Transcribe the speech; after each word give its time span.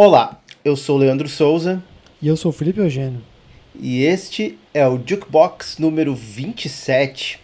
Olá, 0.00 0.40
eu 0.64 0.76
sou 0.76 0.96
Leandro 0.96 1.28
Souza. 1.28 1.82
E 2.22 2.28
eu 2.28 2.36
sou 2.36 2.52
Felipe 2.52 2.78
Eugênio. 2.78 3.20
E 3.74 4.04
este 4.04 4.56
é 4.72 4.86
o 4.86 4.96
Jukebox 5.04 5.76
número 5.78 6.14
27. 6.14 7.40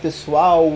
Pessoal! 0.00 0.72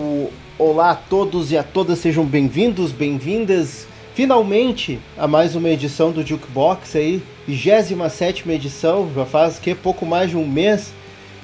Olá 0.57 0.91
a 0.91 0.95
todos 0.95 1.51
e 1.51 1.57
a 1.57 1.63
todas, 1.63 1.99
sejam 1.99 2.23
bem-vindos, 2.23 2.91
bem-vindas 2.91 3.87
finalmente 4.13 4.99
a 5.17 5.27
mais 5.27 5.55
uma 5.55 5.69
edição 5.69 6.11
do 6.11 6.25
Jukebox 6.25 6.95
aí, 6.95 7.21
27 7.47 8.49
edição, 8.51 9.11
já 9.13 9.25
faz 9.25 9.57
que 9.57 9.73
pouco 9.73 10.05
mais 10.05 10.29
de 10.29 10.37
um 10.37 10.47
mês 10.47 10.93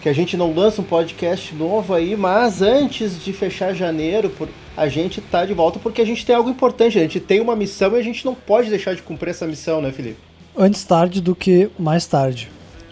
que 0.01 0.07
a 0.07 0.13
gente 0.13 0.37
não 0.37 0.53
lança 0.53 0.81
um 0.81 0.85
podcast 0.85 1.53
novo 1.55 1.93
aí, 1.93 2.15
mas 2.15 2.61
antes 2.61 3.21
de 3.21 3.33
fechar 3.33 3.73
janeiro, 3.73 4.31
a 4.77 4.87
gente 4.87 5.19
tá 5.19 5.43
de 5.43 5.53
volta 5.53 5.79
porque 5.79 6.01
a 6.01 6.05
gente 6.05 6.25
tem 6.25 6.35
algo 6.35 6.49
importante, 6.49 6.99
a 6.99 7.01
gente 7.01 7.19
tem 7.19 7.41
uma 7.41 7.55
missão 7.55 7.95
e 7.97 7.99
a 7.99 8.03
gente 8.03 8.23
não 8.23 8.35
pode 8.35 8.69
deixar 8.69 8.95
de 8.95 9.01
cumprir 9.01 9.31
essa 9.31 9.47
missão, 9.47 9.81
né, 9.81 9.91
Felipe? 9.91 10.17
Antes 10.55 10.83
tarde 10.83 11.19
do 11.19 11.35
que 11.35 11.69
mais 11.79 12.05
tarde. 12.05 12.49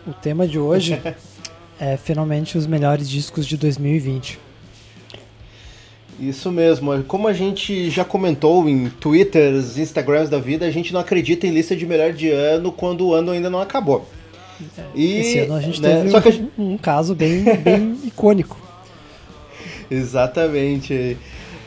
O 0.08 0.14
tema 0.14 0.48
de 0.48 0.58
hoje 0.58 1.00
é 1.80 1.96
finalmente 1.96 2.58
os 2.58 2.66
melhores 2.66 3.08
discos 3.08 3.46
de 3.46 3.56
2020. 3.56 4.49
Isso 6.20 6.52
mesmo. 6.52 7.04
Como 7.04 7.28
a 7.28 7.34
gente 7.34 7.90
já 7.90 8.04
comentou 8.04 8.68
em 8.68 8.90
Twitters, 8.90 9.78
Instagrams 9.78 10.30
da 10.30 10.38
vida, 10.38 10.66
a 10.66 10.72
gente 10.72 10.92
não 10.92 11.00
acredita 11.00 11.48
em 11.48 11.52
lista 11.52 11.76
de 11.76 11.86
melhor 11.86 12.12
de 12.12 12.30
ano 12.30 12.72
quando 12.72 13.08
o 13.08 13.14
ano 13.14 13.32
ainda 13.32 13.50
não 13.50 13.62
acabou. 13.62 14.06
É, 14.78 14.82
e, 14.94 15.20
Esse 15.20 15.40
ano 15.40 15.54
a 15.54 15.62
gente 15.62 15.82
né, 15.82 16.02
teve 16.02 16.16
um, 16.16 16.22
gente... 16.22 16.52
um, 16.58 16.78
caso 16.78 17.16
bem, 17.16 17.44
bem 17.44 17.98
icônico. 18.04 18.60
Exatamente. 19.90 21.18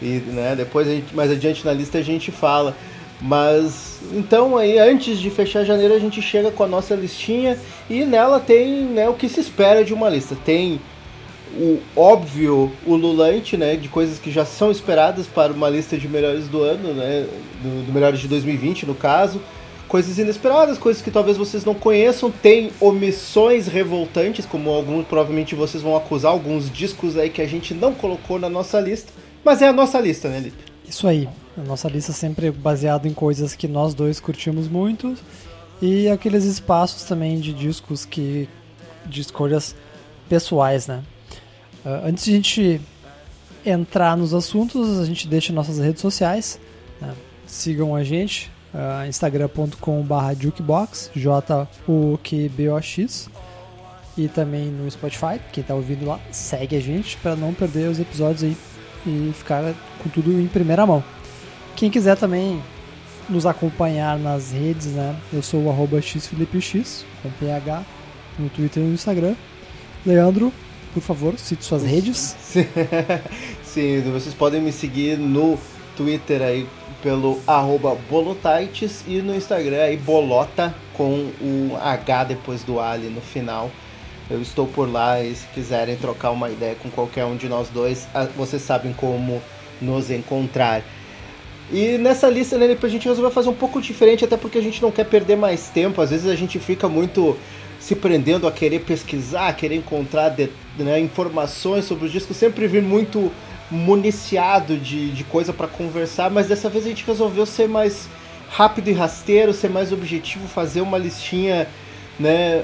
E 0.02 0.06
né, 0.26 0.54
depois, 0.54 0.86
gente, 0.86 1.14
mais 1.14 1.30
adiante 1.30 1.64
na 1.64 1.72
lista, 1.72 1.98
a 1.98 2.02
gente 2.02 2.30
fala. 2.30 2.76
Mas 3.20 4.00
então 4.12 4.58
aí 4.58 4.78
antes 4.78 5.18
de 5.18 5.30
fechar 5.30 5.64
janeiro 5.64 5.94
a 5.94 5.98
gente 5.98 6.20
chega 6.20 6.50
com 6.50 6.64
a 6.64 6.66
nossa 6.66 6.92
listinha 6.96 7.56
e 7.88 8.04
nela 8.04 8.40
tem 8.40 8.82
né, 8.82 9.08
o 9.08 9.14
que 9.14 9.28
se 9.28 9.38
espera 9.38 9.84
de 9.84 9.94
uma 9.94 10.10
lista. 10.10 10.36
Tem 10.44 10.80
o 11.56 11.80
óbvio, 11.94 12.72
o 12.86 12.94
lulante, 12.94 13.56
né, 13.56 13.76
de 13.76 13.88
coisas 13.88 14.18
que 14.18 14.30
já 14.30 14.44
são 14.44 14.70
esperadas 14.70 15.26
para 15.26 15.52
uma 15.52 15.68
lista 15.68 15.96
de 15.98 16.08
melhores 16.08 16.48
do 16.48 16.62
ano, 16.62 16.94
né, 16.94 17.26
do, 17.62 17.86
do 17.86 17.92
melhores 17.92 18.20
de 18.20 18.28
2020 18.28 18.86
no 18.86 18.94
caso. 18.94 19.40
Coisas 19.86 20.18
inesperadas, 20.18 20.78
coisas 20.78 21.02
que 21.02 21.10
talvez 21.10 21.36
vocês 21.36 21.66
não 21.66 21.74
conheçam, 21.74 22.30
tem 22.30 22.70
omissões 22.80 23.66
revoltantes, 23.66 24.46
como 24.46 24.70
alguns 24.70 25.06
provavelmente 25.06 25.54
vocês 25.54 25.82
vão 25.82 25.94
acusar, 25.94 26.32
alguns 26.32 26.70
discos 26.70 27.18
aí 27.18 27.28
que 27.28 27.42
a 27.42 27.46
gente 27.46 27.74
não 27.74 27.92
colocou 27.92 28.38
na 28.38 28.48
nossa 28.48 28.80
lista, 28.80 29.12
mas 29.44 29.60
é 29.60 29.68
a 29.68 29.72
nossa 29.72 30.00
lista, 30.00 30.28
né, 30.28 30.40
Lipe? 30.40 30.56
Isso 30.88 31.06
aí. 31.06 31.28
A 31.58 31.62
nossa 31.62 31.88
lista 31.88 32.12
sempre 32.12 32.50
baseada 32.50 33.06
em 33.06 33.12
coisas 33.12 33.54
que 33.54 33.68
nós 33.68 33.92
dois 33.92 34.18
curtimos 34.18 34.68
muito 34.68 35.14
e 35.82 36.08
aqueles 36.08 36.44
espaços 36.44 37.02
também 37.02 37.38
de 37.38 37.52
discos 37.52 38.06
que 38.06 38.48
de 39.04 39.20
escolhas 39.20 39.74
pessoais, 40.28 40.86
né? 40.86 41.02
Uh, 41.84 42.06
antes 42.06 42.24
de 42.24 42.30
a 42.30 42.34
gente 42.34 42.80
entrar 43.64 44.16
nos 44.16 44.34
assuntos, 44.34 44.98
a 45.00 45.04
gente 45.04 45.28
deixa 45.28 45.52
nossas 45.52 45.78
redes 45.78 46.00
sociais. 46.00 46.58
Né? 47.00 47.12
Sigam 47.46 47.94
a 47.94 48.02
gente, 48.04 48.50
uh, 48.74 49.06
instagram.com.br 49.08 50.34
jukebox, 50.40 51.10
J-U-Q-B-O-X. 51.14 51.70
E 54.16 54.28
também 54.28 54.66
no 54.66 54.90
Spotify, 54.90 55.40
quem 55.52 55.62
está 55.62 55.74
ouvindo 55.74 56.04
lá, 56.04 56.20
segue 56.30 56.76
a 56.76 56.80
gente 56.80 57.16
para 57.16 57.34
não 57.34 57.54
perder 57.54 57.88
os 57.88 57.98
episódios 57.98 58.42
aí 58.42 58.54
e 59.06 59.32
ficar 59.34 59.74
com 60.02 60.10
tudo 60.10 60.38
em 60.38 60.46
primeira 60.46 60.86
mão. 60.86 61.02
Quem 61.74 61.90
quiser 61.90 62.16
também 62.16 62.62
nos 63.28 63.46
acompanhar 63.46 64.18
nas 64.18 64.52
redes, 64.52 64.86
né? 64.88 65.16
Eu 65.32 65.42
sou 65.42 65.64
o 65.64 65.70
arroba 65.70 65.98
com 65.98 67.30
PH, 67.40 67.82
no 68.38 68.48
Twitter 68.50 68.82
e 68.82 68.86
no 68.86 68.94
Instagram. 68.94 69.34
Leandro, 70.04 70.52
por 70.92 71.02
favor, 71.02 71.38
cite 71.38 71.64
suas 71.64 71.82
redes. 71.82 72.36
Sim, 73.64 74.02
vocês 74.12 74.34
podem 74.34 74.60
me 74.60 74.72
seguir 74.72 75.18
no 75.18 75.58
Twitter 75.96 76.42
aí 76.42 76.66
pelo 77.02 77.40
arroba 77.46 77.96
bolotaites 78.08 79.04
e 79.06 79.20
no 79.20 79.34
Instagram 79.34 79.82
aí 79.82 79.96
bolota 79.96 80.74
com 80.94 81.30
o 81.40 81.76
H 81.80 82.24
depois 82.24 82.62
do 82.62 82.78
ali 82.78 83.08
no 83.08 83.20
final. 83.20 83.70
Eu 84.30 84.40
estou 84.40 84.66
por 84.66 84.90
lá 84.90 85.20
e 85.20 85.34
se 85.34 85.46
quiserem 85.48 85.96
trocar 85.96 86.30
uma 86.30 86.48
ideia 86.48 86.74
com 86.76 86.88
qualquer 86.90 87.24
um 87.24 87.36
de 87.36 87.48
nós 87.48 87.68
dois, 87.68 88.06
vocês 88.36 88.62
sabem 88.62 88.92
como 88.92 89.42
nos 89.80 90.10
encontrar. 90.10 90.82
E 91.72 91.98
nessa 91.98 92.28
lista, 92.28 92.58
né, 92.58 92.76
a 92.80 92.88
gente 92.88 93.08
resolveu 93.08 93.30
fazer 93.30 93.48
um 93.48 93.54
pouco 93.54 93.80
diferente, 93.80 94.24
até 94.24 94.36
porque 94.36 94.58
a 94.58 94.62
gente 94.62 94.80
não 94.82 94.90
quer 94.90 95.04
perder 95.04 95.36
mais 95.36 95.68
tempo. 95.68 96.00
Às 96.00 96.10
vezes 96.10 96.26
a 96.26 96.36
gente 96.36 96.58
fica 96.58 96.88
muito 96.88 97.36
se 97.82 97.96
prendendo 97.96 98.46
a 98.46 98.52
querer 98.52 98.82
pesquisar, 98.82 99.48
a 99.48 99.52
querer 99.52 99.74
encontrar 99.74 100.28
de, 100.28 100.48
né, 100.78 101.00
informações 101.00 101.84
sobre 101.84 102.06
os 102.06 102.12
discos, 102.12 102.36
sempre 102.36 102.68
vir 102.68 102.80
muito 102.80 103.32
municiado 103.68 104.76
de, 104.76 105.10
de 105.10 105.24
coisa 105.24 105.52
para 105.52 105.66
conversar, 105.66 106.30
mas 106.30 106.46
dessa 106.46 106.70
vez 106.70 106.86
a 106.86 106.88
gente 106.90 107.04
resolveu 107.04 107.44
ser 107.44 107.68
mais 107.68 108.08
rápido 108.48 108.88
e 108.88 108.92
rasteiro, 108.92 109.52
ser 109.52 109.68
mais 109.68 109.90
objetivo, 109.90 110.46
fazer 110.46 110.80
uma 110.80 110.96
listinha 110.96 111.66
né, 112.20 112.62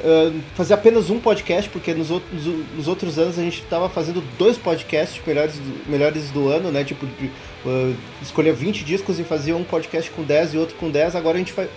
fazer 0.54 0.74
apenas 0.74 1.10
um 1.10 1.18
podcast, 1.18 1.68
porque 1.70 1.92
nos 1.94 2.12
outros, 2.12 2.44
nos 2.76 2.86
outros 2.86 3.18
anos 3.18 3.38
a 3.38 3.42
gente 3.42 3.60
estava 3.60 3.88
fazendo 3.88 4.22
dois 4.38 4.56
podcasts 4.56 5.20
melhores 5.26 5.54
do, 5.54 5.90
melhores 5.90 6.30
do 6.30 6.48
ano, 6.48 6.70
né? 6.70 6.84
Tipo, 6.84 7.06
uh, 7.06 7.96
escolher 8.22 8.52
20 8.52 8.84
discos 8.84 9.18
e 9.18 9.24
fazia 9.24 9.56
um 9.56 9.64
podcast 9.64 10.10
com 10.10 10.22
10 10.22 10.54
e 10.54 10.58
outro 10.58 10.76
com 10.76 10.90
10, 10.90 11.16
agora 11.16 11.36
a 11.36 11.38
gente 11.38 11.54
vai, 11.54 11.68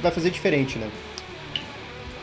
vai 0.00 0.12
fazer 0.12 0.30
diferente, 0.30 0.78
né? 0.78 0.88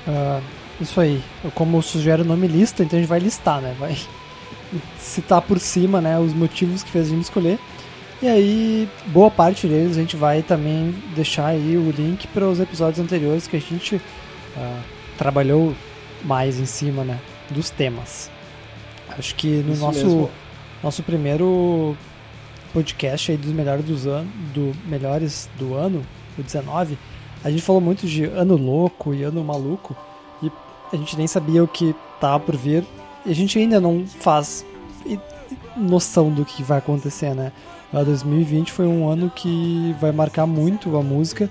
Uh, 0.07 0.41
isso 0.79 0.99
aí. 0.99 1.21
Como 1.53 1.81
sugere 1.81 2.21
o 2.21 2.25
nome 2.25 2.47
lista, 2.47 2.83
então 2.83 2.97
a 2.97 3.01
gente 3.01 3.09
vai 3.09 3.19
listar, 3.19 3.61
né? 3.61 3.75
Vai 3.79 3.97
citar 4.99 5.41
por 5.41 5.59
cima 5.59 6.01
né, 6.01 6.19
os 6.19 6.33
motivos 6.33 6.83
que 6.83 6.91
fez 6.91 7.07
a 7.07 7.09
gente 7.09 7.23
escolher. 7.23 7.59
E 8.21 8.27
aí, 8.27 8.89
boa 9.07 9.29
parte 9.29 9.67
deles 9.67 9.97
a 9.97 9.99
gente 9.99 10.15
vai 10.15 10.41
também 10.41 10.95
deixar 11.13 11.47
aí 11.47 11.75
o 11.75 11.91
link 11.91 12.25
para 12.27 12.45
os 12.47 12.59
episódios 12.59 12.99
anteriores 12.99 13.47
que 13.47 13.57
a 13.57 13.59
gente 13.59 13.95
uh, 13.95 14.81
trabalhou 15.17 15.75
mais 16.23 16.57
em 16.57 16.65
cima 16.65 17.03
né, 17.03 17.19
dos 17.49 17.69
temas. 17.69 18.31
Acho 19.09 19.35
que 19.35 19.47
no 19.47 19.75
nosso, 19.75 20.29
nosso 20.81 21.03
primeiro 21.03 21.97
podcast 22.71 23.31
aí 23.31 23.37
dos 23.37 23.51
melhores 23.51 23.85
dos 23.85 24.07
anos, 24.07 24.31
do 24.53 24.73
melhores 24.85 25.49
do 25.59 25.75
ano, 25.75 26.01
o 26.37 26.41
19, 26.41 26.97
a 27.43 27.49
gente 27.49 27.61
falou 27.61 27.81
muito 27.81 28.07
de 28.07 28.25
ano 28.25 28.55
louco 28.55 29.13
e 29.13 29.23
ano 29.23 29.43
maluco 29.43 29.95
e 30.41 30.51
a 30.91 30.95
gente 30.95 31.17
nem 31.17 31.27
sabia 31.27 31.63
o 31.63 31.67
que 31.67 31.95
tava 32.19 32.39
por 32.39 32.55
vir 32.55 32.85
e 33.25 33.31
a 33.31 33.35
gente 33.35 33.57
ainda 33.57 33.79
não 33.79 34.05
faz 34.07 34.65
noção 35.75 36.31
do 36.31 36.45
que 36.45 36.61
vai 36.63 36.77
acontecer, 36.77 37.33
né? 37.33 37.51
2020 37.91 38.71
foi 38.71 38.87
um 38.87 39.07
ano 39.07 39.29
que 39.29 39.95
vai 40.01 40.11
marcar 40.11 40.47
muito 40.47 40.97
a 40.97 41.03
música 41.03 41.49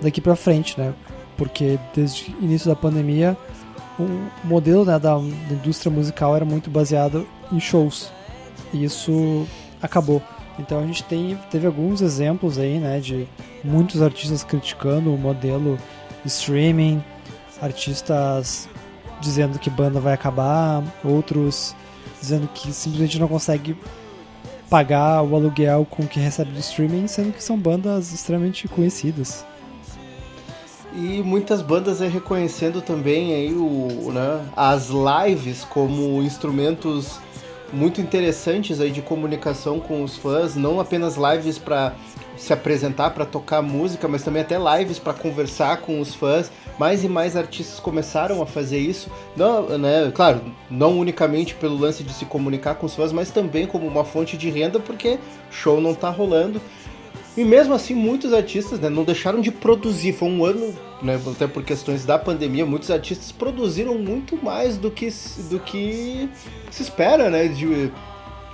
daqui 0.00 0.20
para 0.22 0.34
frente, 0.34 0.78
né? 0.80 0.94
porque 1.36 1.78
desde 1.94 2.30
o 2.40 2.44
início 2.44 2.68
da 2.68 2.76
pandemia 2.76 3.36
o 3.98 4.46
modelo 4.46 4.84
né, 4.84 4.98
da, 4.98 5.16
da 5.16 5.20
indústria 5.20 5.90
musical 5.90 6.36
era 6.36 6.44
muito 6.44 6.70
baseado 6.70 7.26
em 7.52 7.58
shows 7.58 8.12
e 8.72 8.84
isso 8.84 9.46
acabou. 9.80 10.22
Então 10.58 10.80
a 10.80 10.86
gente 10.86 11.02
tem, 11.04 11.38
teve 11.50 11.66
alguns 11.66 12.00
exemplos 12.00 12.58
aí, 12.58 12.78
né, 12.78 13.00
de 13.00 13.26
muitos 13.64 14.02
artistas 14.02 14.44
criticando 14.44 15.12
o 15.12 15.18
modelo 15.18 15.78
streaming, 16.24 17.02
artistas 17.60 18.68
dizendo 19.20 19.58
que 19.58 19.70
banda 19.70 20.00
vai 20.00 20.12
acabar, 20.12 20.82
outros 21.04 21.74
dizendo 22.20 22.48
que 22.48 22.72
simplesmente 22.72 23.18
não 23.18 23.28
consegue 23.28 23.76
pagar 24.68 25.22
o 25.22 25.34
aluguel 25.34 25.86
com 25.88 26.02
o 26.02 26.06
que 26.06 26.18
recebe 26.18 26.50
do 26.50 26.58
streaming, 26.58 27.06
sendo 27.06 27.32
que 27.32 27.42
são 27.42 27.58
bandas 27.58 28.12
extremamente 28.12 28.66
conhecidas. 28.68 29.44
E 30.94 31.22
muitas 31.22 31.62
bandas 31.62 32.02
aí 32.02 32.08
reconhecendo 32.08 32.82
também 32.82 33.34
aí 33.34 33.52
o, 33.52 34.12
né, 34.12 34.46
as 34.54 34.88
lives 34.88 35.64
como 35.64 36.22
instrumentos 36.22 37.18
muito 37.72 38.00
interessantes 38.00 38.80
aí 38.80 38.90
de 38.90 39.00
comunicação 39.00 39.80
com 39.80 40.02
os 40.02 40.16
fãs, 40.16 40.54
não 40.54 40.78
apenas 40.78 41.16
lives 41.16 41.58
para 41.58 41.94
se 42.36 42.52
apresentar, 42.52 43.10
para 43.10 43.24
tocar 43.24 43.62
música, 43.62 44.08
mas 44.08 44.22
também 44.22 44.42
até 44.42 44.56
lives 44.58 44.98
para 44.98 45.14
conversar 45.14 45.78
com 45.78 46.00
os 46.00 46.14
fãs. 46.14 46.50
Mais 46.78 47.04
e 47.04 47.08
mais 47.08 47.36
artistas 47.36 47.78
começaram 47.78 48.42
a 48.42 48.46
fazer 48.46 48.78
isso, 48.78 49.10
não, 49.36 49.78
né, 49.78 50.10
claro, 50.14 50.40
não 50.70 50.98
unicamente 50.98 51.54
pelo 51.54 51.76
lance 51.76 52.02
de 52.02 52.12
se 52.12 52.24
comunicar 52.24 52.76
com 52.76 52.86
os 52.86 52.94
fãs, 52.94 53.12
mas 53.12 53.30
também 53.30 53.66
como 53.66 53.86
uma 53.86 54.04
fonte 54.04 54.36
de 54.36 54.48
renda, 54.50 54.80
porque 54.80 55.18
show 55.50 55.80
não 55.80 55.94
tá 55.94 56.08
rolando. 56.08 56.60
E 57.36 57.44
mesmo 57.44 57.72
assim, 57.74 57.94
muitos 57.94 58.32
artistas 58.32 58.78
né, 58.78 58.90
não 58.90 59.04
deixaram 59.04 59.40
de 59.40 59.50
produzir. 59.50 60.12
Foi 60.12 60.28
um 60.28 60.44
ano, 60.44 60.74
né, 61.02 61.20
até 61.30 61.46
por 61.46 61.62
questões 61.62 62.04
da 62.04 62.18
pandemia, 62.18 62.64
muitos 62.64 62.90
artistas 62.90 63.32
produziram 63.32 63.98
muito 63.98 64.36
mais 64.42 64.76
do 64.76 64.90
que, 64.90 65.08
do 65.50 65.58
que 65.58 66.28
se 66.70 66.82
espera, 66.82 67.28
né? 67.28 67.48
De, 67.48 67.90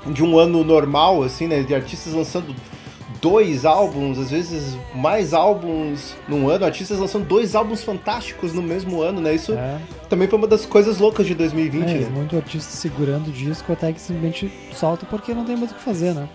de 0.06 0.22
um 0.22 0.38
ano 0.38 0.64
normal, 0.64 1.22
assim, 1.22 1.46
né? 1.46 1.62
De 1.62 1.74
artistas 1.74 2.14
lançando 2.14 2.54
dois 3.20 3.64
álbuns, 3.64 4.18
às 4.18 4.30
vezes 4.30 4.76
mais 4.94 5.34
álbuns 5.34 6.14
num 6.28 6.48
ano, 6.48 6.64
artistas 6.64 6.98
lançando 6.98 7.26
dois 7.26 7.54
álbuns 7.54 7.82
fantásticos 7.82 8.52
no 8.52 8.62
mesmo 8.62 9.02
ano, 9.02 9.20
né? 9.20 9.34
Isso 9.34 9.52
é. 9.52 9.80
também 10.08 10.28
foi 10.28 10.38
uma 10.38 10.46
das 10.46 10.64
coisas 10.64 10.98
loucas 10.98 11.26
de 11.26 11.34
2020. 11.34 11.90
É, 11.90 11.94
né? 11.94 12.08
Muito 12.10 12.36
artista 12.36 12.70
segurando 12.70 13.28
o 13.28 13.32
disco 13.32 13.72
até 13.72 13.92
que 13.92 14.00
simplesmente 14.00 14.52
solta 14.72 15.04
porque 15.06 15.34
não 15.34 15.44
tem 15.44 15.56
mais 15.56 15.70
o 15.70 15.74
que 15.74 15.82
fazer, 15.82 16.14
né? 16.14 16.28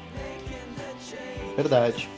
Verdade. 1.55 2.09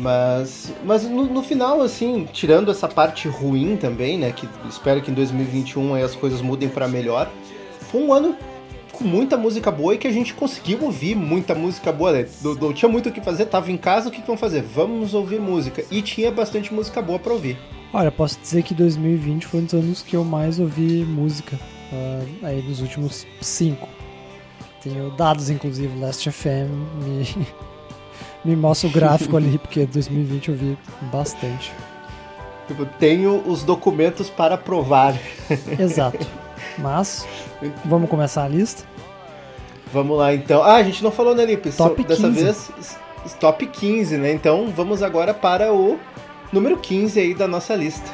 Mas, 0.00 0.72
mas 0.82 1.04
no, 1.04 1.26
no, 1.26 1.42
final, 1.42 1.82
assim, 1.82 2.26
tirando 2.32 2.70
essa 2.70 2.88
parte 2.88 3.28
ruim 3.28 3.76
também, 3.76 4.16
né? 4.16 4.32
Que 4.32 4.48
espero 4.66 5.02
que 5.02 5.10
em 5.10 5.14
2021 5.14 5.94
as 6.02 6.14
coisas 6.14 6.40
mudem 6.40 6.70
para 6.70 6.88
melhor. 6.88 7.30
Foi 7.90 8.00
um 8.00 8.10
ano 8.10 8.34
com 8.92 9.04
muita 9.04 9.36
música 9.36 9.70
boa 9.70 9.94
e 9.94 9.98
que 9.98 10.08
a 10.08 10.10
gente 10.10 10.32
conseguiu 10.32 10.82
ouvir 10.84 11.14
muita 11.14 11.54
música 11.54 11.92
boa. 11.92 12.12
Né? 12.12 12.26
Não, 12.42 12.72
tinha 12.72 12.88
muito 12.88 13.10
o 13.10 13.12
que 13.12 13.20
fazer, 13.20 13.44
tava 13.44 13.70
em 13.70 13.76
casa, 13.76 14.08
o 14.08 14.10
que, 14.10 14.22
que 14.22 14.26
vamos 14.26 14.40
fazer? 14.40 14.62
Vamos 14.62 15.12
ouvir 15.12 15.38
música. 15.38 15.84
E 15.90 16.00
tinha 16.00 16.32
bastante 16.32 16.72
música 16.72 17.02
boa 17.02 17.18
para 17.18 17.34
ouvir. 17.34 17.58
Olha, 17.92 18.10
posso 18.10 18.40
dizer 18.40 18.62
que 18.62 18.72
2020 18.72 19.46
foi 19.46 19.60
um 19.60 19.64
dos 19.64 19.74
anos 19.74 20.02
que 20.02 20.16
eu 20.16 20.24
mais 20.24 20.58
ouvi 20.58 21.04
música. 21.04 21.60
Uh, 21.92 22.46
aí 22.46 22.62
nos 22.62 22.80
últimos 22.80 23.26
cinco. 23.42 23.86
Tenho 24.82 25.10
dados, 25.10 25.50
inclusive, 25.50 25.94
Last 26.00 26.30
FM 26.30 26.70
me 27.04 27.46
me 28.44 28.56
mostra 28.56 28.88
o 28.88 28.92
gráfico 28.92 29.36
ali, 29.36 29.58
porque 29.58 29.86
2020 29.86 30.48
eu 30.48 30.54
vi 30.54 30.78
bastante. 31.12 31.72
Tipo, 32.66 32.86
tenho 32.86 33.42
os 33.48 33.64
documentos 33.64 34.30
para 34.30 34.56
provar. 34.56 35.16
Exato. 35.76 36.24
Mas, 36.78 37.26
vamos 37.84 38.08
começar 38.08 38.44
a 38.44 38.48
lista? 38.48 38.84
Vamos 39.92 40.16
lá 40.16 40.32
então. 40.32 40.62
Ah, 40.62 40.76
a 40.76 40.82
gente 40.84 41.02
não 41.02 41.10
falou, 41.10 41.34
né, 41.34 41.44
Lipe? 41.44 41.72
Top 41.72 42.00
Dessa 42.04 42.28
15. 42.28 42.42
vez, 42.44 42.70
top 43.40 43.66
15, 43.66 44.16
né? 44.18 44.32
Então 44.32 44.68
vamos 44.68 45.02
agora 45.02 45.34
para 45.34 45.72
o 45.72 45.98
número 46.52 46.76
15 46.76 47.18
aí 47.18 47.34
da 47.34 47.48
nossa 47.48 47.74
lista. 47.74 48.08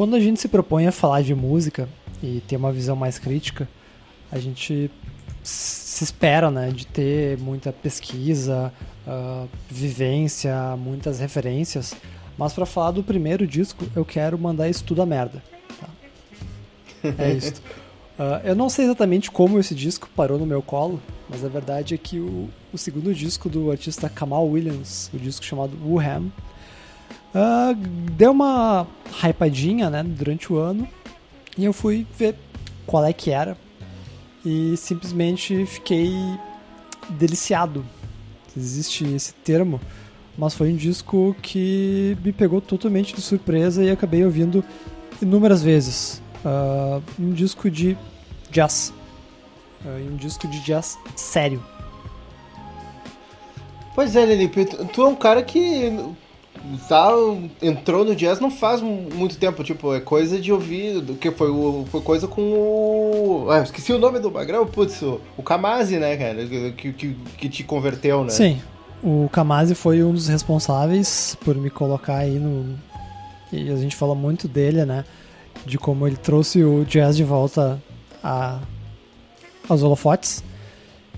Quando 0.00 0.16
a 0.16 0.18
gente 0.18 0.40
se 0.40 0.48
propõe 0.48 0.86
a 0.86 0.92
falar 0.92 1.20
de 1.20 1.34
música 1.34 1.86
e 2.22 2.42
ter 2.48 2.56
uma 2.56 2.72
visão 2.72 2.96
mais 2.96 3.18
crítica, 3.18 3.68
a 4.32 4.38
gente 4.38 4.90
se 5.42 6.02
espera, 6.02 6.50
né, 6.50 6.70
de 6.70 6.86
ter 6.86 7.36
muita 7.36 7.70
pesquisa, 7.70 8.72
uh, 9.06 9.46
vivência, 9.68 10.74
muitas 10.78 11.20
referências. 11.20 11.94
Mas 12.38 12.54
para 12.54 12.64
falar 12.64 12.92
do 12.92 13.02
primeiro 13.02 13.46
disco, 13.46 13.84
eu 13.94 14.02
quero 14.02 14.38
mandar 14.38 14.70
isso 14.70 14.82
tudo 14.84 15.02
a 15.02 15.06
merda. 15.06 15.42
Tá? 15.78 15.88
É 17.18 17.34
isso. 17.34 17.60
Uh, 18.18 18.40
eu 18.48 18.56
não 18.56 18.70
sei 18.70 18.86
exatamente 18.86 19.30
como 19.30 19.58
esse 19.58 19.74
disco 19.74 20.08
parou 20.16 20.38
no 20.38 20.46
meu 20.46 20.62
colo, 20.62 20.98
mas 21.28 21.44
a 21.44 21.48
verdade 21.48 21.92
é 21.94 21.98
que 21.98 22.18
o, 22.18 22.48
o 22.72 22.78
segundo 22.78 23.14
disco 23.14 23.50
do 23.50 23.70
artista 23.70 24.08
Kamal 24.08 24.48
Williams, 24.48 25.10
o 25.12 25.18
disco 25.18 25.44
chamado 25.44 25.76
Wuhan, 25.84 26.32
Uh, 27.34 27.74
deu 28.12 28.32
uma 28.32 28.86
hypadinha 29.22 29.88
né, 29.88 30.02
durante 30.02 30.52
o 30.52 30.58
ano 30.58 30.88
e 31.56 31.64
eu 31.64 31.72
fui 31.72 32.04
ver 32.18 32.34
qual 32.86 33.04
é 33.04 33.12
que 33.12 33.30
era 33.30 33.56
e 34.44 34.76
simplesmente 34.76 35.64
fiquei 35.66 36.12
deliciado. 37.10 37.84
Existe 38.56 39.04
esse 39.04 39.32
termo, 39.32 39.80
mas 40.36 40.54
foi 40.54 40.72
um 40.72 40.76
disco 40.76 41.36
que 41.40 42.16
me 42.24 42.32
pegou 42.32 42.60
totalmente 42.60 43.14
de 43.14 43.20
surpresa 43.20 43.84
e 43.84 43.90
acabei 43.90 44.24
ouvindo 44.24 44.64
inúmeras 45.22 45.62
vezes. 45.62 46.20
Uh, 46.44 47.02
um 47.18 47.32
disco 47.32 47.70
de 47.70 47.96
jazz. 48.50 48.92
Uh, 49.84 50.12
um 50.12 50.16
disco 50.16 50.48
de 50.48 50.58
jazz 50.60 50.98
sério. 51.14 51.62
Pois 53.94 54.16
é, 54.16 54.24
Lelipe, 54.24 54.64
tu 54.64 55.02
é 55.02 55.06
um 55.06 55.14
cara 55.14 55.42
que 55.42 55.92
tá, 56.88 57.10
entrou 57.62 58.04
no 58.04 58.14
jazz 58.14 58.40
não 58.40 58.50
faz 58.50 58.80
muito 58.80 59.36
tempo, 59.36 59.64
tipo, 59.64 59.94
é 59.94 60.00
coisa 60.00 60.38
de 60.40 60.52
ouvir, 60.52 61.02
que 61.20 61.30
foi, 61.30 61.48
foi 61.86 62.00
coisa 62.00 62.26
com 62.26 62.42
o... 62.42 63.46
Ah, 63.50 63.60
esqueci 63.60 63.92
o 63.92 63.98
nome 63.98 64.18
do 64.18 64.30
Magrão, 64.30 64.66
putz, 64.66 65.02
o, 65.02 65.20
o 65.36 65.42
Kamasi, 65.42 65.98
né, 65.98 66.16
cara, 66.16 66.46
que, 66.46 66.92
que, 66.92 67.16
que 67.38 67.48
te 67.48 67.64
converteu, 67.64 68.22
né? 68.24 68.30
Sim, 68.30 68.60
o 69.02 69.28
Kamasi 69.32 69.74
foi 69.74 70.02
um 70.02 70.12
dos 70.12 70.28
responsáveis 70.28 71.36
por 71.44 71.56
me 71.56 71.70
colocar 71.70 72.16
aí 72.16 72.38
no... 72.38 72.78
E 73.52 73.70
a 73.70 73.76
gente 73.76 73.96
fala 73.96 74.14
muito 74.14 74.46
dele, 74.46 74.84
né, 74.84 75.04
de 75.66 75.78
como 75.78 76.06
ele 76.06 76.16
trouxe 76.16 76.62
o 76.62 76.84
jazz 76.84 77.16
de 77.16 77.24
volta 77.24 77.82
a, 78.22 78.60
aos 79.68 79.82
holofotes. 79.82 80.44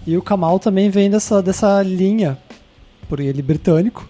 E 0.07 0.17
o 0.17 0.23
Kamal 0.23 0.59
também 0.59 0.91
vem 0.91 1.09
dessa, 1.09 1.41
dessa 1.43 1.83
linha, 1.83 2.37
por 3.09 3.21
ele 3.21 3.41
britânico, 3.41 4.09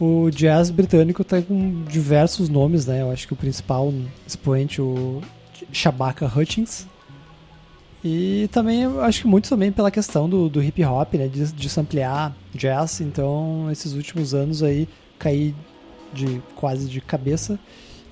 o 0.00 0.30
jazz 0.30 0.70
britânico 0.70 1.24
tá 1.24 1.42
com 1.42 1.84
diversos 1.84 2.48
nomes, 2.48 2.86
né? 2.86 3.02
Eu 3.02 3.10
acho 3.10 3.26
que 3.26 3.32
o 3.32 3.36
principal 3.36 3.92
expoente, 4.26 4.80
o 4.80 5.20
Shabaka 5.72 6.26
Hutchins. 6.26 6.86
E 8.04 8.48
também, 8.52 8.84
acho 9.00 9.22
que 9.22 9.26
muito 9.26 9.48
também 9.48 9.72
pela 9.72 9.90
questão 9.90 10.28
do, 10.28 10.48
do 10.48 10.62
hip 10.62 10.84
hop, 10.84 11.14
né? 11.14 11.26
De, 11.26 11.52
de 11.52 11.68
samplear 11.68 12.34
jazz. 12.54 13.00
Então, 13.00 13.68
esses 13.72 13.92
últimos 13.94 14.34
anos 14.34 14.62
aí, 14.62 14.88
caí 15.18 15.54
de 16.12 16.40
quase 16.54 16.88
de 16.88 17.00
cabeça. 17.00 17.58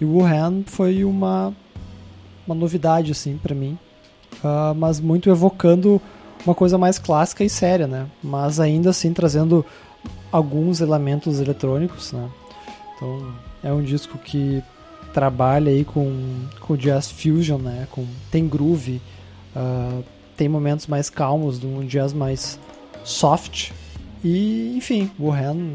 E 0.01 0.05
o 0.05 0.17
Wuhan 0.17 0.63
foi 0.67 1.05
uma, 1.05 1.55
uma 2.47 2.55
novidade, 2.55 3.13
assim, 3.13 3.39
para 3.41 3.55
mim. 3.55 3.79
Uh, 4.43 4.75
mas 4.75 5.01
muito 5.01 5.31
evocando 5.31 6.03
uma 6.45 6.55
coisa 6.55 6.77
mais 6.77 6.99
clássica 6.99 7.45
e 7.45 7.49
séria, 7.49 7.87
né? 7.87 8.07
Mas 8.23 8.61
ainda 8.61 8.91
assim 8.91 9.13
trazendo 9.13 9.65
alguns 10.37 10.81
elementos 10.81 11.41
eletrônicos, 11.41 12.13
né? 12.13 12.29
Então 12.95 13.33
é 13.65 13.73
um 13.73 13.83
disco 13.83 14.19
que 14.19 14.63
trabalha 15.15 15.73
aí 15.73 15.83
com, 15.83 16.13
com 16.61 16.77
jazz 16.77 17.11
fusion, 17.11 17.59
né? 17.59 17.89
Com, 17.91 18.07
tem 18.31 18.47
groove, 18.47 19.01
uh, 19.57 20.05
tem 20.37 20.47
momentos 20.47 20.87
mais 20.87 21.09
calmos, 21.09 21.59
de 21.59 21.67
um 21.67 21.87
jazz 21.87 22.13
mais 22.13 22.59
soft. 23.03 23.71
E, 24.23 24.75
enfim, 24.77 25.11
o 25.19 25.29
Wuhan 25.29 25.75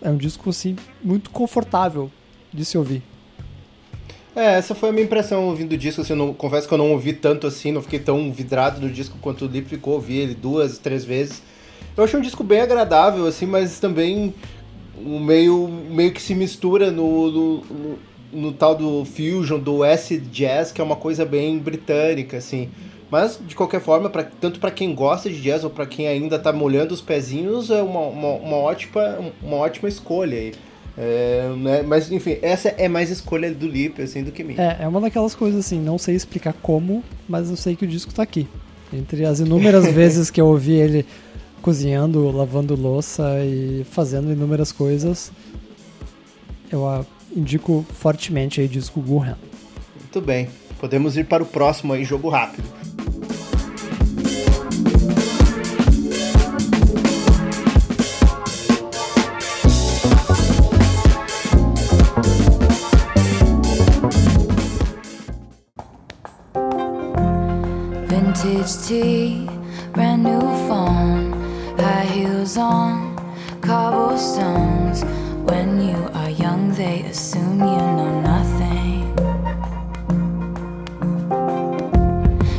é 0.00 0.08
um 0.08 0.16
disco 0.16 0.50
assim 0.50 0.76
muito 1.02 1.30
confortável 1.30 2.08
de 2.52 2.64
se 2.64 2.78
ouvir. 2.78 3.02
É, 4.36 4.58
essa 4.58 4.74
foi 4.74 4.90
a 4.90 4.92
minha 4.92 5.04
impressão 5.04 5.46
ouvindo 5.46 5.72
o 5.72 5.78
disco. 5.78 6.02
Assim, 6.02 6.12
eu 6.12 6.16
não, 6.16 6.32
confesso 6.32 6.68
que 6.68 6.74
eu 6.74 6.78
não 6.78 6.92
ouvi 6.92 7.12
tanto 7.12 7.46
assim, 7.46 7.72
não 7.72 7.82
fiquei 7.82 7.98
tão 7.98 8.30
vidrado 8.30 8.80
no 8.80 8.88
disco 8.88 9.18
quanto 9.20 9.46
o 9.46 9.48
Lip 9.48 9.68
ficou. 9.68 9.94
Ouvi 9.94 10.18
ele 10.18 10.34
duas, 10.34 10.78
três 10.78 11.04
vezes. 11.04 11.42
Eu 11.96 12.04
achei 12.04 12.18
um 12.18 12.22
disco 12.22 12.44
bem 12.44 12.60
agradável, 12.60 13.26
assim, 13.26 13.46
mas 13.46 13.78
também 13.80 14.34
um 14.98 15.18
meio, 15.18 15.66
meio 15.68 16.12
que 16.12 16.20
se 16.20 16.34
mistura 16.34 16.90
no, 16.90 17.30
no, 17.30 17.56
no, 17.64 17.98
no 18.32 18.52
tal 18.52 18.74
do 18.74 19.04
fusion, 19.04 19.58
do 19.58 19.82
acid 19.82 20.22
jazz, 20.30 20.72
que 20.72 20.80
é 20.80 20.84
uma 20.84 20.96
coisa 20.96 21.24
bem 21.24 21.58
britânica, 21.58 22.36
assim. 22.36 22.68
Mas, 23.10 23.40
de 23.46 23.54
qualquer 23.54 23.80
forma, 23.80 24.10
pra, 24.10 24.24
tanto 24.24 24.58
para 24.58 24.70
quem 24.70 24.94
gosta 24.94 25.30
de 25.30 25.40
jazz 25.40 25.64
ou 25.64 25.70
para 25.70 25.86
quem 25.86 26.08
ainda 26.08 26.38
tá 26.38 26.52
molhando 26.52 26.92
os 26.92 27.00
pezinhos, 27.00 27.70
é 27.70 27.80
uma, 27.82 28.00
uma, 28.00 28.28
uma 28.34 28.56
ótima, 28.56 29.18
uma 29.42 29.56
ótima 29.56 29.88
escolha 29.88 30.36
aí. 30.36 30.52
É, 30.98 31.50
né? 31.56 31.82
Mas, 31.82 32.10
enfim, 32.10 32.38
essa 32.42 32.68
é 32.70 32.88
mais 32.88 33.10
escolha 33.10 33.52
do 33.52 33.66
Lip, 33.66 34.02
assim, 34.02 34.22
do 34.22 34.32
que 34.32 34.42
minha. 34.42 34.60
É, 34.60 34.84
é 34.84 34.88
uma 34.88 35.00
daquelas 35.00 35.34
coisas, 35.34 35.64
assim, 35.64 35.80
não 35.80 35.98
sei 35.98 36.14
explicar 36.14 36.54
como, 36.62 37.04
mas 37.28 37.48
eu 37.48 37.56
sei 37.56 37.76
que 37.76 37.84
o 37.84 37.88
disco 37.88 38.12
tá 38.12 38.22
aqui. 38.22 38.48
Entre 38.92 39.24
as 39.24 39.40
inúmeras 39.40 39.86
vezes 39.92 40.30
que 40.30 40.40
eu 40.40 40.46
ouvi 40.46 40.74
ele 40.74 41.06
cozinhando, 41.66 42.30
lavando 42.30 42.76
louça 42.76 43.44
e 43.44 43.84
fazendo 43.90 44.30
inúmeras 44.30 44.70
coisas. 44.70 45.32
Eu, 46.70 47.04
indico 47.34 47.84
fortemente 47.92 48.60
aí 48.60 48.66
o 48.66 48.68
disco 48.68 49.00
Gurren. 49.00 49.34
Muito 49.98 50.20
bem. 50.20 50.48
Podemos 50.78 51.16
ir 51.16 51.26
para 51.26 51.42
o 51.42 51.46
próximo 51.46 51.92
aí, 51.92 52.04
jogo 52.04 52.28
rápido. 52.28 52.62
Vintage 68.08 68.86
tea, 68.86 69.46
brand 69.92 70.22
new 70.22 70.40
phone, 70.68 71.15
heels 72.06 72.56
on, 72.56 73.16
cobblestones. 73.60 75.04
When 75.44 75.80
you 75.80 76.08
are 76.14 76.30
young, 76.30 76.72
they 76.72 77.02
assume 77.02 77.58
you 77.58 77.82
know 77.96 78.20
nothing. 78.20 79.14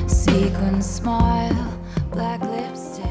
Sequin 0.07 0.81
smile, 0.81 1.55
black 2.11 2.41
lipstick. 2.45 3.07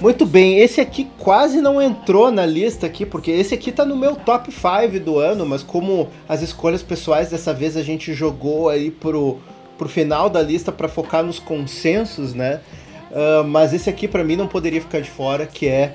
Muito 0.00 0.26
bem, 0.26 0.58
esse 0.58 0.80
aqui 0.80 1.08
quase 1.18 1.60
não 1.60 1.80
entrou 1.80 2.30
na 2.30 2.44
lista 2.44 2.86
aqui, 2.86 3.06
porque 3.06 3.30
esse 3.30 3.54
aqui 3.54 3.72
tá 3.72 3.84
no 3.84 3.96
meu 3.96 4.14
top 4.14 4.52
5 4.52 5.00
do 5.04 5.18
ano, 5.18 5.46
mas 5.46 5.62
como 5.62 6.08
as 6.28 6.42
escolhas 6.42 6.82
pessoais 6.82 7.30
dessa 7.30 7.54
vez 7.54 7.76
a 7.76 7.82
gente 7.82 8.12
jogou 8.12 8.68
aí 8.68 8.90
pro, 8.90 9.38
pro 9.78 9.88
final 9.88 10.28
da 10.28 10.42
lista 10.42 10.70
para 10.70 10.88
focar 10.88 11.24
nos 11.24 11.38
consensos, 11.38 12.34
né? 12.34 12.60
Uh, 13.10 13.44
mas 13.44 13.72
esse 13.72 13.88
aqui 13.88 14.08
para 14.08 14.24
mim 14.24 14.36
não 14.36 14.48
poderia 14.48 14.80
ficar 14.80 15.00
de 15.00 15.10
fora, 15.10 15.46
que 15.46 15.68
é 15.68 15.94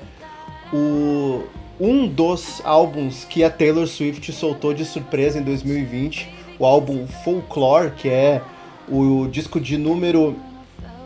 o 0.72 1.44
um 1.80 2.06
dos 2.06 2.60
álbuns 2.64 3.24
que 3.24 3.42
a 3.42 3.50
Taylor 3.50 3.86
Swift 3.86 4.32
soltou 4.32 4.72
de 4.72 4.84
surpresa 4.84 5.38
em 5.38 5.42
2020, 5.42 6.28
o 6.58 6.64
álbum 6.64 7.06
Folklore, 7.24 7.90
que 7.90 8.08
é 8.08 8.40
o 8.88 9.26
disco 9.26 9.60
de 9.60 9.76
número 9.76 10.36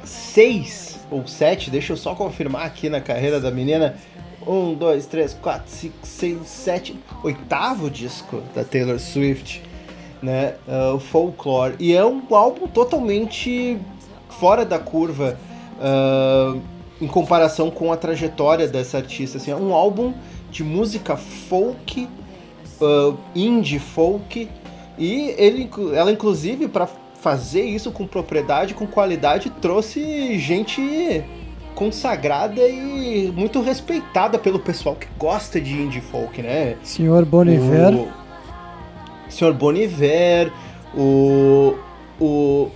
6 0.04 1.00
ou 1.10 1.26
7, 1.26 1.70
deixa 1.70 1.92
eu 1.92 1.96
só 1.96 2.14
confirmar 2.14 2.66
aqui 2.66 2.88
na 2.88 3.00
carreira 3.00 3.40
da 3.40 3.50
menina. 3.50 3.96
1, 4.46 4.75
2, 4.75 5.06
3, 5.06 5.34
4, 5.34 5.62
5, 5.66 5.94
6, 6.02 6.46
7, 6.46 7.00
oitavo 7.25 7.90
disco 7.90 8.42
da 8.54 8.62
Taylor 8.62 8.98
Swift, 9.00 9.62
né? 10.22 10.54
Uh, 10.68 11.00
Folklore. 11.00 11.75
E 11.80 11.94
é 11.94 12.04
um 12.04 12.22
álbum 12.30 12.68
totalmente 12.68 13.78
fora 14.28 14.64
da 14.64 14.78
curva 14.78 15.38
uh, 15.78 16.61
em 17.00 17.06
comparação 17.06 17.71
com 17.71 17.92
a 17.92 17.97
trajetória 17.97 18.66
dessa 18.66 18.99
artista. 18.99 19.38
Assim, 19.38 19.50
é 19.50 19.56
um 19.56 19.73
álbum 19.75 20.12
de 20.50 20.64
música 20.64 21.16
folk, 21.16 22.09
uh, 22.80 23.16
indie 23.35 23.78
folk, 23.78 24.49
e 24.99 25.35
ele, 25.37 25.68
ela 25.95 26.11
inclusive 26.11 26.68
para 26.68 26.88
fazer 27.21 27.62
isso 27.62 27.90
com 27.90 28.06
propriedade, 28.06 28.75
com 28.75 28.87
qualidade, 28.87 29.50
trouxe 29.50 30.38
gente 30.38 31.25
consagrada 31.75 32.66
e 32.66 33.30
muito 33.37 33.61
respeitada 33.61 34.38
pelo 34.38 34.59
pessoal 34.59 34.95
que 34.95 35.06
gosta 35.18 35.61
de 35.61 35.73
indie 35.73 36.00
folk, 36.00 36.40
né? 36.40 36.76
Senhor 36.83 37.25
Boniver. 37.25 37.95
O 37.95 38.09
Senhor 39.28 39.52
Boniver, 39.52 40.50
o, 40.95 41.75
o 42.18 42.71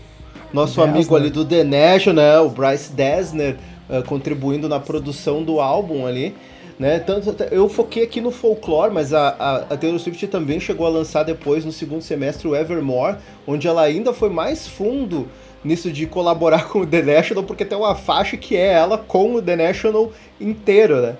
nosso 0.52 0.76
Dessner. 0.76 0.95
amigo 0.95 1.16
ali 1.16 1.30
do 1.30 1.45
The 1.45 1.64
National, 1.64 2.47
o 2.47 2.50
Bryce 2.50 2.92
Dessner, 2.92 3.57
uh, 3.88 4.02
contribuindo 4.04 4.69
na 4.69 4.80
produção 4.80 5.42
do 5.42 5.61
álbum 5.61 6.07
ali. 6.07 6.35
Né? 6.78 6.99
Tanto, 6.99 7.37
eu 7.50 7.69
foquei 7.69 8.04
aqui 8.04 8.23
no 8.23 8.30
folklore, 8.30 8.90
mas 8.92 9.12
a, 9.12 9.28
a, 9.28 9.57
a 9.57 9.76
Taylor 9.76 9.99
Swift 9.99 10.26
também 10.28 10.59
chegou 10.59 10.87
a 10.87 10.88
lançar 10.88 11.25
depois, 11.25 11.62
no 11.62 11.71
segundo 11.71 12.00
semestre, 12.00 12.49
o 12.49 12.57
Evermore, 12.57 13.16
onde 13.47 13.69
ela 13.69 13.83
ainda 13.83 14.14
foi 14.14 14.30
mais 14.30 14.66
fundo 14.66 15.28
nisso 15.62 15.92
de 15.92 16.07
colaborar 16.07 16.69
com 16.73 16.80
o 16.80 16.87
The 16.87 17.02
National, 17.02 17.45
porque 17.45 17.66
tem 17.66 17.76
uma 17.76 17.95
faixa 17.95 18.37
que 18.37 18.57
é 18.57 18.73
ela 18.73 18.97
com 18.97 19.35
o 19.35 19.42
The 19.42 19.57
National 19.57 20.11
inteiro, 20.40 21.02
né? 21.02 21.16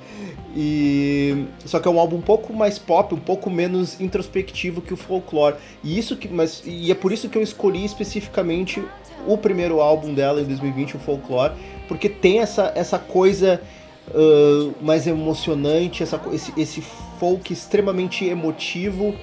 E 0.57 1.45
só 1.65 1.79
que 1.79 1.87
é 1.87 1.91
um 1.91 2.01
álbum 2.01 2.17
um 2.17 2.23
pouco 2.23 2.53
mais 2.53 2.79
pop, 2.79 3.15
um 3.15 3.21
pouco 3.21 3.49
menos 3.49 4.01
introspectivo 4.01 4.81
que 4.81 4.93
o 4.93 4.97
folklore. 4.97 5.57
E 5.85 5.97
isso 5.97 6.17
que, 6.17 6.27
mas 6.27 6.63
e 6.67 6.91
é 6.91 6.95
por 6.95 7.13
isso 7.13 7.29
que 7.29 7.39
eu 7.39 7.43
escolhi 7.43 7.85
especificamente 7.85 8.83
o 9.27 9.37
primeiro 9.37 9.81
álbum 9.81 10.15
dela 10.15 10.41
em 10.41 10.45
2020, 10.45 10.97
o 10.97 10.99
Folklore, 10.99 11.55
porque 11.89 12.09
tem 12.09 12.41
essa 12.41 12.73
essa 12.75 12.99
coisa 12.99 13.61
uh, 14.09 14.75
mais 14.81 15.07
emocionante, 15.07 16.03
essa, 16.03 16.21
esse, 16.33 16.53
esse 16.57 16.81
folk 17.19 17.53
extremamente 17.53 18.25
emotivo, 18.25 19.15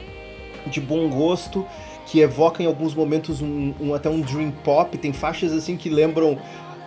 de 0.65 0.81
bom 0.81 1.09
gosto, 1.09 1.65
que 2.05 2.19
evoca 2.19 2.63
em 2.63 2.65
alguns 2.65 2.93
momentos 2.93 3.41
um, 3.41 3.73
um, 3.79 3.93
até 3.93 4.09
um 4.09 4.21
dream 4.21 4.51
pop. 4.63 4.97
Tem 4.97 5.13
faixas 5.13 5.51
assim 5.51 5.75
que 5.75 5.89
lembram 5.89 6.37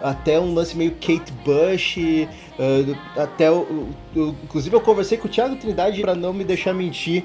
até 0.03 0.41
um 0.41 0.55
lance 0.55 0.77
meio 0.77 0.93
Kate 0.93 1.33
Bush, 1.45 1.99
uh, 1.99 2.97
até 3.21 3.51
o, 3.51 3.89
o, 4.17 4.35
inclusive 4.45 4.75
eu 4.75 4.81
conversei 4.81 5.19
com 5.19 5.29
o 5.29 5.31
Thiago 5.31 5.57
Trindade 5.57 6.01
para 6.01 6.15
não 6.15 6.33
me 6.33 6.43
deixar 6.43 6.73
mentir, 6.73 7.25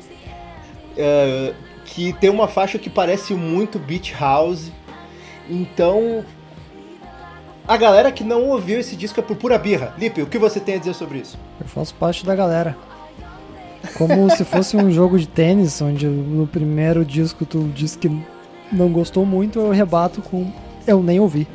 uh, 0.92 1.56
que 1.86 2.12
tem 2.13 2.30
uma 2.30 2.48
faixa 2.48 2.77
que 2.77 2.89
parece 2.89 3.34
muito 3.34 3.80
Beach 3.80 4.13
House. 4.20 4.72
Então, 5.50 6.24
a 7.68 7.78
galera 7.78 8.12
que 8.12 8.24
não 8.24 8.44
ouviu 8.50 8.80
esse 8.80 8.96
disco 8.96 9.20
é 9.20 9.24
por 9.24 9.36
pura 9.36 9.58
birra. 9.58 9.94
Lipe, 9.98 10.22
o 10.22 10.28
que 10.28 10.38
você 10.38 10.60
tem 10.60 10.75
a 10.75 10.78
dizer 10.78 10.94
sobre 10.96 11.20
isso? 11.20 11.38
Eu 11.60 11.68
faço 11.68 11.94
parte 11.96 12.25
da 12.25 12.36
galera. 12.36 12.75
Como 13.98 14.30
se 14.36 14.44
fosse 14.44 14.75
um 14.75 14.92
jogo 14.92 15.18
de 15.20 15.28
tênis, 15.28 15.80
onde 15.82 16.08
no 16.08 16.48
primeiro 16.48 17.06
disco 17.06 17.46
tu 17.46 17.70
diz 17.74 17.96
que 17.96 18.10
não 18.72 18.90
gostou 18.90 19.25
muito, 19.25 19.60
eu 19.60 19.72
rebato 19.72 20.22
com 20.22 20.52
eu 20.88 21.02
nem 21.04 21.20
ouvi. 21.20 21.48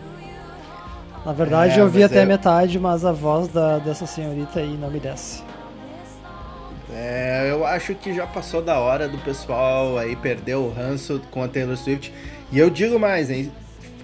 Na 1.27 1.33
verdade, 1.33 1.79
É, 1.79 1.83
eu 1.83 1.89
vi 1.89 2.03
até 2.03 2.21
é- 2.23 2.25
metade, 2.25 2.79
mas 2.79 3.05
a 3.05 3.13
voz 3.13 3.49
da, 3.49 3.79
dessa 3.79 4.07
senhorita 4.07 4.61
aí 4.61 4.77
não 4.77 4.91
me 4.91 4.99
desce. 5.01 5.43
É, 6.93 7.49
eu 7.51 7.65
acho 7.65 7.95
que 7.95 8.13
já 8.13 8.27
passou 8.27 8.61
da 8.63 8.79
hora 8.79 9.09
do 9.09 9.19
pessoal 9.19 9.97
aí 9.99 10.17
perder 10.17 10.57
o 10.57 10.69
ranço 10.71 11.21
com 11.31 11.43
a 11.43 11.49
Taylor 11.49 11.77
Swift. 11.77 12.13
E 12.51 12.59
eu 12.59 12.69
digo 12.71 12.99
mais, 12.99 13.31
hein? 13.31 13.53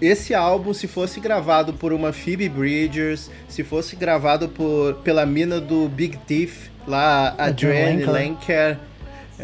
Esse 0.00 0.34
álbum, 0.34 0.74
se 0.74 0.86
fosse 0.86 1.20
gravado 1.20 1.72
por 1.72 1.92
uma 1.92 2.12
Phoebe 2.12 2.48
Bridgers, 2.48 3.30
se 3.48 3.64
fosse 3.64 3.96
gravado 3.96 4.48
por, 4.48 4.94
pela 5.04 5.24
mina 5.24 5.60
do 5.60 5.88
Big 5.88 6.16
Thief, 6.18 6.68
lá, 6.86 7.34
a 7.38 7.46
Adrienne 7.46 8.02
Adrienne 8.02 8.12
Lenker, 8.12 8.78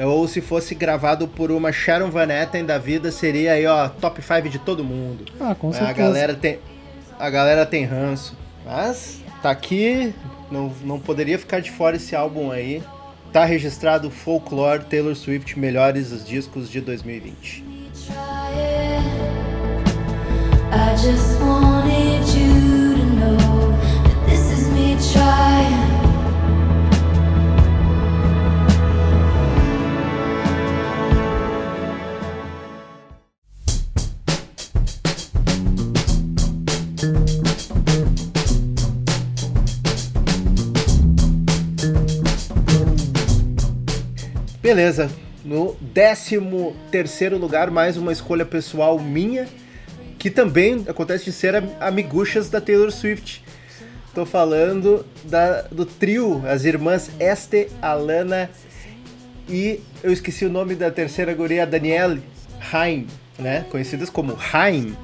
ou 0.04 0.26
se 0.28 0.40
fosse 0.40 0.75
gravado 0.75 1.26
por 1.28 1.50
uma 1.50 1.73
Sharon 1.73 2.11
Van 2.11 2.28
Etten 2.28 2.64
da 2.64 2.78
vida, 2.78 3.11
seria 3.11 3.52
aí, 3.52 3.66
ó, 3.66 3.88
top 3.88 4.23
5 4.23 4.49
de 4.49 4.59
todo 4.59 4.85
mundo. 4.85 5.25
Ah, 5.40 5.54
com 5.54 5.71
a 5.71 5.73
certeza. 5.73 5.94
galera 5.94 6.35
tem 6.35 6.59
a 7.18 7.30
galera 7.30 7.64
tem 7.64 7.85
ranço. 7.85 8.37
Mas 8.64 9.21
tá 9.42 9.50
aqui, 9.50 10.12
não, 10.50 10.73
não 10.82 10.99
poderia 10.99 11.38
ficar 11.38 11.61
de 11.61 11.71
fora 11.71 11.97
esse 11.97 12.16
álbum 12.16 12.50
aí. 12.50 12.82
Tá 13.32 13.44
registrado 13.44 14.11
Folklore 14.11 14.85
Taylor 14.85 15.14
Swift 15.14 15.59
melhores 15.59 16.11
os 16.12 16.26
discos 16.26 16.68
de 16.68 16.80
2020. 16.80 17.64
Beleza, 44.62 45.11
no 45.45 45.76
13 45.93 46.41
terceiro 46.91 47.37
lugar, 47.37 47.71
mais 47.71 47.99
uma 47.99 48.11
escolha 48.11 48.47
pessoal 48.47 48.99
minha, 48.99 49.47
que 50.23 50.31
também 50.31 50.85
acontece 50.87 51.25
de 51.25 51.33
ser 51.33 51.57
am- 51.57 51.69
amiguchas 51.81 52.49
da 52.49 52.61
Taylor 52.61 52.93
Swift. 52.93 53.43
Tô 54.14 54.25
falando 54.25 55.05
da, 55.25 55.62
do 55.62 55.85
trio, 55.85 56.41
as 56.47 56.64
irmãs 56.64 57.11
Este, 57.19 57.67
Alana 57.83 58.49
e 59.49 59.81
eu 60.00 60.12
esqueci 60.12 60.45
o 60.45 60.49
nome 60.49 60.76
da 60.76 60.93
terceira 60.93 61.35
guria, 61.35 61.67
Danielle 61.67 62.23
Haim, 62.73 63.09
né? 63.37 63.67
Conhecidas 63.69 64.09
como 64.09 64.38
Haim, 64.52 64.95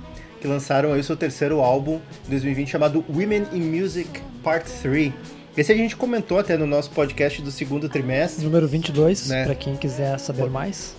que 0.41 0.47
lançaram 0.47 0.93
aí 0.93 1.01
o 1.01 1.05
seu 1.05 1.17
terceiro 1.17 1.59
álbum 1.63 1.99
em 2.29 2.31
2020 2.31 2.69
chamado 2.71 3.05
Women 3.09 3.47
in 3.53 3.61
Music 3.63 4.21
Part 4.45 4.71
3. 4.83 5.13
Esse 5.57 5.73
a 5.73 5.77
gente 5.77 5.97
comentou 5.97 6.39
até 6.39 6.57
no 6.57 6.65
nosso 6.65 6.91
podcast 6.91 7.43
do 7.43 7.51
segundo 7.51 7.89
trimestre. 7.89 8.45
Número 8.45 8.69
22, 8.69 9.27
Né? 9.27 9.47
pra 9.47 9.57
quem 9.57 9.75
quiser 9.75 10.17
saber 10.21 10.49
mais. 10.49 10.95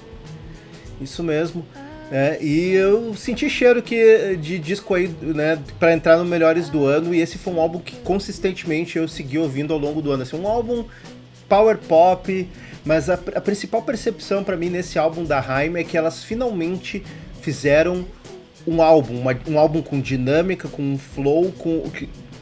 Isso 0.99 1.23
mesmo. 1.23 1.65
É, 2.11 2.39
e 2.41 2.73
eu 2.73 3.13
senti 3.13 3.47
cheiro 3.49 3.83
que, 3.83 4.35
de 4.37 4.57
disco 4.57 4.95
aí, 4.95 5.07
né, 5.21 5.59
pra 5.77 5.93
entrar 5.93 6.17
no 6.17 6.25
Melhores 6.25 6.67
do 6.67 6.85
Ano, 6.85 7.13
e 7.13 7.21
esse 7.21 7.37
foi 7.37 7.53
um 7.53 7.61
álbum 7.61 7.79
que 7.79 7.95
consistentemente 7.97 8.97
eu 8.97 9.07
segui 9.07 9.37
ouvindo 9.37 9.73
ao 9.73 9.79
longo 9.79 10.01
do 10.01 10.11
ano. 10.11 10.23
Assim, 10.23 10.35
um 10.35 10.47
álbum 10.47 10.85
power 11.47 11.77
pop, 11.77 12.47
mas 12.83 13.09
a, 13.09 13.13
a 13.13 13.41
principal 13.41 13.83
percepção 13.83 14.43
para 14.43 14.57
mim 14.57 14.69
nesse 14.69 14.97
álbum 14.97 15.23
da 15.23 15.39
Haim 15.39 15.75
é 15.75 15.83
que 15.83 15.97
elas 15.97 16.23
finalmente 16.23 17.03
fizeram 17.41 18.05
um 18.65 18.81
álbum, 18.81 19.19
uma, 19.19 19.37
um 19.47 19.59
álbum 19.59 19.81
com 19.81 20.01
dinâmica, 20.01 20.67
com 20.67 20.97
flow, 20.97 21.51
com 21.57 21.83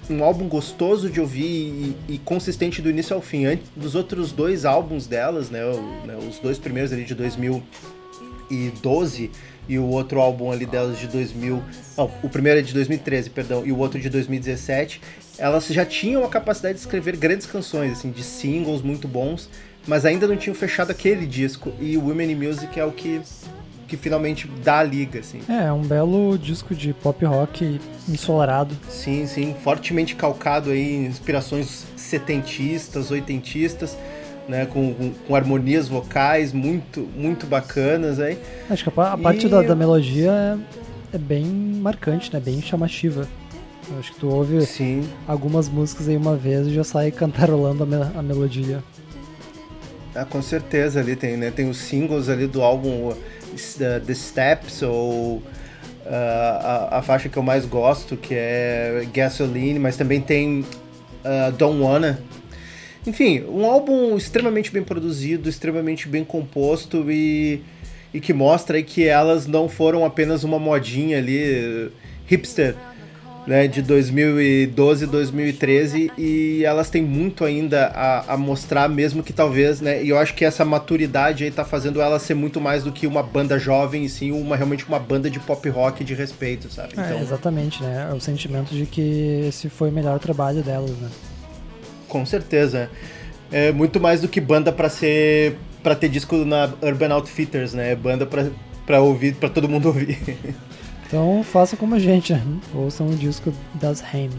um 0.10 0.24
álbum 0.24 0.48
gostoso 0.48 1.10
de 1.10 1.20
ouvir 1.20 1.44
e, 1.44 1.94
e, 2.08 2.18
consistente 2.20 2.82
do 2.82 2.90
início 2.90 3.14
ao 3.14 3.22
fim. 3.22 3.46
Antes 3.46 3.70
dos 3.76 3.96
outros 3.96 4.32
dois 4.32 4.64
álbuns 4.64 5.08
delas, 5.08 5.50
né, 5.50 5.60
né, 6.06 6.18
os 6.18 6.40
dois 6.40 6.58
primeiros 6.58 6.94
ali 6.94 7.04
de 7.04 7.14
2012 7.14 9.30
e 9.68 9.78
o 9.78 9.86
outro 9.86 10.20
álbum 10.20 10.52
ali 10.52 10.66
delas 10.66 11.00
de 11.00 11.08
2000, 11.08 11.64
não, 11.98 12.12
o 12.24 12.30
primeiro 12.30 12.60
é 12.60 12.62
de 12.62 12.74
2013, 12.74 13.30
perdão, 13.30 13.66
e 13.66 13.72
o 13.72 13.78
outro 13.78 14.00
de 14.00 14.10
2017, 14.10 15.02
elas 15.38 15.68
já 15.68 15.86
tinham 15.86 16.24
a 16.24 16.30
capacidade 16.30 16.76
de 16.76 16.80
escrever 16.82 17.18
grandes 17.18 17.46
canções, 17.46 17.94
assim, 17.94 18.12
de 18.12 18.24
singles 18.24 18.82
muito 18.82 19.08
bons, 19.08 19.50
mas 19.88 20.06
ainda 20.06 20.28
não 20.28 20.36
tinham 20.36 20.56
fechado 20.56 20.92
aquele 20.92 21.26
disco 21.26 21.72
e 21.80 21.98
o 21.98 22.08
Women 22.08 22.32
in 22.32 22.36
Music 22.36 22.80
é 22.80 22.86
o 22.86 22.92
que 22.92 23.22
que 23.88 23.96
finalmente 23.96 24.48
dá 24.64 24.80
a 24.80 24.84
liga, 24.84 25.20
assim. 25.20 25.40
É, 25.48 25.68
é 25.68 25.72
um 25.72 25.82
belo 25.82 26.38
disco 26.38 26.76
de 26.76 26.94
pop 26.94 27.24
rock 27.26 27.80
ensolarado. 28.08 28.76
Sim, 28.90 29.26
sim, 29.26 29.56
fortemente 29.64 30.14
calcado 30.14 30.72
aí 30.72 30.94
em 30.94 31.06
inspirações 31.06 31.86
setentistas, 31.96 33.10
oitentistas, 33.10 33.98
né, 34.48 34.66
com, 34.66 34.94
com, 34.94 35.12
com, 35.12 35.36
harmonias 35.36 35.88
vocais 35.88 36.54
muito, 36.54 37.02
muito 37.16 37.46
bacanas 37.46 38.20
aí. 38.20 38.38
Acho 38.70 38.90
que 38.90 39.00
a, 39.00 39.14
a 39.14 39.18
parte 39.18 39.48
da, 39.48 39.62
da, 39.62 39.76
melodia 39.76 40.32
é, 41.12 41.16
é, 41.16 41.18
bem 41.18 41.46
marcante, 41.46 42.34
né, 42.34 42.40
bem 42.40 42.62
chamativa. 42.62 43.28
Eu 43.90 44.00
acho 44.00 44.14
que 44.14 44.20
tu 44.20 44.30
ouve 44.30 44.66
Sim. 44.66 45.08
algumas 45.28 45.70
músicas 45.70 46.10
aí 46.10 46.18
uma 46.18 46.36
vez 46.36 46.68
e 46.68 46.74
já 46.74 46.84
sai 46.84 47.12
cantarolando 47.12 47.84
a, 47.84 47.86
me, 47.86 47.96
a 47.96 48.22
melodia. 48.22 48.84
Ah, 50.14 50.26
com 50.26 50.42
certeza 50.42 51.00
ali 51.00 51.16
tem, 51.16 51.38
né? 51.38 51.52
Tem 51.52 51.70
os 51.70 51.78
singles 51.78 52.28
ali 52.28 52.48
do 52.48 52.62
álbum 52.62 53.14
The 53.78 54.14
Steps 54.14 54.82
ou 54.82 55.38
uh, 55.38 55.44
a, 56.10 56.98
a, 56.98 57.02
faixa 57.02 57.30
que 57.30 57.38
eu 57.38 57.44
mais 57.44 57.66
gosto, 57.66 58.18
que 58.18 58.34
é 58.34 59.08
Gasoline, 59.14 59.80
mas 59.80 59.96
também 59.96 60.20
tem 60.20 60.62
uh, 60.62 61.52
Don't 61.58 61.80
Wanna. 61.80 62.20
Enfim, 63.08 63.44
um 63.50 63.66
álbum 63.66 64.18
extremamente 64.18 64.72
bem 64.72 64.84
produzido, 64.84 65.48
extremamente 65.48 66.08
bem 66.08 66.26
composto 66.26 67.10
e, 67.10 67.62
e 68.14 68.20
que 68.20 68.34
mostra 68.34 68.82
que 68.84 69.08
elas 69.08 69.48
não 69.48 69.70
foram 69.70 70.06
apenas 70.06 70.44
uma 70.44 70.60
modinha 70.60 71.18
ali 71.18 71.90
hipster 72.26 72.76
né, 73.48 73.66
de 73.66 73.82
2012 73.82 75.06
e 75.06 75.08
2013 75.08 76.12
e 76.18 76.64
elas 76.66 76.90
têm 76.90 77.02
muito 77.02 77.46
ainda 77.46 77.88
a, 77.88 78.34
a, 78.34 78.38
mostrar, 78.38 78.90
mesmo 78.90 79.24
que 79.24 79.32
talvez, 79.32 79.80
né, 79.80 80.04
e 80.04 80.10
eu 80.10 80.20
acho 80.20 80.34
que 80.34 80.44
essa 80.44 80.66
maturidade 80.66 81.46
aí 81.46 81.50
tá 81.50 81.64
fazendo 81.64 82.02
ela 82.02 82.20
ser 82.20 82.34
muito 82.34 82.60
mais 82.60 82.84
do 82.84 82.92
que 82.92 83.08
uma 83.08 83.24
banda 83.24 83.58
jovem, 83.58 84.04
e 84.04 84.10
sim 84.10 84.34
uma, 84.34 84.58
realmente 84.58 84.86
uma 84.86 85.00
banda 85.00 85.30
de 85.30 85.40
pop 85.40 85.70
rock 85.70 86.04
de 86.04 86.14
respeito, 86.14 86.70
sabe? 86.70 86.94
É, 86.98 87.02
então, 87.02 87.22
exatamente, 87.22 87.82
né, 87.82 88.10
é 88.12 88.14
o 88.14 88.20
sentimento 88.20 88.76
de 88.76 88.86
que 88.86 89.46
esse 89.48 89.70
foi 89.70 89.90
o 89.90 89.94
melhor 89.94 90.20
trabalho 90.20 90.62
delas, 90.62 90.92
né? 90.92 91.10
Com 92.08 92.26
certeza, 92.26 92.90
é 93.52 93.72
muito 93.72 94.00
mais 94.00 94.22
do 94.22 94.28
que 94.28 94.40
banda 94.42 94.72
para 94.72 94.90
ser, 94.90 95.58
para 95.84 95.96
ter 95.96 96.10
disco 96.10 96.36
na 96.38 96.70
Urban 96.82 97.14
Outfitters, 97.14 97.74
né, 97.74 97.92
é 97.92 97.96
banda 97.96 98.26
para 98.86 99.02
ouvir, 99.02 99.36
para 99.36 99.50
todo 99.50 99.68
mundo 99.68 99.88
ouvir. 99.90 100.18
Então 101.08 101.44
faça 101.44 101.78
como 101.78 101.96
a 101.96 102.00
gente, 102.00 102.34
né? 102.34 102.44
o 102.74 103.16
disco 103.16 103.54
das 103.76 104.04
Haim. 104.14 104.30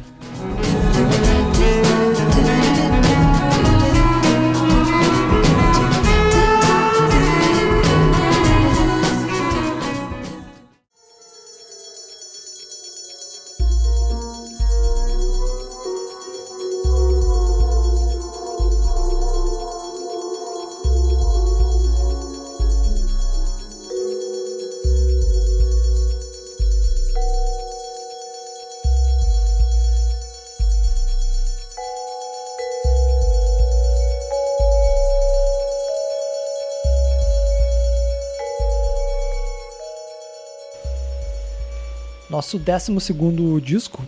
Nosso 42.48 42.58
12 42.58 43.60
disco 43.60 44.02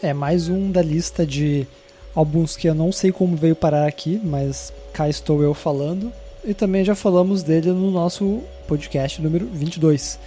é 0.00 0.14
mais 0.14 0.48
um 0.48 0.70
da 0.70 0.80
lista 0.80 1.26
de 1.26 1.66
álbuns 2.14 2.56
que 2.56 2.68
eu 2.68 2.74
não 2.74 2.92
sei 2.92 3.10
como 3.10 3.36
veio 3.36 3.56
parar 3.56 3.88
aqui, 3.88 4.20
mas 4.22 4.72
cá 4.92 5.08
estou 5.08 5.42
eu 5.42 5.52
falando. 5.54 6.12
E 6.44 6.54
também 6.54 6.84
já 6.84 6.94
falamos 6.94 7.42
dele 7.42 7.72
no 7.72 7.90
nosso 7.90 8.44
podcast 8.68 9.20
número 9.20 9.44
22. 9.44 10.20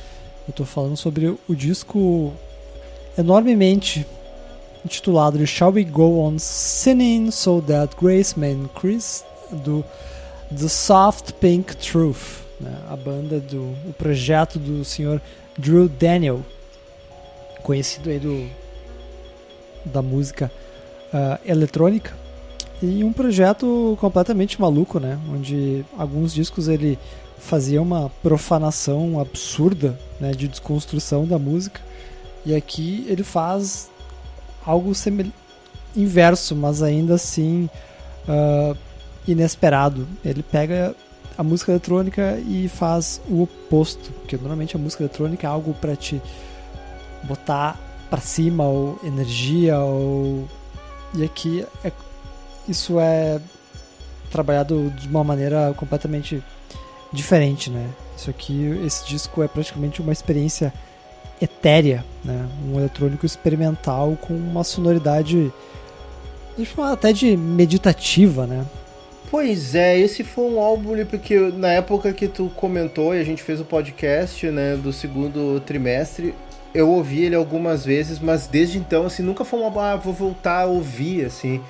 Eu 0.45 0.49
estou 0.51 0.65
falando 0.65 0.97
sobre 0.97 1.27
o 1.27 1.55
disco 1.55 2.33
enormemente 3.17 4.05
intitulado 4.83 5.37
de 5.37 5.47
Shall 5.47 5.71
We 5.71 5.85
Go 5.85 6.19
On 6.19 6.37
Sinning 6.37 7.31
So 7.31 7.61
That 7.61 7.95
Grace 7.95 8.37
May 8.37 8.51
Increase, 8.51 9.23
do 9.63 9.85
The 10.49 10.67
Soft 10.67 11.31
Pink 11.39 11.77
Truth, 11.77 12.41
né? 12.59 12.77
a 12.89 12.97
banda 12.97 13.39
do 13.39 13.73
o 13.87 13.93
projeto 13.97 14.59
do 14.59 14.83
senhor 14.83 15.21
Drew 15.57 15.87
Daniel, 15.87 16.41
conhecido 17.63 18.09
aí 18.09 18.19
do, 18.19 18.47
da 19.85 20.01
música 20.01 20.51
uh, 21.13 21.39
eletrônica 21.49 22.13
e 22.81 23.03
um 23.03 23.13
projeto 23.13 23.97
completamente 23.99 24.59
maluco, 24.59 24.99
né? 24.99 25.17
Onde 25.31 25.85
alguns 25.97 26.33
discos 26.33 26.67
ele 26.67 26.99
fazia 27.37 27.81
uma 27.81 28.09
profanação 28.21 29.19
absurda, 29.19 29.97
né, 30.19 30.31
de 30.31 30.47
desconstrução 30.47 31.25
da 31.25 31.37
música 31.37 31.81
e 32.45 32.55
aqui 32.55 33.05
ele 33.07 33.23
faz 33.23 33.89
algo 34.65 34.91
inverso, 35.95 36.55
mas 36.55 36.81
ainda 36.81 37.15
assim 37.15 37.69
uh, 38.27 38.77
inesperado. 39.27 40.07
Ele 40.23 40.43
pega 40.43 40.95
a 41.37 41.43
música 41.43 41.71
eletrônica 41.71 42.37
e 42.47 42.67
faz 42.67 43.21
o 43.29 43.43
oposto, 43.43 44.11
porque 44.11 44.35
normalmente 44.35 44.75
a 44.75 44.79
música 44.79 45.03
eletrônica 45.03 45.47
é 45.47 45.49
algo 45.49 45.73
para 45.73 45.95
te 45.95 46.21
botar 47.23 47.79
para 48.09 48.21
cima 48.21 48.65
ou 48.65 48.99
energia 49.03 49.79
ou 49.79 50.47
e 51.15 51.23
aqui 51.23 51.65
é, 51.83 51.91
isso 52.67 52.99
é 52.99 53.39
trabalhado 54.31 54.89
de 54.91 55.07
uma 55.07 55.23
maneira 55.23 55.73
completamente 55.77 56.43
diferente, 57.11 57.69
né? 57.69 57.87
Isso 58.17 58.29
aqui, 58.29 58.81
esse 58.85 59.05
disco 59.05 59.43
é 59.43 59.47
praticamente 59.47 60.01
uma 60.01 60.11
experiência 60.11 60.73
etérea, 61.41 62.03
né? 62.23 62.47
Um 62.67 62.79
eletrônico 62.79 63.25
experimental 63.25 64.17
com 64.19 64.33
uma 64.33 64.63
sonoridade 64.63 65.51
até 66.77 67.13
de 67.13 67.35
meditativa, 67.37 68.47
né? 68.47 68.65
Pois 69.29 69.73
é, 69.73 69.97
esse 69.97 70.23
foi 70.23 70.45
um 70.45 70.59
álbum 70.59 71.03
porque 71.05 71.37
na 71.39 71.69
época 71.69 72.13
que 72.13 72.27
tu 72.27 72.51
comentou 72.55 73.15
e 73.15 73.19
a 73.19 73.23
gente 73.23 73.41
fez 73.41 73.59
o 73.59 73.65
podcast, 73.65 74.45
né, 74.51 74.75
do 74.75 74.93
segundo 74.93 75.59
trimestre, 75.61 76.35
eu 76.73 76.89
ouvi 76.89 77.23
ele 77.23 77.35
algumas 77.35 77.85
vezes, 77.85 78.19
mas 78.19 78.47
desde 78.47 78.77
então, 78.77 79.05
assim, 79.05 79.21
nunca 79.21 79.45
foi 79.45 79.59
uma. 79.59 79.93
Ah, 79.93 79.95
vou 79.95 80.13
voltar 80.13 80.61
a 80.61 80.65
ouvir, 80.65 81.25
assim. 81.25 81.61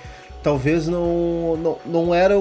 Talvez 0.41 0.87
não, 0.87 1.55
não, 1.57 1.77
não 1.85 2.15
era 2.15 2.35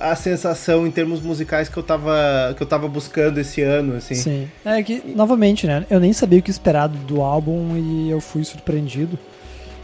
a 0.00 0.14
sensação 0.14 0.86
em 0.86 0.90
termos 0.90 1.20
musicais 1.20 1.68
que 1.68 1.76
eu 1.76 1.82
tava, 1.82 2.54
que 2.56 2.62
eu 2.62 2.66
tava 2.66 2.86
buscando 2.88 3.38
esse 3.38 3.62
ano, 3.62 3.96
assim. 3.96 4.14
Sim. 4.14 4.48
É 4.64 4.80
que, 4.82 5.02
novamente, 5.04 5.66
né? 5.66 5.84
Eu 5.90 5.98
nem 5.98 6.12
sabia 6.12 6.38
o 6.38 6.42
que 6.42 6.50
esperar 6.50 6.88
do 6.88 7.20
álbum 7.20 7.76
e 7.76 8.10
eu 8.10 8.20
fui 8.20 8.44
surpreendido. 8.44 9.18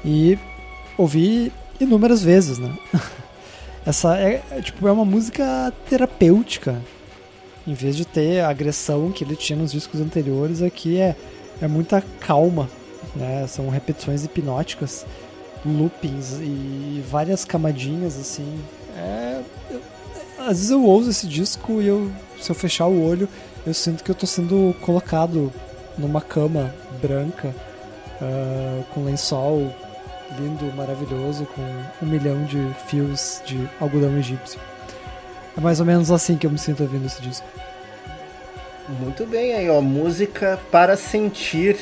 E 0.05 0.39
ouvi 0.97 1.53
inúmeras 1.81 2.23
vezes, 2.23 2.59
né? 2.59 2.71
Essa 3.87 4.17
é, 4.19 4.41
é, 4.51 4.61
tipo, 4.61 4.87
é 4.87 4.93
uma 4.93 5.05
música 5.05 5.73
terapêutica. 5.89 6.81
Em 7.67 7.75
vez 7.75 7.97
de 7.97 8.05
ter 8.05 8.41
a 8.41 8.51
agressão 8.51 9.11
que 9.11 9.25
ele 9.25 9.37
tinha 9.37 9.59
nos 9.59 9.73
discos 9.73 10.01
anteriores, 10.01 10.63
aqui 10.63 10.99
é 10.99 11.17
é 11.61 11.69
muita 11.69 12.03
calma, 12.21 12.69
né? 13.15 13.47
São 13.47 13.69
repetições 13.69 14.25
hipnóticas, 14.25 15.07
loopings 15.65 16.39
e 16.41 17.03
várias 17.09 17.45
camadinhas 17.45 18.19
assim. 18.19 18.61
É, 18.97 19.41
eu, 19.71 19.81
às 20.39 20.59
vezes 20.59 20.71
eu 20.71 20.85
ouço 20.85 21.11
esse 21.11 21.27
disco 21.27 21.81
e 21.81 21.87
eu, 21.87 22.11
se 22.41 22.51
eu 22.51 22.55
fechar 22.55 22.87
o 22.87 23.03
olho, 23.03 23.29
eu 23.67 23.73
sinto 23.73 24.05
que 24.05 24.11
eu 24.11 24.15
estou 24.15 24.29
sendo 24.29 24.75
colocado 24.81 25.53
numa 25.97 26.21
cama 26.21 26.75
branca 27.01 27.55
uh, 28.21 28.85
com 28.93 29.05
lençol 29.05 29.73
lindo, 30.39 30.73
maravilhoso, 30.75 31.47
com 31.47 31.63
um 32.05 32.09
milhão 32.09 32.45
de 32.45 32.59
fios 32.87 33.41
de 33.47 33.69
algodão 33.81 34.17
egípcio. 34.19 34.59
É 35.57 35.61
mais 35.61 35.81
ou 35.81 35.87
menos 35.87 36.11
assim 36.11 36.37
que 36.37 36.47
eu 36.47 36.51
me 36.51 36.59
sinto 36.59 36.83
ouvindo 36.83 37.07
esse 37.07 37.23
disco. 37.23 37.47
Muito 38.89 39.25
bem 39.27 39.55
aí, 39.55 39.71
ó. 39.71 39.81
Música 39.81 40.59
para 40.71 40.97
sentir. 40.97 41.77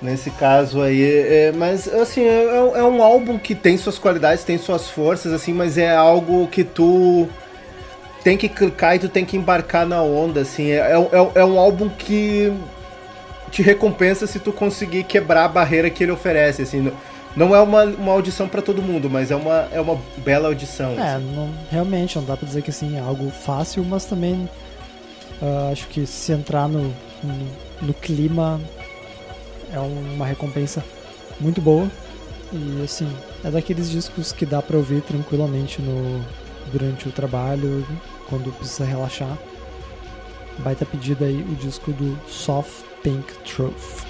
Nesse 0.00 0.30
caso 0.30 0.80
aí, 0.80 1.02
é, 1.02 1.52
mas 1.52 1.92
assim, 1.92 2.22
é, 2.22 2.44
é, 2.44 2.84
um 2.84 3.02
álbum 3.02 3.36
que 3.36 3.52
tem 3.52 3.76
suas 3.76 3.98
qualidades, 3.98 4.44
tem 4.44 4.56
suas 4.56 4.88
forças, 4.88 5.32
assim, 5.32 5.52
mas 5.52 5.76
é 5.76 5.92
algo 5.92 6.46
que 6.46 6.62
tu 6.62 7.28
tem 8.22 8.36
que 8.36 8.48
clicar 8.48 8.94
e 8.94 9.00
tu 9.00 9.08
tem 9.08 9.24
que 9.24 9.36
embarcar 9.36 9.84
na 9.84 10.00
onda, 10.00 10.42
assim. 10.42 10.70
É, 10.70 10.92
é, 10.92 11.40
é 11.40 11.44
um 11.44 11.58
álbum 11.58 11.88
que 11.88 12.52
te 13.50 13.60
recompensa 13.60 14.24
se 14.26 14.38
tu 14.38 14.52
conseguir 14.52 15.02
quebrar 15.02 15.46
a 15.46 15.48
barreira 15.48 15.90
que 15.90 16.04
ele 16.04 16.12
oferece, 16.12 16.62
assim. 16.62 16.92
Não 17.34 17.54
é 17.54 17.60
uma, 17.60 17.84
uma 17.84 18.12
audição 18.12 18.48
para 18.48 18.62
todo 18.62 18.80
mundo, 18.80 19.10
mas 19.10 19.32
é 19.32 19.36
uma, 19.36 19.68
é 19.72 19.80
uma 19.80 19.98
bela 20.18 20.46
audição. 20.46 20.92
É, 20.92 21.14
assim. 21.14 21.32
não, 21.34 21.50
realmente, 21.70 22.16
não 22.16 22.24
dá 22.24 22.36
pra 22.36 22.46
dizer 22.46 22.62
que 22.62 22.70
assim, 22.70 22.96
é 22.96 23.00
algo 23.00 23.30
fácil, 23.30 23.84
mas 23.84 24.04
também 24.04 24.48
uh, 25.42 25.72
acho 25.72 25.86
que 25.88 26.06
se 26.06 26.32
entrar 26.32 26.68
no, 26.68 26.94
no, 27.22 27.48
no, 27.82 27.94
clima 27.94 28.60
é 29.72 29.78
uma 29.78 30.26
recompensa 30.26 30.84
muito 31.40 31.60
boa. 31.60 31.88
E 32.52 32.82
assim, 32.82 33.10
é 33.44 33.50
daqueles 33.50 33.90
discos 33.90 34.32
que 34.32 34.46
dá 34.46 34.62
pra 34.62 34.76
ouvir 34.76 35.02
tranquilamente 35.02 35.82
no, 35.82 36.24
durante 36.72 37.08
o 37.08 37.12
trabalho, 37.12 37.86
quando 38.28 38.52
precisa 38.52 38.84
relaxar. 38.84 39.36
Baita 40.58 40.84
pedida 40.84 41.26
aí 41.26 41.40
o 41.40 41.54
disco 41.54 41.92
do 41.92 42.18
Soft 42.28 42.82
Pink 43.02 43.32
Truth. 43.44 44.06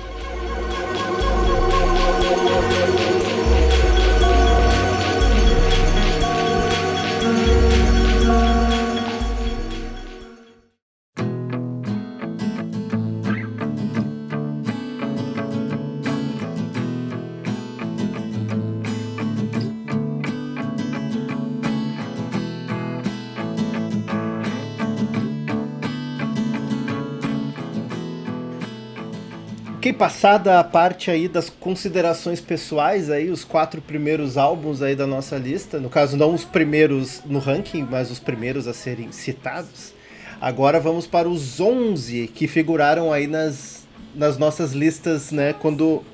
Passada 29.98 30.60
a 30.60 30.64
parte 30.64 31.10
aí 31.10 31.26
das 31.26 31.50
considerações 31.50 32.40
pessoais 32.40 33.10
aí, 33.10 33.30
os 33.30 33.44
quatro 33.44 33.82
primeiros 33.82 34.38
álbuns 34.38 34.80
aí 34.80 34.94
da 34.94 35.06
nossa 35.06 35.36
lista, 35.36 35.80
no 35.80 35.90
caso 35.90 36.16
não 36.16 36.32
os 36.32 36.44
primeiros 36.44 37.20
no 37.26 37.40
ranking, 37.40 37.86
mas 37.90 38.10
os 38.10 38.20
primeiros 38.20 38.68
a 38.68 38.72
serem 38.72 39.10
citados. 39.10 39.92
Agora 40.40 40.78
vamos 40.78 41.06
para 41.06 41.28
os 41.28 41.60
11 41.60 42.28
que 42.28 42.46
figuraram 42.46 43.12
aí 43.12 43.26
nas, 43.26 43.86
nas 44.14 44.38
nossas 44.38 44.72
listas, 44.72 45.32
né, 45.32 45.52
quando, 45.52 46.04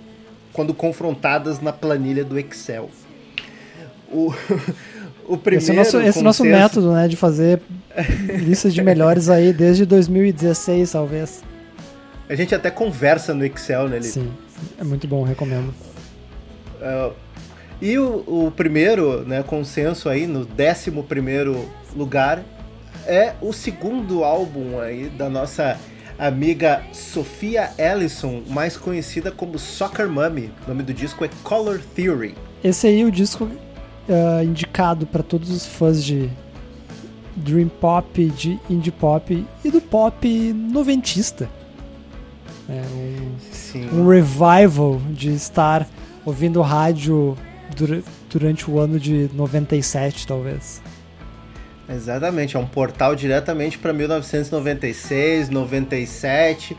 quando 0.52 0.72
confrontadas 0.72 1.60
na 1.60 1.72
planilha 1.72 2.24
do 2.24 2.38
Excel. 2.38 2.88
O, 4.10 4.32
o 5.28 5.36
primeiro 5.36 5.62
esse 5.62 5.70
é 5.70 5.74
o 5.74 5.76
nosso, 5.76 6.00
esse 6.00 6.22
nosso 6.22 6.44
método, 6.44 6.92
né, 6.92 7.06
de 7.06 7.16
fazer 7.16 7.60
listas 8.40 8.72
de 8.72 8.82
melhores 8.82 9.28
aí 9.28 9.52
desde 9.52 9.84
2016, 9.84 10.90
talvez. 10.90 11.42
A 12.28 12.34
gente 12.34 12.54
até 12.54 12.70
conversa 12.70 13.34
no 13.34 13.44
Excel, 13.44 13.88
né? 13.88 14.00
Sim, 14.00 14.32
é 14.78 14.84
muito 14.84 15.06
bom, 15.06 15.22
recomendo. 15.24 15.74
Uh, 16.80 17.12
e 17.82 17.98
o, 17.98 18.24
o, 18.26 18.50
primeiro, 18.50 19.24
né, 19.26 19.42
consenso 19.42 20.08
aí, 20.08 20.26
no 20.26 20.40
11 20.40 20.90
primeiro 21.02 21.68
lugar, 21.94 22.42
é 23.06 23.34
o 23.42 23.52
segundo 23.52 24.24
álbum 24.24 24.80
aí 24.80 25.10
da 25.10 25.28
nossa 25.28 25.78
amiga 26.18 26.82
Sofia 26.92 27.72
Ellison, 27.76 28.42
mais 28.48 28.76
conhecida 28.76 29.30
como 29.30 29.58
Soccer 29.58 30.08
Mummy. 30.08 30.50
O 30.64 30.68
nome 30.68 30.82
do 30.82 30.94
disco 30.94 31.24
é 31.24 31.30
Color 31.42 31.80
Theory. 31.94 32.34
Esse 32.62 32.86
aí 32.86 33.02
é 33.02 33.04
o 33.04 33.10
disco 33.10 33.44
uh, 33.44 34.42
indicado 34.42 35.06
para 35.06 35.22
todos 35.22 35.50
os 35.50 35.66
fãs 35.66 36.02
de 36.02 36.30
Dream 37.36 37.68
Pop, 37.68 38.24
de 38.30 38.58
Indie 38.70 38.92
Pop 38.92 39.46
e 39.64 39.70
do 39.70 39.80
pop 39.80 40.52
noventista. 40.52 41.48
É 42.68 42.82
um, 42.94 44.00
um 44.00 44.08
revival 44.08 45.00
de 45.10 45.34
estar 45.34 45.86
ouvindo 46.24 46.62
rádio 46.62 47.36
durante 48.30 48.70
o 48.70 48.78
ano 48.78 48.98
de 48.98 49.28
97, 49.34 50.26
talvez. 50.26 50.82
Exatamente, 51.88 52.56
é 52.56 52.58
um 52.58 52.66
portal 52.66 53.14
diretamente 53.14 53.76
para 53.76 53.92
1996, 53.92 55.50
97, 55.50 56.76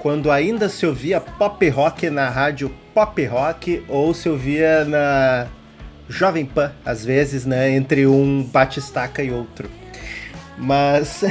quando 0.00 0.30
ainda 0.30 0.68
se 0.68 0.84
ouvia 0.84 1.20
pop 1.20 1.68
rock 1.68 2.10
na 2.10 2.28
rádio 2.28 2.70
pop 2.92 3.24
rock 3.24 3.84
ou 3.88 4.12
se 4.12 4.28
ouvia 4.28 4.84
na 4.84 5.46
Jovem 6.08 6.44
Pan, 6.44 6.72
às 6.84 7.04
vezes, 7.04 7.44
né, 7.44 7.70
entre 7.70 8.06
um 8.06 8.42
batistaca 8.42 9.22
e 9.22 9.30
outro. 9.30 9.70
Mas 10.56 11.24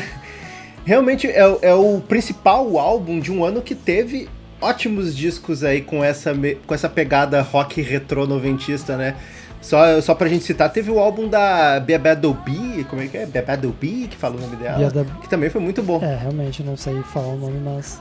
realmente 0.87 1.27
é, 1.27 1.41
é 1.61 1.73
o 1.73 1.99
principal 1.99 2.79
álbum 2.79 3.19
de 3.19 3.29
um 3.29 3.43
ano 3.43 3.61
que 3.61 3.75
teve 3.75 4.29
ótimos 4.61 5.13
discos 5.13 5.61
aí 5.61 5.81
com 5.81 6.01
essa, 6.01 6.31
com 6.65 6.73
essa 6.73 6.87
pegada 6.87 7.41
rock 7.41 7.81
retrô 7.81 8.25
noventista, 8.25 8.95
né? 8.95 9.17
Só, 9.61 9.99
só 9.99 10.15
pra 10.15 10.29
gente 10.29 10.45
citar, 10.45 10.71
teve 10.71 10.89
o 10.89 10.97
álbum 10.97 11.27
da 11.27 11.77
Bebedo 11.81 12.33
B, 12.33 12.85
como 12.89 13.01
é 13.01 13.07
que 13.07 13.17
é? 13.17 13.25
Bebedo 13.25 13.75
B, 13.77 14.07
que 14.09 14.15
fala 14.15 14.37
o 14.37 14.39
nome 14.39 14.55
dela, 14.55 14.77
Biada... 14.77 15.05
que 15.21 15.27
também 15.27 15.49
foi 15.49 15.59
muito 15.59 15.83
bom. 15.83 16.01
É, 16.01 16.15
realmente, 16.15 16.63
não 16.63 16.77
sei 16.77 17.03
falar 17.03 17.33
o 17.33 17.37
nome, 17.37 17.59
mas 17.59 17.99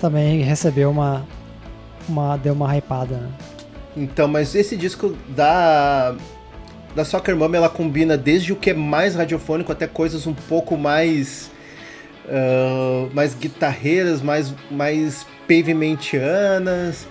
também 0.00 0.40
recebeu 0.40 0.90
uma, 0.90 1.22
uma 2.08 2.38
deu 2.38 2.54
uma 2.54 2.74
hypada, 2.74 3.14
né? 3.16 3.30
Então, 3.94 4.26
mas 4.26 4.54
esse 4.54 4.74
disco 4.74 5.14
da 5.28 6.14
da 6.94 7.04
Soccer 7.04 7.36
Mom 7.36 7.54
ela 7.54 7.68
combina 7.68 8.16
desde 8.16 8.52
o 8.52 8.56
que 8.56 8.70
é 8.70 8.74
mais 8.74 9.14
radiofônico 9.14 9.72
até 9.72 9.86
coisas 9.86 10.26
um 10.26 10.34
pouco 10.34 10.76
mais 10.76 11.50
uh, 12.26 13.10
mais 13.14 13.34
guitarreiras, 13.34 14.20
mais 14.20 14.54
mais 14.70 15.26
pavementianas 15.48 17.06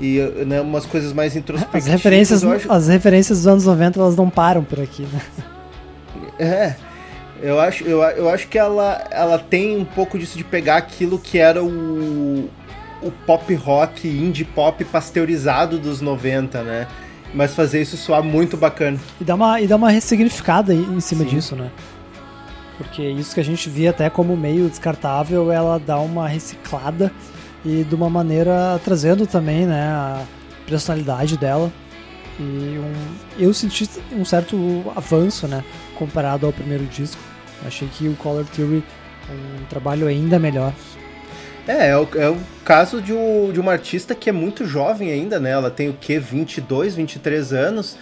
e 0.00 0.18
né, 0.46 0.60
umas 0.60 0.86
coisas 0.86 1.12
mais 1.12 1.36
introspectivas. 1.36 1.86
As 1.86 1.92
referências, 1.92 2.44
acho... 2.44 2.72
as 2.72 2.88
referências 2.88 3.38
dos 3.38 3.46
anos 3.46 3.66
90 3.66 4.00
elas 4.00 4.16
não 4.16 4.30
param 4.30 4.64
por 4.64 4.80
aqui, 4.80 5.02
né? 5.02 5.20
É. 6.38 6.74
Eu 7.42 7.58
acho, 7.58 7.82
eu, 7.82 8.00
eu 8.02 8.28
acho 8.28 8.46
que 8.46 8.56
ela, 8.56 9.04
ela 9.10 9.36
tem 9.36 9.76
um 9.76 9.84
pouco 9.84 10.16
disso 10.16 10.38
de 10.38 10.44
pegar 10.44 10.76
aquilo 10.76 11.18
que 11.18 11.38
era 11.38 11.62
o, 11.62 12.48
o 13.02 13.10
pop 13.26 13.52
rock, 13.54 14.06
indie 14.06 14.44
pop 14.44 14.84
pasteurizado 14.84 15.76
dos 15.76 16.00
90, 16.00 16.62
né? 16.62 16.86
Mas 17.34 17.54
fazer 17.54 17.80
isso 17.82 17.96
soar 17.96 18.22
muito 18.22 18.56
bacana. 18.56 18.98
E 19.20 19.24
dá 19.24 19.34
uma, 19.34 19.60
e 19.60 19.66
dá 19.66 19.76
uma 19.76 19.90
ressignificada 19.90 20.74
em 20.74 21.00
cima 21.00 21.24
Sim. 21.24 21.30
disso, 21.30 21.56
né? 21.56 21.70
Porque 22.78 23.02
isso 23.02 23.34
que 23.34 23.40
a 23.40 23.44
gente 23.44 23.68
via 23.68 23.90
até 23.90 24.10
como 24.10 24.36
meio 24.36 24.68
descartável, 24.68 25.52
ela 25.52 25.78
dá 25.78 25.98
uma 25.98 26.26
reciclada 26.26 27.12
e 27.64 27.84
de 27.84 27.94
uma 27.94 28.10
maneira 28.10 28.80
trazendo 28.84 29.26
também, 29.26 29.66
né, 29.66 29.82
a 29.82 30.24
personalidade 30.66 31.36
dela. 31.36 31.72
E 32.40 32.42
um, 32.78 32.92
eu 33.38 33.52
senti 33.54 33.88
um 34.12 34.24
certo 34.24 34.56
avanço, 34.96 35.46
né, 35.46 35.62
comparado 35.96 36.46
ao 36.46 36.52
primeiro 36.52 36.84
disco. 36.86 37.20
Achei 37.64 37.86
que 37.86 38.08
o 38.08 38.16
Color 38.16 38.44
Theory 38.46 38.82
um 39.30 39.64
trabalho 39.66 40.06
ainda 40.06 40.38
melhor. 40.38 40.72
É, 41.66 41.88
é 41.88 41.96
o, 41.96 42.08
é 42.16 42.28
o 42.28 42.38
caso 42.64 43.00
de, 43.00 43.12
um, 43.12 43.52
de 43.52 43.60
uma 43.60 43.72
artista 43.72 44.14
que 44.14 44.28
é 44.28 44.32
muito 44.32 44.66
jovem 44.66 45.12
ainda, 45.12 45.38
né? 45.38 45.50
Ela 45.50 45.70
tem 45.70 45.88
o 45.88 45.96
quê? 45.98 46.18
22, 46.18 46.94
23 46.94 47.52
anos. 47.52 47.96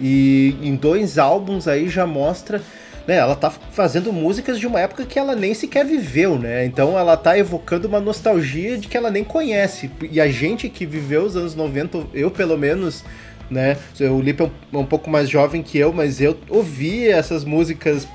E 0.00 0.56
em 0.62 0.74
dois 0.74 1.18
álbuns 1.18 1.68
aí 1.68 1.88
já 1.88 2.06
mostra. 2.06 2.60
Né, 3.04 3.16
ela 3.16 3.34
tá 3.34 3.50
fazendo 3.50 4.12
músicas 4.12 4.60
de 4.60 4.66
uma 4.66 4.78
época 4.78 5.04
que 5.04 5.18
ela 5.18 5.34
nem 5.34 5.52
sequer 5.54 5.84
viveu, 5.84 6.38
né? 6.38 6.64
Então 6.64 6.96
ela 6.96 7.16
tá 7.16 7.36
evocando 7.36 7.88
uma 7.88 7.98
nostalgia 7.98 8.78
de 8.78 8.86
que 8.86 8.96
ela 8.96 9.10
nem 9.10 9.24
conhece. 9.24 9.90
E 10.08 10.20
a 10.20 10.28
gente 10.28 10.68
que 10.68 10.86
viveu 10.86 11.24
os 11.24 11.36
anos 11.36 11.56
90, 11.56 12.06
eu 12.14 12.30
pelo 12.30 12.56
menos, 12.56 13.04
né? 13.50 13.76
O 14.00 14.20
Lipe 14.20 14.44
é 14.44 14.50
um, 14.72 14.78
um 14.78 14.86
pouco 14.86 15.10
mais 15.10 15.28
jovem 15.28 15.64
que 15.64 15.76
eu, 15.78 15.92
mas 15.92 16.20
eu 16.20 16.38
ouvi 16.48 17.08
essas 17.08 17.44
músicas 17.44 18.06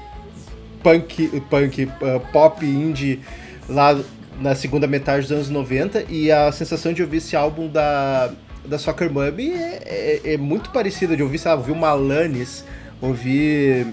punk, 0.82 1.42
punk 1.50 1.84
uh, 1.84 2.20
pop, 2.32 2.66
indie 2.66 3.20
lá 3.68 4.00
na 4.40 4.56
segunda 4.56 4.88
metade 4.88 5.24
dos 5.24 5.32
anos 5.32 5.50
90 5.50 6.06
e 6.10 6.32
a 6.32 6.52
sensação 6.52 6.94
de 6.94 7.02
ouvir 7.02 7.18
esse 7.18 7.36
álbum 7.36 7.68
da, 7.68 8.32
da 8.66 8.78
Soccer 8.78 9.12
Mummy 9.12 9.52
é, 9.52 10.22
é, 10.24 10.34
é 10.34 10.38
muito 10.38 10.70
parecida 10.70 11.16
de 11.16 11.24
ouvir, 11.24 11.40
sabe, 11.40 11.62
ouvir 11.62 11.72
uma 11.72 11.90
Alanis, 11.90 12.64
ouvir... 13.02 13.88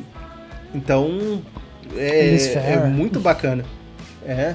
Então, 0.74 1.40
é, 1.96 2.34
é 2.72 2.86
muito 2.86 3.20
bacana. 3.20 3.64
É, 4.26 4.54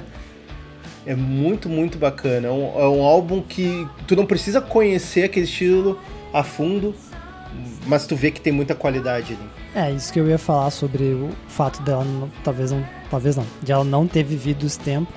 é 1.06 1.14
muito, 1.14 1.68
muito 1.68 1.98
bacana. 1.98 2.48
É 2.48 2.50
um, 2.50 2.78
é 2.78 2.88
um 2.88 3.02
álbum 3.02 3.40
que 3.40 3.88
tu 4.06 4.14
não 4.14 4.26
precisa 4.26 4.60
conhecer 4.60 5.24
aquele 5.24 5.46
estilo 5.46 5.98
a 6.32 6.42
fundo, 6.42 6.94
mas 7.86 8.06
tu 8.06 8.14
vê 8.14 8.30
que 8.30 8.40
tem 8.40 8.52
muita 8.52 8.74
qualidade 8.74 9.32
ali. 9.32 9.50
É, 9.74 9.90
isso 9.92 10.12
que 10.12 10.20
eu 10.20 10.28
ia 10.28 10.38
falar 10.38 10.70
sobre 10.70 11.04
o 11.04 11.30
fato 11.48 11.82
dela, 11.82 12.04
não, 12.04 12.30
talvez 12.44 12.72
não, 12.72 12.84
talvez 13.10 13.36
não, 13.36 13.46
de 13.62 13.72
ela 13.72 13.84
não 13.84 14.06
ter 14.06 14.22
vivido 14.22 14.66
esse 14.66 14.78
tempo, 14.78 15.12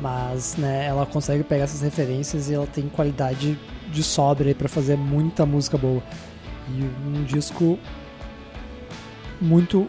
mas 0.00 0.56
né, 0.56 0.86
ela 0.86 1.06
consegue 1.06 1.42
pegar 1.42 1.64
essas 1.64 1.80
referências 1.80 2.48
e 2.48 2.54
ela 2.54 2.66
tem 2.66 2.88
qualidade 2.88 3.58
de 3.90 4.02
sobra 4.02 4.54
pra 4.54 4.68
fazer 4.68 4.96
muita 4.96 5.46
música 5.46 5.78
boa. 5.78 6.02
E 6.68 6.82
um 7.06 7.24
disco 7.24 7.78
muito 9.40 9.88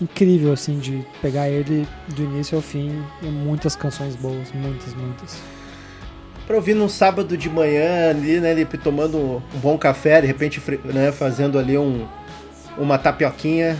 incrível, 0.00 0.52
assim, 0.52 0.78
de 0.78 1.04
pegar 1.20 1.48
ele 1.48 1.86
do 2.08 2.22
início 2.22 2.56
ao 2.56 2.62
fim 2.62 3.02
e 3.22 3.26
muitas 3.26 3.76
canções 3.76 4.16
boas, 4.16 4.52
muitas, 4.52 4.94
muitas. 4.94 5.38
Pra 6.46 6.56
ouvir 6.56 6.74
num 6.74 6.88
sábado 6.88 7.36
de 7.36 7.50
manhã 7.50 8.10
ali, 8.10 8.40
né, 8.40 8.54
Lipe, 8.54 8.78
tomando 8.78 9.18
um 9.18 9.58
bom 9.60 9.76
café, 9.76 10.20
de 10.20 10.26
repente, 10.26 10.62
né, 10.84 11.12
fazendo 11.12 11.58
ali 11.58 11.76
um, 11.76 12.06
uma 12.78 12.96
tapioquinha, 12.96 13.76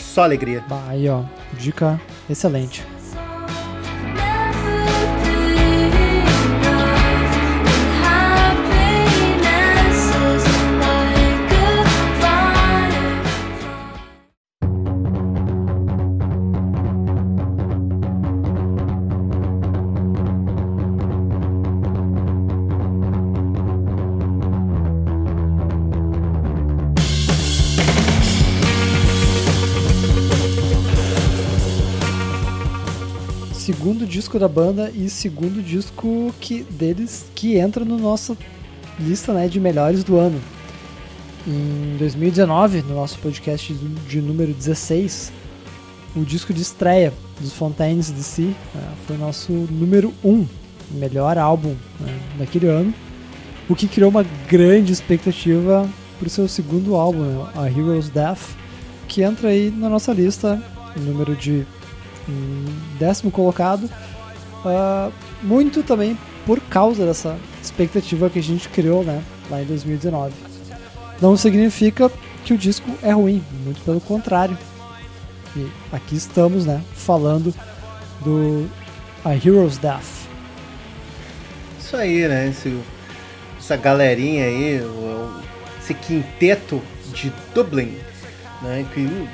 só 0.00 0.22
alegria. 0.22 0.64
Bah, 0.68 0.84
aí, 0.88 1.08
ó, 1.08 1.22
dica 1.58 2.00
excelente. 2.30 2.82
Disco 34.38 34.40
da 34.40 34.48
banda 34.48 34.90
e 34.94 35.10
segundo 35.10 35.62
disco 35.62 36.32
que 36.40 36.62
deles 36.62 37.26
que 37.34 37.56
entra 37.56 37.84
no 37.84 37.98
nossa 37.98 38.36
lista 38.98 39.32
né, 39.32 39.48
de 39.48 39.58
melhores 39.58 40.04
do 40.04 40.16
ano. 40.16 40.40
Em 41.46 41.96
2019, 41.98 42.82
no 42.82 42.94
nosso 42.94 43.18
podcast 43.18 43.72
de 43.72 44.20
número 44.20 44.52
16, 44.52 45.32
o 46.16 46.24
disco 46.24 46.52
de 46.52 46.62
estreia 46.62 47.12
dos 47.40 47.52
Fontaines 47.52 48.10
DC 48.10 48.42
né, 48.42 48.54
foi 49.06 49.16
nosso 49.16 49.52
número 49.52 50.12
1, 50.24 50.46
melhor 50.92 51.36
álbum 51.36 51.74
né, 52.00 52.18
daquele 52.38 52.68
ano, 52.68 52.94
o 53.68 53.74
que 53.74 53.88
criou 53.88 54.10
uma 54.10 54.24
grande 54.48 54.92
expectativa 54.92 55.88
para 56.18 56.26
o 56.26 56.30
seu 56.30 56.46
segundo 56.48 56.94
álbum, 56.94 57.22
né, 57.22 57.46
a 57.56 57.68
Heroes 57.68 58.08
Death, 58.08 58.56
que 59.06 59.22
entra 59.22 59.48
aí 59.48 59.70
na 59.70 59.88
nossa 59.88 60.12
lista, 60.12 60.62
número 60.96 61.34
de 61.34 61.66
décimo 62.98 63.30
colocado, 63.30 63.88
uh, 64.64 65.12
muito 65.42 65.82
também 65.82 66.16
por 66.46 66.60
causa 66.60 67.04
dessa 67.04 67.36
expectativa 67.62 68.30
que 68.30 68.38
a 68.38 68.42
gente 68.42 68.68
criou 68.68 69.04
né, 69.04 69.22
lá 69.50 69.62
em 69.62 69.66
2019. 69.66 70.32
Não 71.20 71.36
significa 71.36 72.10
que 72.44 72.54
o 72.54 72.58
disco 72.58 72.90
é 73.02 73.12
ruim, 73.12 73.42
muito 73.64 73.80
pelo 73.82 74.00
contrário. 74.00 74.56
E 75.56 75.66
aqui 75.92 76.16
estamos 76.16 76.64
né, 76.64 76.82
falando 76.94 77.54
do 78.24 78.68
A 79.24 79.34
Hero's 79.34 79.76
Death. 79.78 80.28
Isso 81.78 81.96
aí, 81.96 82.28
né? 82.28 82.48
Esse, 82.48 82.78
essa 83.58 83.76
galerinha 83.76 84.44
aí, 84.44 84.80
esse 85.80 85.94
quinteto 85.94 86.82
de 87.12 87.32
Dublin, 87.54 87.96
né? 88.62 88.86
Que 88.92 89.28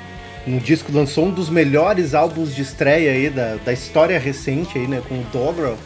um 0.47 0.57
disco 0.57 0.91
lançou 0.91 1.25
um 1.25 1.31
dos 1.31 1.49
melhores 1.49 2.13
álbuns 2.13 2.53
de 2.53 2.61
estreia 2.61 3.11
aí 3.11 3.29
da, 3.29 3.55
da 3.55 3.73
história 3.73 4.19
recente 4.19 4.77
aí, 4.77 4.87
né, 4.87 5.01
com 5.07 5.15
o 5.15 5.23
Dobro. 5.33 5.77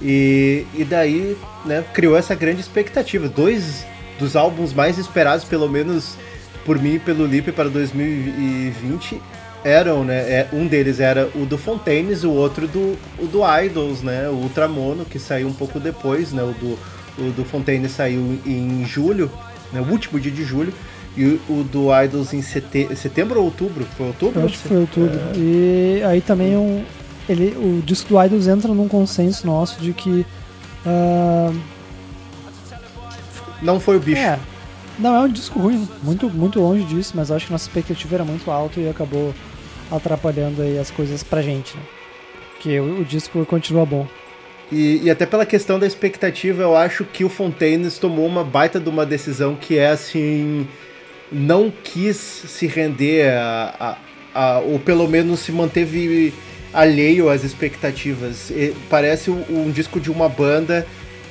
E, 0.00 0.64
e 0.74 0.84
daí, 0.84 1.36
né, 1.64 1.84
criou 1.92 2.16
essa 2.16 2.34
grande 2.34 2.60
expectativa. 2.60 3.28
Dois 3.28 3.84
dos 4.18 4.36
álbuns 4.36 4.72
mais 4.72 4.98
esperados, 4.98 5.44
pelo 5.44 5.68
menos 5.68 6.16
por 6.64 6.78
mim 6.78 6.94
e 6.94 6.98
pelo 6.98 7.26
Lipe 7.26 7.52
para 7.52 7.68
2020, 7.68 9.20
eram, 9.64 10.04
né, 10.04 10.18
é, 10.18 10.48
um 10.52 10.66
deles 10.66 11.00
era 11.00 11.28
o 11.34 11.44
do 11.44 11.58
Fontaines, 11.58 12.22
o 12.22 12.30
outro 12.30 12.68
do, 12.68 12.96
o 13.18 13.26
do 13.26 13.40
Idols, 13.62 14.02
né, 14.02 14.28
o 14.28 14.34
Ultramono, 14.34 15.04
que 15.04 15.18
saiu 15.18 15.48
um 15.48 15.52
pouco 15.52 15.80
depois, 15.80 16.32
né, 16.32 16.42
o 16.42 16.52
do, 16.52 16.78
o 17.18 17.30
do 17.32 17.44
Fontaines 17.44 17.92
saiu 17.92 18.38
em 18.46 18.84
julho, 18.86 19.30
né, 19.72 19.80
o 19.80 19.90
último 19.90 20.18
dia 20.18 20.32
de 20.32 20.44
julho, 20.44 20.72
e 21.16 21.40
o 21.48 21.64
do 21.64 21.88
Idols 22.02 22.32
em 22.32 22.42
sete... 22.42 22.94
setembro 22.96 23.40
ou 23.40 23.46
outubro? 23.46 23.84
Foi 23.96 24.06
outubro? 24.06 24.40
Eu 24.40 24.46
acho 24.46 24.58
que 24.58 24.68
foi 24.68 24.76
outubro. 24.78 25.18
É... 25.34 25.38
E 25.38 26.02
aí 26.04 26.20
também 26.20 26.56
um, 26.56 26.84
ele, 27.28 27.54
o 27.56 27.82
disco 27.82 28.08
do 28.08 28.22
Idols 28.22 28.46
entra 28.46 28.72
num 28.72 28.88
consenso 28.88 29.46
nosso 29.46 29.80
de 29.80 29.92
que. 29.92 30.26
Uh... 30.86 31.60
Não 33.62 33.78
foi 33.78 33.96
o 33.96 34.00
bicho. 34.00 34.20
É. 34.20 34.38
Não, 34.98 35.14
é 35.14 35.20
um 35.20 35.28
disco 35.28 35.58
ruim, 35.58 35.88
muito, 36.02 36.28
muito 36.28 36.60
longe 36.60 36.84
disso, 36.84 37.12
mas 37.14 37.30
acho 37.30 37.46
que 37.46 37.52
nossa 37.52 37.66
expectativa 37.66 38.16
era 38.16 38.24
muito 38.24 38.50
alta 38.50 38.80
e 38.80 38.88
acabou 38.88 39.34
atrapalhando 39.90 40.62
aí 40.62 40.78
as 40.78 40.90
coisas 40.90 41.22
pra 41.22 41.40
gente, 41.40 41.76
né? 41.76 41.82
Porque 42.52 42.78
o, 42.78 43.00
o 43.00 43.04
disco 43.04 43.44
continua 43.46 43.86
bom. 43.86 44.06
E, 44.70 45.00
e, 45.02 45.10
até 45.10 45.26
pela 45.26 45.44
questão 45.44 45.78
da 45.78 45.86
expectativa, 45.86 46.62
eu 46.62 46.76
acho 46.76 47.04
que 47.04 47.24
o 47.24 47.28
Fontaines 47.28 47.98
tomou 47.98 48.26
uma 48.26 48.44
baita 48.44 48.78
de 48.78 48.88
uma 48.88 49.04
decisão 49.04 49.56
que 49.56 49.78
é 49.78 49.88
assim 49.88 50.68
não 51.30 51.70
quis 51.70 52.16
se 52.16 52.66
render 52.66 53.30
a, 53.30 53.96
a, 54.34 54.42
a, 54.42 54.58
ou 54.60 54.78
pelo 54.78 55.06
menos 55.08 55.40
se 55.40 55.52
manteve 55.52 56.32
alheio 56.72 57.28
às 57.28 57.44
expectativas. 57.44 58.50
E 58.50 58.74
parece 58.88 59.30
um, 59.30 59.44
um, 59.48 59.70
disco 59.70 60.00
de 60.00 60.10
uma 60.10 60.28
banda 60.28 60.86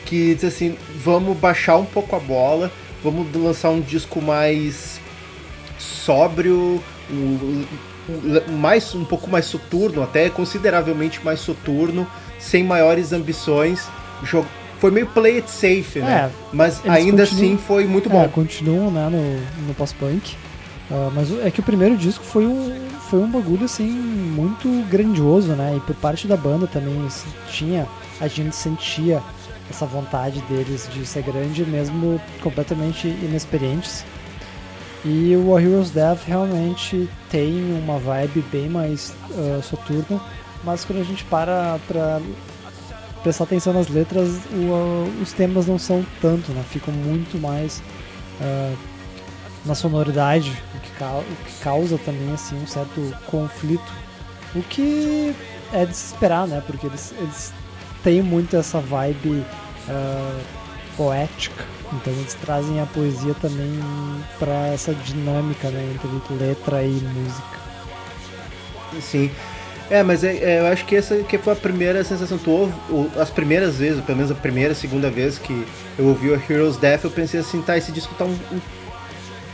que 0.05 0.33
diz 0.35 0.43
assim: 0.43 0.77
vamos 0.95 1.37
baixar 1.37 1.77
um 1.77 1.85
pouco 1.85 2.15
a 2.15 2.19
bola, 2.19 2.71
vamos 3.03 3.27
lançar 3.35 3.69
um 3.69 3.81
disco 3.81 4.21
mais 4.21 4.99
sóbrio, 5.77 6.81
um, 7.09 7.65
mais, 8.59 8.93
um 8.95 9.05
pouco 9.05 9.29
mais 9.29 9.45
soturno, 9.45 10.01
até 10.01 10.29
consideravelmente 10.29 11.19
mais 11.23 11.39
soturno, 11.39 12.07
sem 12.37 12.63
maiores 12.63 13.13
ambições 13.13 13.87
foi 14.79 14.91
meio 14.91 15.07
play 15.07 15.37
it 15.37 15.49
safe, 15.49 15.99
né? 15.99 16.29
É, 16.29 16.31
mas 16.53 16.81
ainda 16.87 17.23
assim 17.23 17.57
foi 17.57 17.85
muito 17.85 18.09
bom. 18.09 18.23
É, 18.23 18.27
continuam 18.27 18.89
né, 18.89 19.09
no, 19.09 19.67
no 19.67 19.73
pós-punk. 19.73 20.35
Uh, 20.89 21.11
mas 21.13 21.31
é 21.45 21.51
que 21.51 21.59
o 21.59 21.63
primeiro 21.63 21.95
disco 21.95 22.23
foi 22.23 22.47
um, 22.47 22.73
foi 23.09 23.19
um 23.19 23.29
bagulho 23.29 23.65
assim 23.65 23.87
muito 23.87 24.67
grandioso, 24.89 25.49
né? 25.49 25.75
E 25.77 25.79
por 25.81 25.95
parte 25.95 26.27
da 26.27 26.35
banda 26.35 26.65
também 26.65 27.07
tinha, 27.47 27.87
a 28.19 28.27
gente 28.27 28.55
sentia 28.55 29.21
essa 29.69 29.85
vontade 29.85 30.41
deles 30.49 30.89
de 30.91 31.05
ser 31.05 31.21
grande, 31.21 31.63
mesmo 31.63 32.19
completamente 32.41 33.07
inexperientes. 33.07 34.03
E 35.05 35.35
o 35.35 35.55
A 35.55 35.61
Hero's 35.61 35.91
Death 35.91 36.21
realmente 36.25 37.07
tem 37.29 37.53
uma 37.83 37.99
vibe 37.99 38.43
bem 38.51 38.67
mais 38.67 39.13
uh, 39.29 39.61
soturna, 39.61 40.19
mas 40.63 40.83
quando 40.83 40.99
a 40.99 41.05
gente 41.05 41.23
para 41.25 41.79
pra 41.87 42.19
prestar 43.23 43.45
atenção 43.45 43.73
nas 43.73 43.87
letras, 43.87 44.39
o, 44.51 45.21
os 45.21 45.33
temas 45.33 45.67
não 45.67 45.77
são 45.77 46.05
tanto, 46.21 46.51
né? 46.51 46.63
Ficam 46.69 46.93
muito 46.93 47.39
mais 47.39 47.81
uh, 48.39 48.77
na 49.65 49.75
sonoridade, 49.75 50.51
o 50.75 50.79
que, 50.79 51.03
o 51.03 51.45
que, 51.45 51.63
causa 51.63 51.97
também 51.99 52.33
assim 52.33 52.55
um 52.55 52.67
certo 52.67 53.15
conflito, 53.27 53.91
o 54.55 54.61
que 54.63 55.35
é 55.73 55.85
de 55.85 55.95
se 55.95 56.13
esperar, 56.13 56.47
né? 56.47 56.63
Porque 56.65 56.87
eles, 56.87 57.13
eles 57.17 57.53
têm 58.03 58.21
muito 58.21 58.55
essa 58.55 58.79
vibe 58.79 59.29
uh, 59.87 60.41
poética, 60.95 61.65
então 61.93 62.13
eles 62.13 62.33
trazem 62.35 62.79
a 62.79 62.85
poesia 62.85 63.33
também 63.35 63.79
para 64.37 64.67
essa 64.67 64.93
dinâmica 64.93 65.69
né, 65.69 65.93
entre 65.93 66.33
letra 66.35 66.83
e 66.83 66.91
música. 66.91 67.59
Sim. 69.01 69.31
É, 69.89 70.03
mas 70.03 70.23
é, 70.23 70.35
é, 70.37 70.59
eu 70.59 70.67
acho 70.67 70.85
que 70.85 70.95
essa 70.95 71.17
que 71.17 71.37
foi 71.37 71.53
a 71.53 71.55
primeira 71.55 72.03
sensação. 72.03 72.37
Tu 72.37 72.51
ouve, 72.51 72.73
as 73.19 73.29
primeiras 73.29 73.77
vezes, 73.77 74.03
pelo 74.03 74.17
menos 74.17 74.31
a 74.31 74.35
primeira, 74.35 74.75
segunda 74.75 75.09
vez 75.09 75.39
que 75.39 75.65
eu 75.97 76.05
ouvi 76.05 76.29
o 76.29 76.35
Heroes 76.35 76.77
Death, 76.77 77.05
eu 77.05 77.11
pensei 77.11 77.39
assim, 77.39 77.61
tá, 77.61 77.75
esse 77.75 77.91
disco 77.91 78.13
tá 78.13 78.25
um, 78.25 78.37
um, 78.51 78.59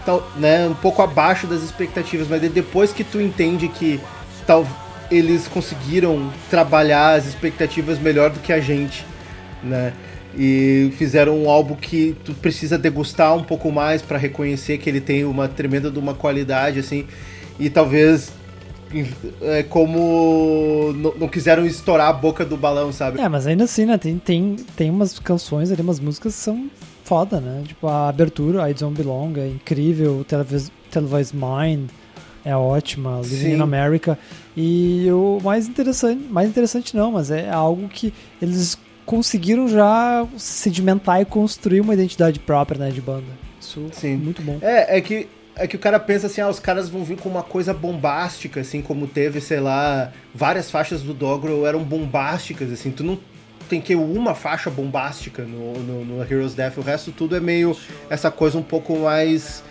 tá, 0.06 0.20
né, 0.36 0.68
um 0.68 0.74
pouco 0.76 1.02
abaixo 1.02 1.48
das 1.48 1.64
expectativas, 1.64 2.28
mas 2.28 2.42
depois 2.52 2.92
que 2.92 3.04
tu 3.04 3.22
entende 3.22 3.70
que 3.70 4.00
tal, 4.46 4.68
eles 5.10 5.48
conseguiram 5.48 6.32
trabalhar 6.50 7.14
as 7.14 7.26
expectativas 7.26 7.98
melhor 7.98 8.30
do 8.30 8.40
que 8.40 8.52
a 8.52 8.60
gente, 8.60 9.06
né? 9.64 9.94
E 10.38 10.92
fizeram 10.98 11.42
um 11.42 11.50
álbum 11.50 11.76
que 11.76 12.14
tu 12.26 12.34
precisa 12.34 12.78
degustar 12.78 13.34
um 13.34 13.44
pouco 13.44 13.72
mais 13.72 14.02
para 14.02 14.18
reconhecer 14.18 14.78
que 14.80 14.90
ele 14.90 15.00
tem 15.00 15.24
uma 15.24 15.48
tremenda 15.48 15.90
de 15.90 15.98
uma 15.98 16.14
qualidade, 16.14 16.78
assim. 16.78 17.08
E 17.58 17.70
talvez 17.70 18.34
é, 19.42 19.64
como 19.64 20.94
não, 21.18 21.28
quiseram 21.28 21.66
estourar 21.66 22.10
a 22.10 22.14
boca 22.14 22.46
do 22.46 22.56
balão, 22.56 22.92
sabe? 22.92 23.20
É, 23.20 23.28
mas 23.28 23.48
ainda 23.48 23.64
assim, 23.64 23.86
né? 23.86 23.98
Tem, 23.98 24.18
tem, 24.18 24.56
tem 24.76 24.90
umas 24.90 25.20
canções 25.20 25.72
ali, 25.72 25.82
umas 25.82 26.00
músicas 26.00 26.36
que 26.36 26.42
são 26.42 26.70
foda, 27.04 27.40
né? 27.40 27.64
Tipo, 27.68 27.88
a 27.88 28.10
abertura, 28.10 28.70
I 28.70 28.74
Don't 28.74 28.96
Belong, 28.98 29.40
é 29.40 29.48
incrível, 29.48 30.26
Televis, 30.28 30.72
Televised 30.90 31.36
Mind, 31.36 31.90
é 32.44 32.56
ótima, 32.56 33.22
Living 33.24 33.38
Sim. 33.38 33.54
in 33.56 33.62
America. 33.62 34.18
E 34.56 35.08
o 35.12 35.40
mais 35.44 35.68
interessante, 35.68 36.24
mais 36.30 36.50
interessante 36.50 36.96
não, 36.96 37.12
mas 37.12 37.32
é 37.32 37.50
algo 37.50 37.88
que 37.88 38.14
eles 38.42 38.78
conseguiram 39.06 39.68
já 39.68 40.26
sedimentar 40.38 41.22
e 41.22 41.26
construir 41.26 41.82
uma 41.82 41.94
identidade 41.94 42.40
própria, 42.40 42.80
né, 42.80 42.92
de 42.92 43.02
banda. 43.02 43.46
Isso 43.60 43.88
Sim. 43.92 44.14
é 44.14 44.18
muito 44.18 44.42
bom. 44.42 44.58
É, 44.62 44.98
é 44.98 45.02
que, 45.02 45.28
é 45.56 45.68
que 45.68 45.76
o 45.76 45.80
cara 45.80 46.00
pensa 46.00 46.28
assim, 46.28 46.42
ah, 46.42 46.50
os 46.50 46.60
caras 46.60 46.90
vão 46.90 47.04
vir 47.04 47.18
com 47.18 47.30
uma 47.30 47.44
coisa 47.44 47.74
bombástica, 47.74 48.62
assim, 48.62 48.82
como 48.82 49.08
teve, 49.08 49.40
sei 49.40 49.60
lá, 49.60 50.12
várias 50.34 50.70
faixas 50.70 51.02
do 51.02 51.14
Doggerel 51.14 51.66
eram 51.66 51.84
bombásticas, 51.84 52.72
assim, 52.72 52.92
tu 52.92 53.04
não 53.04 53.18
tem 53.70 53.82
que 53.82 53.96
uma 53.96 54.36
faixa 54.36 54.70
bombástica 54.70 55.44
no, 55.44 55.74
no, 55.80 56.06
no 56.06 56.22
Heroes 56.22 56.54
Death, 56.54 56.78
o 56.78 56.82
resto 56.82 57.12
tudo 57.12 57.36
é 57.36 57.40
meio 57.40 57.76
essa 58.10 58.30
coisa 58.30 58.58
um 58.58 58.64
pouco 58.64 59.00
mais 59.00 59.64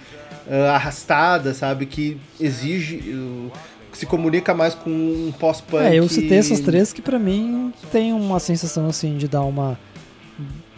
ah, 0.50 0.74
arrastada, 0.74 1.54
sabe, 1.54 1.86
que 1.86 2.18
exige, 2.40 2.96
uh, 3.10 3.52
se 3.92 4.04
comunica 4.04 4.52
mais 4.52 4.74
com 4.74 4.90
um 4.90 5.32
pós-punk. 5.38 5.84
É, 5.84 5.94
eu 5.96 6.08
citei 6.08 6.38
essas 6.38 6.60
três 6.60 6.92
que 6.92 7.00
pra 7.00 7.18
mim 7.18 7.72
tem 7.90 8.12
uma 8.12 8.38
sensação 8.40 8.88
assim 8.88 9.16
de 9.16 9.28
dar 9.28 9.42
uma 9.42 9.78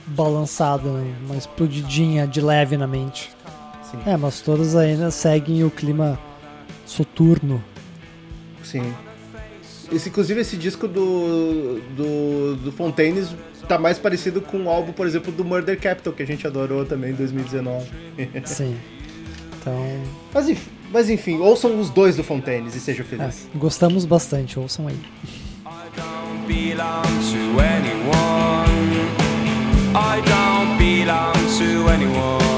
balançada, 0.06 0.88
né, 0.88 1.14
uma 1.24 1.36
explodidinha 1.36 2.26
de 2.26 2.40
leve 2.40 2.76
na 2.76 2.86
mente. 2.86 3.30
Sim, 3.90 3.98
É, 4.06 4.16
mas 4.16 4.40
todas 4.40 4.74
ainda 4.76 5.10
seguem 5.10 5.62
o 5.64 5.70
clima 5.70 6.18
soturno. 6.84 7.62
sim. 8.62 8.92
Esse, 9.92 10.08
inclusive 10.08 10.40
esse 10.40 10.56
disco 10.56 10.88
do, 10.88 11.80
do, 11.96 12.56
do 12.56 12.72
Fontaines 12.72 13.28
tá 13.68 13.78
mais 13.78 14.00
parecido 14.00 14.40
com 14.40 14.64
o 14.64 14.68
álbum, 14.68 14.92
por 14.92 15.06
exemplo, 15.06 15.30
do 15.30 15.44
Murder 15.44 15.80
Capital, 15.80 16.12
que 16.12 16.24
a 16.24 16.26
gente 16.26 16.44
adorou 16.44 16.84
também 16.84 17.12
em 17.12 17.14
2019. 17.14 17.86
Sim. 18.44 18.76
Então, 19.60 20.02
Mas 20.34 20.48
enfim, 20.48 20.70
mas 20.92 21.08
enfim, 21.10 21.38
ouçam 21.38 21.78
os 21.80 21.88
dois 21.90 22.16
do 22.16 22.24
Fontaines 22.24 22.74
e 22.74 22.80
seja 22.80 23.02
é, 23.02 23.04
feliz. 23.04 23.48
gostamos 23.54 24.04
bastante, 24.04 24.58
ouçam 24.58 24.88
aí. 24.88 24.96
I 25.64 25.90
don't 25.94 26.46
belong 26.46 27.02
to 31.32 31.88
anyone. 31.88 32.55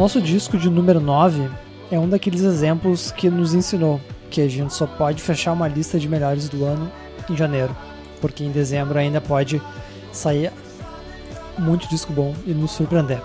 Nosso 0.00 0.18
disco 0.18 0.56
de 0.56 0.70
número 0.70 0.98
9 0.98 1.50
é 1.90 1.98
um 1.98 2.08
daqueles 2.08 2.40
exemplos 2.40 3.12
que 3.12 3.28
nos 3.28 3.52
ensinou 3.52 4.00
que 4.30 4.40
a 4.40 4.48
gente 4.48 4.72
só 4.72 4.86
pode 4.86 5.20
fechar 5.20 5.52
uma 5.52 5.68
lista 5.68 5.98
de 5.98 6.08
melhores 6.08 6.48
do 6.48 6.64
ano 6.64 6.90
em 7.28 7.36
janeiro, 7.36 7.76
porque 8.18 8.42
em 8.42 8.50
dezembro 8.50 8.98
ainda 8.98 9.20
pode 9.20 9.60
sair 10.10 10.50
muito 11.58 11.86
disco 11.86 12.14
bom 12.14 12.34
e 12.46 12.54
nos 12.54 12.70
surpreender. 12.70 13.20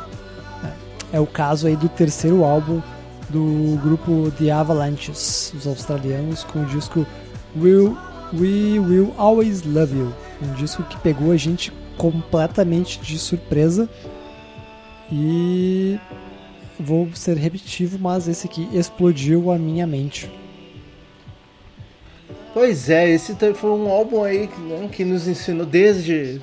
É, 1.14 1.16
É 1.16 1.20
o 1.22 1.26
caso 1.26 1.66
aí 1.66 1.78
do 1.78 1.88
terceiro 1.88 2.44
álbum 2.44 2.82
do 3.30 3.80
grupo 3.82 4.30
The 4.38 4.52
Avalanches, 4.52 5.54
os 5.56 5.66
australianos, 5.66 6.44
com 6.44 6.64
o 6.64 6.66
disco 6.66 7.08
Will, 7.56 7.98
We 8.34 8.80
Will 8.80 9.14
Always 9.18 9.64
Love 9.64 9.98
You, 9.98 10.14
um 10.42 10.54
disco 10.56 10.84
que 10.84 10.98
pegou 10.98 11.32
a 11.32 11.38
gente 11.38 11.72
completamente 11.98 13.00
de 13.00 13.18
surpresa 13.18 13.88
e 15.10 15.98
vou 16.80 17.10
ser 17.14 17.38
repetitivo, 17.38 17.98
mas 18.00 18.28
esse 18.28 18.48
aqui 18.48 18.68
explodiu 18.74 19.52
a 19.52 19.58
minha 19.58 19.86
mente. 19.88 20.30
Pois 22.54 22.90
é, 22.90 23.10
esse 23.10 23.36
ta- 23.36 23.54
foi 23.54 23.72
um 23.72 23.90
álbum 23.90 24.24
aí 24.24 24.48
que, 24.48 24.60
né, 24.62 24.90
que 24.92 25.04
nos 25.04 25.28
ensinou 25.28 25.66
desde. 25.66 26.40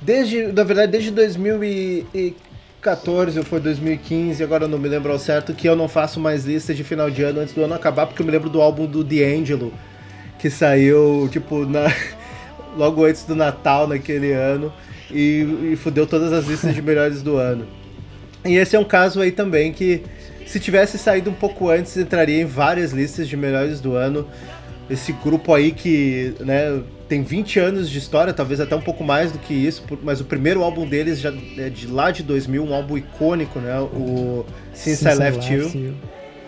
Desde. 0.00 0.46
Na 0.46 0.64
verdade, 0.64 0.92
desde 0.92 1.10
2014 1.10 3.38
ou 3.38 3.44
foi 3.44 3.60
2015, 3.60 4.42
agora 4.42 4.64
eu 4.64 4.68
não 4.68 4.78
me 4.78 4.88
lembro 4.88 5.12
ao 5.12 5.18
certo, 5.18 5.52
que 5.52 5.68
eu 5.68 5.76
não 5.76 5.88
faço 5.88 6.18
mais 6.18 6.46
lista 6.46 6.72
de 6.74 6.82
final 6.82 7.10
de 7.10 7.22
ano 7.22 7.40
antes 7.40 7.52
do 7.54 7.62
ano 7.62 7.74
acabar, 7.74 8.06
porque 8.06 8.22
eu 8.22 8.26
me 8.26 8.32
lembro 8.32 8.48
do 8.48 8.62
álbum 8.62 8.86
do 8.86 9.04
D'Angelo, 9.04 9.72
que 10.38 10.48
saiu, 10.48 11.28
tipo, 11.30 11.66
na, 11.66 11.84
logo 12.76 13.04
antes 13.04 13.24
do 13.24 13.34
Natal 13.34 13.86
naquele 13.86 14.32
ano, 14.32 14.72
e, 15.10 15.72
e 15.72 15.76
fudeu 15.76 16.06
todas 16.06 16.32
as 16.32 16.46
listas 16.46 16.74
de 16.74 16.80
melhores 16.80 17.20
do 17.20 17.36
ano. 17.36 17.66
E 18.44 18.56
esse 18.56 18.76
é 18.76 18.78
um 18.78 18.84
caso 18.84 19.20
aí 19.20 19.32
também 19.32 19.72
que, 19.72 20.02
se 20.46 20.60
tivesse 20.60 20.98
saído 20.98 21.30
um 21.30 21.34
pouco 21.34 21.68
antes, 21.70 21.96
entraria 21.96 22.42
em 22.42 22.44
várias 22.44 22.92
listas 22.92 23.26
de 23.28 23.36
melhores 23.36 23.80
do 23.80 23.94
ano. 23.94 24.26
Esse 24.88 25.12
grupo 25.12 25.54
aí 25.54 25.72
que 25.72 26.34
né, 26.40 26.82
tem 27.08 27.22
20 27.22 27.58
anos 27.58 27.88
de 27.88 27.98
história, 27.98 28.34
talvez 28.34 28.60
até 28.60 28.76
um 28.76 28.82
pouco 28.82 29.02
mais 29.02 29.32
do 29.32 29.38
que 29.38 29.54
isso, 29.54 29.82
mas 30.02 30.20
o 30.20 30.24
primeiro 30.24 30.62
álbum 30.62 30.86
deles 30.86 31.20
já 31.20 31.32
é 31.56 31.70
de 31.70 31.86
lá 31.86 32.10
de 32.10 32.22
2000, 32.22 32.62
um 32.62 32.74
álbum 32.74 32.98
icônico, 32.98 33.58
né? 33.60 33.80
O 33.80 34.44
Since, 34.74 35.06
I 35.08 35.14
Left, 35.14 35.52
You. 35.52 35.94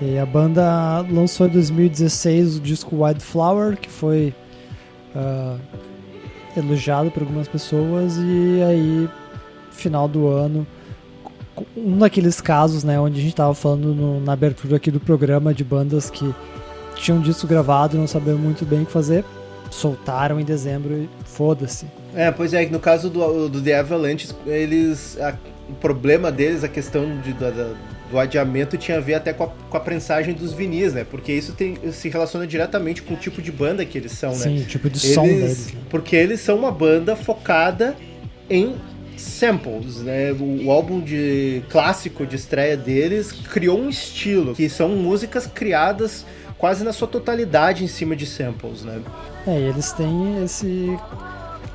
E 0.00 0.18
a 0.18 0.26
banda 0.26 1.00
lançou 1.11 1.46
em 1.46 1.50
2016 1.50 2.56
o 2.56 2.61
disco 2.61 3.02
Wildflower, 3.02 3.78
que 3.78 3.88
foi 3.88 4.35
ah, 5.14 5.56
elogiado 6.54 7.11
por 7.11 7.22
algumas 7.22 7.48
pessoas, 7.48 8.16
e 8.18 8.62
aí, 8.62 9.09
final 9.70 10.06
do 10.06 10.28
ano, 10.28 10.66
um 11.77 11.99
daqueles 11.99 12.40
casos, 12.40 12.85
né, 12.85 12.99
onde 13.01 13.19
a 13.21 13.23
gente 13.23 13.35
tava 13.35 13.55
falando 13.55 13.95
no- 13.95 14.21
na 14.21 14.33
abertura 14.33 14.77
aqui 14.77 14.90
do 14.90 15.01
programa 15.01 15.55
de 15.55 15.64
bandas 15.64 16.11
que 16.11 16.35
tinham 16.97 17.21
disco 17.21 17.47
gravado 17.47 17.97
e 17.97 17.99
não 17.99 18.07
sabiam 18.07 18.38
muito 18.38 18.64
bem 18.64 18.83
o 18.83 18.87
que 18.87 18.92
fazer, 18.92 19.25
soltaram 19.71 20.40
em 20.40 20.45
dezembro 20.45 20.95
e 20.95 21.09
foda-se. 21.25 21.87
É, 22.14 22.31
pois 22.31 22.55
é, 22.55 22.66
no 22.66 22.81
caso 22.81 23.11
do, 23.11 23.49
do 23.49 23.61
The 23.61 23.79
Avalanche, 23.81 24.29
eles. 24.47 25.19
a- 25.21 25.35
o 25.69 25.73
problema 25.75 26.31
deles, 26.31 26.62
a 26.62 26.69
questão 26.69 27.21
de, 27.21 27.33
da- 27.33 27.51
da- 27.51 27.73
do 28.09 28.16
adiamento 28.21 28.77
tinha 28.79 28.99
a 28.99 29.01
ver 29.01 29.14
até 29.14 29.33
com 29.33 29.42
a, 29.45 29.49
com 29.49 29.77
a 29.77 29.81
prensagem 29.81 30.33
dos 30.33 30.53
vinis, 30.53 30.95
né? 30.95 31.05
Porque 31.05 31.33
isso 31.33 31.53
tem, 31.55 31.77
se 31.90 32.09
relaciona 32.09 32.47
diretamente 32.47 33.03
com 33.03 33.14
o 33.14 33.16
tipo 33.16 33.42
de 33.42 33.51
banda 33.51 33.85
que 33.85 33.99
eles 33.99 34.12
são, 34.12 34.31
né? 34.31 34.37
Sim, 34.37 34.61
o 34.61 34.64
tipo 34.64 34.88
de 34.88 35.01
som 35.01 35.25
deles. 35.25 35.73
né? 35.73 35.81
Porque 35.90 36.14
eles 36.14 36.40
são 36.40 36.57
uma 36.57 36.71
banda 36.71 37.16
focada 37.16 37.97
em 38.49 38.77
samples, 39.16 39.96
né? 39.96 40.33
O, 40.33 40.66
o 40.66 40.70
álbum 40.70 41.00
de 41.00 41.62
clássico 41.68 42.26
de 42.26 42.37
estreia 42.37 42.76
deles 42.76 43.33
criou 43.33 43.79
um 43.79 43.88
estilo, 43.88 44.55
que 44.55 44.68
são 44.68 44.90
músicas 44.90 45.46
criadas 45.46 46.24
quase 46.59 46.85
na 46.85 46.92
sua 46.92 47.09
totalidade 47.09 47.85
em 47.85 47.88
cima 47.88 48.16
de 48.16 48.26
samples, 48.26 48.83
né? 48.83 49.00
É, 49.46 49.59
e 49.59 49.64
eles 49.64 49.92
têm 49.92 50.42
esse 50.42 50.98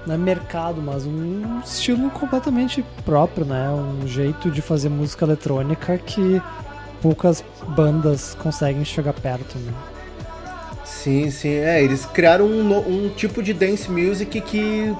não 0.06 0.16
é 0.16 0.18
mercado, 0.18 0.82
mas 0.82 1.06
um 1.06 1.60
estilo 1.64 2.10
completamente 2.10 2.84
próprio, 3.06 3.46
né? 3.46 3.70
Um 3.70 4.08
jeito 4.08 4.50
de 4.50 4.62
fazer 4.62 4.90
música 4.90 5.26
eletrônica 5.26 5.98
que 6.00 6.42
poucas 7.02 7.44
bandas 7.76 8.36
conseguem 8.36 8.84
chegar 8.84 9.14
perto, 9.14 9.58
né? 9.60 9.72
Sim, 10.84 11.30
sim. 11.30 11.50
É, 11.50 11.82
eles 11.84 12.06
criaram 12.06 12.46
um, 12.46 13.06
um 13.06 13.10
tipo 13.10 13.42
de 13.42 13.54
dance 13.54 13.90
music 13.90 14.42
que 14.42 14.94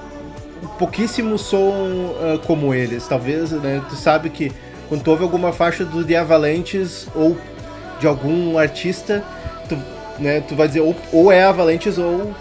pouquíssimos 0.78 1.42
soam 1.42 2.14
ah, 2.20 2.38
como 2.46 2.74
eles. 2.74 3.06
Talvez, 3.06 3.50
né? 3.52 3.82
Tu 3.88 3.96
sabe 3.96 4.30
que 4.30 4.52
quando 4.88 5.02
tu 5.02 5.10
ouve 5.10 5.22
alguma 5.22 5.52
faixa 5.52 5.84
do 5.84 6.04
The 6.04 6.16
Avalanches 6.16 7.06
ou 7.14 7.36
de 8.00 8.06
algum 8.06 8.58
artista, 8.58 9.24
tu, 9.68 9.78
né, 10.18 10.40
tu 10.40 10.54
vai 10.54 10.66
dizer 10.66 10.80
ou, 10.80 10.94
ou 11.12 11.32
é 11.32 11.44
Avalanches 11.44 11.98
ou 11.98 12.34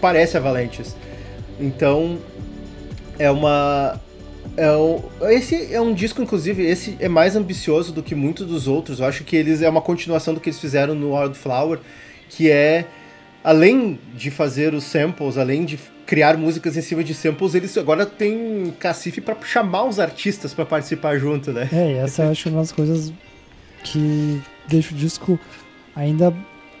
parece 0.00 0.36
Avalanches. 0.36 0.96
Então, 1.60 2.18
é 3.18 3.30
uma. 3.30 4.00
É 4.56 4.70
um, 4.72 5.00
esse 5.30 5.72
é 5.72 5.80
um 5.80 5.94
disco, 5.94 6.20
inclusive, 6.20 6.64
esse 6.64 6.96
é 6.98 7.08
mais 7.08 7.36
ambicioso 7.36 7.92
do 7.92 8.02
que 8.02 8.14
muitos 8.14 8.46
dos 8.46 8.66
outros. 8.66 8.98
Eu 8.98 9.06
acho 9.06 9.22
que 9.24 9.36
eles 9.36 9.62
é 9.62 9.68
uma 9.68 9.80
continuação 9.80 10.34
do 10.34 10.40
que 10.40 10.48
eles 10.48 10.58
fizeram 10.58 10.94
no 10.94 11.16
Wildflower, 11.16 11.78
que 12.28 12.50
é 12.50 12.84
além 13.44 13.98
de 14.14 14.30
fazer 14.30 14.74
os 14.74 14.84
samples, 14.84 15.38
além 15.38 15.64
de 15.64 15.78
criar 16.12 16.36
músicas 16.36 16.76
em 16.76 16.82
cima 16.82 17.02
de 17.02 17.14
samples, 17.14 17.54
eles 17.54 17.74
agora 17.78 18.04
têm 18.04 18.70
cacife 18.78 19.18
para 19.18 19.34
chamar 19.46 19.84
os 19.84 19.98
artistas 19.98 20.52
para 20.52 20.66
participar 20.66 21.16
junto, 21.16 21.50
né? 21.54 21.66
É, 21.72 21.92
essa 22.04 22.24
eu 22.24 22.30
acho 22.30 22.50
uma 22.50 22.60
das 22.60 22.70
coisas 22.70 23.10
que 23.82 24.38
deixa 24.68 24.92
o 24.94 24.96
disco 24.98 25.40
ainda 25.96 26.30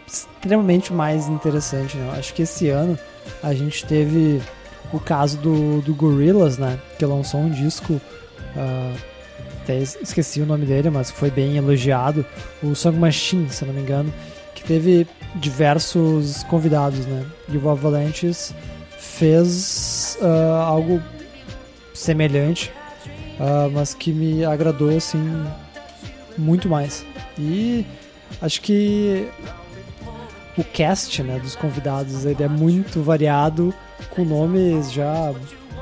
extremamente 0.06 0.92
mais 0.92 1.28
interessante, 1.28 1.96
né? 1.96 2.08
Eu 2.08 2.18
Acho 2.18 2.34
que 2.34 2.42
esse 2.42 2.68
ano 2.68 2.98
a 3.42 3.54
gente 3.54 3.86
teve 3.86 4.42
o 4.92 5.00
caso 5.00 5.38
do, 5.38 5.80
do 5.80 5.94
Gorillaz, 5.94 6.58
né? 6.58 6.78
Que 6.98 7.06
lançou 7.06 7.40
um 7.40 7.48
disco, 7.48 7.98
ah, 8.54 8.92
até 9.62 9.78
es- 9.78 9.96
esqueci 10.02 10.42
o 10.42 10.46
nome 10.46 10.66
dele, 10.66 10.90
mas 10.90 11.10
foi 11.10 11.30
bem 11.30 11.56
elogiado, 11.56 12.22
o 12.62 12.74
Song 12.74 12.98
Machine, 12.98 13.48
se 13.48 13.64
não 13.64 13.72
me 13.72 13.80
engano, 13.80 14.12
que 14.54 14.62
teve 14.62 15.06
diversos 15.36 16.42
convidados, 16.42 17.06
né? 17.06 17.24
E 17.48 17.56
o 17.56 17.70
Avalanches 17.70 18.54
fez 19.18 20.18
ah, 20.20 20.64
algo 20.66 21.02
semelhante, 21.94 22.72
ah, 23.38 23.68
mas 23.72 23.94
que 23.94 24.12
me 24.12 24.44
agradou 24.44 24.96
assim 24.96 25.46
muito 26.36 26.68
mais. 26.68 27.04
E 27.38 27.86
acho 28.40 28.60
que 28.60 29.28
o 30.56 30.64
cast 30.64 31.22
né, 31.22 31.38
dos 31.38 31.54
convidados 31.54 32.24
ele 32.24 32.42
é 32.42 32.48
muito 32.48 33.02
variado, 33.02 33.74
com 34.10 34.24
nomes 34.24 34.92
já 34.92 35.32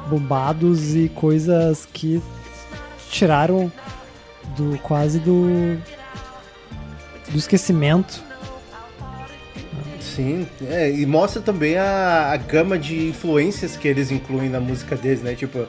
bombados 0.09 0.95
e 0.95 1.09
coisas 1.09 1.87
que 1.93 2.23
tiraram 3.11 3.71
do 4.57 4.79
quase 4.79 5.19
do 5.21 5.79
do 7.31 7.39
esquecimento. 7.39 8.30
Sim, 10.21 10.47
é, 10.69 10.91
e 10.91 11.07
mostra 11.07 11.41
também 11.41 11.77
a, 11.79 12.31
a 12.33 12.37
gama 12.37 12.79
de 12.79 13.09
influências 13.09 13.77
que 13.77 13.89
eles 13.89 14.11
incluem 14.11 14.49
na 14.51 14.61
música 14.61 14.95
deles, 14.97 15.23
né? 15.23 15.35
Tipo, 15.35 15.67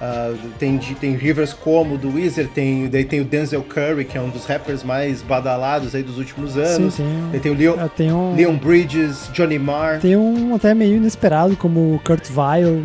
ah, 0.00 0.32
tem, 0.58 0.78
tem 0.78 1.14
Rivers 1.14 1.52
como 1.52 1.96
do 1.98 2.14
Weezer, 2.14 2.48
tem, 2.48 2.88
daí 2.88 3.04
tem 3.04 3.20
o 3.20 3.24
Denzel 3.24 3.62
Curry, 3.62 4.04
que 4.04 4.16
é 4.18 4.20
um 4.20 4.30
dos 4.30 4.46
rappers 4.46 4.82
mais 4.82 5.22
badalados 5.22 5.94
aí 5.94 6.02
dos 6.02 6.18
últimos 6.18 6.56
anos. 6.56 6.94
sim. 6.94 7.28
Daí 7.30 7.38
tem 7.40 7.52
o 7.52 7.54
Leon, 7.54 7.76
Ah, 7.78 7.88
Tem 7.88 8.10
um, 8.12 8.34
Leon 8.34 8.56
Bridges, 8.56 9.28
Johnny 9.32 9.58
Marr. 9.58 10.00
tem 10.00 10.16
um 10.16 10.54
até 10.54 10.74
meio 10.74 10.96
inesperado 10.96 11.54
como 11.56 11.94
o 11.94 12.00
Kurt 12.04 12.26
Vile. 12.28 12.84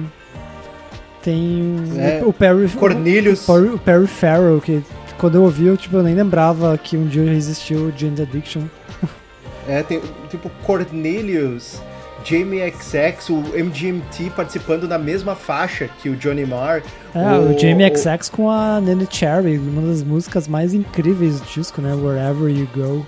Tem 1.24 1.76
É, 1.97 2.22
o, 2.24 2.30
o 2.30 2.34
Perry 2.34 2.70
Cornelius. 2.70 3.47
O 3.47 3.76
o 3.76 3.80
Perry 3.80 4.08
Farrell, 4.08 4.62
que 4.62 4.84
quando 5.18 5.36
eu 5.36 5.43
ouvi, 5.43 5.66
eu, 5.66 5.76
tipo, 5.76 5.97
eu 5.97 6.03
nem 6.03 6.14
lembrava 6.14 6.78
que 6.78 6.95
um 6.95 7.08
dia 7.08 7.26
já 7.26 7.34
existiu 7.34 7.80
o 7.88 7.93
Jane's 7.97 8.20
Addiction. 8.20 8.62
É, 9.68 9.84
tem 9.84 10.01
tipo 10.30 10.49
Cornelius, 10.63 11.82
Jamie 12.24 12.61
XX, 12.72 13.30
o 13.30 13.43
MGMT 13.55 14.32
participando 14.36 14.88
na 14.88 14.97
mesma 14.97 15.36
faixa 15.36 15.89
que 16.01 16.09
o 16.09 16.15
Johnny 16.15 16.45
Marr. 16.45 16.84
É, 17.13 17.38
o, 17.38 17.57
Jamie 17.57 17.88
XX 17.95 18.30
com 18.30 18.49
a 18.49 18.82
Nene 18.82 19.07
Cherry, 19.09 19.57
uma 19.57 19.82
das 19.82 20.03
músicas 20.03 20.47
mais 20.47 20.74
incríveis 20.74 21.39
do 21.39 21.45
disco, 21.47 21.82
né? 21.82 21.93
Wherever 21.93 22.49
You 22.49 22.68
Go. 22.76 23.05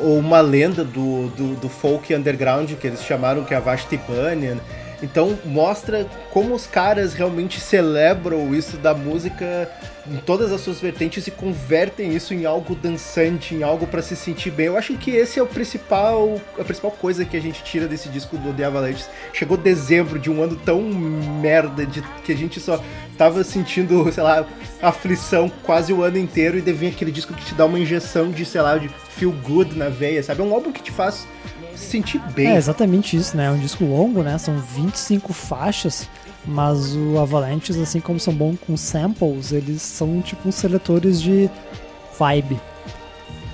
ou 0.00 0.18
uma 0.18 0.40
lenda 0.40 0.84
do, 0.84 1.28
do, 1.28 1.54
do 1.56 1.68
folk 1.68 2.14
underground 2.14 2.70
que 2.72 2.86
eles 2.86 3.02
chamaram 3.02 3.44
que 3.44 3.54
é 3.54 3.56
a 3.56 3.60
Vashti 3.60 3.98
Bunyan. 3.98 4.58
Então 5.02 5.38
mostra 5.44 6.06
como 6.30 6.54
os 6.54 6.66
caras 6.66 7.14
realmente 7.14 7.60
celebram 7.60 8.54
isso 8.54 8.76
da 8.78 8.94
música 8.94 9.70
em 10.10 10.16
todas 10.18 10.52
as 10.52 10.60
suas 10.60 10.80
vertentes 10.80 11.26
e 11.26 11.30
convertem 11.30 12.14
isso 12.14 12.32
em 12.32 12.46
algo 12.46 12.74
dançante, 12.74 13.54
em 13.54 13.62
algo 13.62 13.86
pra 13.86 14.00
se 14.00 14.14
sentir 14.14 14.50
bem. 14.50 14.66
Eu 14.66 14.76
acho 14.76 14.96
que 14.96 15.10
esse 15.10 15.38
é 15.38 15.42
o 15.42 15.46
principal, 15.46 16.40
a 16.58 16.64
principal 16.64 16.92
coisa 16.92 17.24
que 17.24 17.36
a 17.36 17.40
gente 17.40 17.62
tira 17.64 17.86
desse 17.88 18.08
disco 18.08 18.36
do 18.38 18.52
The 18.52 18.64
Avalanches. 18.64 19.08
Chegou 19.32 19.56
dezembro 19.56 20.18
de 20.18 20.30
um 20.30 20.42
ano 20.42 20.56
tão 20.56 20.80
merda 20.82 21.84
de 21.84 22.02
que 22.24 22.32
a 22.32 22.36
gente 22.36 22.60
só 22.60 22.82
tava 23.18 23.42
sentindo, 23.42 24.10
sei 24.12 24.22
lá, 24.22 24.46
aflição 24.80 25.50
quase 25.64 25.92
o 25.92 26.02
ano 26.02 26.18
inteiro 26.18 26.56
e 26.58 26.60
vem 26.60 26.90
aquele 26.90 27.10
disco 27.10 27.34
que 27.34 27.44
te 27.44 27.54
dá 27.54 27.66
uma 27.66 27.78
injeção 27.78 28.30
de, 28.30 28.44
sei 28.44 28.60
lá, 28.60 28.78
de 28.78 28.88
feel 28.88 29.32
good 29.32 29.76
na 29.76 29.88
veia, 29.88 30.22
sabe? 30.22 30.40
É 30.40 30.44
um 30.44 30.54
álbum 30.54 30.70
que 30.70 30.82
te 30.82 30.92
faz 30.92 31.26
se 31.76 31.86
sentir 31.90 32.20
bem. 32.32 32.48
É 32.48 32.56
exatamente 32.56 33.16
isso, 33.16 33.36
né? 33.36 33.46
É 33.46 33.50
um 33.50 33.58
disco 33.58 33.84
longo, 33.84 34.22
né? 34.22 34.36
São 34.38 34.56
25 34.58 35.32
faixas, 35.32 36.08
mas 36.44 36.94
o 36.96 37.18
Avalanches, 37.18 37.76
assim 37.78 38.00
como 38.00 38.18
são 38.20 38.34
bons 38.34 38.56
com 38.66 38.76
samples, 38.76 39.52
eles 39.52 39.82
são 39.82 40.20
tipo 40.20 40.48
uns 40.48 40.54
seletores 40.54 41.20
de 41.20 41.50
vibe. 42.18 42.58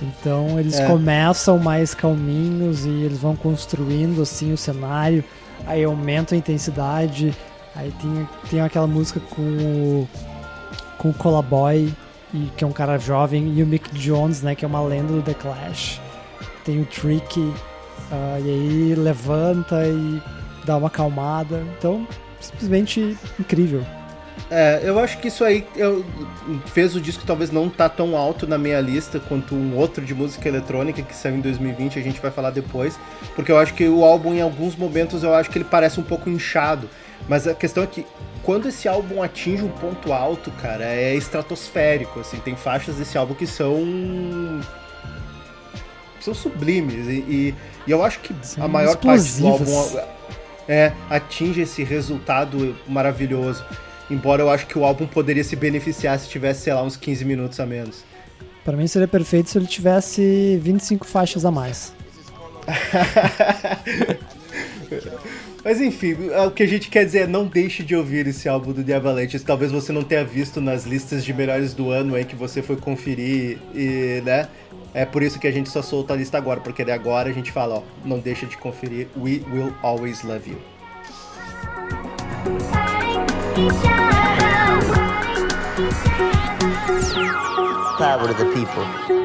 Então 0.01 0.59
eles 0.59 0.79
É. 0.79 0.85
começam 0.87 1.57
mais 1.57 1.93
calminhos 1.93 2.85
e 2.85 2.89
eles 2.89 3.19
vão 3.19 3.35
construindo 3.35 4.21
assim 4.21 4.51
o 4.51 4.57
cenário, 4.57 5.23
aí 5.65 5.83
aumenta 5.83 6.35
a 6.35 6.37
intensidade, 6.37 7.33
aí 7.75 7.91
tem, 8.01 8.27
tem 8.49 8.61
aquela 8.61 8.87
música 8.87 9.19
com 9.19 9.41
o, 9.41 10.09
com 10.97 11.09
o 11.09 11.13
Colaboy, 11.13 11.93
e, 12.33 12.49
que 12.57 12.63
é 12.63 12.67
um 12.67 12.71
cara 12.71 12.97
jovem, 12.97 13.53
e 13.55 13.61
o 13.63 13.65
Mick 13.67 13.89
Jones, 13.93 14.41
né, 14.41 14.55
que 14.55 14.65
é 14.65 14.67
uma 14.67 14.81
lenda 14.81 15.13
do 15.13 15.21
The 15.21 15.35
Clash. 15.35 16.01
Tem 16.65 16.81
o 16.81 16.85
Tricky, 16.85 17.53
ah, 18.13 18.39
e 18.39 18.49
aí 18.49 18.95
levanta 18.95 19.87
e 19.87 20.21
dá 20.65 20.77
uma 20.77 20.87
acalmada. 20.87 21.63
Então, 21.77 22.07
simplesmente 22.39 23.17
incrível. 23.39 23.83
É, 24.49 24.81
eu 24.83 24.99
acho 24.99 25.17
que 25.19 25.29
isso 25.29 25.43
aí 25.43 25.65
eu, 25.75 26.05
fez 26.67 26.95
o 26.95 27.01
disco 27.01 27.23
talvez 27.25 27.49
não 27.49 27.69
tá 27.69 27.87
tão 27.87 28.15
alto 28.15 28.45
na 28.45 28.57
minha 28.57 28.79
lista 28.79 29.19
quanto 29.19 29.55
um 29.55 29.75
outro 29.75 30.03
de 30.03 30.13
música 30.13 30.47
eletrônica 30.47 31.01
que 31.01 31.15
saiu 31.15 31.37
em 31.37 31.41
2020, 31.41 31.97
a 31.97 32.01
gente 32.01 32.19
vai 32.19 32.29
falar 32.29 32.51
depois, 32.51 32.99
porque 33.35 33.51
eu 33.51 33.57
acho 33.57 33.73
que 33.73 33.87
o 33.87 34.03
álbum 34.03 34.33
em 34.33 34.41
alguns 34.41 34.75
momentos 34.75 35.23
eu 35.23 35.33
acho 35.33 35.49
que 35.49 35.57
ele 35.57 35.65
parece 35.65 35.99
um 35.99 36.03
pouco 36.03 36.29
inchado, 36.29 36.89
mas 37.27 37.47
a 37.47 37.53
questão 37.53 37.83
é 37.83 37.87
que 37.87 38.05
quando 38.43 38.67
esse 38.67 38.87
álbum 38.87 39.23
atinge 39.23 39.63
um 39.63 39.69
ponto 39.69 40.11
alto, 40.11 40.51
cara, 40.51 40.83
é 40.83 41.15
estratosférico, 41.15 42.19
assim, 42.19 42.37
tem 42.37 42.55
faixas 42.55 42.95
desse 42.95 43.17
álbum 43.17 43.33
que 43.33 43.47
são 43.47 44.61
são 46.19 46.33
sublimes 46.33 47.07
e, 47.07 47.19
e, 47.27 47.55
e 47.87 47.91
eu 47.91 48.03
acho 48.03 48.19
que 48.19 48.33
São 48.41 48.63
a 48.63 48.67
maior 48.67 48.95
parte 48.97 49.31
do 49.33 49.47
álbum 49.47 49.63
explosivas. 49.63 50.05
é, 50.67 50.91
atinge 51.09 51.61
esse 51.61 51.83
resultado 51.83 52.75
maravilhoso. 52.87 53.63
Embora 54.09 54.41
eu 54.41 54.49
acho 54.49 54.67
que 54.67 54.77
o 54.77 54.83
álbum 54.83 55.07
poderia 55.07 55.43
se 55.43 55.55
beneficiar 55.55 56.19
se 56.19 56.29
tivesse, 56.29 56.61
sei 56.61 56.73
lá, 56.73 56.83
uns 56.83 56.95
15 56.95 57.25
minutos 57.25 57.59
a 57.59 57.65
menos. 57.65 58.03
Pra 58.63 58.77
mim 58.77 58.87
seria 58.87 59.07
perfeito 59.07 59.49
se 59.49 59.57
ele 59.57 59.67
tivesse 59.67 60.57
25 60.61 61.05
faixas 61.05 61.45
a 61.45 61.51
mais. 61.51 61.93
Mas 65.63 65.79
enfim, 65.79 66.15
o 66.45 66.51
que 66.51 66.61
a 66.61 66.67
gente 66.67 66.89
quer 66.89 67.05
dizer 67.05 67.19
é 67.19 67.27
não 67.27 67.45
deixe 67.45 67.83
de 67.83 67.95
ouvir 67.95 68.27
esse 68.27 68.49
álbum 68.49 68.73
do 68.73 68.83
The 68.83 68.95
Avalanches. 68.95 69.43
Talvez 69.43 69.71
você 69.71 69.93
não 69.93 70.03
tenha 70.03 70.25
visto 70.25 70.59
nas 70.59 70.83
listas 70.83 71.23
de 71.23 71.33
melhores 71.33 71.73
do 71.73 71.89
ano 71.89 72.15
aí 72.15 72.25
que 72.25 72.35
você 72.35 72.61
foi 72.61 72.75
conferir 72.75 73.59
e, 73.73 74.21
né? 74.25 74.49
É 74.93 75.05
por 75.05 75.23
isso 75.23 75.39
que 75.39 75.47
a 75.47 75.51
gente 75.51 75.69
só 75.69 75.81
solta 75.81 76.13
a 76.13 76.17
lista 76.17 76.37
agora, 76.37 76.59
porque 76.59 76.83
daí 76.83 76.93
agora 76.93 77.29
a 77.29 77.33
gente 77.33 77.51
fala, 77.51 77.75
ó, 77.75 77.83
não 78.05 78.19
deixa 78.19 78.45
de 78.45 78.57
conferir 78.57 79.07
We 79.17 79.41
Will 79.51 79.73
Always 79.81 80.21
Love 80.23 80.51
You. 80.51 80.57
Power 87.97 88.27
to 88.27 88.33
the 88.33 88.45
people. 88.53 89.22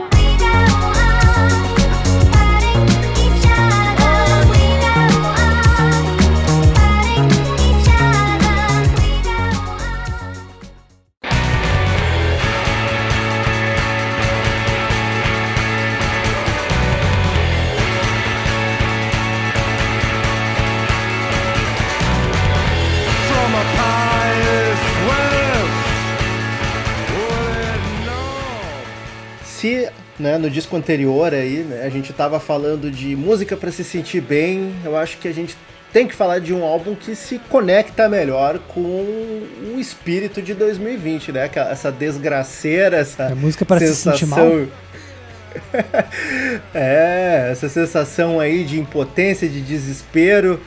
Né, 30.38 30.42
no 30.46 30.50
disco 30.50 30.76
anterior 30.76 31.34
aí, 31.34 31.58
né, 31.68 31.82
a 31.84 31.88
gente 31.90 32.12
tava 32.12 32.38
falando 32.40 32.90
de 32.90 33.14
música 33.16 33.56
pra 33.56 33.70
se 33.70 33.84
sentir 33.84 34.20
bem, 34.20 34.74
eu 34.84 34.96
acho 34.96 35.18
que 35.18 35.28
a 35.28 35.32
gente 35.34 35.56
tem 35.92 36.06
que 36.06 36.14
falar 36.14 36.38
de 36.38 36.52
um 36.52 36.62
álbum 36.64 36.94
que 36.94 37.14
se 37.14 37.38
conecta 37.48 38.08
melhor 38.08 38.58
com 38.68 38.80
o 38.80 39.76
espírito 39.78 40.42
de 40.42 40.52
2020, 40.52 41.32
né? 41.32 41.50
Essa 41.70 41.90
desgraceira, 41.90 42.98
essa 42.98 43.24
É 43.24 43.34
música 43.34 43.64
para 43.64 43.80
se 43.80 43.94
sentir 43.94 44.26
mal. 44.26 44.38
sensação- 44.38 44.68
é, 46.74 47.48
essa 47.50 47.68
sensação 47.70 48.38
aí 48.38 48.64
de 48.64 48.78
impotência, 48.78 49.48
de 49.48 49.60
desespero. 49.62 50.60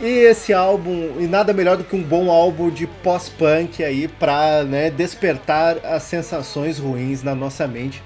E 0.00 0.06
esse 0.20 0.52
álbum, 0.52 1.14
e 1.18 1.26
nada 1.26 1.52
melhor 1.52 1.76
do 1.76 1.82
que 1.82 1.96
um 1.96 2.02
bom 2.02 2.30
álbum 2.30 2.70
de 2.70 2.86
pós-punk 2.86 3.82
aí 3.82 4.06
pra 4.06 4.62
né, 4.62 4.88
despertar 4.90 5.78
as 5.84 6.04
sensações 6.04 6.78
ruins 6.78 7.24
na 7.24 7.34
nossa 7.34 7.66
mente. 7.66 8.00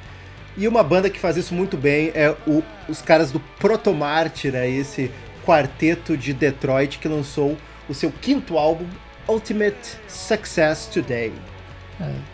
E 0.57 0.69
uma 0.69 0.83
banda 0.83 1.09
que 1.09 1.19
faz 1.19 1.37
isso 1.37 1.55
muito 1.55 1.77
bem 1.77 2.11
é 2.15 2.35
o- 2.47 2.63
os 2.89 3.01
caras 3.01 3.31
do 3.31 3.41
Protomártir, 3.59 4.55
aí, 4.55 4.77
esse 4.79 5.11
quarteto 5.45 6.17
de 6.17 6.33
Detroit 6.33 6.99
que 6.99 7.09
lançou 7.09 7.57
o 7.89 7.95
seu 7.95 8.11
quinto 8.13 8.59
álbum, 8.59 8.87
Ultimate 9.27 9.97
Success 10.09 10.87
Today. 10.87 11.33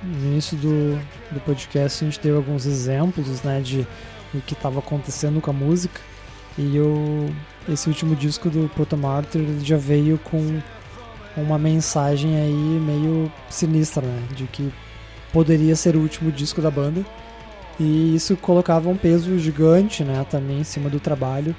No 0.03 0.31
início 0.33 0.57
do, 0.57 0.99
do 1.31 1.41
podcast 1.41 2.03
a 2.05 2.09
gente 2.09 2.21
deu 2.21 2.37
alguns 2.37 2.65
exemplos, 2.67 3.43
né, 3.43 3.61
de 3.61 3.87
do 4.33 4.43
que 4.43 4.53
estava 4.53 4.79
acontecendo 4.79 5.41
com 5.41 5.51
a 5.51 5.55
música. 5.55 6.01
E 6.59 6.79
o, 6.81 7.31
esse 7.69 7.89
último 7.89 8.15
disco 8.17 8.51
do 8.51 8.69
Proto 8.75 8.97
Martyr 8.97 9.41
ele 9.41 9.65
já 9.65 9.77
veio 9.77 10.19
com 10.19 10.61
uma 11.37 11.59
mensagem 11.59 12.37
aí 12.37 12.53
meio 12.53 13.31
sinistra, 13.49 14.03
né, 14.03 14.23
de 14.35 14.45
que 14.45 14.73
poderia 15.33 15.77
ser 15.77 15.97
o 15.97 16.01
último 16.01 16.33
disco 16.33 16.61
da 16.61 16.71
banda. 16.71 17.05
E 17.79 18.15
isso 18.15 18.37
colocava 18.37 18.89
um 18.89 18.97
peso 18.97 19.39
gigante, 19.39 20.03
né, 20.03 20.25
também 20.29 20.61
em 20.61 20.65
cima 20.65 20.91
do 20.91 20.99
trabalho. 20.99 21.55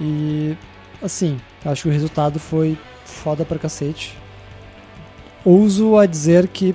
E 0.00 0.56
assim, 1.02 1.40
acho 1.64 1.84
que 1.84 1.88
o 1.88 1.92
resultado 1.92 2.38
foi 2.38 2.78
foda 3.04 3.44
pra 3.44 3.58
cacete. 3.58 4.16
Ouso 5.44 5.96
a 5.96 6.06
dizer 6.06 6.48
que 6.48 6.74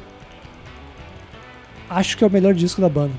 acho 1.90 2.18
que 2.18 2.24
é 2.24 2.28
o 2.28 2.32
melhor 2.32 2.54
disco 2.54 2.82
da 2.82 2.90
banda. 2.90 3.14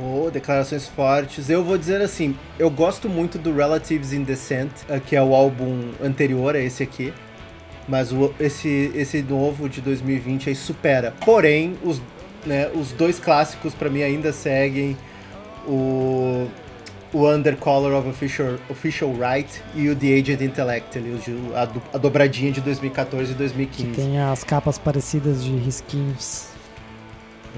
Oh, 0.00 0.30
declarações 0.30 0.86
fortes. 0.86 1.48
Eu 1.48 1.64
vou 1.64 1.76
dizer 1.76 2.00
assim, 2.00 2.36
eu 2.58 2.70
gosto 2.70 3.08
muito 3.08 3.38
do 3.38 3.54
Relatives 3.54 4.12
in 4.12 4.22
Descent, 4.22 4.70
eh, 4.88 5.00
que 5.00 5.16
é 5.16 5.22
o 5.22 5.34
álbum 5.34 5.90
anterior 6.02 6.54
a 6.54 6.60
esse 6.60 6.82
aqui. 6.82 7.12
Mas 7.88 8.12
o, 8.12 8.32
esse, 8.38 8.92
esse 8.94 9.22
novo 9.22 9.66
de 9.66 9.80
2020 9.80 10.50
aí 10.50 10.54
supera. 10.54 11.14
Porém, 11.24 11.76
os, 11.82 12.02
né, 12.46 12.70
os 12.74 12.92
dois 12.92 13.18
clássicos 13.18 13.74
pra 13.74 13.88
mim 13.90 14.02
ainda 14.02 14.32
seguem 14.32 14.96
o, 15.66 16.48
o 17.12 17.28
Undercolor 17.28 17.92
of 17.98 18.08
Official, 18.08 18.54
Official 18.70 19.12
Right 19.12 19.62
e 19.74 19.88
o 19.88 19.96
The 19.96 20.06
Aged 20.14 20.44
Intellect, 20.44 20.96
ali, 20.98 21.14
a, 21.54 21.64
do- 21.64 21.82
a 21.92 21.98
dobradinha 21.98 22.50
de 22.52 22.60
2014 22.60 23.32
e 23.32 23.34
2015. 23.34 23.90
Tem 23.92 24.18
as 24.20 24.44
capas 24.44 24.78
parecidas 24.78 25.42
de 25.44 25.50
risquinhos. 25.56 26.46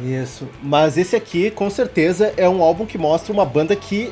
Isso. 0.03 0.49
Mas 0.63 0.97
esse 0.97 1.15
aqui, 1.15 1.51
com 1.51 1.69
certeza, 1.69 2.33
é 2.37 2.49
um 2.49 2.63
álbum 2.63 2.87
que 2.87 2.97
mostra 2.97 3.33
uma 3.33 3.45
banda 3.45 3.77
que 3.77 4.11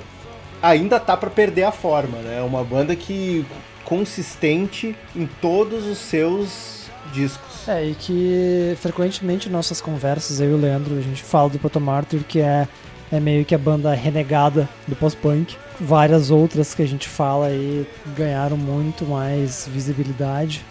ainda 0.63 0.99
tá 1.01 1.17
pra 1.17 1.31
perder 1.31 1.63
a 1.63 1.73
forma, 1.73 2.19
né? 2.19 2.43
Uma 2.43 2.63
banda 2.65 2.95
que 2.95 3.47
consistente 3.85 4.95
em 5.17 5.27
todos 5.41 5.87
os 5.87 5.97
seus 5.99 6.91
discos. 7.13 7.48
É, 7.69 7.85
e 7.85 7.95
que 7.95 8.75
frequentemente 8.81 9.47
em 9.47 9.53
nossas 9.53 9.79
conversas, 9.79 10.41
eu 10.41 10.53
e 10.53 10.55
o 10.55 10.57
Leandro, 10.57 10.97
a 10.97 11.03
gente 11.03 11.23
fala 11.23 11.51
do 11.51 11.59
Proto 11.59 11.79
Martyr, 11.79 12.25
que 12.27 12.41
é, 12.41 12.67
é 13.13 13.21
meio 13.21 13.45
que 13.45 13.55
a 13.55 13.59
banda 13.59 13.93
renegada 13.93 14.67
do 14.87 14.97
pós-punk. 14.97 15.55
Várias 15.79 16.31
outras 16.31 16.75
que 16.75 16.81
a 16.81 16.89
gente 16.89 17.07
fala 17.07 17.49
aí 17.49 17.87
ganharam 18.17 18.57
muito 18.57 19.05
mais 19.05 19.69
visibilidade. 19.71 20.65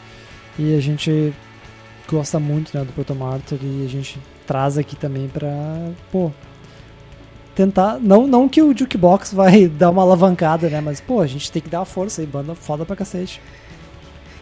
E 0.57 0.75
a 0.75 0.81
gente 0.81 1.31
gosta 2.09 2.39
muito 2.39 2.75
né, 2.75 2.83
do 2.83 2.91
Proto 2.91 3.13
Martyr 3.13 3.59
e 3.61 3.85
a 3.85 3.89
gente 3.89 4.19
traz 4.47 4.75
aqui 4.75 4.95
também 4.95 5.27
pra, 5.27 5.47
pô, 6.11 6.31
tentar. 7.53 7.99
Não, 7.99 8.25
não 8.25 8.49
que 8.49 8.59
o 8.59 8.75
Jukebox 8.75 9.33
vai 9.33 9.67
dar 9.69 9.91
uma 9.91 10.01
alavancada, 10.01 10.67
né? 10.67 10.81
Mas, 10.81 10.99
pô, 10.99 11.21
a 11.21 11.27
gente 11.27 11.51
tem 11.51 11.61
que 11.61 11.69
dar 11.69 11.81
uma 11.81 11.85
força 11.85 12.21
aí, 12.21 12.25
banda 12.25 12.55
foda 12.55 12.83
pra 12.85 12.95
cacete. 12.95 13.39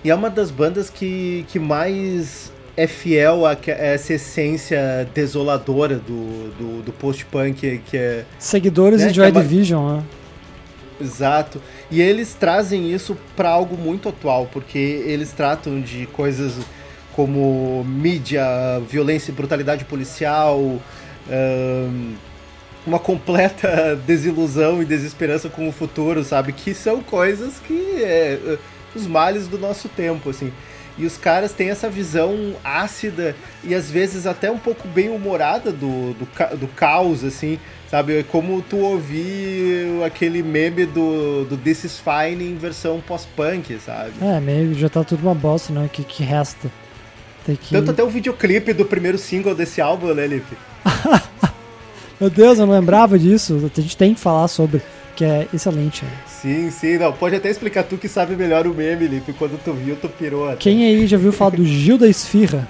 E 0.06 0.12
é 0.12 0.14
uma 0.14 0.30
das 0.30 0.52
bandas 0.52 0.88
que, 0.88 1.44
que 1.50 1.58
mais 1.58 2.52
é 2.78 2.86
fiel 2.86 3.44
a, 3.44 3.58
essa 3.66 4.14
essência 4.14 5.10
desoladora 5.16 5.96
do, 5.96 6.52
do, 6.60 6.84
do 6.84 6.94
post-punk, 6.94 7.82
que 7.88 7.98
é 7.98 8.24
Seguidores 8.38 9.02
Né, 9.02 9.08
de 9.08 9.12
é 9.20 9.24
Joy 9.24 9.32
uma- 9.32 9.42
Division, 9.42 9.98
né? 9.98 10.04
Exato. 11.02 11.60
E 11.90 12.00
eles 12.04 12.36
trazem 12.36 12.94
isso 12.94 13.18
para 13.36 13.50
algo 13.50 13.76
muito 13.76 14.08
atual, 14.08 14.48
porque 14.54 14.78
eles 14.78 15.32
tratam 15.32 15.82
de 15.82 16.06
coisas 16.06 16.54
como 17.16 17.84
mídia, 17.84 18.44
violência 18.88 19.32
e 19.32 19.34
brutalidade 19.34 19.86
policial, 19.86 20.80
uma 22.86 23.00
completa 23.00 23.96
desilusão 24.06 24.82
e 24.84 24.86
desesperança 24.86 25.50
com 25.50 25.68
o 25.68 25.72
futuro, 25.72 26.24
sabe? 26.24 26.54
Que 26.54 26.76
são 26.76 27.02
coisas 27.02 27.56
que 27.68 28.04
é, 28.04 28.40
é, 28.46 28.58
os 28.96 29.08
males 29.08 29.48
do 29.48 29.58
nosso 29.58 29.90
tempo, 29.90 30.30
assim. 30.30 30.52
E 30.98 31.06
os 31.06 31.18
caras 31.18 31.52
têm 31.52 31.70
essa 31.70 31.90
visão 31.90 32.56
ácida 32.64 33.36
e 33.64 33.76
às 33.76 33.92
vezes 33.92 34.26
até 34.26 34.50
um 34.50 34.58
pouco 34.58 34.88
bem 34.88 35.10
humorada 35.10 35.72
do, 35.72 36.14
do, 36.14 36.58
do 36.58 36.68
caos, 36.70 37.24
assim, 37.24 37.60
sabe? 37.92 38.20
É 38.20 38.24
como 38.24 38.62
tu 38.62 38.78
ouvir 38.78 40.02
aquele 40.06 40.42
meme 40.42 40.86
do, 40.86 41.44
do 41.46 41.58
This 41.58 41.84
is 41.84 42.00
Fine 42.00 42.46
em 42.46 42.56
versão 42.56 43.02
pós-punk, 43.06 43.78
sabe? 43.86 44.14
É, 44.22 44.40
meio 44.40 44.74
já 44.74 44.88
tá 44.88 45.04
tudo 45.04 45.24
uma 45.24 45.36
bosta, 45.36 45.74
né? 45.74 45.86
O 45.86 45.90
que, 45.90 46.04
que 46.04 46.24
resta? 46.24 46.72
Tem 47.46 47.58
que. 47.58 47.72
Tanto 47.72 47.92
até 47.92 48.02
o 48.02 48.10
videoclipe 48.10 48.72
do 48.72 48.86
primeiro 48.86 49.18
single 49.18 49.54
desse 49.54 49.82
álbum, 49.82 50.14
né, 50.14 50.26
Lipe? 50.26 50.58
Meu 52.20 52.30
Deus, 52.30 52.58
eu 52.58 52.66
não 52.66 52.74
lembrava 52.74 53.20
disso. 53.20 53.70
A 53.78 53.82
gente 53.82 53.98
tem 53.98 54.14
que 54.14 54.20
falar 54.20 54.48
sobre, 54.48 54.82
que 55.16 55.24
é 55.24 55.48
excelente. 55.54 56.04
Sim, 56.28 56.70
sim, 56.70 56.98
não. 56.98 57.12
Pode 57.14 57.36
até 57.36 57.50
explicar 57.50 57.84
tu 57.84 57.98
que 57.98 58.08
sabe 58.08 58.36
melhor 58.36 58.68
o 58.68 58.74
meme, 58.74 59.08
Lipe. 59.08 59.34
Quando 59.34 59.58
tu 59.64 59.74
viu, 59.74 59.96
tu 59.96 60.10
pirou 60.10 60.48
até. 60.48 60.58
Quem 60.58 60.86
aí 60.86 61.08
já 61.08 61.18
viu 61.18 61.32
falar 61.32 61.52
do 61.56 61.64
Gil 61.66 61.98
da 61.98 62.08
Esfirra? 62.08 62.68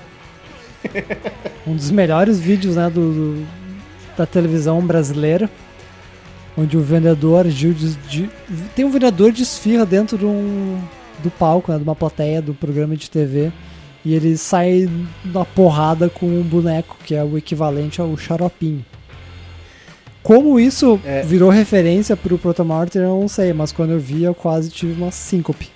Um 1.65 1.75
dos 1.75 1.89
melhores 1.91 2.39
vídeos, 2.39 2.75
né, 2.75 2.89
do, 2.89 3.11
do- 3.41 3.47
da 4.17 4.25
televisão 4.25 4.79
brasileira. 4.85 5.49
Onde 6.57 6.77
o 6.77 6.81
vendedor 6.81 7.47
Gil 7.49 7.73
de, 7.73 7.95
de- 7.95 8.29
tem 8.75 8.85
um 8.85 8.89
vendedor 8.91 9.31
de 9.31 9.43
esfirra 9.43 9.85
dentro 9.85 10.17
de 10.17 10.25
um, 10.25 10.79
do 11.21 11.29
palco, 11.29 11.71
né, 11.71 11.77
de 11.77 11.83
uma 11.83 11.95
plateia 11.95 12.41
do 12.41 12.53
programa 12.53 12.95
de 12.95 13.09
TV. 13.09 13.51
E 14.05 14.13
ele 14.13 14.37
sai 14.37 14.87
na 15.25 15.43
porrada 15.43 16.07
com 16.07 16.27
um 16.27 16.43
boneco, 16.43 16.95
que 17.03 17.15
é 17.15 17.23
o 17.23 17.37
equivalente 17.37 17.99
ao 17.99 18.15
xaropinho. 18.15 18.85
Como 20.25 20.59
isso 20.59 20.99
É. 21.05 21.21
virou 21.21 21.51
referência 21.51 22.17
pro 22.17 22.35
Protomartyr, 22.39 22.99
eu 23.03 23.19
não 23.21 23.27
sei, 23.27 23.53
mas 23.53 23.71
quando 23.71 23.91
eu 23.91 23.99
vi 23.99 24.23
eu 24.23 24.33
quase 24.33 24.71
tive 24.71 24.99
uma 24.99 25.11
síncope. 25.11 25.69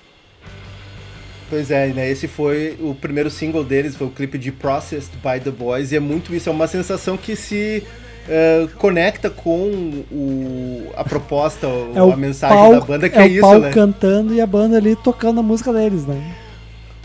Pois 1.52 1.70
é, 1.70 1.88
né? 1.90 2.10
Esse 2.10 2.28
foi 2.28 2.76
o 2.82 2.96
primeiro 2.96 3.30
single 3.30 3.64
deles, 3.64 3.96
foi 3.96 4.08
o 4.08 4.10
clipe 4.10 4.40
de 4.40 4.52
Processed 4.52 5.12
by 5.18 5.40
the 5.40 5.52
Boys, 5.52 5.92
e 5.92 5.98
é 5.98 6.00
muito 6.00 6.34
isso, 6.34 6.50
é 6.50 6.52
uma 6.52 6.66
sensação 6.68 7.16
que 7.16 7.36
se 7.36 7.84
eh, 8.28 8.68
conecta 8.80 9.30
com 9.30 10.04
o, 10.12 10.88
a 10.96 11.04
proposta, 11.04 11.68
É 11.96 12.00
a 12.00 12.04
o 12.04 12.18
mensagem 12.18 12.58
pau, 12.58 12.74
da 12.74 12.82
banda, 12.82 13.08
que 13.08 13.20
é 13.20 13.22
é, 13.22 13.26
o 13.26 13.30
isso, 13.30 13.42
pau 13.42 13.60
né? 13.60 13.70
cantando 13.72 14.34
e 14.34 14.42
a 14.42 14.48
banda 14.48 14.78
ali 14.78 14.96
tocando 14.96 15.40
a 15.40 15.44
música 15.44 15.72
deles, 15.72 16.08
né? 16.08 16.36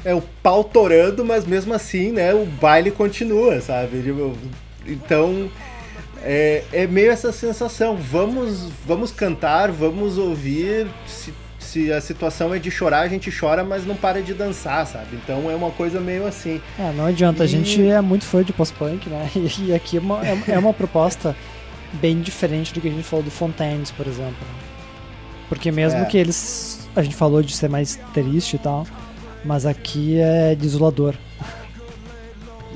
É 0.02 0.14
o 0.14 0.22
pau 0.42 0.64
torando, 0.64 1.24
mas 1.26 1.46
mesmo 1.46 1.74
assim, 1.74 2.10
né, 2.10 2.32
o 2.34 2.46
baile 2.46 2.90
continua, 2.90 3.60
sabe? 3.60 4.00
Tipo, 4.02 4.32
Então, 4.86 5.50
é, 6.24 6.64
é 6.72 6.86
meio 6.86 7.10
essa 7.10 7.30
sensação, 7.32 7.96
vamos, 7.96 8.68
vamos 8.86 9.10
cantar, 9.12 9.70
vamos 9.70 10.16
ouvir, 10.18 10.86
se, 11.06 11.32
se 11.58 11.92
a 11.92 12.00
situação 12.00 12.52
é 12.54 12.58
de 12.58 12.70
chorar, 12.70 13.00
a 13.00 13.08
gente 13.08 13.30
chora, 13.30 13.62
mas 13.62 13.86
não 13.86 13.94
para 13.94 14.22
de 14.22 14.32
dançar, 14.34 14.86
sabe? 14.86 15.16
Então 15.22 15.50
é 15.50 15.54
uma 15.54 15.70
coisa 15.70 16.00
meio 16.00 16.26
assim. 16.26 16.60
É, 16.78 16.92
não 16.92 17.06
adianta, 17.06 17.42
a 17.42 17.46
E- 17.46 17.48
gente 17.48 17.86
é 17.86 18.00
muito 18.00 18.24
fã 18.24 18.42
de 18.42 18.52
post-punk, 18.52 19.08
né? 19.08 19.28
E, 19.60 19.72
aqui 19.74 19.98
é 19.98 20.00
uma, 20.00 20.26
é, 20.26 20.38
é 20.48 20.58
uma 20.58 20.72
proposta 20.72 21.36
bem 21.94 22.20
diferente 22.20 22.72
do 22.74 22.80
que 22.80 22.88
a 22.88 22.90
gente 22.90 23.04
falou 23.04 23.24
do 23.24 23.30
Fontaines, 23.30 23.90
por 23.90 24.06
exemplo. 24.06 24.36
Porque 25.48 25.70
mesmo 25.70 26.00
É. 26.00 26.04
que 26.06 26.16
eles. 26.18 26.88
A 26.96 27.02
gente 27.02 27.14
falou 27.16 27.42
de 27.42 27.54
ser 27.54 27.68
mais 27.68 27.98
triste 28.12 28.56
e 28.56 28.58
tal, 28.58 28.86
mas 29.44 29.66
aqui 29.66 30.18
é 30.18 30.54
desolador. 30.54 31.14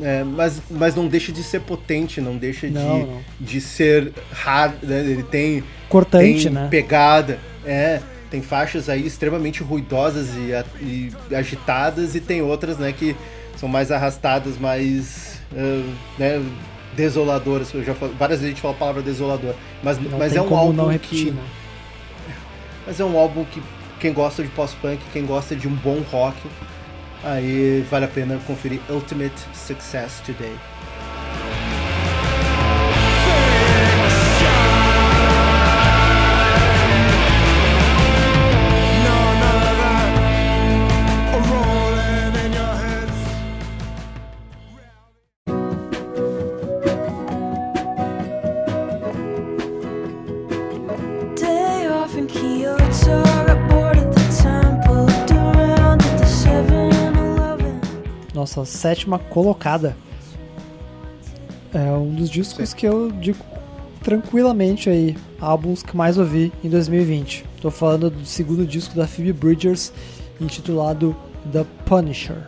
É, 0.01 0.23
mas, 0.25 0.63
mas 0.71 0.95
não 0.95 1.09
deixa 1.09 1.33
de 1.33 1.43
ser 1.43 1.61
potente, 1.61 2.21
não 2.21 2.37
deixa 2.37 2.69
Não, 2.69 3.01
de, 3.01 3.07
não. 3.07 3.21
de 3.41 3.61
ser 3.61 4.13
hard, 4.33 4.75
né? 4.83 5.01
Ele 5.01 5.23
tem, 5.23 5.65
Cortante, 5.89 6.45
tem 6.45 6.53
né? 6.53 6.69
pegada, 6.71 7.39
é, 7.65 8.01
tem 8.31 8.41
faixas 8.43 8.89
aí 8.89 9.07
extremamente 9.07 9.63
ruidosas 9.63 10.29
e, 10.37 10.53
e 11.31 11.35
agitadas 11.35 12.15
e 12.15 12.21
tem 12.21 12.43
outras, 12.43 12.79
né, 12.79 12.93
que 12.93 13.17
são 13.57 13.69
mais 13.69 13.91
arrastadas, 13.91 14.57
mais, 14.59 15.41
ah, 15.57 15.95
né, 16.19 16.43
desoladoras. 16.95 17.73
Eu 17.73 17.83
já 17.83 17.95
falo- 17.95 18.15
várias 18.19 18.41
vezes 18.41 18.53
a 18.53 18.55
gente 18.55 18.63
fala 18.63 18.75
a 18.75 18.79
palavra 18.79 19.03
desolador, 19.03 19.55
mas, 19.83 19.99
Não 19.99 20.19
mas 20.19 20.37
é 20.37 20.41
um 20.43 20.55
álbum 20.57 20.87
repetir, 20.89 21.27
que, 21.27 21.31
né? 21.33 21.43
mas 22.87 23.01
é 23.01 23.05
um 23.05 23.19
álbum 23.19 23.45
que 23.45 23.63
quem 23.99 24.13
gosta 24.13 24.43
de 24.43 24.49
pós-punk, 24.51 25.01
quem 25.13 25.27
gosta 25.27 25.57
de 25.57 25.67
um 25.67 25.75
bom 25.75 26.01
rock, 26.11 26.37
aí 27.23 27.85
vale 27.91 28.05
a 28.05 28.09
pena 28.09 28.39
conferir 28.47 28.81
Ultimate 28.89 29.35
Success 29.53 30.21
Today. 30.25 30.55
Nossa 58.59 58.77
sétima 58.77 59.19
colocada. 59.19 59.97
É 61.73 61.93
um 61.93 62.15
dos 62.15 62.29
discos 62.31 62.73
que 62.75 62.87
eu 62.87 63.11
digo 63.13 63.39
tranquilamente 64.03 64.89
aí, 64.89 65.17
álbuns 65.41 65.83
que 65.83 65.97
mais 65.97 66.19
ouvi 66.19 66.53
em 66.65 66.69
2020. 66.69 67.45
Tô 67.61 67.71
falando 67.71 68.11
do 68.11 68.25
segundo 68.25 68.65
disco 68.67 68.95
da 68.97 69.07
Phoebe 69.07 69.33
Bridgers, 69.33 69.93
intitulado 70.41 71.15
The 71.53 71.65
Punisher. 71.85 72.39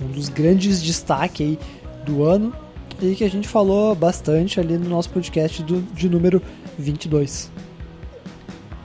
Um 0.00 0.08
dos 0.08 0.28
grandes 0.28 0.82
destaques 0.82 1.46
aí 1.46 1.58
do 2.04 2.24
ano. 2.24 2.52
e 3.00 3.14
que 3.16 3.24
a 3.24 3.30
gente 3.30 3.48
falou 3.48 3.94
bastante 3.96 4.60
ali 4.60 4.78
no 4.78 4.88
nosso 4.88 5.10
podcast 5.10 5.60
do, 5.64 5.80
de 5.94 6.08
número 6.08 6.40
22. 6.78 7.50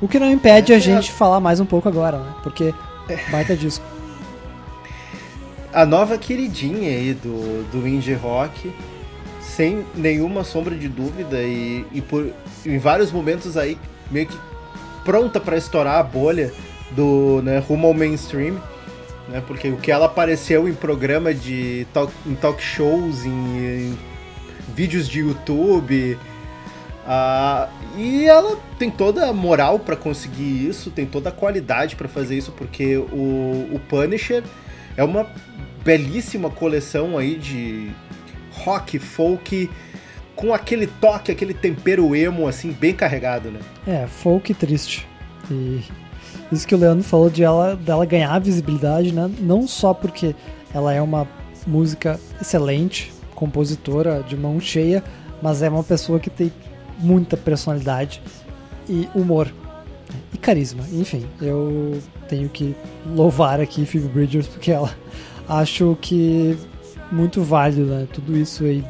O 0.01 0.08
que 0.08 0.18
não 0.18 0.32
impede 0.32 0.74
é 0.74 0.76
a- 0.76 0.80
gente 0.80 1.12
falar 1.12 1.39
mais 1.39 1.60
um 1.60 1.66
pouco 1.66 1.88
agora, 1.88 2.18
né? 2.20 2.34
Porque 2.41 2.74
baita 3.32 3.55
disco. 3.55 3.86
A 5.78 5.86
nova 5.86 6.17
queridinha 6.17 6.89
aí 6.89 7.13
do, 7.13 7.63
do 7.71 7.88
indie 7.88 8.15
rock, 8.15 8.73
sem 9.39 9.86
nenhuma 9.93 10.43
sombra 10.43 10.73
de 10.73 10.89
dúvida 10.89 11.39
e, 11.43 11.86
e 11.91 12.01
por, 12.01 12.34
em 12.65 12.80
vários 12.80 13.11
momentos 13.11 13.55
aí 13.55 13.78
meio 14.09 14.25
que 14.25 14.36
pronta 15.05 15.39
pra 15.39 15.55
estourar 15.55 15.99
a 15.99 16.01
bolha 16.01 16.51
do 16.89 17.43
né, 17.43 17.59
rumo 17.59 17.86
ao 17.86 17.93
mainstream, 17.93 18.59
né? 19.30 19.43
Porque 19.45 19.69
o 19.69 19.78
que 19.78 19.91
ela 19.91 20.07
apareceu 20.07 20.67
em 20.67 20.73
programa 20.73 21.32
de 21.32 21.86
talk, 21.93 22.11
em 22.25 22.34
talk 22.34 22.59
shows, 22.59 23.23
em, 23.23 23.30
em 23.30 23.97
vídeos 24.73 25.07
de 25.07 25.19
YouTube, 25.19 26.17
ah, 27.05 27.69
e 27.95 28.25
ela 28.25 28.57
tem 28.80 28.89
toda 28.89 29.30
a 29.30 29.32
moral 29.32 29.78
pra 29.78 29.95
conseguir 29.95 30.67
isso, 30.67 30.89
tem 30.89 31.05
toda 31.05 31.30
a 31.30 31.32
qualidade 31.32 31.95
pra 31.95 32.07
fazer 32.07 32.36
isso, 32.36 32.51
porque 32.51 32.97
o, 32.97 33.69
o 33.71 33.80
Punisher 33.88 34.43
é 34.97 35.03
uma 35.03 35.28
belíssima 35.88 36.49
coleção 36.49 37.17
aí 37.17 37.35
de 37.35 37.89
rock, 38.51 38.99
folk, 38.99 39.69
com 40.35 40.53
aquele 40.53 40.85
toque, 40.85 41.31
aquele 41.31 41.53
tempero 41.53 42.13
emo, 42.13 42.45
assim, 42.45 42.73
bem 42.73 42.93
carregado, 42.93 43.49
né? 43.49 43.61
É, 43.88 44.05
folk 44.05 44.53
triste. 44.53 45.07
E 45.49 45.81
isso 46.51 46.67
que 46.67 46.75
o 46.75 46.77
Leandro 46.77 47.05
falou 47.05 47.29
de 47.29 47.41
ela, 47.41 47.77
dela 47.77 48.05
ganhar 48.05 48.38
visibilidade, 48.39 49.13
né? 49.13 49.31
Não 49.39 49.65
só 49.65 49.93
porque 49.93 50.35
ela 50.73 50.93
é 50.93 51.01
uma 51.01 51.25
música 51.65 52.19
excelente, 52.41 53.13
compositora 53.33 54.21
de 54.23 54.35
mão 54.35 54.59
cheia, 54.59 55.01
mas 55.41 55.61
é 55.61 55.69
uma 55.69 55.85
pessoa 55.85 56.19
que 56.19 56.29
tem 56.29 56.51
muita 56.99 57.38
personalidade 57.38 58.21
e 58.89 59.07
humor 59.15 59.49
e 60.33 60.38
carisma. 60.38 60.83
Enfim, 60.91 61.25
eu 61.41 61.97
tenho 62.27 62.49
que 62.49 62.75
louvar 63.05 63.61
aqui 63.61 63.85
Phoebe 63.85 64.09
Bridgers 64.09 64.47
porque 64.47 64.69
ela 64.69 64.93
acho 65.48 65.98
que 66.02 66.58
muito 67.12 67.41
válido, 67.41 67.86
né? 67.86 68.08
Tudo 68.12 68.38
isso 68.38 68.64
aí, 68.66 68.84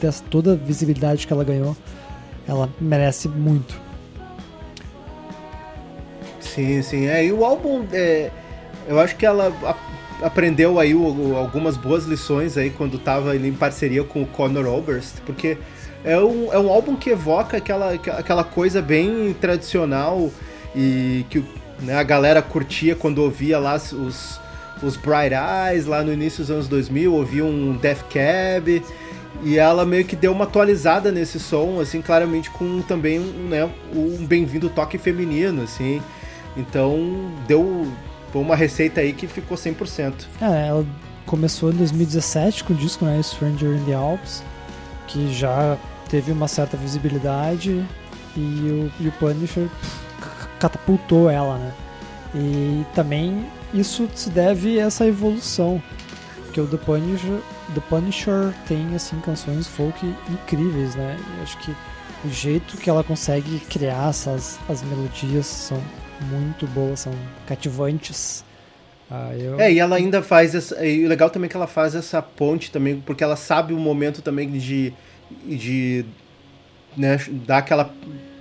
dessa, 0.00 0.22
toda 0.30 0.52
a 0.52 0.56
visibilidade 0.56 1.26
que 1.26 1.32
ela 1.32 1.44
ganhou, 1.44 1.76
ela 2.46 2.68
merece 2.80 3.28
muito. 3.28 3.80
Sim, 6.40 6.82
sim. 6.82 7.06
É, 7.06 7.24
e 7.24 7.32
o 7.32 7.44
álbum, 7.44 7.84
é, 7.92 8.30
eu 8.88 8.98
acho 9.00 9.16
que 9.16 9.24
ela 9.24 9.52
a- 9.64 10.26
aprendeu 10.26 10.78
aí 10.78 10.94
o- 10.94 11.36
algumas 11.36 11.76
boas 11.76 12.04
lições 12.04 12.56
aí 12.56 12.70
quando 12.70 12.98
tava 12.98 13.30
ali 13.30 13.48
em 13.48 13.52
parceria 13.54 14.04
com 14.04 14.22
o 14.22 14.26
Conor 14.26 14.66
Oberst, 14.66 15.16
porque 15.24 15.56
é 16.04 16.18
um, 16.18 16.52
é 16.52 16.58
um 16.58 16.68
álbum 16.70 16.96
que 16.96 17.10
evoca 17.10 17.56
aquela, 17.56 17.92
aquela 17.92 18.44
coisa 18.44 18.82
bem 18.82 19.34
tradicional 19.40 20.30
e 20.74 21.24
que 21.30 21.44
né, 21.80 21.94
a 21.94 22.02
galera 22.02 22.42
curtia 22.42 22.94
quando 22.94 23.18
ouvia 23.18 23.58
lá 23.58 23.76
os, 23.76 24.40
os 24.82 24.96
Bright 24.96 25.34
Eyes 25.34 25.86
lá 25.86 26.02
no 26.02 26.12
início 26.12 26.40
dos 26.40 26.50
anos 26.50 26.68
2000, 26.68 27.12
ouvia 27.12 27.44
um 27.44 27.76
Death 27.76 28.04
Cab 28.10 28.82
e 29.42 29.58
ela 29.58 29.84
meio 29.84 30.04
que 30.04 30.14
deu 30.14 30.32
uma 30.32 30.44
atualizada 30.44 31.10
nesse 31.10 31.40
som, 31.40 31.80
assim, 31.80 32.00
claramente 32.02 32.50
com 32.50 32.82
também 32.82 33.18
um, 33.18 33.48
né, 33.48 33.70
um 33.94 34.26
bem-vindo 34.26 34.68
toque 34.68 34.98
feminino, 34.98 35.62
assim. 35.62 36.02
Então, 36.56 37.32
deu 37.46 37.86
foi 38.32 38.40
uma 38.40 38.56
receita 38.56 39.02
aí 39.02 39.12
que 39.12 39.26
ficou 39.26 39.58
100%. 39.58 40.14
É, 40.40 40.68
ela 40.68 40.86
começou 41.26 41.70
em 41.70 41.76
2017 41.76 42.64
com 42.64 42.72
o 42.72 42.76
disco, 42.76 43.04
né, 43.04 43.20
Stranger 43.22 43.76
in 43.76 43.84
the 43.84 43.94
Alps, 43.94 44.42
que 45.06 45.32
já 45.32 45.76
teve 46.08 46.32
uma 46.32 46.48
certa 46.48 46.76
visibilidade 46.76 47.84
e 48.34 48.40
o, 48.40 48.92
e 49.00 49.08
o 49.08 49.12
Punisher 49.12 49.68
pff, 50.20 50.48
catapultou 50.58 51.28
ela, 51.28 51.58
né? 51.58 51.72
E 52.34 52.86
também 52.94 53.44
isso 53.72 54.08
se 54.14 54.30
deve 54.30 54.80
a 54.80 54.84
essa 54.84 55.06
evolução, 55.06 55.82
porque 56.44 56.60
o 56.60 56.66
The 56.66 56.76
Punisher, 56.76 57.38
The 57.74 57.80
Punisher 57.88 58.52
tem 58.66 58.94
assim 58.94 59.18
canções 59.20 59.66
folk 59.66 60.04
incríveis, 60.30 60.94
né? 60.94 61.16
E 61.18 61.42
acho 61.42 61.58
que 61.58 61.74
o 62.24 62.30
jeito 62.30 62.76
que 62.76 62.90
ela 62.90 63.02
consegue 63.02 63.58
criar 63.60 64.10
essas 64.10 64.58
as 64.68 64.82
melodias 64.82 65.46
são 65.46 65.82
muito 66.30 66.66
boas, 66.66 67.00
são 67.00 67.12
cativantes. 67.46 68.44
Ah, 69.10 69.32
eu... 69.36 69.60
É, 69.60 69.72
e 69.72 69.78
ela 69.78 69.96
ainda 69.96 70.22
faz 70.22 70.54
essa. 70.54 70.84
E 70.86 71.04
o 71.04 71.08
legal 71.08 71.28
também 71.30 71.46
é 71.46 71.50
que 71.50 71.56
ela 71.56 71.66
faz 71.66 71.94
essa 71.94 72.22
ponte 72.22 72.70
também, 72.70 73.00
porque 73.00 73.24
ela 73.24 73.36
sabe 73.36 73.72
o 73.74 73.78
momento 73.78 74.22
também 74.22 74.50
de. 74.50 74.92
de 75.46 76.04
né, 76.96 77.18
dar 77.46 77.58
aquela 77.58 77.92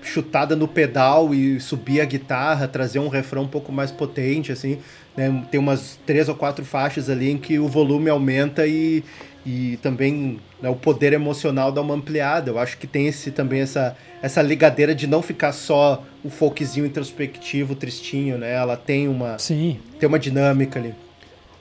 chutada 0.02 0.56
no 0.56 0.68
pedal 0.68 1.34
e 1.34 1.60
subir 1.60 2.02
a 2.02 2.06
guitarra, 2.06 2.68
trazer 2.68 3.00
um 3.00 3.08
refrão 3.08 3.44
um 3.44 3.48
pouco 3.48 3.72
mais 3.72 3.92
potente, 3.92 4.52
assim. 4.52 4.80
Né? 5.16 5.44
Tem 5.52 5.60
umas 5.60 6.00
três 6.06 6.30
ou 6.30 6.36
quatro 6.36 6.66
faixas 6.66 7.10
ali 7.10 7.32
em 7.32 7.38
que 7.38 7.60
o 7.60 7.68
volume 7.68 8.10
aumenta 8.10 8.66
e, 8.66 9.04
e 9.46 9.78
também 9.82 10.40
né, 10.62 10.70
o 10.70 10.76
poder 10.76 11.14
emocional 11.14 11.72
dá 11.72 11.82
uma 11.82 11.94
ampliada. 11.94 12.52
Eu 12.52 12.60
acho 12.60 12.78
que 12.78 12.88
tem 12.88 13.08
esse, 13.08 13.32
também 13.32 13.62
essa, 13.62 13.96
essa 14.22 14.42
ligadeira 14.42 14.96
de 14.96 15.08
não 15.08 15.22
ficar 15.22 15.52
só 15.52 16.04
o 16.24 16.30
folkzinho 16.30 16.86
introspectivo, 16.86 17.76
tristinho, 17.76 18.38
né? 18.38 18.54
Ela 18.54 18.78
tem 18.78 19.08
uma, 19.08 19.38
Sim, 19.38 19.80
tem 20.00 20.08
uma 20.08 20.20
dinâmica 20.20 20.80
ali. 20.80 20.94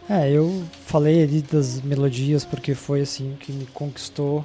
É, 0.09 0.28
eu 0.28 0.64
falei 0.86 1.22
ali 1.22 1.41
das 1.41 1.80
melodias 1.80 2.45
porque 2.45 2.74
foi 2.74 3.01
assim 3.01 3.36
que 3.38 3.53
me 3.53 3.66
conquistou 3.66 4.45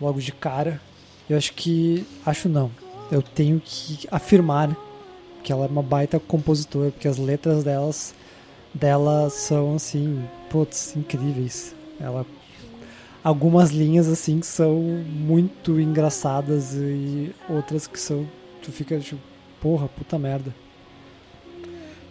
logo 0.00 0.20
de 0.20 0.32
cara. 0.32 0.80
Eu 1.28 1.36
acho 1.36 1.54
que. 1.54 2.04
Acho 2.26 2.48
não. 2.48 2.70
Eu 3.10 3.22
tenho 3.22 3.60
que 3.64 4.06
afirmar 4.10 4.76
que 5.42 5.52
ela 5.52 5.64
é 5.64 5.68
uma 5.68 5.82
baita 5.82 6.20
compositora, 6.20 6.90
porque 6.90 7.08
as 7.08 7.18
letras 7.18 7.64
delas 7.64 8.14
delas 8.72 9.32
são 9.32 9.74
assim, 9.74 10.22
putz, 10.48 10.94
incríveis. 10.96 11.74
Ela 12.00 12.24
algumas 13.22 13.70
linhas 13.70 14.08
assim 14.08 14.40
que 14.40 14.46
são 14.46 14.74
muito 14.74 15.80
engraçadas 15.80 16.74
e 16.74 17.34
outras 17.48 17.86
que 17.86 17.98
são 17.98 18.26
tu 18.62 18.72
fica 18.72 18.98
tipo, 18.98 19.20
porra, 19.60 19.88
puta 19.88 20.18
merda. 20.18 20.54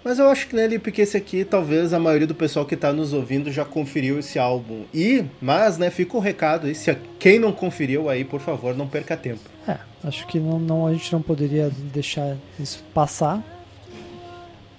Mas 0.03 0.17
eu 0.17 0.29
acho 0.29 0.47
que 0.47 0.55
nele, 0.55 0.79
porque 0.79 1.01
esse 1.01 1.17
aqui, 1.17 1.43
talvez 1.43 1.93
a 1.93 1.99
maioria 1.99 2.25
do 2.25 2.33
pessoal 2.33 2.65
que 2.65 2.75
tá 2.75 2.93
nos 2.93 3.11
ouvindo 3.11 3.51
já 3.51 3.65
conferiu 3.65 4.17
esse 4.17 4.39
álbum. 4.39 4.85
E, 4.93 5.25
mas, 5.41 5.77
né, 5.77 5.89
fica 5.89 6.15
o 6.15 6.21
recado 6.21 6.67
aí, 6.67 6.73
se 6.73 6.95
quem 7.19 7.37
não 7.37 7.51
conferiu 7.51 8.09
aí, 8.09 8.23
por 8.23 8.39
favor, 8.39 8.75
não 8.75 8.87
perca 8.87 9.17
tempo. 9.17 9.41
É, 9.69 9.77
acho 10.03 10.25
que 10.25 10.39
não, 10.39 10.57
não- 10.59 10.87
a 10.87 10.93
gente 10.93 11.13
não 11.13 11.21
poderia 11.21 11.69
deixar 11.93 12.35
isso 12.59 12.83
passar. 12.93 13.43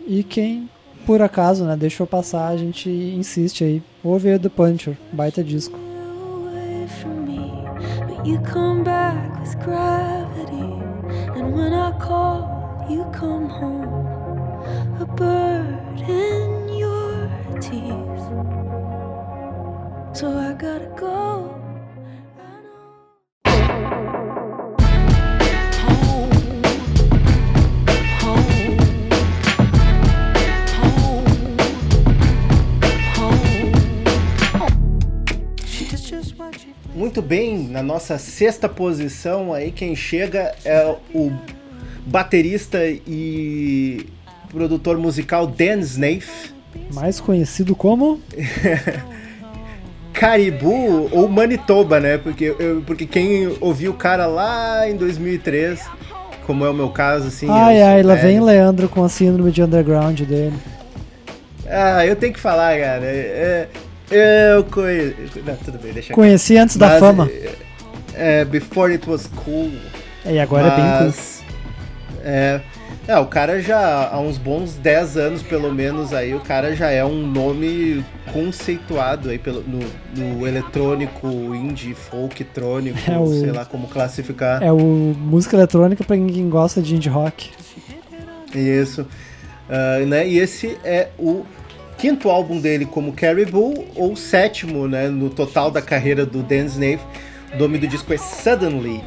E 0.06 0.24
quem, 0.24 0.68
por 1.06 1.22
acaso, 1.22 1.64
né, 1.64 1.76
deixou 1.76 2.06
passar, 2.06 2.48
a 2.48 2.56
gente 2.56 2.90
insiste 2.90 3.62
aí. 3.62 3.82
Ouve 4.02 4.36
The 4.38 4.48
Puncher, 4.48 4.96
baita 5.12 5.44
disco. 5.44 5.78
away 5.78 6.88
from 6.88 7.26
me, 7.26 7.38
but 8.08 8.26
Muito 36.94 37.22
bem, 37.22 37.68
na 37.68 37.82
nossa 37.82 38.18
sexta 38.18 38.68
posição 38.68 39.52
aí, 39.54 39.70
quem 39.70 39.94
chega 39.94 40.52
é 40.64 40.94
o 41.14 41.32
baterista 42.04 42.78
e 42.84 44.06
produtor 44.50 44.98
musical 44.98 45.46
Dan 45.46 45.78
Snaith. 45.80 46.52
Mais 46.92 47.20
conhecido 47.20 47.76
como. 47.76 48.20
Caribou 50.12 51.08
ou 51.12 51.28
Manitoba, 51.28 52.00
né? 52.00 52.18
Porque, 52.18 52.54
eu- 52.58 52.82
porque 52.86 53.06
quem 53.06 53.56
ouviu 53.60 53.92
o 53.92 53.94
cara 53.94 54.26
lá 54.26 54.88
em 54.88 54.96
2003, 54.96 55.80
como 56.46 56.64
é 56.64 56.70
o 56.70 56.74
meu 56.74 56.90
caso, 56.90 57.28
assim. 57.28 57.48
ai, 57.48 57.80
ai, 57.80 58.02
lá 58.02 58.14
velho. 58.16 58.26
vem 58.26 58.40
Leandro 58.40 58.88
com 58.88 59.04
a 59.04 59.08
síndrome 59.08 59.50
de 59.52 59.62
underground 59.62 60.20
dele. 60.22 60.56
Ah, 61.66 62.04
eu 62.04 62.16
tenho 62.16 62.32
que 62.32 62.40
falar, 62.40 62.76
cara. 62.78 63.04
É, 63.04 63.16
é, 63.16 63.68
eu 64.10 64.64
conheço. 64.64 65.14
Não, 65.44 65.56
tudo 65.56 65.78
bem, 65.78 65.92
deixa 65.92 66.12
Conheci 66.14 66.56
antes 66.56 66.76
da 66.76 66.88
Mas, 66.88 67.00
fama. 67.00 67.30
É, 68.14 68.44
Before 68.44 68.92
It 68.92 69.08
Was 69.08 69.26
Cool. 69.26 69.70
E 70.26 70.38
agora 70.38 70.66
é 70.66 70.70
bem 70.76 70.84
cool. 70.98 71.06
Mas, 71.06 71.42
é, 72.22 72.60
É, 73.08 73.18
o 73.18 73.26
cara 73.26 73.60
já, 73.60 74.08
há 74.12 74.20
uns 74.20 74.36
bons 74.36 74.74
10 74.74 75.16
anos 75.16 75.42
pelo 75.42 75.72
menos 75.72 76.12
aí, 76.12 76.34
o 76.34 76.40
cara 76.40 76.76
já 76.76 76.90
é 76.90 77.04
um 77.04 77.26
nome 77.26 78.04
conceituado 78.32 79.30
aí 79.30 79.38
pelo, 79.38 79.62
no, 79.62 79.80
no 80.16 80.46
eletrônico, 80.46 81.26
indie, 81.54 81.94
folktrônico, 81.94 82.98
É 83.10 83.18
o- 83.18 83.26
sei 83.26 83.50
lá 83.52 83.64
como 83.64 83.88
classificar. 83.88 84.62
É 84.62 84.70
o 84.70 84.76
música 85.16 85.56
eletrônica 85.56 86.04
pra 86.04 86.16
quem 86.16 86.48
gosta 86.50 86.80
de 86.82 86.94
indie 86.94 87.08
rock. 87.08 87.50
Isso. 88.54 89.06
Ah, 89.68 89.98
né? 90.06 90.28
E 90.28 90.38
esse 90.38 90.76
é 90.84 91.08
o 91.18 91.44
quinto 92.00 92.30
álbum 92.30 92.58
dele 92.60 92.86
como 92.86 93.12
Caribou, 93.12 93.86
ou 93.94 94.16
sétimo 94.16 94.88
né, 94.88 95.08
no 95.08 95.28
total 95.30 95.70
da 95.70 95.82
carreira 95.82 96.24
do 96.24 96.42
Dan 96.42 96.64
Snaith. 96.66 97.00
O 97.54 97.58
nome 97.58 97.78
do 97.78 97.86
disco 97.86 98.12
é 98.12 98.16
Suddenly. 98.16 99.02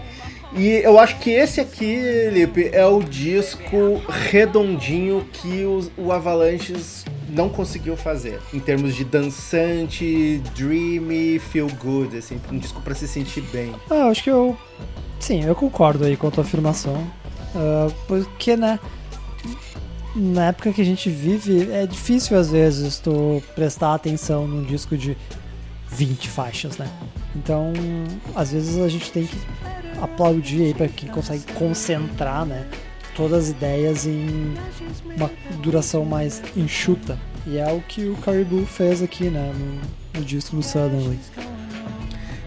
E 0.55 0.81
eu 0.83 0.99
acho 0.99 1.17
que 1.17 1.31
esse 1.31 1.59
aqui, 1.59 1.99
Lipe, 2.31 2.69
é 2.71 2.85
o 2.85 3.01
disco 3.01 3.99
redondinho 4.07 5.25
que 5.33 5.65
os- 5.65 5.89
o 5.97 6.11
Avalanches 6.11 7.03
não 7.29 7.49
conseguiu 7.49 7.97
fazer. 7.97 8.39
Em 8.53 8.59
termos 8.59 8.93
de 8.95 9.03
dançante, 9.03 10.39
dreamy, 10.55 11.39
feel 11.39 11.67
good, 11.83 12.15
assim, 12.17 12.39
um 12.51 12.59
disco 12.59 12.79
pra 12.81 12.93
se 12.93 13.07
sentir 13.07 13.41
bem. 13.51 13.73
Ah, 13.89 14.09
acho 14.09 14.23
que 14.23 14.29
eu. 14.29 14.55
Sim, 15.19 15.43
eu 15.43 15.55
concordo 15.55 16.05
aí 16.05 16.15
com 16.15 16.27
a 16.27 16.31
tua 16.31 16.43
afirmação. 16.43 17.03
Ah, 17.55 17.87
porque, 18.07 18.55
né? 18.55 18.79
Na 20.15 20.47
época 20.47 20.71
que 20.71 20.81
a 20.81 20.85
gente 20.85 21.09
vive, 21.09 21.71
é 21.71 21.87
difícil 21.87 22.37
às 22.37 22.51
vezes 22.51 22.99
tu 22.99 23.41
prestar 23.55 23.95
atenção 23.95 24.47
num 24.47 24.63
disco 24.63 24.95
de 24.95 25.17
20 25.89 26.29
faixas, 26.29 26.77
né? 26.77 26.87
Então, 27.35 27.73
às 28.35 28.51
vezes 28.51 28.77
a 28.77 28.87
gente 28.87 29.11
tem 29.11 29.25
que 29.25 29.37
aplaudir 30.01 30.63
aí 30.63 30.73
pra 30.73 30.87
quem 30.87 31.09
consegue 31.09 31.43
concentrar, 31.53 32.45
né? 32.45 32.67
Todas 33.15 33.45
as 33.45 33.49
ideias 33.49 34.05
em 34.05 34.53
uma 35.15 35.31
duração 35.61 36.05
mais 36.05 36.41
enxuta. 36.55 37.17
E 37.45 37.57
é 37.57 37.71
o 37.71 37.81
que 37.81 38.07
o 38.07 38.15
Caribou 38.17 38.65
fez 38.65 39.01
aqui, 39.01 39.25
né? 39.29 39.51
No, 39.53 40.19
no 40.19 40.25
disco 40.25 40.55
do 40.55 40.63
Suddenly. 40.63 41.19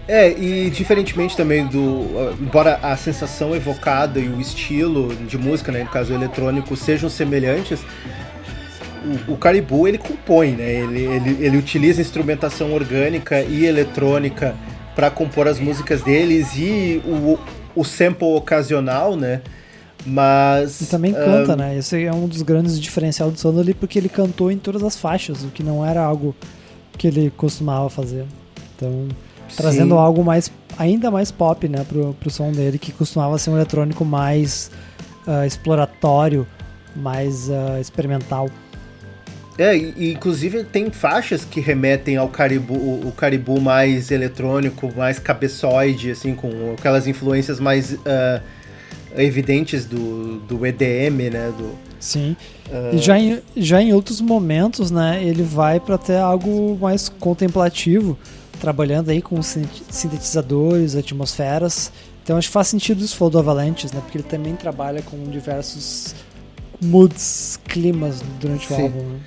É, 0.08 0.30
e 0.30 0.70
diferentemente 0.70 1.36
também 1.36 1.66
do. 1.66 1.80
uh, 1.80 2.36
Embora 2.40 2.78
a 2.82 2.96
sensação 2.96 3.56
evocada 3.56 4.20
e 4.20 4.28
o 4.28 4.40
estilo 4.40 5.14
de 5.14 5.36
música, 5.36 5.72
né, 5.72 5.82
no 5.82 5.90
caso 5.90 6.14
eletrônico, 6.14 6.76
sejam 6.76 7.10
semelhantes, 7.10 7.80
o, 9.28 9.32
o 9.32 9.36
Caribou 9.36 9.88
ele 9.88 9.98
compõe, 9.98 10.52
né? 10.52 10.74
Ele, 10.74 11.00
ele, 11.04 11.44
ele 11.44 11.56
utiliza 11.56 12.00
instrumentação 12.00 12.72
orgânica 12.72 13.40
e 13.42 13.66
eletrônica 13.66 14.54
para 14.94 15.10
compor 15.10 15.48
as 15.48 15.58
músicas 15.58 16.02
deles 16.02 16.54
e 16.56 17.02
o, 17.04 17.38
o 17.74 17.84
sample 17.84 18.28
ocasional, 18.28 19.16
né? 19.16 19.42
Mas. 20.04 20.82
E 20.82 20.86
também 20.86 21.12
ah, 21.12 21.24
canta, 21.24 21.56
né? 21.56 21.76
Esse 21.76 22.04
é 22.04 22.12
um 22.12 22.28
dos 22.28 22.42
grandes 22.42 22.80
diferenciais 22.80 23.32
do 23.32 23.38
Sandali, 23.38 23.74
porque 23.74 23.98
ele 23.98 24.08
cantou 24.08 24.52
em 24.52 24.56
todas 24.56 24.84
as 24.84 24.96
faixas, 24.96 25.42
o 25.42 25.48
que 25.48 25.64
não 25.64 25.84
era 25.84 26.00
algo 26.00 26.34
que 26.96 27.08
ele 27.08 27.30
costumava 27.36 27.90
fazer. 27.90 28.24
Então, 28.76 29.08
trazendo 29.54 29.94
sim. 29.94 30.00
algo 30.00 30.24
mais, 30.24 30.50
ainda 30.78 31.10
mais 31.10 31.30
pop, 31.30 31.68
né, 31.68 31.84
pro, 31.84 32.14
pro 32.14 32.30
som 32.30 32.50
dele, 32.50 32.78
que 32.78 32.92
costumava 32.92 33.38
ser 33.38 33.50
um 33.50 33.56
eletrônico 33.56 34.04
mais 34.04 34.70
ah, 35.26 35.46
exploratório, 35.46 36.46
mais 36.94 37.50
ah, 37.50 37.80
experimental. 37.80 38.48
É, 39.58 39.76
e, 39.76 40.12
inclusive 40.12 40.64
tem 40.64 40.90
faixas 40.90 41.44
que 41.44 41.60
remetem 41.60 42.16
ao 42.16 42.28
caribu, 42.28 42.74
o, 42.74 43.08
o 43.08 43.12
caribu 43.12 43.60
mais 43.60 44.10
eletrônico, 44.10 44.92
mais 44.96 45.18
cabeçoide, 45.18 46.10
assim, 46.10 46.34
com 46.34 46.74
aquelas 46.78 47.06
influências 47.06 47.58
mais 47.58 47.98
ah, 48.06 48.40
evidentes 49.16 49.84
do, 49.84 50.40
do 50.40 50.66
EDM, 50.66 51.30
né? 51.32 51.52
Do, 51.56 51.86
Sim. 51.98 52.36
E 52.92 52.98
já 52.98 53.18
em, 53.18 53.40
já 53.56 53.80
em 53.80 53.92
outros 53.92 54.20
momentos, 54.20 54.90
né, 54.90 55.20
ele 55.24 55.42
vai 55.42 55.80
para 55.80 55.94
até 55.94 56.18
algo 56.18 56.76
mais 56.80 57.08
contemplativo, 57.08 58.18
trabalhando 58.60 59.10
aí 59.10 59.20
com 59.22 59.40
sin- 59.42 59.68
sintetizadores, 59.90 60.94
atmosferas. 60.96 61.92
Então 62.22 62.36
acho 62.36 62.48
que 62.48 62.52
faz 62.52 62.68
sentido 62.68 63.04
isso 63.04 63.16
for 63.16 63.30
do 63.30 63.38
Avalanches, 63.38 63.92
né, 63.92 64.00
porque 64.00 64.18
ele 64.18 64.24
também 64.24 64.54
trabalha 64.56 65.00
com 65.02 65.16
diversos 65.30 66.14
moods, 66.82 67.58
climas 67.68 68.22
durante 68.40 68.72
o 68.72 68.76
Sim. 68.76 68.82
álbum. 68.82 69.02
né? 69.02 69.18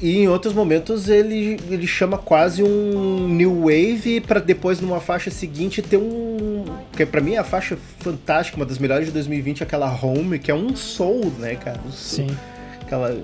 E 0.00 0.18
em 0.18 0.28
outros 0.28 0.52
momentos 0.52 1.08
ele, 1.08 1.60
ele 1.70 1.86
chama 1.86 2.18
quase 2.18 2.60
um 2.60 3.28
new 3.28 3.60
wave 3.66 4.20
para 4.20 4.40
depois 4.40 4.80
numa 4.80 5.00
faixa 5.00 5.30
seguinte 5.30 5.80
ter 5.80 5.96
um 5.96 6.64
que 6.96 7.06
pra 7.06 7.20
mim 7.20 7.34
é 7.34 7.38
a 7.38 7.44
faixa 7.44 7.78
fantástica, 8.00 8.56
uma 8.56 8.66
das 8.66 8.78
melhores 8.78 9.06
de 9.06 9.12
2020, 9.12 9.62
aquela 9.62 9.88
Home, 10.02 10.40
que 10.40 10.50
é 10.50 10.54
um 10.54 10.74
soul, 10.74 11.32
né, 11.38 11.54
cara? 11.54 11.80
Sim. 11.92 12.26
Aquela... 12.80 13.16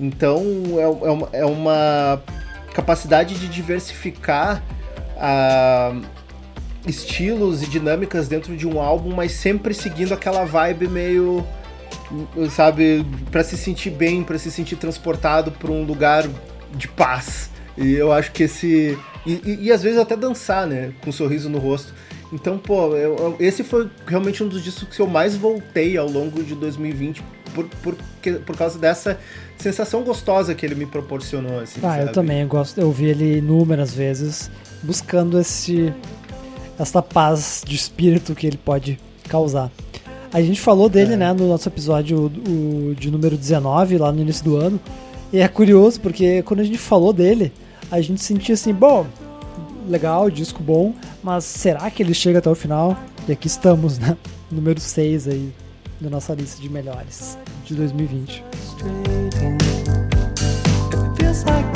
Então 0.00 0.42
é, 0.78 0.82
é 0.82 1.10
uma, 1.10 1.28
é 1.32 1.44
uma 1.46 2.20
capacidade 2.74 3.36
de 3.38 3.46
diversificar 3.48 4.62
ah, 5.16 5.94
estilos 6.86 7.62
e 7.62 7.66
dinâmicas 7.66 8.28
dentro 8.28 8.56
de 8.56 8.66
um 8.66 8.80
álbum, 8.80 9.14
mas 9.14 9.32
sempre 9.32 9.74
seguindo 9.74 10.12
aquela 10.14 10.44
vibe 10.44 10.88
meio, 10.88 11.44
sabe, 12.50 13.04
para 13.30 13.42
se 13.42 13.56
sentir 13.56 13.90
bem, 13.90 14.22
para 14.22 14.38
se 14.38 14.50
sentir 14.50 14.76
transportado 14.76 15.50
para 15.52 15.70
um 15.70 15.82
lugar 15.84 16.24
de 16.74 16.88
paz. 16.88 17.50
E 17.76 17.92
eu 17.92 18.12
acho 18.12 18.32
que 18.32 18.44
esse 18.44 18.96
e, 19.26 19.32
e- 19.44 19.58
e 19.64 19.72
às 19.72 19.82
vezes 19.82 19.98
até 19.98 20.16
dançar, 20.16 20.66
né, 20.66 20.92
com 21.02 21.10
um 21.10 21.12
sorriso 21.12 21.48
no 21.50 21.58
rosto. 21.58 21.92
Então, 22.32 22.56
pô, 22.58 22.96
eu- 22.96 23.16
eu- 23.16 23.36
esse 23.40 23.62
foi 23.64 23.88
realmente 24.06 24.42
um 24.42 24.48
dos 24.48 24.62
discos 24.62 24.94
que 24.96 25.00
eu 25.02 25.06
mais 25.06 25.36
voltei 25.36 25.96
ao 25.96 26.08
longo 26.08 26.42
de 26.42 26.54
2020 26.54 27.22
por, 27.54 27.64
por, 27.82 27.96
por 28.44 28.56
causa 28.56 28.78
dessa 28.78 29.18
sensação 29.56 30.02
gostosa 30.02 30.54
que 30.54 30.64
ele 30.64 30.74
me 30.76 30.86
proporcionou, 30.86 31.60
assim, 31.60 31.80
Ah, 31.82 31.96
eu 31.98 32.02
sabe? 32.04 32.12
também, 32.12 32.42
eu 32.42 32.46
gosto, 32.48 32.80
eu 32.80 32.90
vi 32.92 33.06
ele 33.06 33.38
inúmeras 33.38 33.92
vezes 33.94 34.50
buscando 34.86 35.38
esse 35.38 35.92
essa 36.78 37.00
paz 37.02 37.62
de 37.66 37.74
espírito 37.74 38.34
que 38.34 38.46
ele 38.46 38.58
pode 38.58 38.98
causar. 39.28 39.70
A 40.32 40.42
gente 40.42 40.60
falou 40.60 40.88
dele, 40.90 41.14
É. 41.14 41.16
né, 41.16 41.32
no 41.32 41.48
nosso 41.48 41.68
episódio 41.68 42.30
o- 42.46 42.94
de 42.94 43.10
número 43.10 43.36
19, 43.36 43.96
lá 43.96 44.12
no 44.12 44.20
início 44.20 44.44
do 44.44 44.56
ano. 44.56 44.78
E 45.32 45.38
é 45.38 45.48
curioso 45.48 45.98
porque 46.00 46.42
quando 46.42 46.60
a 46.60 46.64
gente 46.64 46.76
falou 46.78 47.12
dele, 47.12 47.50
a 47.90 48.00
gente 48.02 48.22
sentia 48.22 48.54
assim, 48.54 48.74
bom, 48.74 49.06
legal, 49.88 50.28
disco 50.30 50.62
bom, 50.62 50.92
mas 51.22 51.44
será 51.44 51.90
que 51.90 52.02
ele 52.02 52.12
chega 52.12 52.40
até 52.40 52.50
o 52.50 52.54
final? 52.54 52.96
E 53.26 53.32
aqui 53.32 53.46
estamos, 53.46 53.98
né? 53.98 54.16
Número 54.52 54.78
6 54.80 55.28
aí 55.28 55.50
da 56.00 56.10
nossa 56.10 56.34
lista 56.34 56.60
de 56.60 56.68
melhores 56.68 57.38
de 57.64 57.74
2020. 57.74 58.44
It 61.18 61.75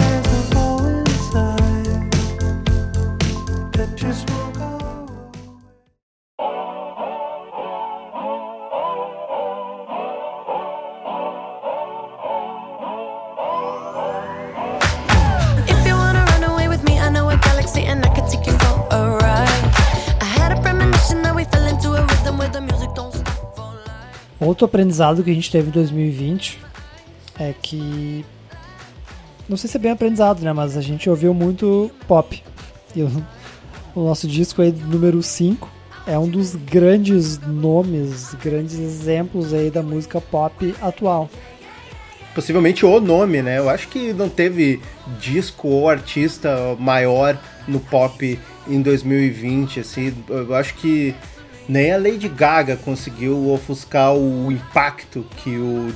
Outro 24.40 24.64
aprendizado 24.64 25.22
que 25.22 25.30
a 25.30 25.34
gente 25.34 25.50
teve 25.50 25.68
em 25.68 25.70
2020 25.70 26.58
é 27.38 27.54
que. 27.62 28.24
Não 29.48 29.56
sei 29.56 29.70
se 29.70 29.76
é 29.76 29.80
bem 29.80 29.92
aprendizado, 29.92 30.42
né? 30.42 30.52
Mas 30.52 30.76
a 30.76 30.80
gente 30.80 31.08
ouviu 31.08 31.32
muito 31.32 31.90
pop. 32.08 32.42
E 32.96 33.00
o, 33.94 34.04
nosso 34.04 34.26
disco 34.26 34.62
aí, 34.62 34.72
número 34.72 35.22
5, 35.22 35.68
é 36.06 36.18
um 36.18 36.28
dos 36.28 36.54
grandes 36.54 37.38
nomes, 37.38 38.34
grandes 38.34 38.78
exemplos 38.78 39.52
aí 39.52 39.70
da 39.70 39.82
música 39.82 40.20
pop 40.20 40.74
atual. 40.80 41.28
possivelmente 42.34 42.84
o 42.84 43.00
nome, 43.00 43.42
né? 43.42 43.58
Eu 43.58 43.68
acho 43.68 43.88
que 43.88 44.12
não 44.12 44.28
teve 44.28 44.80
disco 45.18 45.68
ou 45.68 45.88
artista 45.88 46.76
maior 46.78 47.38
no 47.66 47.80
pop 47.80 48.38
em 48.68 48.82
2020, 48.82 49.80
assim. 49.80 50.14
Eu 50.28 50.54
acho 50.54 50.74
que 50.74 51.14
nem 51.68 51.92
a 51.92 51.96
Lady 51.96 52.28
Gaga 52.28 52.76
conseguiu 52.76 53.50
ofuscar 53.52 54.14
o 54.14 54.50
impacto 54.50 55.24
que 55.36 55.50
o, 55.56 55.92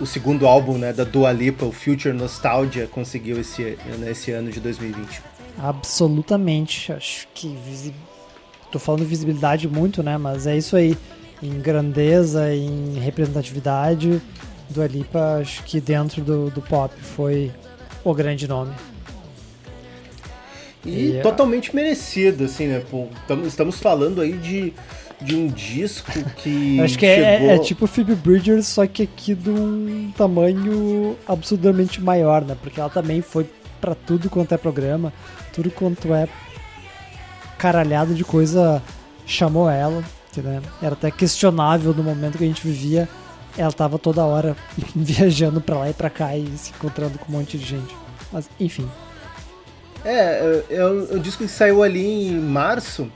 o 0.00 0.06
segundo 0.06 0.46
álbum 0.46 0.76
né, 0.76 0.92
da 0.92 1.04
Dua 1.04 1.32
Lipa, 1.32 1.64
o 1.64 1.72
Future 1.72 2.14
Nostalgia, 2.14 2.86
conseguiu 2.86 3.40
esse, 3.40 3.78
nesse 3.98 4.30
ano 4.30 4.50
de 4.50 4.60
2020. 4.60 5.22
Absolutamente. 5.58 6.92
Acho 6.92 7.26
que. 7.34 7.48
Visi... 7.66 7.94
Tô 8.70 8.78
falando 8.78 9.04
visibilidade 9.04 9.66
muito, 9.66 10.02
né? 10.02 10.16
Mas 10.18 10.46
é 10.46 10.56
isso 10.56 10.76
aí. 10.76 10.96
Em 11.42 11.60
grandeza, 11.60 12.52
em 12.52 12.98
representatividade, 12.98 14.20
do 14.68 14.82
Alipa, 14.82 15.38
acho 15.40 15.62
que 15.64 15.80
dentro 15.80 16.22
do, 16.22 16.50
do 16.50 16.60
pop 16.60 16.92
foi 17.00 17.52
o 18.04 18.12
grande 18.12 18.48
nome. 18.48 18.72
E 20.84 21.16
E, 21.18 21.20
totalmente 21.22 21.74
merecido, 21.74 22.44
assim, 22.44 22.66
né? 22.66 22.82
Pô, 22.90 23.06
tamo- 23.26 23.46
estamos 23.46 23.78
falando 23.78 24.20
aí 24.20 24.32
de 24.32 24.72
de 25.20 25.34
um 25.34 25.48
disco 25.48 26.12
que 26.36 26.78
acho 26.80 26.96
que 26.96 27.04
é, 27.04 27.38
chegou... 27.38 27.50
é, 27.50 27.54
é 27.56 27.58
tipo 27.58 27.86
Phoebe 27.88 28.14
Bridgers, 28.14 28.68
só 28.68 28.86
que 28.86 29.02
aqui 29.02 29.34
de 29.34 29.50
um 29.50 30.12
tamanho 30.16 31.16
absurdamente 31.26 32.00
maior, 32.00 32.44
né? 32.44 32.56
Porque 32.62 32.78
ela 32.78 32.88
também 32.90 33.20
foi 33.20 33.44
pra 33.80 33.94
tudo 33.96 34.30
quanto 34.30 34.54
é 34.54 34.56
programa, 34.56 35.12
tudo 35.58 35.72
quanto 35.72 36.14
é 36.14 36.28
caralhado 37.58 38.14
de 38.14 38.24
coisa 38.24 38.80
chamou 39.26 39.68
ela, 39.68 40.04
que, 40.32 40.40
né? 40.40 40.62
Era 40.80 40.92
até 40.92 41.10
questionável 41.10 41.92
no 41.92 42.04
momento 42.04 42.38
que 42.38 42.44
a 42.44 42.46
gente 42.46 42.64
vivia. 42.64 43.08
Ela 43.56 43.72
tava 43.72 43.98
toda 43.98 44.24
hora 44.24 44.56
viajando 44.94 45.60
pra 45.60 45.78
lá 45.78 45.90
e 45.90 45.92
pra 45.92 46.08
cá 46.08 46.36
e 46.36 46.46
se 46.56 46.70
encontrando 46.70 47.18
com 47.18 47.32
um 47.32 47.38
monte 47.38 47.58
de 47.58 47.66
gente. 47.66 47.96
Mas, 48.32 48.48
enfim. 48.60 48.88
É, 50.04 50.62
é 50.70 50.86
um, 50.86 51.18
disco 51.18 51.42
que 51.42 51.50
saiu 51.50 51.82
ali 51.82 52.28
em 52.28 52.38
março 52.38 53.10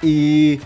e, 0.00 0.60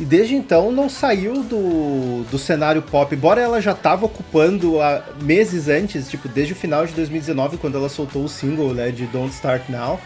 e 0.00 0.04
desde 0.04 0.34
então 0.34 0.72
não 0.72 0.90
saiu 0.90 1.44
do, 1.44 2.24
do 2.28 2.38
cenário 2.40 2.82
pop, 2.82 3.14
embora 3.14 3.40
ela 3.40 3.62
já 3.62 3.70
estava 3.70 4.04
ocupando 4.06 4.80
há 4.82 5.04
meses 5.22 5.68
antes, 5.68 6.10
tipo, 6.10 6.28
desde 6.28 6.54
o 6.54 6.56
final 6.56 6.84
de 6.84 6.92
2019, 6.92 7.56
quando 7.56 7.78
ela 7.78 7.88
soltou 7.88 8.24
o 8.24 8.28
single 8.28 8.74
né, 8.74 8.90
de 8.90 9.06
Don't 9.06 9.32
Start 9.32 9.68
Now. 9.68 10.00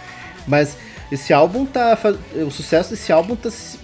Mas 0.49 0.77
esse 1.13 1.33
álbum 1.33 1.65
tá. 1.65 1.97
O 2.47 2.51
sucesso 2.51 2.91
desse 2.91 3.13
álbum 3.13 3.37
tá 3.37 3.51
se, 3.51 3.79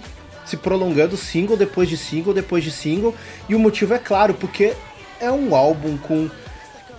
se 0.45 0.57
prolongando 0.57 1.15
single 1.15 1.55
depois 1.55 1.87
de 1.87 1.95
single 1.95 2.33
depois 2.33 2.63
de 2.63 2.71
single. 2.71 3.15
E 3.47 3.55
o 3.55 3.59
motivo 3.59 3.93
é 3.93 3.99
claro, 3.99 4.33
porque 4.33 4.73
é 5.21 5.31
um 5.31 5.55
álbum 5.55 5.95
com. 5.97 6.29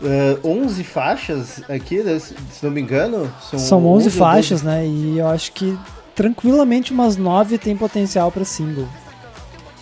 eh, 0.02 0.38
11 0.44 0.84
faixas 0.84 1.62
aqui, 1.68 2.02
né, 2.02 2.18
se 2.18 2.34
não 2.62 2.70
me 2.70 2.80
engano. 2.80 3.32
São, 3.50 3.58
São 3.58 3.78
11 3.78 3.86
ou 3.86 3.94
12 3.94 4.10
faixas, 4.10 4.62
né? 4.62 4.86
E 4.86 5.18
eu 5.18 5.26
acho 5.26 5.52
que 5.52 5.78
tranquilamente 6.14 6.92
umas 6.92 7.16
9 7.16 7.58
tem 7.58 7.76
potencial 7.76 8.30
pra 8.32 8.44
single. 8.44 8.88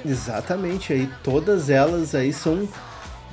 Exatamente, 0.05 0.93
aí 0.93 1.09
todas 1.22 1.70
elas 1.70 2.14
aí 2.14 2.32
são 2.32 2.68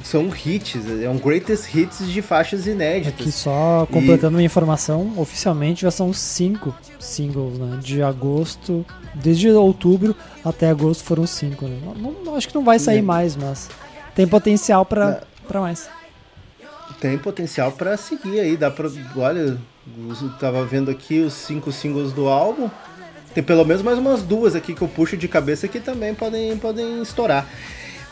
são 0.04 0.30
hits, 0.34 0.76
é 1.02 1.10
um 1.10 1.18
greatest 1.18 1.74
hits 1.74 2.08
de 2.08 2.22
faixas 2.22 2.68
inéditas. 2.68 3.14
Aqui 3.20 3.32
só 3.32 3.88
completando 3.91 4.38
uma 4.38 4.43
informação, 4.43 5.14
oficialmente 5.18 5.82
já 5.84 5.91
são 5.91 6.12
5 6.14 6.74
singles, 6.99 7.58
né? 7.58 7.80
De 7.82 8.02
agosto, 8.02 8.86
desde 9.16 9.49
outubro 9.52 10.16
até 10.43 10.70
agosto 10.70 11.04
foram 11.04 11.26
5, 11.28 11.66
né? 11.68 11.78
Não, 11.97 12.12
não- 12.12 12.36
acho 12.36 12.47
que 12.47 12.56
não 12.56 12.64
vai 12.64 12.80
sair 12.80 12.97
Né. 12.97 13.02
mais, 13.04 13.36
mas 13.36 13.70
tem 14.16 14.28
potencial 14.28 14.86
pra 14.86 15.22
mais. 15.54 15.89
Tem 16.99 17.18
potencial 17.18 17.72
pra 17.72 17.97
seguir 17.97 18.39
aí, 18.39 18.56
dá 18.56 18.70
pra, 18.70 18.88
olha, 19.16 19.58
eu 19.97 20.30
tava 20.39 20.64
vendo 20.66 20.91
aqui 20.91 21.20
os 21.22 21.34
cinco 21.34 21.72
singles 21.72 22.14
do 22.14 22.28
álbum. 22.28 22.70
Tem 23.34 23.41
pelo 23.43 23.64
menos 23.66 23.82
mais 23.82 23.97
umas 23.97 24.22
duas 24.22 24.56
aqui 24.56 24.74
que 24.76 24.82
eu 24.82 24.88
puxo 24.89 25.16
de 25.16 25.28
cabeça 25.28 25.68
que 25.68 25.80
também 25.80 26.14
podem 26.14 26.56
podem 26.58 27.02
estourar. 27.02 27.47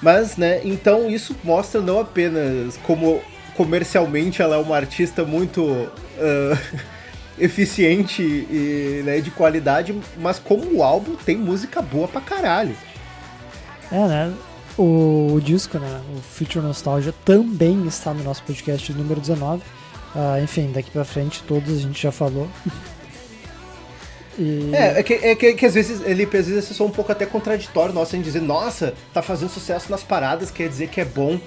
Mas, 0.01 0.37
né, 0.37 0.61
então 0.63 1.09
isso 1.09 1.35
mostra 1.43 1.81
não 1.81 1.99
apenas 1.99 2.77
como 2.83 3.21
comercialmente 3.55 4.41
ela 4.41 4.55
é 4.55 4.59
uma 4.59 4.75
artista 4.75 5.25
muito 5.25 5.89
ah, 6.17 6.57
eficiente 7.37 8.21
e 8.21 9.01
né, 9.05 9.19
de 9.19 9.31
qualidade, 9.31 9.93
mas 10.17 10.39
como 10.39 10.77
o 10.77 10.83
álbum 10.83 11.15
tem 11.15 11.37
música 11.37 11.81
boa 11.81 12.07
pra 12.07 12.21
caralho. 12.21 12.75
É, 13.91 14.07
né? 14.07 14.33
O, 14.77 15.33
o 15.33 15.41
disco, 15.41 15.77
né? 15.77 16.01
O 16.15 16.21
Future 16.21 16.63
Nostalgia 16.63 17.13
também 17.25 17.85
está 17.85 18.13
no 18.13 18.23
nosso 18.23 18.43
podcast 18.43 18.93
número 18.93 19.19
19. 19.19 19.61
Ah, 20.15 20.39
enfim, 20.41 20.71
daqui 20.71 20.89
pra 20.91 21.03
frente 21.03 21.43
todos 21.43 21.77
a 21.77 21.81
gente 21.81 22.01
já 22.01 22.11
falou. 22.11 22.47
E... 24.39 24.71
É, 24.73 24.99
é 24.99 25.03
que, 25.03 25.13
é 25.13 25.35
que, 25.35 25.53
que 25.53 25.65
às 25.65 25.73
vezes 25.73 26.01
ele 26.05 26.23
às 26.23 26.47
vezes 26.47 26.71
é 26.71 26.73
só 26.73 26.85
um 26.85 26.89
pouco 26.89 27.11
até 27.11 27.25
contraditório 27.25 27.93
nosso 27.93 28.15
em 28.15 28.21
dizer, 28.21 28.41
nossa, 28.41 28.93
tá 29.13 29.21
fazendo 29.21 29.49
sucesso 29.49 29.91
nas 29.91 30.01
paradas, 30.01 30.49
quer 30.49 30.69
dizer 30.69 30.87
que 30.87 31.01
é 31.01 31.05
bom. 31.05 31.39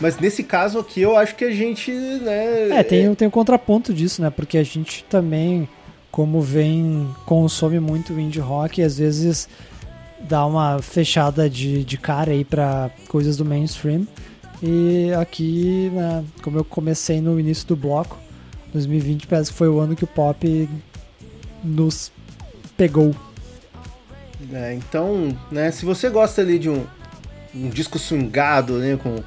Mas 0.00 0.18
nesse 0.18 0.42
caso 0.42 0.78
aqui 0.78 1.02
eu 1.02 1.16
acho 1.16 1.36
que 1.36 1.44
a 1.44 1.50
gente, 1.50 1.92
né. 1.92 2.70
É, 2.70 2.82
tem, 2.82 3.14
tem 3.14 3.28
um 3.28 3.30
contraponto 3.30 3.94
disso, 3.94 4.20
né? 4.20 4.30
Porque 4.30 4.58
a 4.58 4.62
gente 4.62 5.04
também, 5.04 5.68
como 6.10 6.40
vem, 6.40 7.08
consome 7.26 7.78
muito 7.78 8.18
indie 8.18 8.40
rock 8.40 8.80
e 8.80 8.84
às 8.84 8.98
vezes 8.98 9.48
dá 10.20 10.44
uma 10.44 10.80
fechada 10.80 11.48
de, 11.48 11.84
de 11.84 11.96
cara 11.98 12.32
aí 12.32 12.44
pra 12.44 12.90
coisas 13.08 13.36
do 13.36 13.44
mainstream. 13.44 14.06
E 14.62 15.12
aqui, 15.20 15.90
né, 15.94 16.24
como 16.42 16.58
eu 16.58 16.64
comecei 16.64 17.20
no 17.20 17.38
início 17.38 17.66
do 17.66 17.76
bloco, 17.76 18.18
2020 18.72 19.26
parece 19.26 19.50
que 19.50 19.56
foi 19.56 19.68
o 19.68 19.78
ano 19.78 19.96
que 19.96 20.04
o 20.04 20.06
pop 20.06 20.68
nos 21.64 22.12
pegou. 22.80 23.14
É, 24.50 24.72
então, 24.72 25.36
né, 25.52 25.70
se 25.70 25.84
você 25.84 26.08
gosta 26.08 26.40
ali 26.40 26.58
de 26.58 26.70
um, 26.70 26.86
um 27.54 27.68
disco 27.68 27.98
swingado, 27.98 28.78
né, 28.78 28.98
com, 29.02 29.22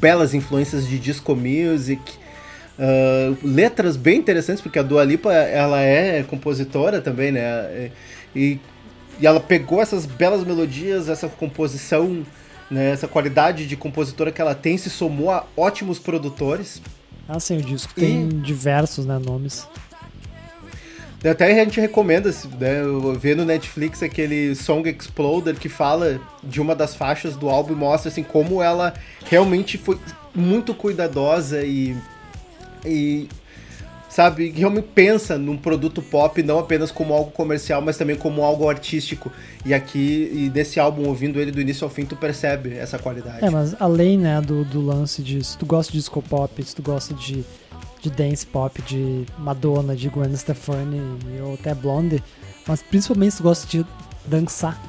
belas 0.00 0.34
influências 0.34 0.84
de 0.84 0.98
disco 0.98 1.36
music, 1.36 2.14
ah, 2.76 3.32
letras 3.44 3.96
bem 3.96 4.18
interessantes, 4.18 4.60
porque 4.60 4.76
a 4.76 4.82
Dua 4.82 5.04
Lipa, 5.04 5.32
ela 5.32 5.80
é 5.80 6.24
compositora 6.24 7.00
também, 7.00 7.30
né, 7.30 7.92
e, 8.34 8.58
e 9.20 9.26
ela 9.26 9.38
pegou 9.38 9.80
essas 9.80 10.04
belas 10.04 10.42
melodias, 10.42 11.08
essa 11.08 11.28
composição, 11.28 12.26
né, 12.68 12.90
essa 12.90 13.06
qualidade 13.06 13.68
de 13.68 13.76
compositora 13.76 14.32
que 14.32 14.40
ela 14.40 14.56
tem, 14.56 14.76
se 14.76 14.90
somou 14.90 15.30
a 15.30 15.46
ótimos 15.56 16.00
produtores, 16.00 16.82
Ah, 17.28 17.38
sim, 17.38 17.58
o 17.58 17.62
disco 17.62 17.94
tem 17.94 18.28
diversos 18.28 19.06
né, 19.06 19.16
nomes. 19.16 19.64
Até 21.24 21.50
a 21.50 21.64
gente 21.64 21.80
recomenda, 21.80 22.30
né, 22.60 22.80
ver 23.18 23.34
no 23.34 23.44
Netflix 23.44 24.02
aquele 24.02 24.54
Song 24.54 24.88
Exploder 24.88 25.56
que 25.56 25.68
fala 25.68 26.20
de 26.44 26.60
uma 26.60 26.76
das 26.76 26.94
faixas 26.94 27.34
do 27.34 27.48
álbum 27.48 27.72
e 27.72 27.76
mostra 27.76 28.08
assim 28.08 28.22
como 28.22 28.62
ela 28.62 28.94
realmente 29.24 29.76
foi 29.76 29.98
muito 30.32 30.72
cuidadosa 30.72 31.64
e, 31.64 31.96
e 32.86 33.28
sabe, 34.08 34.50
realmente 34.50 34.88
pensa 34.94 35.36
num 35.36 35.56
produto 35.56 36.00
pop 36.00 36.42
não 36.42 36.58
apenas 36.58 36.90
como 36.90 37.12
algo 37.12 37.30
comercial, 37.30 37.82
mas 37.82 37.96
também 37.96 38.16
como 38.16 38.42
algo 38.42 38.68
artístico. 38.68 39.30
E 39.66 39.74
aqui, 39.74 40.30
e 40.32 40.48
desse 40.48 40.80
álbum, 40.80 41.06
ouvindo 41.06 41.40
ele 41.40 41.50
do 41.50 41.60
início 41.60 41.84
ao 41.84 41.90
fim, 41.90 42.04
tu 42.04 42.16
percebe 42.16 42.76
essa 42.76 42.98
qualidade. 42.98 43.44
É, 43.44 43.50
mas 43.50 43.74
além 43.80 44.16
né, 44.16 44.40
do, 44.40 44.64
do 44.64 44.80
lance 44.80 45.22
de 45.22 45.42
se 45.44 45.58
tu 45.58 45.66
gosta 45.66 45.92
de 45.92 45.98
disco 45.98 46.22
pop, 46.22 46.62
se 46.64 46.74
tu 46.74 46.82
gosta 46.82 47.12
de, 47.14 47.44
de 48.00 48.10
dance 48.10 48.46
pop, 48.46 48.80
de 48.82 49.24
Madonna, 49.38 49.94
de 49.94 50.08
Gwen 50.08 50.34
Stefani 50.36 51.00
ou 51.42 51.54
até 51.54 51.74
Blonde, 51.74 52.22
mas 52.66 52.82
principalmente 52.82 53.32
se 53.32 53.36
tu 53.38 53.42
gosta 53.42 53.66
de 53.66 53.86
dançar. 54.26 54.80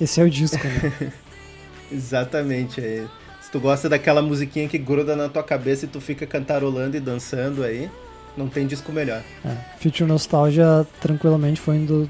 Esse 0.00 0.20
é 0.20 0.24
o 0.24 0.30
disco, 0.30 0.64
né? 0.66 1.12
Exatamente. 1.90 2.80
é. 2.80 3.06
Se 3.40 3.50
tu 3.50 3.60
gosta 3.60 3.88
daquela 3.88 4.22
musiquinha 4.22 4.68
que 4.68 4.78
gruda 4.78 5.14
na 5.14 5.28
tua 5.28 5.42
cabeça 5.42 5.84
e 5.84 5.88
tu 5.88 6.00
fica 6.00 6.26
cantarolando 6.26 6.96
e 6.96 7.00
dançando 7.00 7.62
aí, 7.62 7.90
não 8.36 8.48
tem 8.48 8.66
disco 8.66 8.92
melhor. 8.92 9.22
É, 9.44 9.56
Future 9.78 10.08
Nostalgia 10.08 10.86
tranquilamente 11.00 11.60
foi 11.60 11.78
uma 11.78 12.08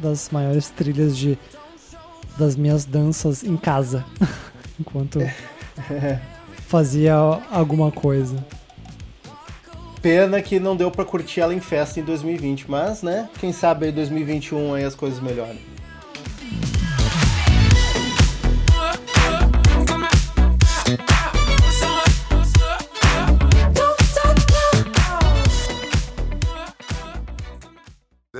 das 0.00 0.30
maiores 0.30 0.70
trilhas 0.70 1.16
de 1.16 1.38
das 2.36 2.56
minhas 2.56 2.84
danças 2.84 3.44
em 3.44 3.56
casa, 3.56 4.04
enquanto 4.78 5.20
fazia 6.66 7.14
alguma 7.14 7.92
coisa. 7.92 8.44
Pena 10.04 10.42
que 10.42 10.60
não 10.60 10.76
deu 10.76 10.90
pra 10.90 11.02
curtir 11.02 11.40
ela 11.40 11.54
em 11.54 11.60
festa 11.60 11.98
em 11.98 12.02
2020, 12.02 12.70
mas, 12.70 13.02
né, 13.02 13.26
quem 13.40 13.54
sabe 13.54 13.86
aí 13.86 13.92
2021 13.92 14.74
aí 14.74 14.84
as 14.84 14.94
coisas 14.94 15.18
melhorem. 15.18 15.58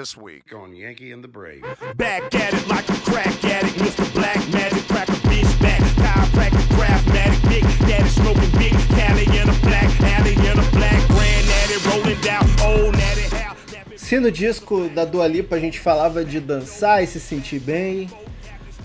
This 0.05 0.19
week 0.19 0.53
on 0.55 0.77
Yankee 0.77 1.13
and 1.13 1.25
the 1.25 1.29
Brave. 1.29 1.63
Back 1.97 2.35
at 2.35 2.53
it 2.53 2.69
like 2.69 2.87
a 2.91 3.01
crack 3.11 3.43
addict, 3.43 3.79
Mr. 3.79 4.13
Black 4.13 4.37
Magic, 4.53 4.87
crack 4.87 5.09
a 5.09 5.13
bitch 5.13 5.63
back. 5.63 5.81
Chiropractic, 5.81 6.67
craftmatic, 6.77 7.49
big 7.49 7.63
daddy 7.89 8.09
smoking 8.11 8.51
big 8.59 8.75
Cali 8.91 9.25
in 9.25 9.49
a 9.49 9.59
black 9.63 9.89
alley 10.03 10.35
in 10.35 10.59
a 10.59 10.71
black 10.73 11.01
granddaddy 11.09 11.77
rolling 11.89 12.21
down 12.21 12.45
old 12.67 12.95
natty. 12.99 13.97
Se 13.97 14.21
no 14.21 14.31
disco 14.31 14.91
da 14.91 15.07
Dua 15.07 15.27
Lipa 15.27 15.57
a 15.57 15.59
gente 15.59 15.81
falava 15.81 16.23
de 16.23 16.39
dançar 16.39 17.03
e 17.03 17.07
se 17.07 17.19
sentir 17.19 17.61
bem, 17.61 18.11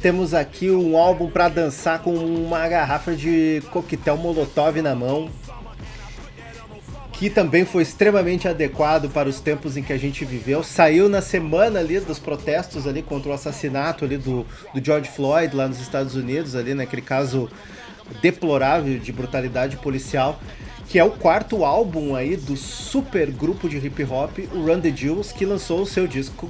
temos 0.01 0.34
aqui 0.34 0.72
um 0.72 0.95
álbum 0.95 1.30
pra 1.30 1.49
dançar 1.49 2.01
com 2.01 2.15
uma 2.15 2.65
garrafa 2.70 3.13
de 3.13 3.61
coquetel 3.74 4.15
molotov 4.15 4.82
na 4.82 4.95
mão, 4.95 5.30
que 7.20 7.30
também 7.30 7.65
foi 7.65 7.84
extremamente 7.84 8.47
adequado 8.47 9.09
para 9.09 9.28
os 9.28 9.41
tempos 9.41 9.76
em 9.76 9.84
que 9.84 9.91
a 9.91 9.97
gente 9.97 10.24
viveu. 10.24 10.63
Saiu 10.63 11.09
na 11.09 11.22
semana 11.22 11.80
ali 11.80 11.99
dos 11.99 12.17
protestos 12.17 12.88
ali 12.88 13.01
contra 13.01 13.30
o 13.30 13.34
assassinato 13.34 14.05
ali 14.05 14.15
do, 14.15 14.45
do 14.74 14.82
George 14.82 15.09
Floyd 15.09 15.53
lá 15.53 15.67
nos 15.67 15.82
Estados 15.82 16.15
Unidos, 16.15 16.55
ali 16.55 16.74
naquele 16.74 17.01
caso 17.01 17.49
deplorável 18.22 18.97
de 18.97 19.11
brutalidade 19.11 19.76
policial, 19.76 20.39
que 20.88 20.97
é 20.97 21.03
o 21.03 21.11
quarto 21.11 21.65
álbum 21.65 22.15
aí 22.15 22.38
do 22.38 22.55
super 22.55 23.30
grupo 23.30 23.67
de 23.67 23.76
hip 23.86 24.01
hop, 24.05 24.39
o 24.53 24.65
Run 24.65 24.80
the 24.80 24.89
Jewels, 24.89 25.34
que 25.34 25.45
lançou 25.45 25.82
o 25.82 25.86
seu 25.86 26.07
disco 26.07 26.49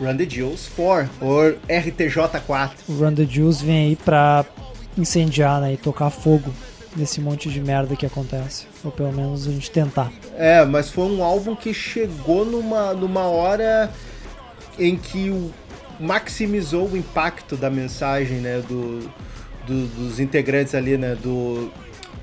Run 0.00 0.16
the 0.16 0.30
Jewels 0.30 0.70
4, 0.76 1.10
ou 1.20 1.54
RTJ4. 1.68 2.70
O 2.88 2.92
Run 2.92 3.14
the 3.16 3.24
Juice 3.24 3.64
vem 3.64 3.88
aí 3.88 3.96
pra 3.96 4.44
incendiar, 4.96 5.60
né? 5.60 5.72
E 5.72 5.76
tocar 5.76 6.08
fogo 6.10 6.54
nesse 6.96 7.20
monte 7.20 7.50
de 7.50 7.60
merda 7.60 7.96
que 7.96 8.06
acontece. 8.06 8.73
Ou 8.84 8.92
pelo 8.92 9.12
menos 9.12 9.48
a 9.48 9.50
gente 9.50 9.70
tentar. 9.70 10.12
É, 10.36 10.64
mas 10.64 10.90
foi 10.90 11.04
um 11.04 11.22
álbum 11.22 11.56
que 11.56 11.72
chegou 11.72 12.44
numa, 12.44 12.92
numa 12.92 13.22
hora 13.22 13.90
em 14.78 14.96
que 14.96 15.30
o- 15.30 15.50
maximizou 15.98 16.88
o 16.88 16.96
impacto 16.96 17.56
da 17.56 17.70
mensagem, 17.70 18.38
né, 18.38 18.62
do, 18.68 19.08
do- 19.66 19.86
dos 19.86 20.20
integrantes 20.20 20.74
ali, 20.74 20.98
né, 20.98 21.14
do, 21.22 21.70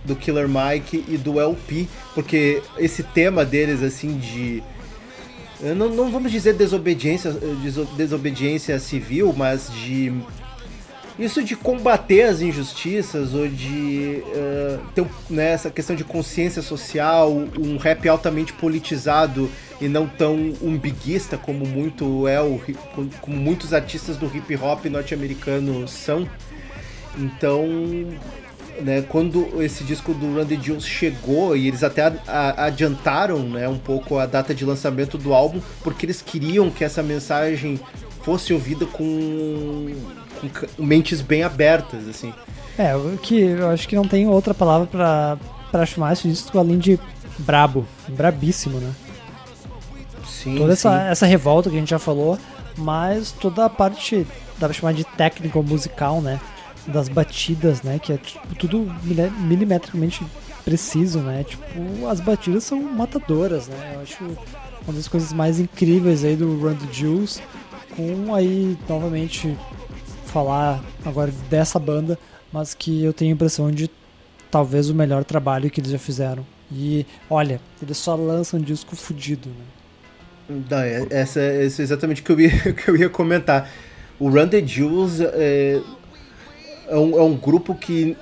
do 0.06 0.16
Killer 0.16 0.48
Mike 0.48 1.04
e 1.08 1.18
do 1.18 1.40
LP, 1.40 1.88
porque 2.14 2.62
esse 2.78 3.02
tema 3.02 3.44
deles, 3.46 3.82
assim, 3.82 4.18
de... 4.18 4.62
Não, 5.76 5.90
não 5.90 6.12
vamos 6.12 6.32
dizer 6.32 6.54
desobediência, 6.54 7.32
deso- 7.32 7.88
desobediência 7.96 8.78
civil, 8.80 9.34
mas 9.36 9.72
de 9.72 10.12
isso 11.24 11.44
de 11.44 11.56
combater 11.56 12.24
as 12.24 12.42
injustiças 12.42 13.34
ou 13.34 13.48
de 13.48 14.24
eh, 14.34 14.80
ter 14.96 15.06
né, 15.30 15.52
essa 15.52 15.70
questão 15.70 15.96
de 15.96 16.04
consciência 16.04 16.62
social, 16.62 17.32
um 17.32 17.78
rap 17.78 18.08
altamente 18.10 18.54
politizado 18.54 19.50
e 19.80 19.88
não 19.88 20.08
tão 20.08 20.54
umbiguista 20.62 21.38
como 21.38 21.66
muito 21.66 22.28
é 22.28 22.42
o 22.42 22.60
como 23.22 23.38
muitos 23.38 23.74
artistas 23.74 24.18
do 24.18 24.26
hip 24.26 24.56
hop 24.56 24.86
norte-americano 24.86 25.88
são. 25.88 26.28
Então, 27.18 27.68
né, 28.80 29.04
quando 29.08 29.62
esse 29.62 29.84
disco 29.84 30.14
do 30.14 30.36
Randy 30.36 30.58
Jones 30.58 30.86
chegou 30.86 31.56
e 31.56 31.68
eles 31.68 31.84
até 31.84 32.14
adiantaram, 32.58 33.40
né, 33.40 33.68
um 33.68 33.78
pouco 33.78 34.18
a 34.18 34.26
data 34.26 34.56
de 34.56 34.66
lançamento 34.66 35.18
do 35.18 35.34
álbum, 35.34 35.62
porque 35.84 36.06
eles 36.06 36.22
queriam 36.22 36.70
que 36.70 36.84
essa 36.84 37.04
mensagem 37.04 37.80
fosse 38.24 38.54
ouvida 38.54 38.86
com, 38.86 39.94
com 40.50 40.84
mentes 40.84 41.22
bem 41.22 41.44
abertas, 41.44 42.08
assim. 42.08 42.34
É, 42.78 42.96
o 42.96 43.18
que 43.22 43.40
eu 43.40 43.70
acho 43.70 43.88
que 43.88 43.96
não 43.96 44.08
tem 44.08 44.28
outra 44.28 44.54
palavra 44.54 44.88
pra, 44.88 45.38
pra 45.72 45.86
chamar 45.86 46.14
esse 46.14 46.28
disco 46.28 46.58
além 46.58 46.78
de 46.80 47.00
brabo. 47.40 47.86
Brabíssimo, 48.08 48.80
né? 48.80 48.92
Sim, 50.26 50.56
Toda 50.58 50.74
essa, 50.74 50.90
sim. 50.92 51.06
essa 51.12 51.26
revolta 51.26 51.70
que 51.70 51.76
a 51.76 51.80
gente 51.80 51.90
já 51.90 52.00
falou, 52.00 52.38
mas 52.78 53.32
toda 53.32 53.66
a 53.66 53.70
parte, 53.70 54.26
dá 54.58 54.68
pra 54.68 54.74
chamar 54.74 54.94
de 54.94 55.04
técnico 55.04 55.62
musical, 55.62 56.22
né? 56.22 56.40
Das 56.88 57.08
batidas, 57.10 57.84
né? 57.84 58.00
Que 58.02 58.14
é 58.14 58.18
tipo, 58.18 58.56
tudo 58.56 58.92
mili- 59.04 59.30
milimetricamente 59.40 60.26
preciso, 60.66 61.20
né? 61.20 61.44
Tipo, 61.44 62.08
as 62.08 62.20
batidas 62.20 62.64
são 62.64 62.82
matadoras, 62.82 63.68
né? 63.68 63.94
Eu 63.96 64.02
acho 64.02 64.24
uma 64.88 64.94
das 64.94 65.08
coisas 65.08 65.32
mais 65.34 65.60
incríveis 65.60 66.24
aí 66.24 66.36
do 66.36 66.60
Run 66.60 66.76
the 66.76 66.92
Jewels. 66.92 67.40
Com 67.96 68.34
aí, 68.34 68.78
novamente, 68.90 69.56
falar 70.32 70.84
agora 71.06 71.32
dessa 71.50 71.78
banda, 71.78 72.18
mas 72.52 72.74
que 72.74 73.04
eu 73.04 73.14
tenho 73.14 73.32
a 73.32 73.36
impressão 73.36 73.70
de 73.72 73.90
talvez 74.50 74.90
o 74.90 74.96
melhor 74.96 75.24
trabalho 75.24 75.70
que 75.70 75.80
eles 75.82 75.92
já 75.92 76.00
fizeram. 76.00 76.46
E 76.72 77.06
olha, 77.30 77.60
eles 77.82 77.98
só 77.98 78.16
lançam 78.16 78.60
disco 78.60 78.96
fudido, 78.96 79.50
né? 79.50 80.62
Não, 80.70 80.80
é- 80.80 81.08
essa, 81.10 81.40
essa 81.42 81.82
é 81.82 81.84
exatamente 81.84 82.22
o 82.22 82.26
que 82.26 82.32
eu 82.32 82.40
ia, 82.40 82.50
que 82.74 82.90
eu 82.90 82.96
ia 82.96 83.10
comentar. 83.10 83.70
O 84.20 84.30
Run 84.30 84.48
the 84.48 84.66
Jewels 84.66 85.20
é, 85.20 85.82
é, 86.88 86.98
um, 86.98 87.18
é 87.18 87.24
um 87.24 87.36
grupo 87.36 87.76
que, 87.76 88.16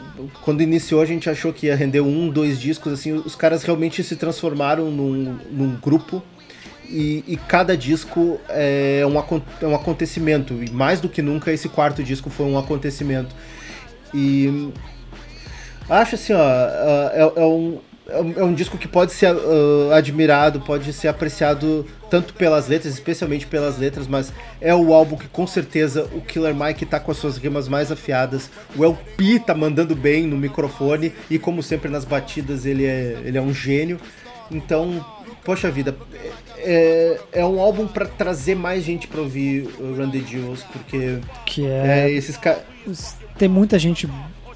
quando 0.43 0.61
iniciou, 0.61 1.01
a 1.01 1.05
gente 1.05 1.29
achou 1.29 1.51
que 1.51 1.67
ia 1.67 1.75
render 1.75 2.01
um, 2.01 2.29
dois 2.29 2.59
discos. 2.59 2.93
assim 2.93 3.13
Os 3.13 3.35
caras 3.35 3.63
realmente 3.63 4.03
se 4.03 4.15
transformaram 4.15 4.89
num, 4.89 5.37
num 5.51 5.75
grupo. 5.75 6.23
E, 6.91 7.23
e 7.27 7.37
cada 7.37 7.77
disco 7.77 8.39
é 8.49 9.03
um, 9.05 9.17
é 9.61 9.67
um 9.67 9.75
acontecimento. 9.75 10.55
E 10.63 10.71
mais 10.71 10.99
do 10.99 11.07
que 11.07 11.21
nunca, 11.21 11.51
esse 11.51 11.69
quarto 11.69 12.03
disco 12.03 12.29
foi 12.29 12.45
um 12.47 12.57
acontecimento. 12.57 13.35
E 14.13 14.71
acho 15.89 16.15
assim, 16.15 16.33
ó, 16.33 16.39
é, 16.39 17.31
é 17.35 17.45
um, 17.45 17.79
é 18.07 18.43
um- 18.43 18.49
é 18.51 18.53
disco 18.53 18.77
que 18.77 18.87
pode 18.87 19.11
ser 19.11 19.27
ah, 19.27 19.95
admirado, 19.95 20.59
pode 20.61 20.91
ser 20.93 21.07
apreciado 21.07 21.85
tanto 22.09 22.33
pelas 22.33 22.67
letras, 22.67 22.93
especialmente 22.93 23.45
pelas 23.45 23.77
letras, 23.77 24.07
mas 24.07 24.33
é 24.59 24.73
o 24.73 24.93
álbum 24.93 25.15
que 25.15 25.27
com 25.27 25.45
certeza 25.45 26.09
o 26.13 26.21
Killer 26.21 26.55
Mike 26.55 26.85
tá 26.85 26.99
com 26.99 27.11
as 27.11 27.17
suas 27.17 27.37
rimas 27.37 27.67
mais 27.67 27.91
afiadas, 27.91 28.49
o 28.75 28.83
LP 28.83 29.39
tá 29.39 29.53
mandando 29.53 29.95
bem 29.95 30.25
no 30.25 30.35
microfone 30.37 31.13
e 31.29 31.37
como 31.37 31.61
sempre 31.61 31.89
nas 31.89 32.03
batidas 32.03 32.65
ele 32.65 32.85
é, 32.85 33.19
ele 33.23 33.37
é 33.37 33.41
um 33.41 33.53
gênio. 33.53 33.99
Então, 34.51 35.05
poxa 35.43 35.69
vida, 35.69 35.95
é, 36.57 37.19
é 37.31 37.45
um 37.45 37.59
álbum 37.59 37.87
pra 37.87 38.05
trazer 38.05 38.55
mais 38.55 38.83
gente 38.83 39.07
pra 39.07 39.21
ouvir 39.21 39.69
o 39.79 39.95
Run 39.95 40.09
the 40.09 40.19
Jewels, 40.19 40.63
porque 40.71 41.19
Que 41.45 41.65
é, 41.65 42.05
é 42.07 42.11
esses 42.11 42.37
caras. 42.37 42.63
tem 43.37 43.47
muita 43.47 43.77
gente 43.79 44.09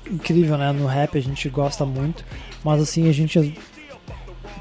incrível, 0.09 0.57
né? 0.57 0.71
No 0.71 0.85
rap 0.85 1.17
a 1.17 1.21
gente 1.21 1.47
gosta 1.49 1.85
muito, 1.85 2.25
mas 2.63 2.81
assim, 2.81 3.07
a 3.09 3.13
gente. 3.13 3.57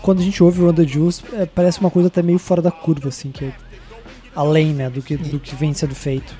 Quando 0.02 0.20
a 0.20 0.24
gente 0.24 0.42
ouve 0.42 0.60
o 0.60 0.66
Run 0.66 0.74
the 0.74 0.84
Juice, 0.84 1.22
é, 1.32 1.46
parece 1.46 1.80
uma 1.80 1.90
coisa 1.90 2.08
até 2.08 2.22
meio 2.22 2.38
fora 2.38 2.60
da 2.60 2.70
curva, 2.70 3.08
assim, 3.08 3.30
que 3.30 3.44
é 3.46 3.52
além, 4.34 4.72
né, 4.72 4.88
do 4.90 5.02
que, 5.02 5.16
do 5.16 5.38
que 5.38 5.54
vem 5.54 5.72
sendo 5.74 5.94
feito. 5.94 6.34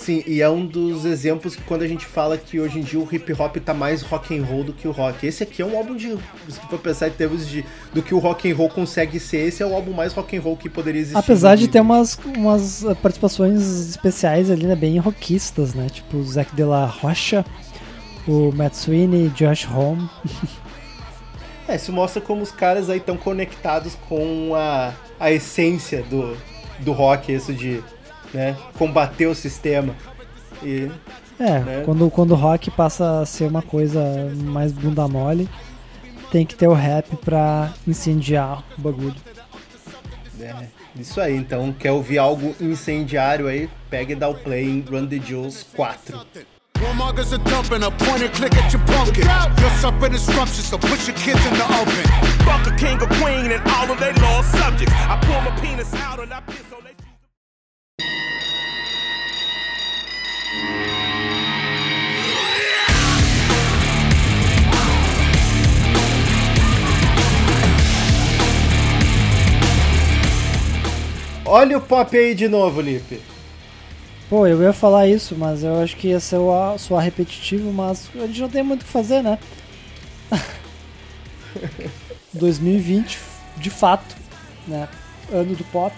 Sim, 0.00 0.24
e 0.26 0.40
é 0.40 0.48
um 0.48 0.64
dos 0.64 1.04
exemplos 1.04 1.54
que 1.54 1.62
quando 1.64 1.82
a 1.82 1.86
gente 1.86 2.06
fala 2.06 2.38
que 2.38 2.58
hoje 2.58 2.78
em 2.78 2.82
dia 2.82 2.98
o 2.98 3.06
hip 3.12 3.34
hop 3.34 3.58
tá 3.58 3.74
mais 3.74 4.00
rock 4.00 4.34
and 4.34 4.42
roll 4.42 4.64
do 4.64 4.72
que 4.72 4.88
o 4.88 4.92
rock. 4.92 5.26
Esse 5.26 5.42
aqui 5.42 5.60
é 5.60 5.66
um 5.66 5.76
álbum 5.76 5.94
de, 5.94 6.16
se 6.48 6.58
for 6.70 6.78
pensar 6.78 7.08
em 7.08 7.10
termos 7.10 7.46
de 7.46 7.66
do 7.92 8.00
que 8.00 8.14
o 8.14 8.18
rock 8.18 8.50
and 8.50 8.56
roll 8.56 8.70
consegue 8.70 9.20
ser, 9.20 9.46
esse 9.46 9.62
é 9.62 9.66
o 9.66 9.74
álbum 9.74 9.92
mais 9.92 10.14
rock 10.14 10.34
and 10.34 10.40
roll 10.40 10.56
que 10.56 10.70
poderia 10.70 11.02
existir. 11.02 11.18
Apesar 11.18 11.54
de 11.54 11.68
ter 11.68 11.80
umas, 11.80 12.18
umas 12.34 12.82
eh, 12.82 12.94
participações 12.94 13.60
especiais 13.90 14.50
ali, 14.50 14.66
né, 14.66 14.74
bem 14.74 14.96
rockistas, 14.96 15.74
né? 15.74 15.86
Tipo 15.90 16.16
o 16.16 16.24
Zac 16.24 16.56
de 16.56 16.64
la 16.64 16.86
Rocha, 16.86 17.44
o 18.26 18.50
Matt 18.52 18.76
Sweeney, 18.76 19.28
Josh 19.28 19.68
Homme. 19.68 20.08
É, 21.68 21.76
isso 21.76 21.92
mostra 21.92 22.22
como 22.22 22.42
os 22.42 22.50
caras 22.50 22.88
aí 22.88 22.98
estão 22.98 23.18
conectados 23.18 23.94
com 24.08 24.54
a, 24.54 24.94
a 25.20 25.30
essência 25.30 26.02
do, 26.04 26.34
do 26.78 26.92
rock, 26.92 27.32
isso 27.32 27.52
de 27.52 27.80
né, 28.32 28.56
combater 28.78 29.26
o 29.26 29.34
sistema. 29.34 29.94
E 30.62 30.90
É, 31.38 31.58
Né? 31.60 31.82
quando, 31.84 32.10
quando 32.10 32.32
o 32.32 32.34
rock 32.34 32.70
passa 32.70 33.20
a 33.20 33.26
ser 33.26 33.44
uma 33.48 33.62
coisa 33.62 34.00
mais 34.44 34.72
bunda 34.72 35.08
mole, 35.08 35.48
tem 36.30 36.44
que 36.44 36.54
ter 36.54 36.68
o 36.68 36.74
rap 36.74 37.16
pra 37.16 37.72
incendiar 37.86 38.62
o 38.78 38.80
bagulho. 38.80 39.14
é, 40.40 40.54
isso 40.96 41.20
aí, 41.20 41.36
então 41.36 41.72
quer 41.72 41.92
ouvir 41.92 42.18
algo 42.18 42.54
incendiário 42.60 43.46
aí, 43.48 43.68
pega 43.88 44.12
e 44.12 44.16
dá 44.16 44.28
o 44.28 44.34
play 44.34 44.64
em 44.64 44.80
Run 44.80 45.06
the 45.06 45.18
Jewels 45.18 45.66
4. 45.74 46.26
Warmongers 46.82 47.32
are 47.34 47.42
dumping 47.44 47.84
a 47.84 47.90
point 47.90 48.22
and 48.24 48.30
click 48.32 48.56
at 48.56 48.72
your 48.72 48.82
pumpkin. 48.86 49.20
You're 49.60 49.70
suffering 49.80 50.16
so 50.16 50.78
put 50.78 51.06
your 51.06 51.14
kids 51.18 51.44
in 51.46 51.52
the 51.58 51.64
oven. 51.64 52.04
Fuck 52.44 52.66
a 52.66 52.76
king 52.76 52.96
or 53.02 53.06
queen 53.20 53.52
and 53.52 53.62
all 53.68 53.90
of 53.90 53.98
their 54.00 54.14
lost 54.14 54.50
subjects. 54.56 54.94
I 54.94 55.18
pull 55.20 55.40
my 55.42 55.50
penis 55.60 55.92
out 55.94 56.20
and 56.20 56.32
I 56.32 56.40
piss 56.40 56.64
on 56.72 56.79
Olha 71.44 71.78
o 71.78 71.80
pop 71.80 72.16
aí 72.16 72.34
de 72.34 72.48
novo, 72.48 72.80
Lipe. 72.80 73.20
Pô, 74.28 74.46
eu 74.46 74.62
ia 74.62 74.72
falar 74.72 75.08
isso, 75.08 75.34
mas 75.36 75.64
eu 75.64 75.82
acho 75.82 75.96
que 75.96 76.08
ia 76.08 76.20
ser 76.20 76.36
o- 76.36 76.78
soar 76.78 77.02
repetitivo, 77.02 77.72
mas 77.72 78.08
a 78.14 78.26
gente 78.26 78.40
não 78.40 78.48
tem 78.48 78.62
muito 78.62 78.82
o 78.82 78.84
que 78.84 78.90
fazer, 78.92 79.22
né? 79.22 79.38
2020, 82.32 83.18
de 83.56 83.70
fato, 83.70 84.14
né? 84.68 84.88
Ano 85.32 85.56
do 85.56 85.64
pop. 85.64 85.94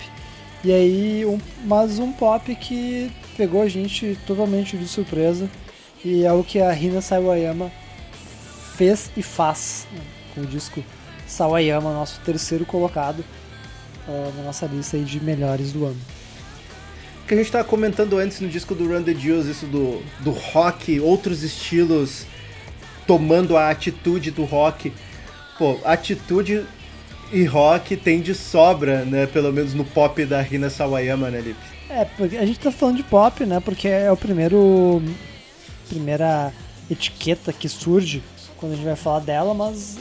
E 0.64 0.72
aí, 0.72 1.26
um, 1.26 1.38
mas 1.64 1.98
um 1.98 2.12
pop 2.12 2.54
que 2.54 3.10
pegou 3.36 3.62
a 3.62 3.68
gente 3.68 4.18
totalmente 4.26 4.76
de 4.76 4.86
surpresa. 4.86 5.48
E 6.04 6.24
é 6.24 6.32
o 6.32 6.42
que 6.42 6.60
a 6.60 6.72
Rina 6.72 7.00
Sawayama 7.00 7.70
fez 8.76 9.10
e 9.16 9.22
faz 9.22 9.86
né, 9.92 10.00
com 10.34 10.40
o 10.40 10.46
disco 10.46 10.82
Sawayama, 11.26 11.92
nosso 11.92 12.20
terceiro 12.20 12.66
colocado 12.66 13.24
ah, 14.08 14.32
na 14.36 14.42
nossa 14.42 14.66
lista 14.66 14.98
de 14.98 15.22
melhores 15.22 15.72
do 15.72 15.86
ano. 15.86 16.00
que 17.26 17.34
a 17.34 17.36
gente 17.36 17.52
tava 17.52 17.64
comentando 17.64 18.18
antes 18.18 18.40
no 18.40 18.48
disco 18.48 18.74
do 18.74 18.88
Run 18.88 19.02
the 19.02 19.14
Jewels, 19.14 19.46
isso 19.46 19.66
do, 19.66 20.02
do 20.20 20.30
rock, 20.30 20.98
outros 21.00 21.42
estilos 21.42 22.26
tomando 23.06 23.56
a 23.56 23.70
atitude 23.70 24.30
do 24.30 24.44
rock. 24.44 24.92
Pô, 25.56 25.78
atitude 25.84 26.64
e 27.32 27.44
rock 27.44 27.96
tem 27.96 28.20
de 28.20 28.34
sobra, 28.34 29.04
né? 29.04 29.26
Pelo 29.26 29.52
menos 29.52 29.72
no 29.72 29.84
pop 29.84 30.24
da 30.26 30.40
Rina 30.42 30.68
Sawayama, 30.68 31.30
né, 31.30 31.40
Lipe? 31.40 31.60
É, 31.94 32.06
porque 32.06 32.38
a 32.38 32.46
gente 32.46 32.58
tá 32.58 32.72
falando 32.72 32.96
de 32.96 33.02
pop, 33.02 33.44
né? 33.44 33.60
Porque 33.60 33.86
é 33.86 34.10
o 34.10 34.16
primeiro. 34.16 35.02
primeira 35.88 36.50
etiqueta 36.90 37.52
que 37.52 37.68
surge 37.68 38.22
quando 38.56 38.72
a 38.72 38.76
gente 38.76 38.84
vai 38.84 38.96
falar 38.96 39.20
dela, 39.20 39.52
mas 39.52 39.98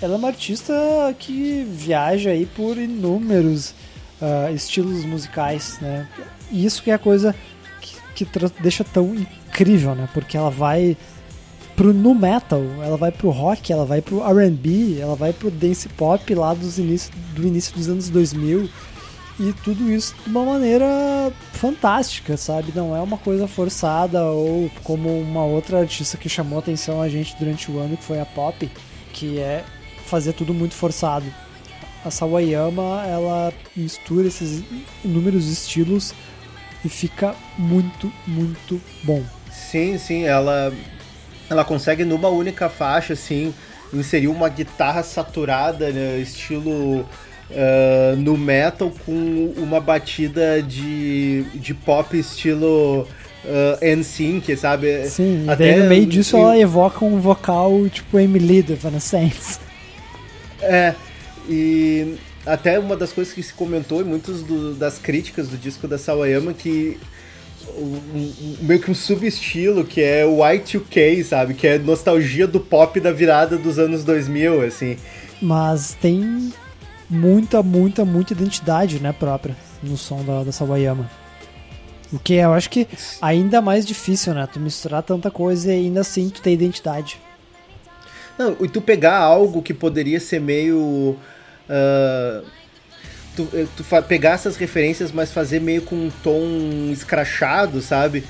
ela 0.00 0.14
é 0.14 0.16
uma 0.16 0.28
artista 0.28 0.74
que 1.18 1.64
viaja 1.64 2.30
aí 2.30 2.44
por 2.44 2.76
inúmeros 2.76 3.74
ah, 4.20 4.50
estilos 4.52 5.04
musicais, 5.06 5.78
né? 5.80 6.06
E 6.50 6.66
isso 6.66 6.82
que 6.82 6.90
é 6.90 6.94
a 6.94 6.98
coisa 6.98 7.34
que, 7.80 8.24
que 8.26 8.26
deixa 8.60 8.84
tão 8.84 9.14
incrível, 9.14 9.94
né? 9.94 10.08
Porque 10.12 10.36
ela 10.36 10.50
vai 10.50 10.96
pro 11.74 11.94
nu 11.94 12.14
metal, 12.14 12.60
ela 12.84 12.98
vai 12.98 13.10
pro 13.10 13.30
rock, 13.30 13.72
ela 13.72 13.86
vai 13.86 14.02
pro 14.02 14.22
R&B, 14.22 14.98
ela 15.00 15.16
vai 15.16 15.32
pro 15.32 15.50
dance 15.50 15.88
pop 15.88 16.34
lá 16.34 16.52
dos 16.52 16.78
início, 16.78 17.10
do 17.34 17.46
início 17.46 17.74
dos 17.74 17.88
anos 17.88 18.10
2000 18.10 18.68
e 19.38 19.52
tudo 19.52 19.90
isso 19.90 20.14
de 20.24 20.30
uma 20.30 20.44
maneira 20.44 21.32
fantástica, 21.52 22.36
sabe? 22.36 22.72
Não 22.74 22.94
é 22.94 23.00
uma 23.00 23.16
coisa 23.16 23.48
forçada 23.48 24.22
ou 24.24 24.70
como 24.82 25.20
uma 25.20 25.44
outra 25.44 25.80
artista 25.80 26.16
que 26.16 26.28
chamou 26.28 26.58
atenção 26.58 27.00
a 27.00 27.08
gente 27.08 27.36
durante 27.38 27.70
o 27.70 27.78
ano, 27.78 27.96
que 27.96 28.04
foi 28.04 28.20
a 28.20 28.26
Pop, 28.26 28.70
que 29.12 29.38
é 29.38 29.64
fazer 30.06 30.32
tudo 30.32 30.52
muito 30.52 30.74
forçado. 30.74 31.26
A 32.04 32.10
Sawayama, 32.10 33.04
ela 33.06 33.52
mistura 33.76 34.26
esses 34.26 34.62
inúmeros 35.04 35.48
estilos 35.48 36.12
e 36.84 36.88
fica 36.88 37.34
muito, 37.56 38.12
muito 38.26 38.80
bom. 39.04 39.22
Sim, 39.50 39.98
sim, 39.98 40.24
ela 40.24 40.72
ela 41.48 41.64
consegue 41.64 42.04
numa 42.04 42.28
única 42.28 42.68
faixa 42.68 43.12
assim 43.12 43.54
inserir 43.92 44.28
uma 44.28 44.48
guitarra 44.48 45.02
saturada, 45.02 45.90
né, 45.90 46.18
estilo 46.18 47.06
ah, 47.54 48.14
no 48.16 48.36
metal 48.36 48.92
com 49.04 49.52
uma 49.56 49.80
batida 49.80 50.62
de, 50.62 51.42
de 51.54 51.74
pop 51.74 52.16
estilo 52.18 53.06
uh, 53.44 53.96
NSYNC, 53.96 54.56
sabe? 54.56 55.06
Sim, 55.06 55.44
Até 55.48 55.76
no 55.76 55.88
meio 55.88 56.06
disso 56.06 56.36
ela 56.36 56.58
evoca 56.58 57.04
um 57.04 57.20
vocal 57.20 57.88
tipo 57.88 58.18
Emily 58.18 58.62
do 58.62 58.72
Evanescence. 58.72 59.58
É, 60.60 60.94
e 61.48 62.14
até 62.46 62.78
uma 62.78 62.96
das 62.96 63.12
coisas 63.12 63.32
que 63.34 63.42
se 63.42 63.52
comentou 63.52 64.00
em 64.00 64.04
muitas 64.04 64.42
das 64.78 64.98
críticas 64.98 65.48
do 65.48 65.56
disco 65.56 65.88
da 65.88 65.98
Sawayama 65.98 66.52
que 66.52 66.98
um- 67.76 68.56
meio 68.62 68.80
que 68.80 68.90
um 68.90 68.94
subestilo 68.94 69.84
que 69.84 70.00
é 70.00 70.24
o 70.24 70.38
Y2K, 70.38 71.24
sabe? 71.24 71.54
Que 71.54 71.66
é 71.66 71.78
nostalgia 71.78 72.46
do 72.46 72.60
pop 72.60 72.98
da 73.00 73.12
virada 73.12 73.56
dos 73.56 73.78
anos 73.78 74.04
2000, 74.04 74.62
assim. 74.62 74.96
Mas 75.40 75.96
tem 76.00 76.52
muita, 77.12 77.62
muita, 77.62 78.04
muita 78.04 78.32
identidade, 78.32 78.98
né, 79.00 79.12
própria 79.12 79.56
no 79.82 79.96
som 79.96 80.24
da, 80.24 80.42
da 80.44 80.52
Sawayama. 80.52 81.08
O 82.12 82.18
que 82.18 82.34
eu 82.34 82.52
acho 82.52 82.68
que 82.68 82.86
ainda 83.20 83.60
mais 83.62 83.86
difícil, 83.86 84.34
né? 84.34 84.46
Tu 84.52 84.60
misturar 84.60 85.02
tanta 85.02 85.30
coisa 85.30 85.72
e 85.72 85.76
ainda 85.86 86.00
assim 86.02 86.28
tu 86.28 86.42
ter 86.42 86.52
identidade. 86.52 87.18
Não, 88.38 88.56
e 88.60 88.68
tu 88.68 88.80
pegar 88.82 89.16
algo 89.16 89.62
que 89.62 89.72
poderia 89.72 90.20
ser 90.20 90.40
meio. 90.40 91.16
ah, 91.70 92.42
tu 93.34 93.48
eh, 93.54 93.66
tu 93.76 93.84
pegar 94.06 94.32
essas 94.32 94.56
referências, 94.56 95.10
mas 95.10 95.32
fazer 95.32 95.60
meio 95.60 95.82
com 95.82 95.96
um 95.96 96.10
tom 96.22 96.90
escrachado, 96.92 97.80
sabe? 97.80 98.24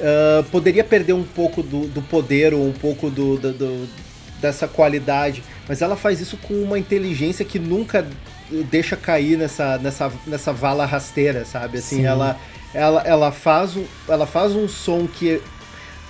Ah, 0.00 0.44
poderia 0.52 0.84
perder 0.84 1.14
um 1.14 1.24
pouco 1.24 1.62
do, 1.64 1.88
do 1.88 2.02
poder 2.02 2.54
ou 2.54 2.64
um 2.64 2.72
pouco 2.72 3.10
do, 3.10 3.36
do- 3.38 3.52
do- 3.52 3.88
dessa 4.40 4.66
qualidade. 4.68 5.42
Mas 5.68 5.82
ela 5.82 5.96
faz 5.96 6.20
isso 6.20 6.36
com 6.36 6.54
uma 6.62 6.78
inteligência 6.78 7.44
que 7.44 7.58
nunca 7.58 8.06
deixa 8.70 8.96
cair 8.96 9.36
nessa, 9.36 9.78
nessa, 9.78 10.12
nessa 10.26 10.52
vala 10.52 10.86
rasteira, 10.86 11.44
sabe? 11.44 11.78
Assim, 11.78 11.96
Sim. 11.96 12.04
ela, 12.06 12.38
ela, 12.72 13.02
ela, 13.02 13.32
faz 13.32 13.76
um, 13.76 13.84
ela 14.08 14.26
faz 14.26 14.52
um 14.52 14.68
som 14.68 15.06
que 15.06 15.40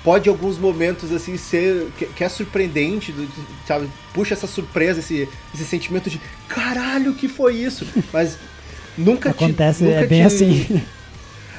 pode 0.05 0.29
em 0.29 0.33
alguns 0.33 0.59
momentos 0.59 1.11
assim 1.11 1.37
ser 1.37 1.89
que, 1.99 2.07
que 2.07 2.23
é 2.23 2.29
surpreendente, 2.29 3.15
sabe? 3.67 3.89
Puxa 4.13 4.35
essa 4.35 4.47
surpresa, 4.47 5.01
esse, 5.01 5.29
esse 5.55 5.65
sentimento 5.65 6.09
de 6.11 6.21
caralho, 6.49 7.15
que 7.15 7.27
foi 7.29 7.57
isso? 7.57 7.87
Mas 8.13 8.39
nunca 8.97 9.33
te- 9.33 9.45
Acontece, 9.45 9.83
nunca 9.83 10.01
é 10.01 10.07
bem 10.07 10.21
te- 10.21 10.27
assim. 10.27 10.83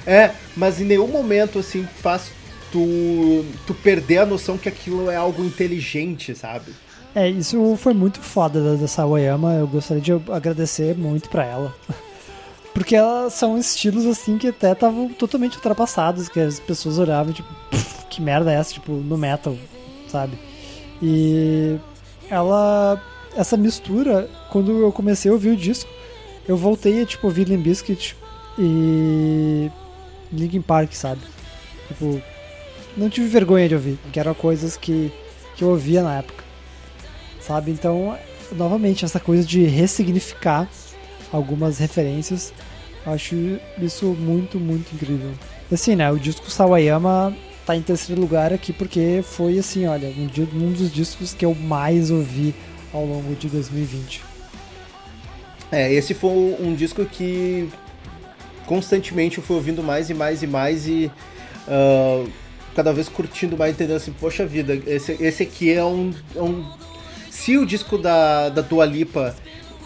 É, 0.06 0.32
mas 0.56 0.80
em 0.80 0.86
nenhum 0.86 1.08
momento 1.08 1.60
assim 1.60 1.86
faz 2.02 2.32
tu 2.72 3.46
tu 3.66 3.74
perder 3.74 4.20
a 4.20 4.26
noção 4.26 4.58
que 4.58 4.70
aquilo 4.70 5.10
é 5.10 5.16
algo 5.16 5.44
inteligente, 5.44 6.36
sabe? 6.36 6.74
É, 7.16 7.30
isso 7.30 7.76
foi 7.78 7.94
muito 7.94 8.22
foda 8.22 8.62
da, 8.62 8.76
da 8.76 8.88
Sawayama. 8.88 9.54
Eu 9.56 9.68
gostaria 9.68 10.02
de 10.02 10.12
agradecer 10.32 10.96
muito 10.96 11.30
pra 11.30 11.46
ela. 11.46 11.76
Porque 12.74 12.96
elas 12.96 13.34
são 13.34 13.58
estilos 13.58 14.06
assim 14.06 14.38
que 14.38 14.50
até 14.50 14.72
estavam 14.72 15.10
totalmente 15.10 15.56
ultrapassados, 15.56 16.30
que 16.30 16.40
as 16.40 16.60
pessoas 16.60 17.00
olhavam 17.00 17.34
tipo, 17.34 17.50
"Pff, 17.72 18.06
que 18.08 18.22
merda 18.22 18.52
é 18.52 18.56
essa, 18.56 18.72
tipo, 18.72 18.92
no 18.92 19.18
metal, 19.18 19.58
sabe? 20.08 20.38
E 21.02 21.78
ela 22.30 23.02
essa 23.36 23.56
mistura, 23.56 24.30
quando 24.50 24.72
eu 24.72 24.92
comecei 24.92 25.30
a 25.30 25.34
ouvir 25.34 25.50
o 25.50 25.56
disco, 25.56 25.90
eu 26.48 26.58
voltei 26.58 27.02
a 27.04 27.06
tipo 27.06 27.28
ouvir 27.28 27.48
Limp 27.48 27.64
Bizkit 27.64 28.16
e 28.58 29.72
Linkin 30.32 30.62
Park, 30.62 30.94
sabe? 30.94 31.22
Tipo, 31.88 32.22
não 32.98 33.10
tive 33.10 33.28
vergonha 33.28 33.70
de 33.70 33.76
ouvir, 33.76 34.00
que 34.12 34.20
eram 34.20 34.34
coisas 34.34 34.76
que, 34.76 35.12
que 35.56 35.64
eu 35.64 35.70
ouvia 35.70 36.02
na 36.02 36.18
época 36.18 36.48
sabe? 37.48 37.72
Então, 37.72 38.18
novamente, 38.52 39.06
essa 39.06 39.20
coisa 39.20 39.48
de 39.48 39.64
ressignificar 39.64 40.68
algumas 41.32 41.78
referências, 41.78 42.54
acho 43.06 43.36
isso 43.82 44.06
muito, 44.08 44.60
muito 44.60 44.94
incrível. 44.94 45.32
Assim, 45.72 45.96
né, 45.96 46.12
o 46.12 46.20
disco 46.20 46.52
Sawayama 46.52 47.36
tá 47.66 47.76
em 47.76 47.82
terceiro 47.82 48.20
lugar 48.20 48.54
aqui 48.54 48.74
porque 48.74 49.24
foi, 49.24 49.58
assim, 49.58 49.86
olha, 49.88 50.10
um, 50.10 50.72
dos 50.72 50.92
discos 50.92 51.34
que 51.34 51.46
eu 51.46 51.56
mais 51.56 52.12
ouvi 52.12 52.54
ao 52.94 53.06
longo 53.06 53.34
de 53.36 53.48
2020. 53.48 54.24
É, 55.72 55.92
esse 55.92 56.14
foi 56.14 56.56
um 56.60 56.74
disco 56.74 57.06
que 57.06 57.70
constantemente 58.66 59.38
eu 59.38 59.44
fui 59.44 59.56
ouvindo 59.56 59.84
mais 59.84 60.10
e 60.10 60.14
mais 60.14 60.44
e 60.44 60.48
mais 60.48 60.88
e 60.88 61.12
ah, 61.68 62.26
cada 62.78 62.94
vez 62.94 63.10
curtindo 63.10 63.58
mais, 63.58 63.74
entendendo 63.74 63.98
assim, 63.98 64.12
poxa 64.12 64.46
vida, 64.46 64.80
esse, 64.86 65.18
esse 65.20 65.42
aqui 65.42 65.74
é 65.74 65.84
um, 65.84 66.14
é 66.36 66.42
um- 66.42 66.64
Se 67.32 67.58
o 67.58 67.66
disco 67.66 67.98
da, 67.98 68.50
da 68.50 68.62
Dua 68.62 68.86
Lipa, 68.86 69.36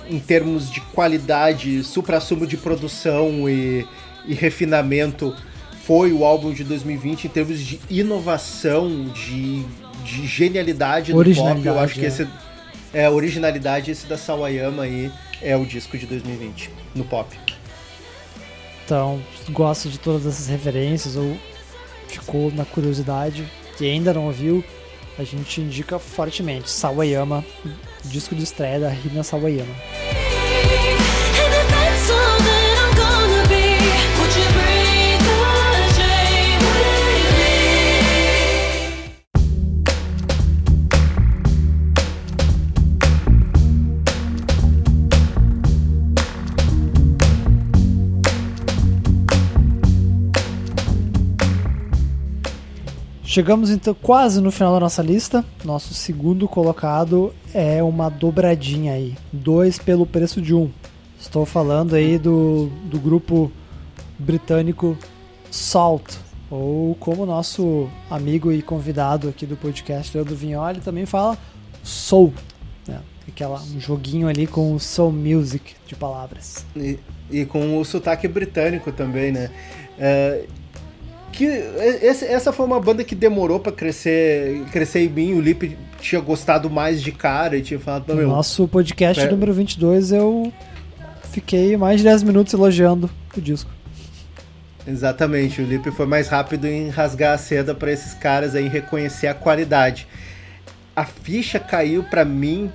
em 0.09 0.19
termos 0.19 0.69
de 0.69 0.81
qualidade, 0.81 1.85
supra-sumo 1.85 2.45
de 2.45 2.57
produção 2.57 3.49
e, 3.49 3.87
e 4.25 4.33
refinamento, 4.33 5.33
foi 5.85 6.11
o 6.11 6.25
álbum 6.25 6.51
de 6.51 6.65
2020, 6.65 7.25
em 7.25 7.29
termos 7.29 7.61
de 7.61 7.79
inovação, 7.89 9.05
de, 9.05 9.63
de 10.03 10.27
genialidade 10.27 11.13
do 11.13 11.23
pop, 11.35 11.65
eu 11.65 11.79
acho 11.79 11.93
que 11.93 12.03
é. 12.03 12.07
esse 12.09 12.27
é 12.93 13.05
a 13.05 13.11
originalidade, 13.11 13.89
esse 13.89 14.05
da 14.05 14.17
Sawayama 14.17 14.83
aí 14.83 15.09
é 15.41 15.55
o 15.55 15.65
disco 15.65 15.97
de 15.97 16.05
2020 16.05 16.69
no 16.93 17.05
pop. 17.05 17.37
Então, 18.83 19.21
gosta 19.49 19.87
de 19.87 19.97
todas 19.97 20.25
essas 20.25 20.47
referências 20.47 21.15
ou 21.15 21.37
ficou 22.19 22.51
na 22.51 22.65
curiosidade 22.65 23.47
e 23.79 23.85
ainda 23.85 24.13
não 24.13 24.27
ouviu, 24.27 24.63
a 25.17 25.23
gente 25.23 25.61
indica 25.61 25.99
fortemente 25.99 26.69
Sawayama, 26.69 27.43
disco 28.05 28.35
de 28.35 28.43
estreia 28.43 28.79
da 28.79 28.89
Rina 28.89 29.23
Sawayama. 29.23 29.73
Chegamos 53.31 53.69
então 53.69 53.93
quase 53.93 54.41
no 54.41 54.51
final 54.51 54.73
da 54.73 54.81
nossa 54.81 55.01
lista. 55.01 55.45
Nosso 55.63 55.93
segundo 55.93 56.49
colocado 56.49 57.33
é 57.53 57.81
uma 57.81 58.09
dobradinha 58.09 58.91
aí. 58.91 59.15
Dois 59.31 59.79
pelo 59.79 60.05
preço 60.05 60.41
de 60.41 60.53
um. 60.53 60.69
Estou 61.17 61.45
falando 61.45 61.95
aí 61.95 62.19
do, 62.19 62.69
do 62.89 62.99
grupo 62.99 63.49
britânico 64.19 64.97
Salt. 65.49 66.15
Ou 66.49 66.93
como 66.95 67.25
nosso 67.25 67.89
amigo 68.09 68.51
e 68.51 68.61
convidado 68.61 69.29
aqui 69.29 69.45
do 69.45 69.55
podcast, 69.55 70.13
Leandro 70.13 70.35
Vignoli, 70.35 70.81
também 70.81 71.05
fala 71.05 71.37
Soul. 71.81 72.33
Né? 72.85 72.99
Aquela, 73.29 73.61
um 73.61 73.79
joguinho 73.79 74.27
ali 74.27 74.45
com 74.45 74.75
o 74.75 74.79
Soul 74.79 75.13
Music 75.13 75.73
de 75.87 75.95
palavras. 75.95 76.65
E, 76.75 76.99
e 77.31 77.45
com 77.45 77.79
o 77.79 77.85
sotaque 77.85 78.27
britânico 78.27 78.91
também, 78.91 79.31
né? 79.31 79.49
É, 79.97 80.47
que 81.31 81.45
esse- 81.45 82.25
essa 82.25 82.51
foi 82.51 82.65
uma 82.65 82.79
banda 82.79 83.03
que 83.03 83.15
demorou 83.15 83.59
pra 83.59 83.71
crescer, 83.71 84.63
crescer 84.71 84.99
em 85.05 85.09
mim. 85.09 85.33
O 85.33 85.41
Lipe 85.41 85.77
tinha 85.99 86.19
gostado 86.21 86.69
mais 86.69 87.01
de 87.01 87.11
cara 87.11 87.57
e 87.57 87.61
tinha 87.61 87.79
falado, 87.79 88.07
"Não, 88.07 88.15
No 88.15 88.21
meu, 88.21 88.29
nosso 88.29 88.67
podcast 88.67 89.23
é- 89.23 89.29
número 89.31 89.53
22 89.53 90.11
eu 90.11 90.51
fiquei 91.31 91.77
mais 91.77 91.99
de 91.99 92.03
10 92.03 92.23
minutos 92.23 92.53
elogiando 92.53 93.09
o 93.35 93.41
disco. 93.41 93.69
Exatamente, 94.87 95.61
o 95.61 95.65
Lipe 95.65 95.91
foi 95.91 96.05
mais 96.07 96.27
rápido 96.27 96.65
em 96.65 96.89
rasgar 96.89 97.35
a 97.35 97.37
seda 97.37 97.73
pra 97.75 97.91
esses 97.91 98.13
caras 98.15 98.55
aí 98.55 98.67
reconhecer 98.67 99.27
a 99.27 99.33
qualidade. 99.33 100.07
A 100.95 101.05
ficha 101.05 101.59
caiu 101.59 102.03
pra 102.03 102.25
mim 102.25 102.71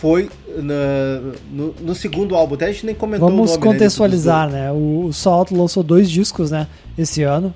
foi 0.00 0.30
na- 0.56 1.34
no, 1.52 1.74
no 1.80 1.94
segundo 1.94 2.34
álbum. 2.34 2.54
Até 2.54 2.66
a 2.66 2.72
gente 2.72 2.86
nem 2.86 2.94
comentou 2.94 3.28
Vamos 3.28 3.50
o 3.50 3.54
nome, 3.54 3.66
né, 3.66 3.72
contextualizar, 3.72 4.48
né? 4.48 4.72
O, 4.72 5.04
o 5.04 5.12
Salt 5.12 5.50
lançou 5.52 5.82
dois 5.82 6.10
discos, 6.10 6.50
né? 6.50 6.66
Esse 6.96 7.22
ano. 7.22 7.54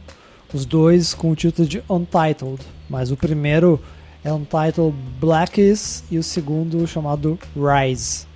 Os 0.53 0.67
dois 0.67 1.15
com 1.15 1.31
o 1.31 1.35
título 1.35 1.67
de 1.67 1.83
Untitled. 1.89 2.61
Mas 2.89 3.11
o 3.11 3.17
primeiro 3.17 3.81
é 4.23 4.31
Untitled 4.33 4.95
Black 5.19 5.59
Is 5.61 6.05
e 6.11 6.19
o 6.19 6.23
segundo 6.23 6.87
chamado 6.87 7.39
Rise. 7.57 8.27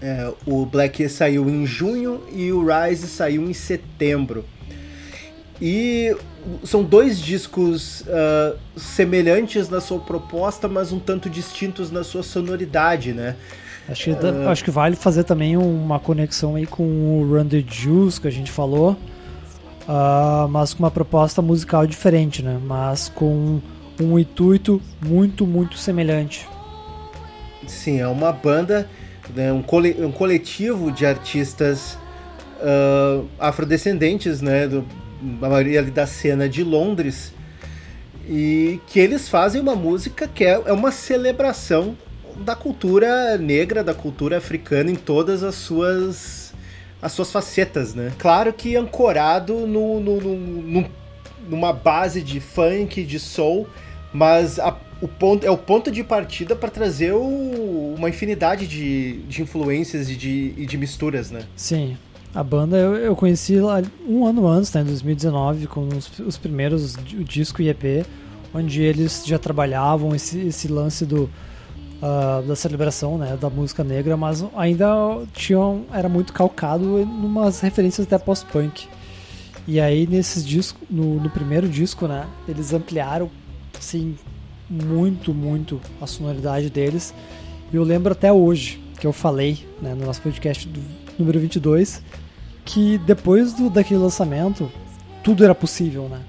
É, 0.00 0.32
o 0.44 0.66
Black 0.66 1.08
saiu 1.08 1.48
em 1.48 1.64
junho 1.64 2.20
e 2.34 2.50
o 2.50 2.64
Rise 2.66 3.06
saiu 3.06 3.48
em 3.48 3.52
setembro. 3.54 4.44
E 5.60 6.16
são 6.64 6.82
dois 6.82 7.18
discos 7.20 8.04
ah, 8.08 8.54
semelhantes 8.76 9.68
na 9.68 9.80
sua 9.80 9.98
proposta, 9.98 10.68
mas 10.68 10.92
um 10.92 10.98
tanto 10.98 11.28
distintos 11.30 11.90
na 11.90 12.02
sua 12.04 12.22
sonoridade, 12.22 13.12
né? 13.12 13.36
Acho 13.88 14.04
que, 14.04 14.14
da- 14.14 14.50
acho 14.50 14.62
que 14.64 14.70
vale 14.70 14.94
fazer 14.94 15.24
também 15.24 15.56
uma 15.56 15.98
conexão 15.98 16.54
aí 16.54 16.66
com 16.66 16.84
o 16.84 17.28
Run 17.36 17.46
the 17.46 17.64
Juice 17.68 18.20
que 18.20 18.28
a 18.28 18.32
gente 18.32 18.50
falou. 18.50 18.96
ah, 19.88 20.46
mas 20.50 20.72
com 20.72 20.82
uma 20.84 20.90
proposta 20.90 21.42
musical 21.42 21.86
diferente, 21.86 22.42
né? 22.42 22.58
Mas 22.64 23.08
com 23.08 23.60
um 24.00 24.18
intuito 24.18 24.80
muito, 25.04 25.44
muito 25.46 25.76
semelhante. 25.76 26.48
Sim, 27.66 28.00
é 28.00 28.06
uma 28.08 28.32
banda, 28.32 28.88
né, 29.34 29.52
um, 29.52 29.62
cole- 29.62 29.96
um 30.00 30.10
coletivo 30.12 30.90
de 30.92 31.04
artistas 31.06 31.98
ah, 32.60 33.22
afrodescendentes, 33.40 34.40
né, 34.40 34.66
do, 34.68 34.84
a 35.42 35.48
maioria 35.48 35.82
da 35.82 36.06
cena 36.06 36.48
de 36.48 36.62
Londres, 36.64 37.32
e 38.28 38.80
que 38.86 38.98
eles 39.00 39.28
fazem 39.28 39.60
uma 39.60 39.74
música 39.74 40.28
que 40.28 40.44
é, 40.44 40.60
é 40.66 40.72
uma 40.72 40.92
celebração 40.92 41.96
da 42.44 42.54
cultura 42.54 43.36
negra, 43.36 43.82
da 43.84 43.92
cultura 43.94 44.38
africana 44.38 44.90
em 44.90 44.94
todas 44.94 45.42
as 45.42 45.54
suas 45.54 46.42
as 47.00 47.10
suas 47.12 47.32
facetas, 47.32 47.94
né? 47.96 48.12
Claro 48.16 48.52
que 48.52 48.76
ancorado 48.76 49.66
no- 49.66 49.98
no- 49.98 50.20
no- 50.20 50.90
numa 51.48 51.72
base 51.72 52.22
de 52.22 52.38
funk, 52.38 53.02
de 53.02 53.18
soul, 53.18 53.66
mas 54.12 54.60
a- 54.60 54.76
o 55.00 55.08
ponto, 55.08 55.44
é 55.44 55.50
o 55.50 55.58
ponto 55.58 55.90
de 55.90 56.04
partida 56.04 56.54
para 56.54 56.70
trazer 56.70 57.12
o- 57.12 57.94
uma 57.98 58.08
infinidade 58.08 58.68
de, 58.68 59.14
de 59.22 59.42
influências 59.42 60.08
e 60.08 60.14
de, 60.14 60.54
e 60.56 60.64
de 60.64 60.78
misturas, 60.78 61.32
né? 61.32 61.40
Sim. 61.56 61.96
A 62.34 62.42
banda 62.42 62.78
eu, 62.78 62.94
eu 62.96 63.14
conheci 63.14 63.60
lá 63.60 63.82
um 64.08 64.24
ano 64.24 64.46
antes, 64.46 64.72
né, 64.72 64.80
em 64.80 64.84
2019, 64.84 65.66
com 65.66 65.86
os, 65.88 66.18
os 66.18 66.38
primeiros, 66.38 66.94
o 66.94 67.22
disco 67.22 67.60
e 67.60 67.68
EP, 67.68 68.06
onde 68.54 68.82
eles 68.82 69.22
já 69.26 69.38
trabalhavam 69.38 70.14
esse, 70.14 70.38
esse 70.38 70.66
lance 70.66 71.04
do, 71.04 71.28
ah, 72.00 72.42
da 72.46 72.56
celebração 72.56 73.18
né, 73.18 73.36
da 73.38 73.50
música 73.50 73.84
negra, 73.84 74.16
mas 74.16 74.42
ainda 74.56 74.88
tinham, 75.34 75.84
era 75.92 76.08
muito 76.08 76.32
calcado 76.32 76.98
em 76.98 77.04
umas 77.04 77.60
referências 77.60 78.06
até 78.06 78.18
post-punk. 78.18 78.88
E 79.68 79.78
aí 79.78 80.06
nesses 80.06 80.44
discos, 80.44 80.82
no, 80.90 81.20
no 81.20 81.28
primeiro 81.28 81.68
disco, 81.68 82.08
né, 82.08 82.26
eles 82.48 82.72
ampliaram, 82.72 83.30
sim, 83.78 84.16
muito, 84.70 85.34
muito 85.34 85.78
a 86.00 86.06
sonoridade 86.06 86.70
deles. 86.70 87.14
E 87.70 87.76
eu 87.76 87.84
lembro 87.84 88.12
até 88.12 88.32
hoje 88.32 88.82
que 88.98 89.06
eu 89.06 89.12
falei 89.12 89.66
né, 89.82 89.94
no 89.94 90.06
nosso 90.06 90.22
podcast 90.22 90.66
do 90.66 90.80
número 91.18 91.38
22 91.38 92.02
que 92.64 92.98
depois 92.98 93.52
do, 93.52 93.68
daquele 93.70 94.00
lançamento 94.00 94.70
tudo 95.22 95.44
era 95.44 95.54
possível, 95.54 96.08
né? 96.08 96.20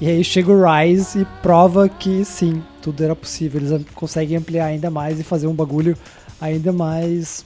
E 0.00 0.06
aí 0.08 0.22
chega 0.22 0.50
o 0.52 0.62
Rise 0.64 1.22
e 1.22 1.24
prova 1.42 1.88
que 1.88 2.24
sim, 2.24 2.62
tudo 2.80 3.02
era 3.02 3.16
possível. 3.16 3.60
Eles 3.60 3.84
conseguem 3.94 4.36
ampliar 4.36 4.66
ainda 4.66 4.90
mais 4.90 5.18
e 5.18 5.24
fazer 5.24 5.46
um 5.48 5.54
bagulho 5.54 5.96
ainda 6.40 6.72
mais 6.72 7.44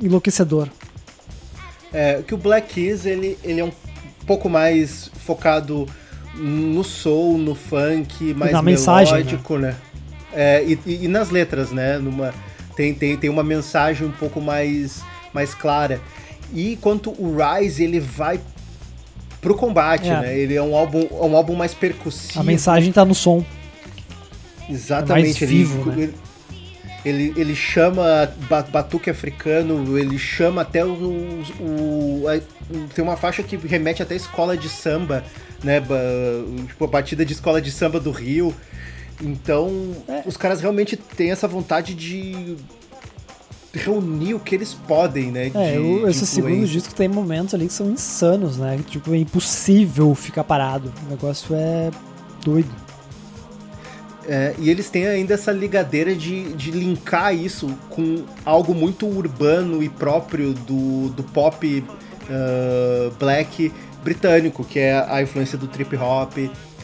enlouquecedor. 0.00 0.68
É, 1.92 2.22
que 2.26 2.34
o 2.34 2.36
Black 2.36 2.74
Keys, 2.74 3.06
ele, 3.06 3.38
ele 3.42 3.60
é 3.60 3.64
um 3.64 3.72
pouco 4.26 4.48
mais 4.48 5.10
focado 5.24 5.86
no 6.34 6.84
soul, 6.84 7.38
no 7.38 7.54
funk, 7.54 8.34
mais 8.34 8.52
na 8.52 8.60
mensagem, 8.60 9.14
melódico, 9.14 9.56
né? 9.56 9.74
É, 10.32 10.62
e, 10.64 10.78
e- 10.84 11.04
e 11.04 11.08
nas 11.08 11.30
letras, 11.30 11.70
né? 11.70 11.96
Numa, 11.98 12.34
tem, 12.76 12.92
tem, 12.92 13.16
tem 13.16 13.30
uma 13.30 13.42
mensagem 13.42 14.06
um 14.06 14.12
pouco 14.12 14.38
mais, 14.40 15.02
mais 15.32 15.54
clara. 15.54 15.98
E 16.54 16.76
quanto 16.80 17.10
o 17.10 17.36
Rise, 17.36 17.82
ele 17.84 18.00
vai 18.00 18.40
pro 19.40 19.54
combate, 19.54 20.08
É. 20.08 20.20
né? 20.20 20.38
Ele 20.38 20.54
é 20.54 20.62
um 20.62 20.74
álbum, 20.76 21.06
um 21.10 21.36
álbum 21.36 21.54
mais 21.54 21.74
percussivo. 21.74 22.40
A 22.40 22.42
mensagem 22.42 22.92
tá 22.92 23.04
no 23.04 23.14
som. 23.14 23.44
Exatamente. 24.68 25.44
É 25.44 25.46
vivo, 25.46 25.92
ele, 25.92 26.06
né? 26.08 26.12
ele, 27.04 27.32
ele 27.36 27.54
chama 27.54 28.32
ba- 28.48 28.62
batuque 28.62 29.08
africano, 29.10 29.96
ele 29.98 30.18
chama 30.18 30.62
até 30.62 30.84
o, 30.84 30.88
o- 31.60 32.24
a- 32.28 32.40
Tem 32.94 33.04
uma 33.04 33.16
faixa 33.16 33.42
que 33.44 33.56
remete 33.56 34.02
até 34.02 34.14
a 34.14 34.16
escola 34.16 34.56
de 34.56 34.68
samba, 34.68 35.22
né? 35.62 35.80
Tipo, 36.66 36.84
a 36.84 36.88
batida 36.88 37.24
de 37.24 37.32
escola 37.32 37.60
de 37.60 37.70
samba 37.70 38.00
do 38.00 38.10
Rio. 38.10 38.52
Então, 39.22 39.92
É. 40.08 40.22
os 40.26 40.36
caras 40.36 40.60
realmente 40.60 40.96
têm 40.96 41.30
essa 41.30 41.46
vontade 41.46 41.94
de 41.94 42.56
reunir 43.76 44.34
o 44.34 44.40
que 44.40 44.54
eles 44.54 44.74
podem, 44.74 45.30
né? 45.30 45.50
É, 45.54 45.72
de- 45.72 45.78
o- 45.78 46.04
de 46.04 46.10
esse 46.10 46.26
segundo 46.26 46.66
disco 46.66 46.94
tem 46.94 47.08
momentos 47.08 47.54
ali 47.54 47.66
que 47.66 47.72
são 47.72 47.90
insanos, 47.90 48.56
né? 48.56 48.78
Tipo, 48.88 49.14
é 49.14 49.18
impossível 49.18 50.14
ficar 50.14 50.44
parado. 50.44 50.92
O 51.06 51.10
negócio 51.10 51.54
é 51.54 51.90
doido. 52.44 52.70
É, 54.28 54.54
e 54.58 54.68
eles 54.70 54.90
têm 54.90 55.06
ainda 55.06 55.34
essa 55.34 55.52
ligadeira 55.52 56.12
de, 56.14 56.52
de 56.54 56.72
linkar 56.72 57.32
isso 57.32 57.68
com 57.90 58.24
algo 58.44 58.74
muito 58.74 59.06
urbano 59.06 59.82
e 59.82 59.88
próprio 59.88 60.52
do, 60.52 61.10
do 61.10 61.22
pop 61.22 61.84
ah, 62.28 63.10
black 63.20 63.72
britânico, 64.02 64.64
que 64.64 64.80
é 64.80 64.98
a 65.08 65.22
influência 65.22 65.56
do 65.56 65.68
trip 65.68 65.94
hop, 65.96 66.32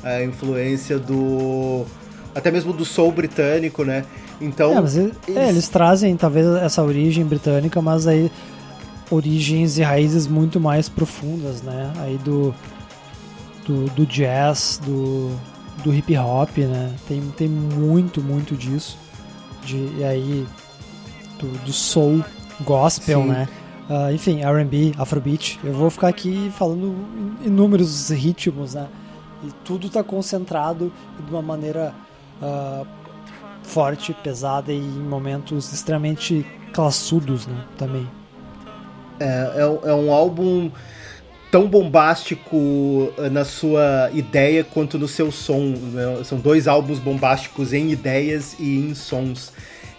a 0.04 0.22
influência 0.22 0.98
do. 1.00 1.84
até 2.32 2.50
mesmo 2.50 2.72
do 2.72 2.84
soul 2.84 3.10
britânico, 3.10 3.82
né? 3.84 4.04
Então. 4.42 4.72
É, 4.72 4.80
mas 4.80 4.96
é, 4.96 5.00
eles- 5.28 5.48
eles 5.48 5.68
trazem 5.68 6.16
talvez 6.16 6.46
essa 6.56 6.82
origem 6.82 7.24
britânica, 7.24 7.80
mas 7.80 8.06
aí 8.06 8.30
origens 9.10 9.78
e 9.78 9.82
raízes 9.82 10.26
muito 10.26 10.58
mais 10.58 10.88
profundas, 10.88 11.62
né? 11.62 11.92
Aí 11.98 12.18
do 12.18 12.54
do, 13.66 13.84
do 13.90 14.04
jazz, 14.06 14.80
do, 14.84 15.30
do 15.84 15.94
hip 15.94 16.16
hop, 16.18 16.58
né? 16.58 16.92
Tem, 17.06 17.20
tem 17.36 17.48
muito, 17.48 18.20
muito 18.20 18.56
disso. 18.56 18.98
De, 19.64 19.76
e 19.98 20.02
aí 20.04 20.46
do, 21.38 21.46
do 21.64 21.72
soul, 21.72 22.24
gospel, 22.62 23.22
Sim. 23.22 23.28
né? 23.28 23.48
Ah, 23.88 24.12
enfim, 24.12 24.40
R&B, 24.42 24.92
Afrobeat. 24.98 25.60
Eu 25.62 25.72
vou 25.74 25.90
ficar 25.90 26.08
aqui 26.08 26.50
falando 26.58 26.92
in- 27.44 27.46
inúmeros 27.48 28.10
ritmos, 28.10 28.74
né? 28.74 28.88
E 29.44 29.48
tudo 29.64 29.88
tá 29.88 30.02
concentrado 30.02 30.92
de 31.24 31.30
uma 31.30 31.42
maneira 31.42 31.94
ah, 32.42 32.82
forte, 33.62 34.12
pesada 34.22 34.72
e 34.72 34.78
em 34.78 35.02
momentos 35.02 35.72
extremamente 35.72 36.44
classudos, 36.72 37.46
né? 37.46 37.64
Também. 37.76 38.08
É, 39.20 39.52
é, 39.62 39.66
um- 39.66 39.88
é 39.90 39.94
um 39.94 40.12
álbum 40.12 40.70
tão 41.50 41.68
bombástico 41.68 43.12
eh, 43.18 43.28
na 43.28 43.44
sua 43.44 44.10
ideia 44.12 44.64
quanto 44.64 44.98
no 44.98 45.06
seu 45.06 45.30
som. 45.30 45.60
né? 45.92 46.24
São 46.24 46.38
dois 46.38 46.66
álbuns 46.66 46.98
bombásticos 46.98 47.72
em 47.72 47.90
ideias 47.90 48.56
e 48.58 48.78
em 48.78 48.94
sons. 48.94 49.52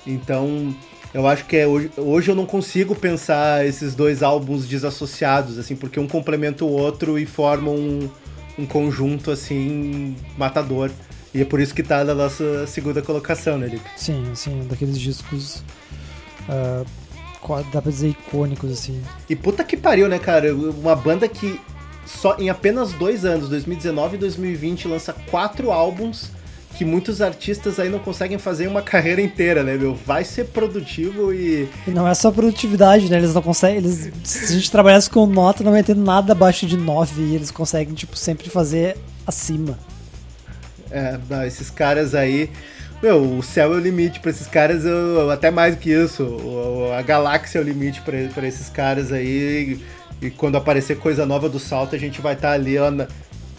Então, 0.06 0.76
eu 1.14 1.28
acho 1.28 1.46
que 1.46 1.56
é 1.58 1.68
hoje, 1.68 1.92
hoje 1.96 2.32
eu 2.32 2.36
não 2.36 2.46
consigo 2.46 2.96
pensar 2.96 3.66
esses 3.66 3.94
dois 3.96 4.24
álbuns 4.24 4.66
desassociados, 4.68 5.58
assim, 5.60 5.76
porque 5.76 6.00
um 6.00 6.08
complementa 6.08 6.66
o 6.66 6.70
outro 6.72 7.18
e 7.20 7.26
formam 7.26 7.76
um, 7.76 8.10
um 8.58 8.66
conjunto 8.66 9.30
assim 9.32 10.16
matador. 10.38 10.90
E 11.34 11.42
é 11.42 11.46
por 11.46 11.60
isso 11.60 11.74
que 11.74 11.82
tá 11.82 12.04
na 12.04 12.14
nossa 12.14 12.68
segunda 12.68 13.02
colocação, 13.02 13.58
né, 13.58 13.68
Lipe? 13.68 13.90
Sim, 13.98 14.24
assim, 14.32 14.62
um 14.62 14.68
daqueles 14.68 15.00
discos. 15.00 15.64
qua- 17.42 17.64
dá 17.74 17.82
pra 17.82 17.92
dizer 17.92 18.10
icônicos, 18.10 18.72
assim. 18.72 19.02
E 19.30 19.36
puta 19.36 19.64
que 19.64 19.76
pariu, 19.76 20.08
né, 20.08 20.20
cara? 20.20 20.54
Uma 20.56 20.96
banda 20.96 21.28
que 21.28 21.60
só 22.06 22.36
em 22.38 22.50
apenas 22.50 22.92
dois 22.94 23.26
anos, 23.26 23.50
2019 23.50 24.16
e 24.16 24.20
2020, 24.20 24.88
lança 24.88 25.14
quatro 25.32 25.72
álbuns 25.72 26.30
que 26.78 26.84
muitos 26.84 27.22
artistas 27.22 27.80
aí 27.80 27.88
não 27.88 28.00
conseguem 28.00 28.38
fazer 28.40 28.68
uma 28.68 28.82
carreira 28.82 29.22
inteira, 29.22 29.62
né, 29.64 29.76
meu? 29.78 29.94
Vai 29.94 30.24
ser 30.24 30.46
produtivo 30.46 31.32
e. 31.34 31.70
E 31.88 31.92
não 31.92 32.08
é 32.08 32.14
só 32.16 32.32
produtividade, 32.32 33.10
né? 33.10 33.18
Eles 33.18 33.34
não 33.34 33.42
conseguem. 33.42 33.78
Eles, 33.78 34.12
se 34.24 34.46
a 34.54 34.56
gente 34.56 34.72
trabalhasse 34.72 35.10
com 35.10 35.26
nota, 35.28 35.64
não 35.64 35.72
vai 35.72 35.84
ter 35.84 35.96
nada 35.96 36.32
abaixo 36.34 36.66
de 36.66 36.76
9 36.78 37.22
e 37.22 37.36
eles 37.36 37.52
conseguem, 37.52 37.94
tipo, 37.94 38.16
sempre 38.18 38.50
fazer 38.50 38.98
acima. 39.28 39.78
É, 40.94 41.20
não, 41.30 41.44
esses 41.44 41.72
caras 41.72 42.14
aí. 42.14 42.50
Meu, 43.02 43.38
o 43.38 43.44
céu 43.44 43.74
é 43.74 43.76
o 43.76 43.80
limite 43.80 44.20
para 44.20 44.30
esses 44.30 44.48
caras, 44.48 44.86
eu, 44.86 45.30
até 45.30 45.52
mais 45.52 45.76
do 45.76 45.80
que 45.82 45.90
isso. 45.90 46.24
O, 46.24 46.94
a 46.94 47.02
galáxia 47.02 47.58
é 47.58 47.62
o 47.62 47.64
limite 47.64 48.02
para 48.02 48.48
esses 48.48 48.70
caras 48.70 49.12
aí. 49.12 49.80
E, 50.22 50.28
e 50.28 50.30
quando 50.30 50.56
aparecer 50.56 50.98
coisa 51.00 51.26
nova 51.26 51.50
do 51.50 51.60
salto, 51.60 51.96
a 51.96 52.00
gente 52.00 52.22
vai 52.22 52.34
estar 52.34 52.50
tá 52.50 52.54
ali 52.54 52.78
ó, 52.78 52.90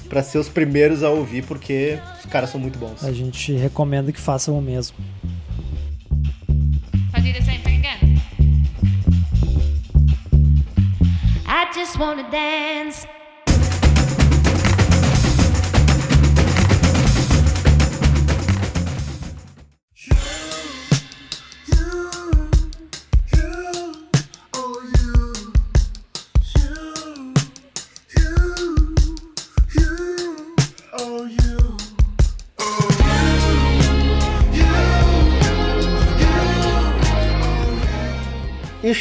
para 0.09 0.23
ser 0.23 0.39
os 0.39 0.49
primeiros 0.49 1.03
a 1.03 1.11
ouvir, 1.11 1.45
porque 1.45 1.99
os 2.19 2.31
caras 2.31 2.51
são 2.51 2.61
muito 2.61 2.79
bons. 2.79 3.05
A 3.05 3.13
gente 3.13 3.53
recomenda 3.53 4.13
que 4.13 4.21
façam 4.21 4.57
o 4.57 4.63
mesmo. 4.63 4.97
I 11.47 11.67
just 11.75 11.97
wanna 11.99 12.25
dance. 12.31 13.07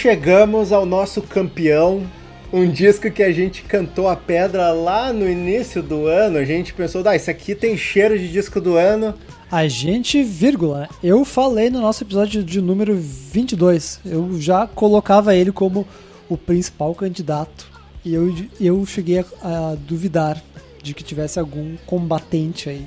Chegamos 0.03 0.73
ao 0.73 0.85
nosso 0.85 1.21
campeão, 1.21 2.03
um 2.51 2.69
disco 2.69 3.09
que 3.09 3.23
a 3.23 3.31
gente 3.31 3.61
cantou 3.61 4.09
a 4.09 4.17
pedra 4.17 4.73
lá 4.73 5.13
no 5.13 5.29
início 5.29 5.81
do 5.81 6.07
ano. 6.07 6.37
A 6.37 6.43
gente 6.43 6.73
pensou, 6.73 7.07
ah, 7.07 7.15
isso 7.15 7.31
aqui 7.31 7.55
tem 7.55 7.77
cheiro 7.77 8.19
de 8.19 8.29
disco 8.29 8.59
do 8.59 8.75
ano. 8.75 9.15
A 9.49 9.65
gente, 9.65 10.21
vírgula, 10.21 10.89
eu 11.01 11.23
falei 11.23 11.69
no 11.69 11.79
nosso 11.79 12.03
episódio 12.03 12.43
de 12.43 12.59
número 12.59 12.97
22, 12.97 14.01
eu 14.03 14.41
já 14.41 14.67
colocava 14.67 15.33
ele 15.37 15.53
como 15.53 15.87
o 16.27 16.35
principal 16.35 16.93
candidato. 16.93 17.65
E 18.03 18.13
eu, 18.13 18.35
eu 18.59 18.85
cheguei 18.85 19.19
a, 19.19 19.71
a 19.71 19.75
duvidar 19.75 20.43
de 20.83 20.93
que 20.93 21.01
tivesse 21.01 21.39
algum 21.39 21.77
combatente 21.85 22.67
aí 22.67 22.85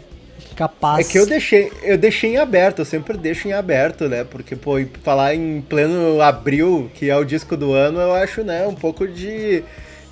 capaz. 0.57 1.07
É 1.07 1.11
que 1.11 1.19
eu 1.19 1.27
deixei, 1.27 1.71
eu 1.83 1.99
deixei 1.99 2.35
em 2.35 2.39
aberto, 2.39 2.81
eu 2.81 2.85
sempre 2.85 3.17
deixo 3.17 3.47
em 3.47 3.53
aberto, 3.53 4.09
né? 4.09 4.25
Porque, 4.25 4.57
pô, 4.57 4.73
falar 5.03 5.35
em 5.35 5.61
pleno 5.61 6.21
abril, 6.21 6.91
que 6.95 7.11
é 7.11 7.17
o 7.17 7.25
disco 7.25 7.57
do 7.57 7.73
ano, 7.73 8.01
eu 8.01 8.13
acho, 8.15 8.43
né, 8.43 8.67
um 8.67 8.75
pouco 8.75 9.07
de, 9.07 9.63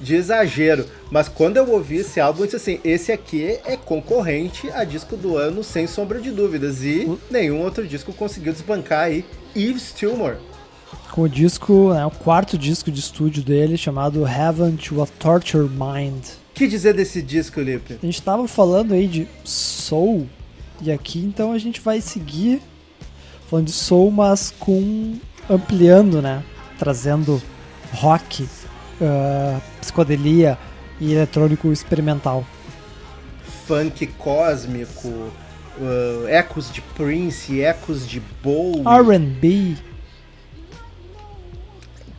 de 0.01 0.15
exagero. 0.15 0.87
Mas 1.11 1.29
quando 1.29 1.57
eu 1.57 1.69
ouvi 1.71 1.97
esse 1.97 2.21
álbum, 2.21 2.41
eu 2.41 2.47
disse 2.47 2.57
assim, 2.57 2.81
esse 2.85 3.11
aqui 3.11 3.59
é 3.65 3.77
concorrente 3.77 4.71
a 4.71 4.85
disco 4.85 5.17
do 5.17 5.37
ano, 5.37 5.65
sem 5.65 5.87
sombra 5.87 6.21
de 6.21 6.31
dúvidas. 6.31 6.85
E 6.85 7.11
nenhum 7.31 7.63
outro 7.63 7.87
disco 7.87 8.13
conseguiu 8.13 8.53
desbancar 8.53 9.05
aí 9.05 9.25
Yves 9.57 9.89
Stillmore. 9.89 10.37
Com 11.11 11.23
o 11.23 11.29
disco, 11.29 11.95
né, 11.95 12.05
o 12.05 12.11
quarto 12.11 12.59
disco 12.59 12.91
de 12.91 13.01
estúdio 13.01 13.43
dele, 13.43 13.77
chamado 13.77 14.27
Heaven 14.27 14.77
to 14.77 15.03
a 15.03 15.07
Torture 15.07 15.69
Mind. 15.69 16.44
Que 16.55 16.67
dizer 16.69 16.95
desse 16.95 17.21
disco, 17.21 17.61
Lipe? 17.61 17.99
A 18.03 18.07
gente 18.07 18.23
tava 18.23 18.47
falando 18.47 18.95
aí 18.95 19.07
de 19.07 19.29
soul, 19.45 20.29
e 20.81 20.91
aqui 20.91 21.19
então 21.19 21.53
a 21.53 21.59
gente 21.59 21.81
vai 21.81 22.01
seguir 22.01 22.63
falando 23.49 23.67
de 23.67 23.73
soul, 23.73 24.11
mas 24.11 24.53
com 24.59 25.19
ampliando, 25.49 26.23
né? 26.23 26.43
Trazendo 26.79 27.43
rock, 27.93 28.45
uh, 28.45 29.61
psicodelia 29.81 30.59
e 31.01 31.13
eletrônico 31.13 31.73
experimental. 31.73 32.45
Funk 33.67 34.07
cósmico, 34.19 35.09
uh, 35.09 36.29
ecos 36.29 36.73
de 36.73 36.81
Prince, 36.81 37.61
ecos 37.61 38.07
de 38.07 38.21
Bowie. 38.43 38.83
R&B, 38.87 39.77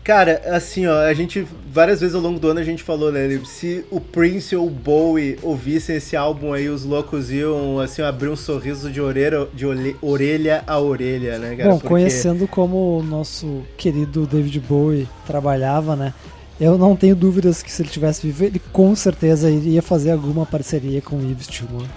Cara, 0.05 0.39
assim, 0.45 0.85
ó, 0.85 0.99
a 0.99 1.13
gente 1.15 1.47
várias 1.67 1.99
vezes 1.99 2.15
ao 2.15 2.21
longo 2.21 2.39
do 2.39 2.47
ano 2.47 2.59
a 2.59 2.63
gente 2.63 2.83
falou, 2.83 3.11
né, 3.11 3.27
se 3.43 3.83
o 3.89 3.99
Prince 3.99 4.55
ou 4.55 4.67
o 4.67 4.69
Bowie 4.69 5.39
ouvissem 5.41 5.95
esse 5.95 6.15
álbum 6.15 6.53
aí, 6.53 6.69
os 6.69 6.85
loucos 6.85 7.31
iam, 7.31 7.79
assim, 7.79 8.03
abrir 8.03 8.29
um 8.29 8.35
sorriso 8.35 8.91
de 8.91 9.01
orelha, 9.01 9.47
de 9.51 9.65
orelha 9.99 10.63
a 10.67 10.79
orelha, 10.79 11.39
né, 11.39 11.55
cara? 11.55 11.71
Bom, 11.71 11.79
Porque- 11.79 11.87
conhecendo 11.87 12.47
como 12.47 12.99
o 12.99 13.03
nosso 13.03 13.63
querido 13.75 14.27
David 14.27 14.59
Bowie 14.59 15.09
trabalhava, 15.25 15.95
né? 15.95 16.13
Eu 16.61 16.77
não 16.77 16.95
tenho 16.95 17.15
dúvidas 17.15 17.63
que 17.63 17.71
se 17.71 17.81
ele 17.81 17.89
tivesse 17.89 18.27
vivo, 18.27 18.43
ele 18.43 18.61
com 18.71 18.95
certeza 18.95 19.49
iria 19.49 19.81
fazer 19.81 20.11
alguma 20.11 20.45
parceria 20.45 21.01
com 21.01 21.15
o 21.15 21.21
Yves 21.21 21.47
Stillmore. 21.47 21.89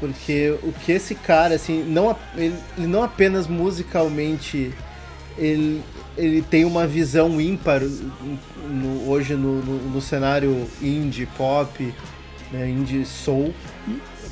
Porque 0.00 0.52
o 0.64 0.72
que 0.72 0.90
esse 0.90 1.14
cara, 1.14 1.54
assim, 1.54 1.84
não, 1.84 2.16
ele 2.36 2.56
não 2.76 3.04
apenas 3.04 3.46
musicalmente 3.46 4.72
ele, 5.38 5.80
ele 6.16 6.42
tem 6.42 6.64
uma 6.64 6.86
visão 6.86 7.40
ímpar 7.40 7.80
no- 8.68 9.08
hoje 9.08 9.34
no, 9.34 9.62
no- 9.62 9.90
no 9.90 10.00
cenário 10.00 10.66
indie 10.82 11.26
pop, 11.36 11.94
né, 12.52 12.68
indie 12.68 13.04
soul, 13.04 13.54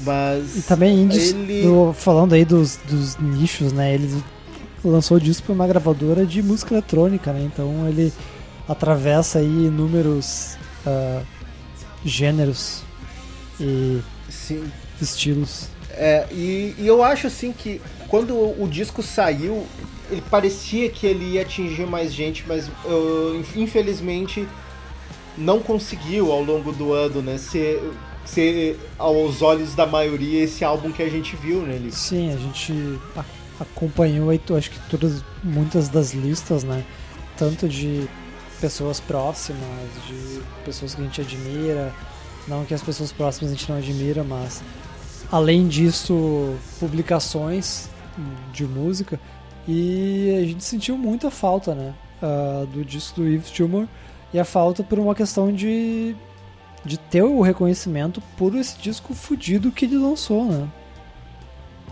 mas 0.03 0.57
E 0.57 0.63
também 0.63 1.03
indies, 1.03 1.33
ele 1.33 1.63
do- 1.63 1.93
falando 1.93 2.33
aí 2.35 2.45
dos, 2.45 2.79
dos 2.89 3.17
nichos, 3.19 3.73
né? 3.73 3.95
Ele 3.95 4.23
lançou 4.85 5.17
o 5.17 5.21
disco 5.21 5.47
pra 5.47 5.55
uma 5.55 5.67
gravadora 5.67 6.25
de 6.27 6.43
música 6.43 6.75
eletrônica, 6.75 7.33
né? 7.33 7.43
Então 7.53 7.89
ele 7.89 8.13
atravessa 8.69 9.39
aí 9.39 9.47
inúmeros 9.67 10.57
ah, 10.87 11.23
gêneros 12.05 12.83
e 13.61 14.01
sim, 14.29 14.65
estilos. 15.01 15.69
É, 15.91 16.27
e, 16.31 16.75
e 16.79 16.87
eu 16.87 17.03
acho 17.03 17.27
assim 17.27 17.53
que 17.53 17.81
quando 18.09 18.35
o 18.37 18.69
disco 18.71 19.03
saiu, 19.03 19.67
ele 20.11 20.23
parecia 20.31 20.89
que 20.89 21.07
ele 21.07 21.35
ia 21.35 21.43
atingir 21.43 21.87
mais 21.87 22.13
gente, 22.13 22.45
mas 22.47 22.69
uh, 22.69 23.45
infelizmente 23.57 24.47
não 25.37 25.61
conseguiu 25.61 26.33
ao 26.33 26.43
longo 26.43 26.73
do 26.73 26.93
ano, 26.93 27.23
né? 27.23 27.39
Ser, 27.39 27.83
ser 28.25 28.79
aos 28.99 29.43
olhos 29.43 29.75
da 29.75 29.87
maioria 29.87 30.45
esse 30.45 30.65
álbum 30.65 30.91
que 30.91 31.03
a 31.03 31.09
gente 31.09 31.37
viu, 31.37 31.63
né? 31.63 31.81
Sim, 31.91 32.33
a 32.33 32.37
gente 32.37 32.99
acompanhou 33.61 34.31
aí, 34.31 34.41
acho 34.57 34.71
que 34.71 34.79
todas, 34.91 35.23
muitas 35.43 35.89
das 35.89 36.13
listas, 36.13 36.65
né? 36.65 36.85
Tanto 37.37 37.69
de 37.69 38.09
pessoas 38.61 38.99
próximas, 38.99 39.61
de 40.07 40.41
pessoas 40.65 40.95
que 40.95 41.01
a 41.01 41.05
gente 41.05 41.21
admira, 41.21 41.95
não 42.49 42.65
que 42.65 42.75
as 42.75 42.83
pessoas 42.83 43.13
próximas 43.13 43.53
a 43.53 43.55
gente 43.55 43.71
não 43.71 43.79
admira, 43.79 44.25
mas 44.25 44.63
além 45.31 45.69
disso, 45.69 46.57
publicações 46.81 47.89
de 48.53 48.65
música 48.65 49.21
e 49.69 50.35
a 50.43 50.47
gente 50.47 50.65
sentiu 50.65 50.97
muita 50.97 51.31
falta, 51.31 51.75
né? 51.75 51.95
ah, 52.23 52.65
do 52.73 52.85
disco 52.85 53.21
do 53.21 53.29
Yves 53.29 53.51
Tumor 53.51 53.87
e 54.33 54.39
a 54.39 54.45
falta 54.45 54.83
por 54.83 54.99
uma 54.99 55.15
questão 55.15 55.53
de 55.53 56.17
de 56.85 56.97
ter 56.97 57.23
o 57.23 57.41
reconhecimento 57.41 58.23
por 58.37 58.55
esse 58.55 58.79
disco 58.79 59.13
fudido 59.13 59.73
que 59.73 59.85
ele 59.85 59.97
lançou, 59.97 60.45
né? 60.45 60.69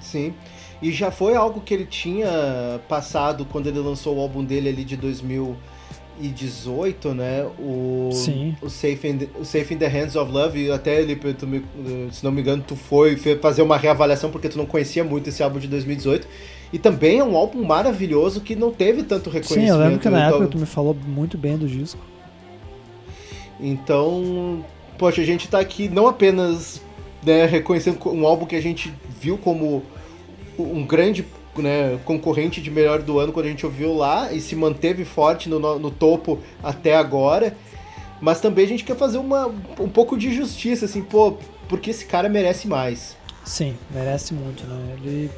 sim. 0.01 0.33
E 0.81 0.93
já 0.93 1.11
foi 1.11 1.35
algo 1.35 1.61
que 1.61 1.75
ele 1.75 1.87
tinha 1.87 2.81
passado 2.89 3.45
quando 3.47 3.67
ele 3.67 3.79
lançou 3.79 4.17
o 4.17 4.21
álbum 4.21 4.45
dele 4.45 4.69
ali 4.69 4.85
de 4.85 4.97
2018, 4.97 7.15
né? 7.15 7.45
O, 7.59 8.11
Sim. 8.13 8.55
o, 8.61 8.69
Safe, 8.69 9.09
in 9.09 9.19
the, 9.19 9.29
o 9.39 9.45
Safe 9.45 9.75
in 9.75 9.79
the 9.79 9.89
Hands 9.89 10.15
of 10.15 10.31
Love. 10.31 10.67
E 10.67 10.71
até, 10.71 11.01
Lipe, 11.01 11.33
tu 11.33 11.49
se 12.13 12.23
não 12.23 12.31
me 12.31 12.43
engano, 12.43 12.63
tu 12.63 12.77
foi 12.77 13.17
fazer 13.17 13.63
uma 13.63 13.79
reavaliação 13.79 14.31
porque 14.31 14.51
tu 14.51 14.59
não 14.59 14.67
conhecia 14.67 15.03
muito 15.03 15.31
esse 15.31 15.43
álbum 15.43 15.59
de 15.59 15.67
2018. 15.67 16.29
E 16.77 16.79
também 16.79 17.21
é 17.21 17.25
um 17.25 17.35
álbum 17.35 17.65
maravilhoso 17.65 18.43
que 18.43 18.55
não 18.55 18.71
teve 18.71 19.03
tanto 19.03 19.31
reconhecimento. 19.31 19.65
Sim, 19.67 19.71
eu 19.73 19.79
lembro 19.79 19.99
que 19.99 20.11
na 20.11 20.27
Então- 20.27 20.37
época 20.41 20.51
tu 20.51 20.59
me 20.59 20.67
falou 20.67 20.95
muito 21.07 21.39
bem 21.39 21.57
do 21.57 21.67
disco. 21.67 21.99
Então, 23.59 24.63
poxa, 24.99 25.23
a 25.23 25.25
gente 25.25 25.49
tá 25.49 25.59
aqui 25.59 25.89
não 25.89 26.07
apenas 26.07 26.83
né, 27.25 27.47
reconhecendo 27.47 27.99
um 28.11 28.27
álbum 28.27 28.45
que 28.45 28.55
a 28.55 28.61
gente 28.61 28.93
viu 29.19 29.39
como 29.39 29.83
um 30.59 30.85
grande 30.85 31.25
né, 31.57 31.99
concorrente 32.05 32.61
de 32.61 32.71
melhor 32.71 33.01
do 33.01 33.19
ano 33.19 33.33
quando 33.33 33.47
a 33.47 33.49
gente 33.49 33.65
ouviu 33.65 33.95
lá 33.97 34.31
e 34.31 34.39
se 34.43 34.55
manteve 34.55 35.03
forte 35.07 35.49
no, 35.49 35.79
no- 35.79 35.91
topo 35.91 36.39
até 36.63 36.95
agora, 36.95 37.57
mas 38.21 38.39
também 38.39 38.67
a 38.67 38.69
gente 38.69 38.85
quer 38.85 38.97
fazer 38.97 39.17
uma, 39.17 39.47
um 39.81 39.89
pouco 39.89 40.19
de 40.19 40.31
justiça, 40.35 40.85
assim, 40.85 41.01
pô, 41.01 41.39
porque 41.71 41.89
esse 41.89 42.05
cara 42.05 42.29
merece 42.29 42.69
mais. 42.69 43.17
Sim, 43.47 43.75
merece 43.91 44.35
muito, 44.35 44.67
né? 44.67 44.77
Ele 45.03 45.31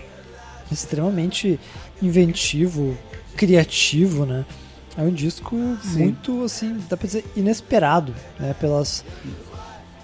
extremamente 0.70 1.58
inventivo, 2.02 2.96
criativo, 3.36 4.26
né? 4.26 4.44
É 4.96 5.02
um 5.02 5.12
disco 5.12 5.56
Sim. 5.82 5.98
muito, 5.98 6.42
assim, 6.42 6.76
dá 6.88 6.96
pra 6.96 7.06
dizer, 7.06 7.24
inesperado, 7.36 8.14
né? 8.38 8.54
Pelas, 8.58 9.04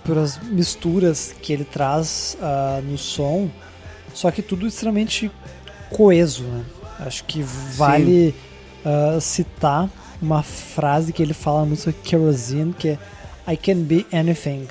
pelas 0.04 0.38
misturas 0.42 1.34
que 1.42 1.52
ele 1.52 1.64
traz 1.64 2.36
ah, 2.40 2.80
no 2.84 2.96
som, 2.96 3.50
só 4.12 4.30
que 4.30 4.40
tudo 4.42 4.66
extremamente 4.66 5.30
coeso, 5.90 6.44
né? 6.44 6.64
Acho 7.00 7.24
que 7.24 7.42
vale 7.42 8.34
ah, 8.84 9.18
citar 9.20 9.90
uma 10.22 10.42
frase 10.42 11.12
que 11.12 11.22
ele 11.22 11.34
fala 11.34 11.60
na 11.60 11.66
música 11.66 11.92
Kerosene, 12.04 12.72
que 12.72 12.88
é 12.90 12.98
I 13.46 13.56
can 13.56 13.82
be 13.82 14.06
anything. 14.12 14.66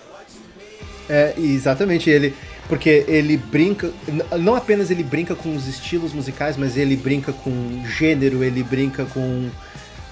É, 1.09 1.33
exatamente, 1.37 2.09
ele. 2.09 2.33
Porque 2.69 3.03
ele 3.07 3.37
brinca. 3.37 3.91
Não 4.39 4.55
apenas 4.55 4.89
ele 4.89 5.03
brinca 5.03 5.35
com 5.35 5.55
os 5.55 5.67
estilos 5.67 6.13
musicais, 6.13 6.55
mas 6.57 6.77
ele 6.77 6.95
brinca 6.95 7.33
com 7.33 7.83
gênero, 7.85 8.43
ele 8.43 8.63
brinca 8.63 9.05
com. 9.05 9.49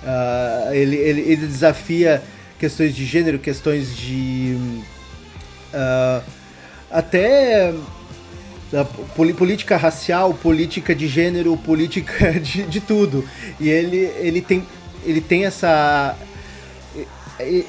ah, 0.04 0.70
ele, 0.74 0.96
ele, 0.98 1.22
ele 1.22 1.48
desafia 1.48 2.22
questões 2.60 2.94
de 2.96 3.06
gênero, 3.06 3.40
questões 3.40 3.96
de. 3.96 4.58
ah, 5.74 6.22
até. 6.92 7.74
poli- 9.16 9.34
política 9.34 9.78
racial, 9.78 10.34
política 10.34 10.94
de 10.94 11.08
gênero, 11.08 11.56
política 11.58 12.34
de, 12.40 12.64
de 12.64 12.82
tudo. 12.82 13.24
E 13.60 13.70
ele, 13.70 13.98
ele, 14.20 14.42
tem, 14.42 14.66
ele 15.06 15.22
tem 15.22 15.46
essa 15.46 16.16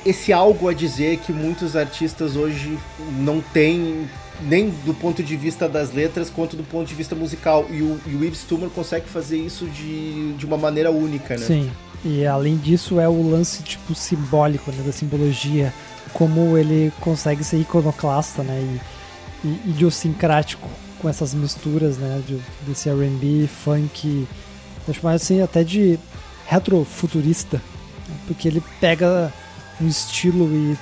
esse 0.04 0.32
algo 0.32 0.68
a 0.68 0.74
dizer 0.74 1.18
que 1.18 1.32
muitos 1.32 1.76
artistas 1.76 2.36
hoje 2.36 2.78
não 3.18 3.40
têm 3.40 4.08
nem 4.42 4.70
do 4.84 4.94
ponto 4.94 5.22
de 5.22 5.36
vista 5.36 5.68
das 5.68 5.92
letras 5.92 6.28
quanto 6.28 6.56
do 6.56 6.64
ponto 6.64 6.88
de 6.88 6.94
vista 6.94 7.14
musical 7.14 7.66
e 7.70 7.82
o, 7.82 8.00
e 8.06 8.14
o 8.14 8.24
Yves 8.24 8.44
Tumor 8.44 8.70
consegue 8.70 9.08
fazer 9.08 9.38
isso 9.38 9.66
de, 9.66 10.32
de 10.34 10.44
uma 10.44 10.56
maneira 10.56 10.90
única, 10.90 11.36
né? 11.36 11.46
Sim. 11.46 11.70
E 12.04 12.26
além 12.26 12.56
disso 12.56 12.98
é 12.98 13.08
o 13.08 13.30
lance 13.30 13.62
tipo 13.62 13.94
simbólico, 13.94 14.72
né, 14.72 14.82
da 14.84 14.92
simbologia, 14.92 15.72
como 16.12 16.58
ele 16.58 16.92
consegue 17.00 17.44
ser 17.44 17.58
iconoclasta, 17.58 18.42
né, 18.42 18.60
e, 19.44 19.48
e 19.48 19.70
idiosincrático 19.70 20.68
com 20.98 21.08
essas 21.08 21.32
misturas, 21.32 21.96
né, 21.98 22.20
de, 22.26 22.40
desse 22.66 22.88
R&B, 22.88 23.46
funk, 23.46 24.26
acho 24.88 25.04
mais 25.04 25.22
assim 25.22 25.40
até 25.40 25.62
de 25.62 25.98
retrofuturista, 26.46 27.58
né, 28.08 28.16
porque 28.26 28.48
ele 28.48 28.62
pega 28.80 29.32
um 29.82 29.88
estilo 29.88 30.46
e 30.54 30.78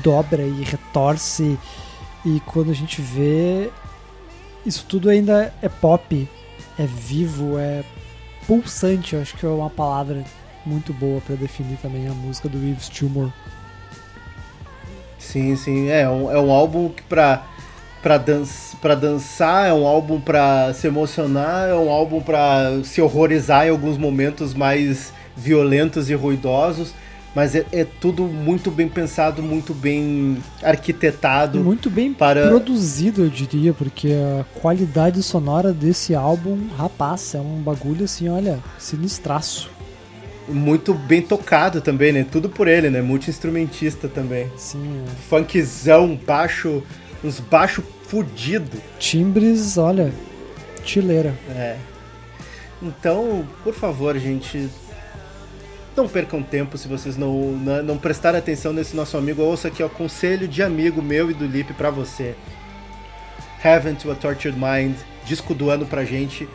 dobra 0.00 0.42
e 0.42 0.62
retorce 0.62 1.58
e 2.24 2.40
quando 2.40 2.70
a 2.70 2.74
gente 2.74 3.00
vê 3.00 3.70
isso 4.64 4.84
tudo 4.88 5.08
ainda 5.08 5.54
é 5.62 5.68
pop, 5.68 6.28
é 6.78 6.86
vivo, 6.86 7.58
é 7.58 7.84
pulsante, 8.46 9.14
eu 9.14 9.22
acho 9.22 9.36
que 9.36 9.46
é 9.46 9.48
uma 9.48 9.70
palavra 9.70 10.24
muito 10.64 10.92
boa 10.92 11.20
pra 11.20 11.36
definir 11.36 11.76
também 11.76 12.08
a 12.08 12.12
música 12.12 12.48
do 12.48 12.58
Yves 12.58 12.88
Tumor. 12.88 13.32
Sim, 15.18 15.54
sim. 15.56 15.88
É 15.88 16.08
um, 16.08 16.30
é 16.30 16.40
um 16.40 16.50
álbum 16.50 16.88
que 16.88 17.02
pra, 17.04 17.44
pra, 18.02 18.18
dan 18.18 18.44
pra 18.80 18.94
dançar, 18.94 19.68
é 19.68 19.72
um 19.72 19.86
álbum 19.86 20.20
pra 20.20 20.72
se 20.74 20.86
emocionar, 20.86 21.68
é 21.68 21.74
um 21.74 21.90
álbum 21.90 22.20
pra 22.20 22.82
se 22.84 23.00
horrorizar 23.00 23.66
em 23.66 23.70
alguns 23.70 23.96
momentos 23.96 24.54
mais 24.54 25.12
violentos 25.36 26.10
e 26.10 26.14
ruidosos. 26.14 26.92
Mas 27.36 27.54
é, 27.54 27.66
é 27.70 27.84
tudo 27.84 28.22
muito 28.22 28.70
bem 28.70 28.88
pensado, 28.88 29.42
muito 29.42 29.74
bem 29.74 30.38
arquitetado. 30.62 31.62
Muito 31.62 31.90
bem 31.90 32.10
para- 32.14 32.48
produzido, 32.48 33.24
eu 33.24 33.28
diria, 33.28 33.74
porque 33.74 34.08
a 34.08 34.42
qualidade 34.58 35.22
sonora 35.22 35.70
desse 35.70 36.14
álbum, 36.14 36.58
rapaz, 36.78 37.34
é 37.34 37.38
um 37.38 37.60
bagulho 37.60 38.06
assim, 38.06 38.26
olha, 38.30 38.58
sinistraço. 38.78 39.68
Muito 40.48 40.94
bem 40.94 41.20
tocado 41.20 41.82
também, 41.82 42.10
né? 42.10 42.24
Tudo 42.24 42.48
por 42.48 42.68
ele, 42.68 42.88
né? 42.88 43.02
Multi-instrumentista 43.02 44.08
também. 44.08 44.50
Sim, 44.56 45.02
é. 45.06 45.10
Funkzão, 45.28 46.18
baixo, 46.26 46.82
uns 47.22 47.38
baixo 47.38 47.82
fudido. 48.08 48.78
timbres, 48.98 49.76
olha, 49.76 50.10
chileira. 50.82 51.34
É. 51.50 51.76
Então, 52.82 53.46
por 53.62 53.74
favor, 53.74 54.16
gente, 54.18 54.70
não 55.96 56.08
percam 56.08 56.42
tempo 56.42 56.76
se 56.76 56.86
vocês 56.86 57.16
não, 57.16 57.52
não, 57.52 57.82
não 57.82 57.98
prestarem 57.98 58.38
atenção 58.38 58.72
nesse 58.72 58.94
nosso 58.94 59.16
amigo. 59.16 59.42
Ouça 59.42 59.68
aqui, 59.68 59.82
ó, 59.82 59.88
conselho 59.88 60.46
de 60.46 60.62
amigo 60.62 61.02
meu 61.02 61.30
e 61.30 61.34
do 61.34 61.46
Lip 61.46 61.72
pra 61.74 61.90
você. 61.90 62.34
Heaven 63.64 63.94
to 63.94 64.10
a 64.10 64.14
Tortured 64.14 64.56
Mind, 64.58 64.96
disco 65.24 65.54
do 65.54 65.70
ano 65.70 65.86
pra 65.86 66.04
gente. 66.04 66.48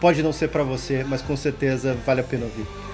Pode 0.00 0.22
não 0.22 0.32
ser 0.32 0.48
pra 0.48 0.62
você, 0.62 1.04
mas 1.04 1.20
com 1.20 1.36
certeza 1.36 1.96
vale 2.06 2.20
a 2.20 2.24
pena 2.24 2.44
ouvir. 2.44 2.87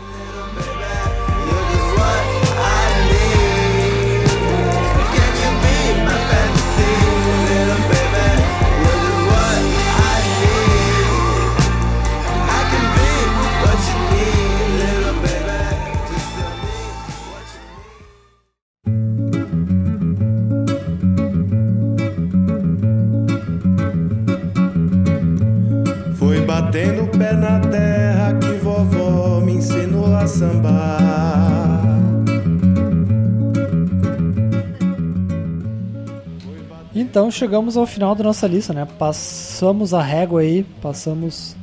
Então 37.14 37.30
chegamos 37.30 37.76
ao 37.76 37.86
final 37.86 38.12
da 38.16 38.24
nossa 38.24 38.44
lista, 38.44 38.72
né? 38.72 38.88
Passamos 38.98 39.94
a 39.94 40.02
régua 40.02 40.40
aí, 40.40 40.64
passamos 40.82 41.54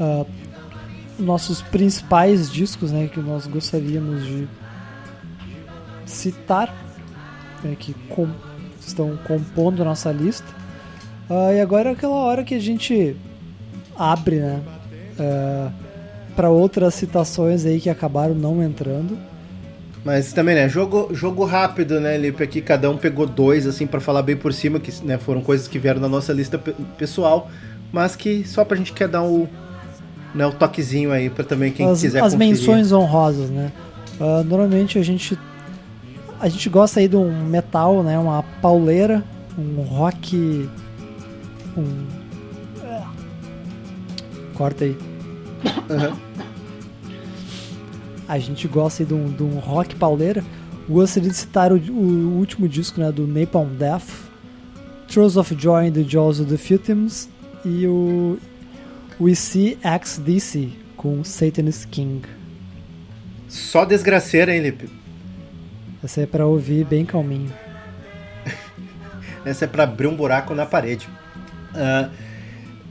ah, 0.00 0.26
nossos 1.16 1.62
principais 1.62 2.50
discos, 2.50 2.90
né? 2.90 3.06
Que 3.06 3.20
nós 3.20 3.46
gostaríamos 3.46 4.26
de 4.26 4.48
citar, 6.04 6.74
né, 7.62 7.76
que 7.78 7.94
com- 8.08 8.26
estão 8.84 9.16
compondo 9.28 9.80
a 9.82 9.84
nossa 9.84 10.10
lista. 10.10 10.52
Ah, 11.30 11.52
e 11.52 11.60
agora 11.60 11.90
é 11.90 11.92
aquela 11.92 12.16
hora 12.16 12.42
que 12.42 12.56
a 12.56 12.60
gente 12.60 13.14
abre, 13.96 14.40
né? 14.40 14.60
para 16.34 16.50
outras 16.50 16.94
citações 16.94 17.64
aí 17.64 17.80
que 17.80 17.88
acabaram 17.88 18.34
não 18.34 18.60
entrando. 18.60 19.16
Mas 20.08 20.32
também, 20.32 20.54
né, 20.54 20.66
jogo, 20.70 21.10
jogo 21.12 21.44
rápido, 21.44 22.00
né, 22.00 22.16
Lipe? 22.16 22.42
Aqui 22.42 22.62
cada 22.62 22.90
um 22.90 22.96
pegou 22.96 23.26
dois, 23.26 23.66
assim, 23.66 23.86
pra 23.86 24.00
falar 24.00 24.22
bem 24.22 24.38
por 24.38 24.54
cima, 24.54 24.80
que 24.80 24.90
né, 25.04 25.18
foram 25.18 25.42
coisas 25.42 25.68
que 25.68 25.78
vieram 25.78 26.00
na 26.00 26.08
nossa 26.08 26.32
lista 26.32 26.56
pe- 26.56 26.74
pessoal, 26.96 27.50
mas 27.92 28.16
que 28.16 28.42
só 28.48 28.64
pra 28.64 28.74
gente 28.74 28.94
quer 28.94 29.06
dar 29.06 29.22
o, 29.22 29.46
né, 30.34 30.46
o 30.46 30.52
toquezinho 30.52 31.12
aí 31.12 31.28
pra 31.28 31.44
também 31.44 31.70
quem 31.70 31.86
as, 31.90 32.00
quiser 32.00 32.22
as 32.22 32.32
conferir. 32.32 32.54
menções 32.54 32.90
honrosas, 32.90 33.50
né? 33.50 33.70
Ah, 34.18 34.42
normalmente 34.42 34.98
a 34.98 35.02
gente 35.02 35.38
a 36.40 36.48
gente 36.48 36.70
gosta 36.70 37.00
aí 37.00 37.06
de 37.08 37.16
um 37.16 37.44
metal, 37.46 38.02
né? 38.02 38.18
Uma 38.18 38.42
pauleira, 38.62 39.22
um 39.58 39.82
rock, 39.82 40.66
um 41.76 42.06
corta 44.54 44.84
aí. 44.86 44.96
Aham. 45.90 46.16
A 48.28 48.38
gente 48.38 48.68
gosta 48.68 49.04
de 49.04 49.14
um, 49.14 49.30
de 49.32 49.42
um 49.42 49.58
rock 49.58 49.94
pauleira. 49.96 50.44
Gostaria 50.88 51.30
de 51.30 51.36
citar 51.36 51.72
o, 51.72 51.76
o 51.76 52.36
último 52.36 52.68
disco, 52.68 53.00
né? 53.00 53.10
Do 53.10 53.26
Napalm 53.26 53.74
Death, 53.74 54.08
Throes 55.08 55.36
of 55.36 55.56
Joy 55.58 55.88
in 55.88 55.92
the 55.92 56.02
Jaws 56.02 56.38
of 56.40 56.50
the 56.50 56.58
Phantoms 56.58 57.28
e 57.64 57.86
o 57.86 58.38
We 59.20 59.34
See 59.34 59.78
X 59.82 60.20
DC 60.24 60.68
com 60.96 61.24
Satan's 61.24 61.84
King. 61.84 62.22
Só 63.48 63.84
desgraceira, 63.84 64.54
hein, 64.54 64.62
Lipe? 64.62 64.90
Essa 66.04 66.20
é 66.20 66.26
pra 66.26 66.46
ouvir 66.46 66.84
bem 66.84 67.04
calminho. 67.04 67.52
Essa 69.44 69.64
é 69.64 69.68
pra 69.68 69.84
abrir 69.84 70.06
um 70.06 70.14
buraco 70.14 70.54
na 70.54 70.66
parede. 70.66 71.08
Ah, 71.74 72.10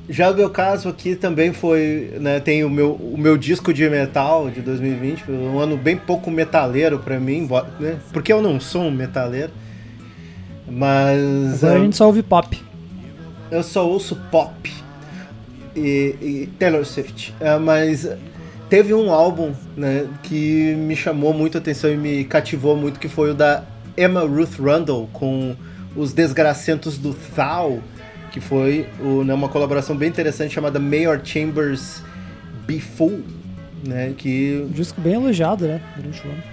já 0.10 0.32
o 0.32 0.36
meu 0.36 0.50
caso 0.50 0.88
aqui 0.90 1.16
também 1.16 1.52
foi, 1.54 2.14
né, 2.20 2.40
tem 2.40 2.64
o 2.64 2.70
meu, 2.70 2.94
o 2.94 3.18
meu 3.18 3.38
disco 3.38 3.74
de 3.74 3.90
metal 3.90 4.50
de 4.50 4.62
2020, 4.62 5.24
foi 5.24 5.36
um 5.36 5.60
ano 5.60 5.76
bem 5.78 5.98
pouco 5.98 6.32
metaleiro 6.32 7.00
pra 7.00 7.20
mim, 7.20 7.40
embora- 7.40 7.68
né, 7.80 7.98
porque 8.14 8.32
eu 8.32 8.42
não 8.42 8.60
sou 8.60 8.84
um 8.84 8.92
metaleiro, 8.92 9.52
mas 10.70 11.64
Agora 11.64 11.80
a 11.80 11.84
gente 11.84 11.96
só 11.96 12.06
ouve 12.08 12.24
pop. 12.24 12.62
eu 13.52 13.64
só 13.64 13.88
ouço 13.88 14.16
pop 14.32 14.72
e, 15.76 16.16
e 16.22 16.50
Taylor 16.58 16.86
Swift, 16.86 17.34
Ah, 17.40 17.60
mas 17.60 18.08
teve 18.70 18.94
um 18.94 19.12
álbum 19.12 19.52
né, 19.76 20.06
que 20.24 20.76
me 20.76 20.96
chamou 20.96 21.34
muito 21.34 21.58
a 21.58 21.62
atenção 21.62 21.90
e 21.92 21.98
me 21.98 22.24
cativou 22.26 22.76
muito, 22.76 23.00
que 23.00 23.08
foi 23.08 23.32
o 23.32 23.34
da 23.34 23.64
Emma 23.98 24.22
Ruth 24.22 24.60
Rundle 24.60 25.10
com 25.14 25.56
os 25.96 26.14
Desgracentos 26.14 26.98
do 26.98 27.14
Thal, 27.36 27.80
que 28.32 28.40
foi 28.40 28.88
né, 29.26 29.34
uma 29.34 29.50
colaboração 29.50 29.96
bem 29.96 30.10
interessante 30.10 30.54
chamada 30.54 30.80
Mayor 30.80 31.20
Chambers 31.24 32.04
Be 32.66 32.80
Full, 32.80 33.24
né, 33.86 34.14
que 34.18 34.66
Um 34.70 34.72
disco 34.72 35.00
bem 35.00 35.14
elogiado, 35.14 35.68
né? 35.68 35.82
Durante 35.96 36.28
o 36.28 36.30
ano. 36.30 36.44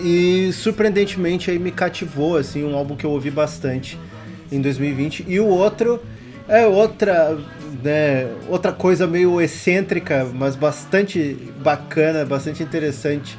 e 0.00 0.52
surpreendentemente 0.52 1.50
aí 1.50 1.58
me 1.58 1.70
cativou, 1.70 2.36
assim, 2.36 2.64
um 2.64 2.74
álbum 2.74 2.96
que 2.96 3.06
eu 3.06 3.10
ouvi 3.10 3.30
bastante 3.30 3.98
em 4.50 4.60
2020. 4.60 5.24
E 5.28 5.38
o 5.40 5.46
outro 5.46 6.02
é 6.48 6.66
outra, 6.66 7.38
né, 7.82 8.28
outra 8.48 8.72
coisa 8.72 9.06
meio 9.06 9.40
excêntrica, 9.40 10.28
mas 10.34 10.56
bastante 10.56 11.36
bacana, 11.62 12.24
bastante 12.24 12.62
interessante. 12.62 13.38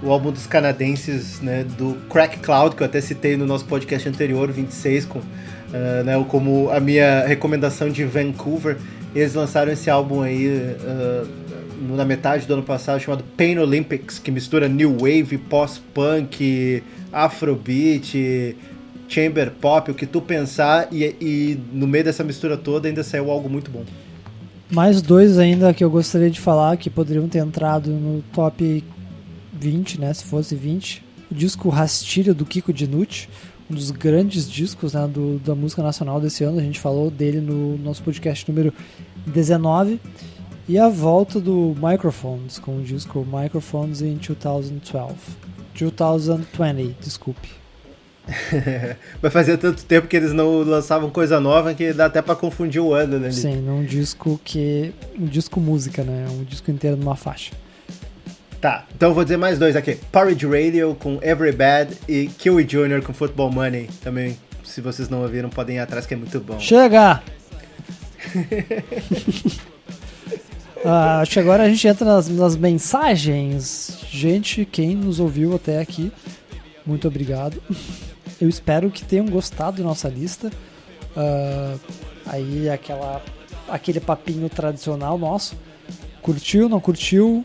O 0.00 0.10
álbum 0.12 0.30
dos 0.30 0.46
canadenses, 0.46 1.40
né, 1.40 1.64
do 1.76 1.96
Crack 2.08 2.38
Cloud, 2.38 2.76
que 2.76 2.82
eu 2.82 2.86
até 2.86 3.00
citei 3.00 3.36
no 3.36 3.44
nosso 3.44 3.64
podcast 3.64 4.08
anterior, 4.08 4.50
26, 4.50 5.04
com, 5.04 5.20
ah, 5.72 6.02
né, 6.02 6.24
como 6.28 6.70
a 6.70 6.80
minha 6.80 7.26
recomendação 7.26 7.90
de 7.90 8.04
Vancouver. 8.04 8.76
Eles 9.14 9.34
lançaram 9.34 9.72
esse 9.72 9.88
álbum 9.88 10.22
aí 10.22 10.76
ah, 10.84 11.24
na 11.96 12.04
metade 12.04 12.46
do 12.46 12.54
ano 12.54 12.62
passado 12.62 13.00
chamado 13.00 13.24
Pain 13.36 13.58
Olympics, 13.58 14.18
que 14.18 14.30
mistura 14.30 14.68
new 14.68 14.98
wave, 14.98 15.38
pós-punk, 15.38 16.82
afrobeat, 17.12 18.56
chamber 19.08 19.50
pop, 19.50 19.90
o 19.90 19.94
que 19.94 20.06
tu 20.06 20.20
pensar, 20.20 20.88
e, 20.92 21.04
e 21.20 21.60
no 21.72 21.86
meio 21.86 22.04
dessa 22.04 22.22
mistura 22.22 22.56
toda 22.56 22.88
ainda 22.88 23.02
saiu 23.02 23.30
algo 23.30 23.48
muito 23.48 23.70
bom. 23.70 23.84
Mais 24.70 25.00
dois 25.00 25.38
ainda 25.38 25.72
que 25.72 25.82
eu 25.82 25.90
gostaria 25.90 26.30
de 26.30 26.38
falar 26.38 26.76
que 26.76 26.90
poderiam 26.90 27.26
ter 27.26 27.38
entrado 27.38 27.90
no 27.90 28.22
top 28.34 28.84
20, 29.52 30.00
né? 30.00 30.12
Se 30.12 30.24
fosse 30.24 30.54
20. 30.54 31.02
o 31.30 31.34
disco 31.34 31.68
Rastilho 31.70 32.34
do 32.34 32.44
Kiko 32.44 32.72
Dinucci, 32.72 33.28
um 33.70 33.74
dos 33.74 33.90
grandes 33.90 34.50
discos 34.50 34.94
né, 34.94 35.06
do, 35.06 35.38
da 35.38 35.54
música 35.54 35.82
nacional 35.82 36.20
desse 36.20 36.44
ano. 36.44 36.58
A 36.58 36.62
gente 36.62 36.80
falou 36.80 37.10
dele 37.10 37.40
no 37.40 37.76
nosso 37.78 38.02
podcast 38.02 38.48
número 38.50 38.72
19. 39.26 40.00
E 40.68 40.78
a 40.78 40.88
volta 40.88 41.40
do 41.40 41.74
Microphones 41.80 42.58
com 42.58 42.78
o 42.78 42.82
disco 42.82 43.26
Microphones 43.30 44.02
in 44.02 44.16
2012. 44.16 45.48
2020, 45.74 46.96
desculpe. 47.00 47.48
Vai 49.22 49.30
fazer 49.30 49.56
tanto 49.56 49.84
tempo 49.84 50.06
que 50.06 50.16
eles 50.16 50.32
não 50.32 50.62
lançavam 50.62 51.08
coisa 51.08 51.40
nova 51.40 51.72
que 51.72 51.92
dá 51.92 52.06
até 52.06 52.20
pra 52.20 52.36
confundir 52.36 52.80
o 52.80 52.92
ano, 52.92 53.18
né? 53.18 53.30
Sim, 53.30 53.56
num 53.56 53.84
disco 53.84 54.38
que. 54.44 54.92
Um 55.18 55.26
disco 55.26 55.58
música, 55.60 56.02
né? 56.02 56.26
Um 56.30 56.44
disco 56.44 56.70
inteiro 56.70 56.96
numa 56.96 57.16
faixa. 57.16 57.52
Tá, 58.60 58.84
então 58.94 59.14
vou 59.14 59.22
dizer 59.22 59.36
mais 59.36 59.58
dois 59.58 59.76
aqui. 59.76 59.94
Porridge 60.10 60.44
Radio 60.46 60.96
com 60.98 61.20
Every 61.22 61.52
Bad 61.52 61.96
e 62.08 62.26
Kiwi 62.26 62.64
Jr. 62.64 63.02
com 63.04 63.12
Football 63.12 63.52
Money. 63.52 63.88
Também, 64.02 64.36
se 64.64 64.80
vocês 64.80 65.08
não 65.08 65.22
ouviram, 65.22 65.48
podem 65.48 65.76
ir 65.76 65.78
atrás 65.78 66.06
que 66.06 66.14
é 66.14 66.16
muito 66.16 66.40
bom. 66.40 66.58
Chega! 66.58 67.22
Ah, 70.84 71.20
acho 71.20 71.32
que 71.32 71.40
agora 71.40 71.64
a 71.64 71.68
gente 71.68 71.86
entra 71.88 72.06
nas, 72.06 72.28
nas 72.28 72.56
mensagens. 72.56 73.98
Gente, 74.10 74.64
quem 74.64 74.94
nos 74.94 75.18
ouviu 75.18 75.54
até 75.56 75.80
aqui, 75.80 76.12
muito 76.86 77.08
obrigado. 77.08 77.60
Eu 78.40 78.48
espero 78.48 78.88
que 78.88 79.04
tenham 79.04 79.26
gostado 79.26 79.78
da 79.78 79.82
nossa 79.82 80.08
lista. 80.08 80.50
Ah, 81.16 81.74
aí 82.26 82.70
aquela, 82.70 83.20
aquele 83.68 83.98
papinho 83.98 84.48
tradicional 84.48 85.18
nosso. 85.18 85.56
Curtiu, 86.22 86.68
não 86.68 86.80
curtiu? 86.80 87.44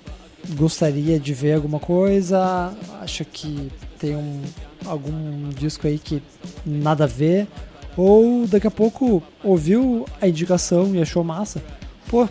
Gostaria 0.49 1.19
de 1.19 1.33
ver 1.33 1.53
alguma 1.53 1.79
coisa? 1.79 2.73
Acha 3.01 3.23
que 3.23 3.71
tem 3.97 4.15
um, 4.15 4.41
algum 4.85 5.49
disco 5.49 5.87
aí 5.87 5.97
que 5.97 6.21
nada 6.65 7.05
a 7.05 7.07
ver? 7.07 7.47
Ou 7.95 8.45
daqui 8.47 8.67
a 8.67 8.71
pouco 8.71 9.23
ouviu 9.43 10.05
a 10.21 10.27
indicação 10.27 10.93
e 10.95 11.01
achou 11.01 11.23
massa? 11.23 11.63
Pô, 12.09 12.27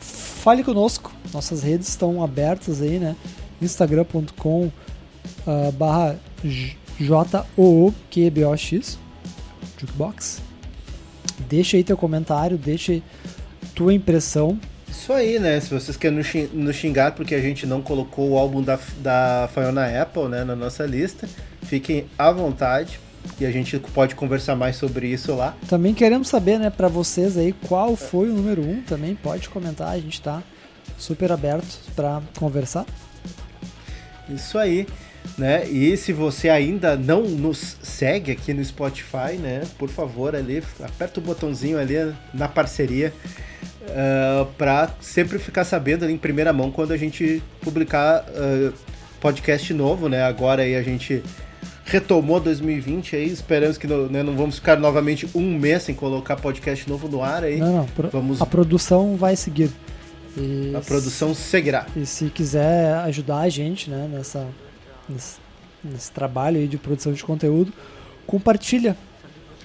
fale 0.00 0.62
conosco. 0.62 1.12
Nossas 1.32 1.62
redes 1.62 1.88
estão 1.88 2.22
abertas 2.22 2.82
aí, 2.82 2.98
né? 2.98 3.16
instagram.com 3.60 4.70
uh, 5.46 5.72
barra 5.72 6.16
J-O-O-Q-B-O-X 7.00 8.98
Jukebox. 9.78 10.42
Deixa 11.48 11.76
aí 11.76 11.84
teu 11.84 11.96
comentário, 11.96 12.56
deixa 12.56 13.00
tua 13.74 13.92
impressão. 13.92 14.58
Isso 14.96 15.12
aí, 15.12 15.38
né? 15.38 15.60
Se 15.60 15.68
vocês 15.74 15.96
querem 15.96 16.16
nos 16.18 16.26
xing- 16.26 16.48
nos 16.54 16.76
xingar 16.76 17.12
porque 17.12 17.34
a 17.34 17.40
gente 17.40 17.66
não 17.66 17.82
colocou 17.82 18.30
o 18.30 18.38
álbum 18.38 18.62
da, 18.62 18.78
da 18.98 19.48
Fiona 19.52 20.00
Apple 20.00 20.28
né, 20.28 20.44
na 20.44 20.56
nossa 20.56 20.86
lista, 20.86 21.28
fiquem 21.62 22.06
à 22.18 22.30
vontade 22.32 22.98
e 23.38 23.44
a 23.44 23.50
gente 23.50 23.78
pode 23.78 24.14
conversar 24.14 24.54
mais 24.56 24.76
sobre 24.76 25.08
isso 25.08 25.34
lá. 25.34 25.54
Também 25.68 25.92
queremos 25.92 26.28
saber, 26.28 26.58
né, 26.58 26.70
pra 26.70 26.88
vocês 26.88 27.36
aí, 27.36 27.52
qual 27.68 27.96
foi 27.96 28.30
o 28.30 28.32
número 28.34 28.62
1 28.62 28.70
um, 28.70 28.82
também. 28.82 29.14
Pode 29.14 29.48
comentar, 29.48 29.88
a 29.88 29.98
gente 29.98 30.22
tá 30.22 30.42
super 30.96 31.30
aberto 31.32 31.78
pra 31.94 32.22
conversar. 32.38 32.86
Isso 34.28 34.56
aí, 34.58 34.86
né? 35.38 35.66
E 35.68 35.96
se 35.96 36.12
você 36.12 36.48
ainda 36.48 36.96
não 36.96 37.22
nos 37.22 37.76
segue 37.82 38.30
aqui 38.32 38.52
no 38.54 38.64
Spotify, 38.64 39.36
né? 39.38 39.62
Por 39.78 39.88
favor, 39.88 40.34
ali, 40.36 40.62
aperta 40.82 41.20
o 41.20 41.22
botãozinho 41.22 41.78
ali 41.78 41.94
na 42.32 42.48
parceria 42.48 43.12
uh, 43.82 44.46
para 44.58 44.90
sempre 45.00 45.38
ficar 45.38 45.64
sabendo 45.64 46.04
ali 46.04 46.14
em 46.14 46.18
primeira 46.18 46.52
mão 46.52 46.70
quando 46.70 46.92
a 46.92 46.96
gente 46.96 47.42
publicar 47.60 48.24
uh, 48.28 48.72
podcast 49.20 49.72
novo, 49.74 50.08
né? 50.08 50.22
Agora 50.22 50.62
aí 50.62 50.76
a 50.76 50.82
gente 50.82 51.22
retomou 51.86 52.40
2020 52.40 53.14
aí, 53.16 53.26
esperamos 53.30 53.76
que 53.76 53.86
não, 53.86 54.06
né, 54.06 54.22
não 54.22 54.34
vamos 54.34 54.54
ficar 54.56 54.78
novamente 54.78 55.28
um 55.34 55.58
mês 55.58 55.82
sem 55.82 55.94
colocar 55.94 56.36
podcast 56.36 56.88
novo 56.88 57.08
no 57.08 57.22
ar 57.22 57.44
aí. 57.44 57.58
Não, 57.58 57.76
não, 57.78 57.86
pro- 57.86 58.08
Vamos- 58.08 58.40
a 58.40 58.46
produção 58.46 59.16
vai 59.16 59.36
seguir. 59.36 59.70
E 60.36 60.72
A 60.74 60.80
produção 60.80 61.34
seguirá. 61.34 61.86
E 61.94 62.04
se 62.06 62.26
quiser 62.30 62.94
ajudar 63.04 63.40
a 63.40 63.48
gente 63.48 63.88
né, 63.90 64.08
nessa, 64.10 64.46
nesse, 65.08 65.36
nesse 65.82 66.10
trabalho 66.12 66.58
aí 66.58 66.66
de 66.66 66.78
produção 66.78 67.12
de 67.12 67.22
conteúdo, 67.22 67.72
compartilha 68.26 68.96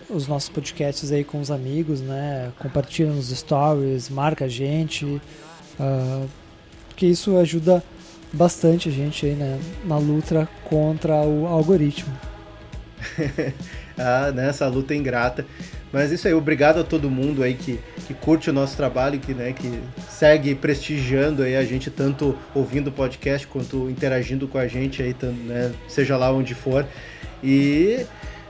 os 0.10 0.28
nossos 0.28 0.50
podcasts 0.50 1.12
aí 1.12 1.24
com 1.24 1.40
os 1.40 1.52
amigos, 1.52 2.02
né? 2.02 2.52
Compartilha 2.60 3.12
nos 3.12 3.30
stories, 3.30 4.10
marca 4.10 4.46
a 4.46 4.48
gente, 4.48 5.22
ah, 5.80 6.26
porque 6.88 7.06
isso 7.06 7.38
ajuda 7.38 7.84
bastante 8.34 8.90
a 8.90 8.92
gente 8.92 9.26
aí 9.26 9.34
né, 9.34 9.60
na 9.86 9.98
luta 9.98 10.50
contra 10.66 11.16
o 11.22 11.48
algoritmo. 11.48 12.14
ah, 13.98 14.32
nessa 14.32 14.68
luta 14.68 14.94
ingrata. 14.94 15.46
Mas 15.92 16.12
isso 16.12 16.28
aí, 16.28 16.34
obrigado 16.34 16.80
a 16.80 16.84
todo 16.84 17.10
mundo 17.10 17.42
aí 17.44 17.54
que, 17.56 17.80
que 18.08 18.14
curte 18.14 18.50
o 18.50 18.54
nosso 18.54 18.78
trabalho, 18.78 19.20
que, 19.20 19.34
né, 19.34 19.54
que 19.54 19.80
segue 20.10 20.54
prestigiando 20.54 21.44
aí 21.44 21.56
a 21.56 21.64
gente, 21.64 21.90
tanto 21.90 22.36
ouvindo 22.54 22.88
o 22.88 22.92
podcast 22.92 23.48
quanto 23.48 23.90
interagindo 23.90 24.48
com 24.48 24.58
a 24.58 24.68
gente 24.68 25.02
aí, 25.02 25.16
né, 25.46 25.72
seja 25.88 26.16
lá 26.16 26.32
onde 26.32 26.54
for. 26.54 26.86
E 27.44 28.06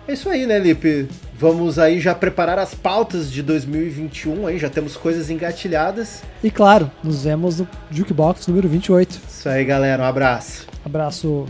é 0.08 0.14
isso 0.14 0.28
aí, 0.28 0.46
né, 0.46 0.58
Lipe? 0.58 1.08
Vamos 1.38 1.80
aí 1.80 2.00
já 2.02 2.14
preparar 2.14 2.60
as 2.60 2.74
pautas 2.74 3.32
de 3.32 3.42
2021 3.42 4.48
aí, 4.48 4.58
já 4.58 4.70
temos 4.70 4.98
coisas 4.98 5.30
engatilhadas. 5.30 6.24
E 6.44 6.52
claro, 6.52 6.92
nos 7.04 7.24
vemos 7.24 7.60
no 7.60 7.68
Jukebox 7.92 8.48
número 8.48 8.68
28. 8.68 9.22
Isso 9.30 9.48
aí, 9.48 9.64
galera, 9.64 10.04
um 10.04 10.06
abraço. 10.06 10.68
Abraço. 10.84 11.46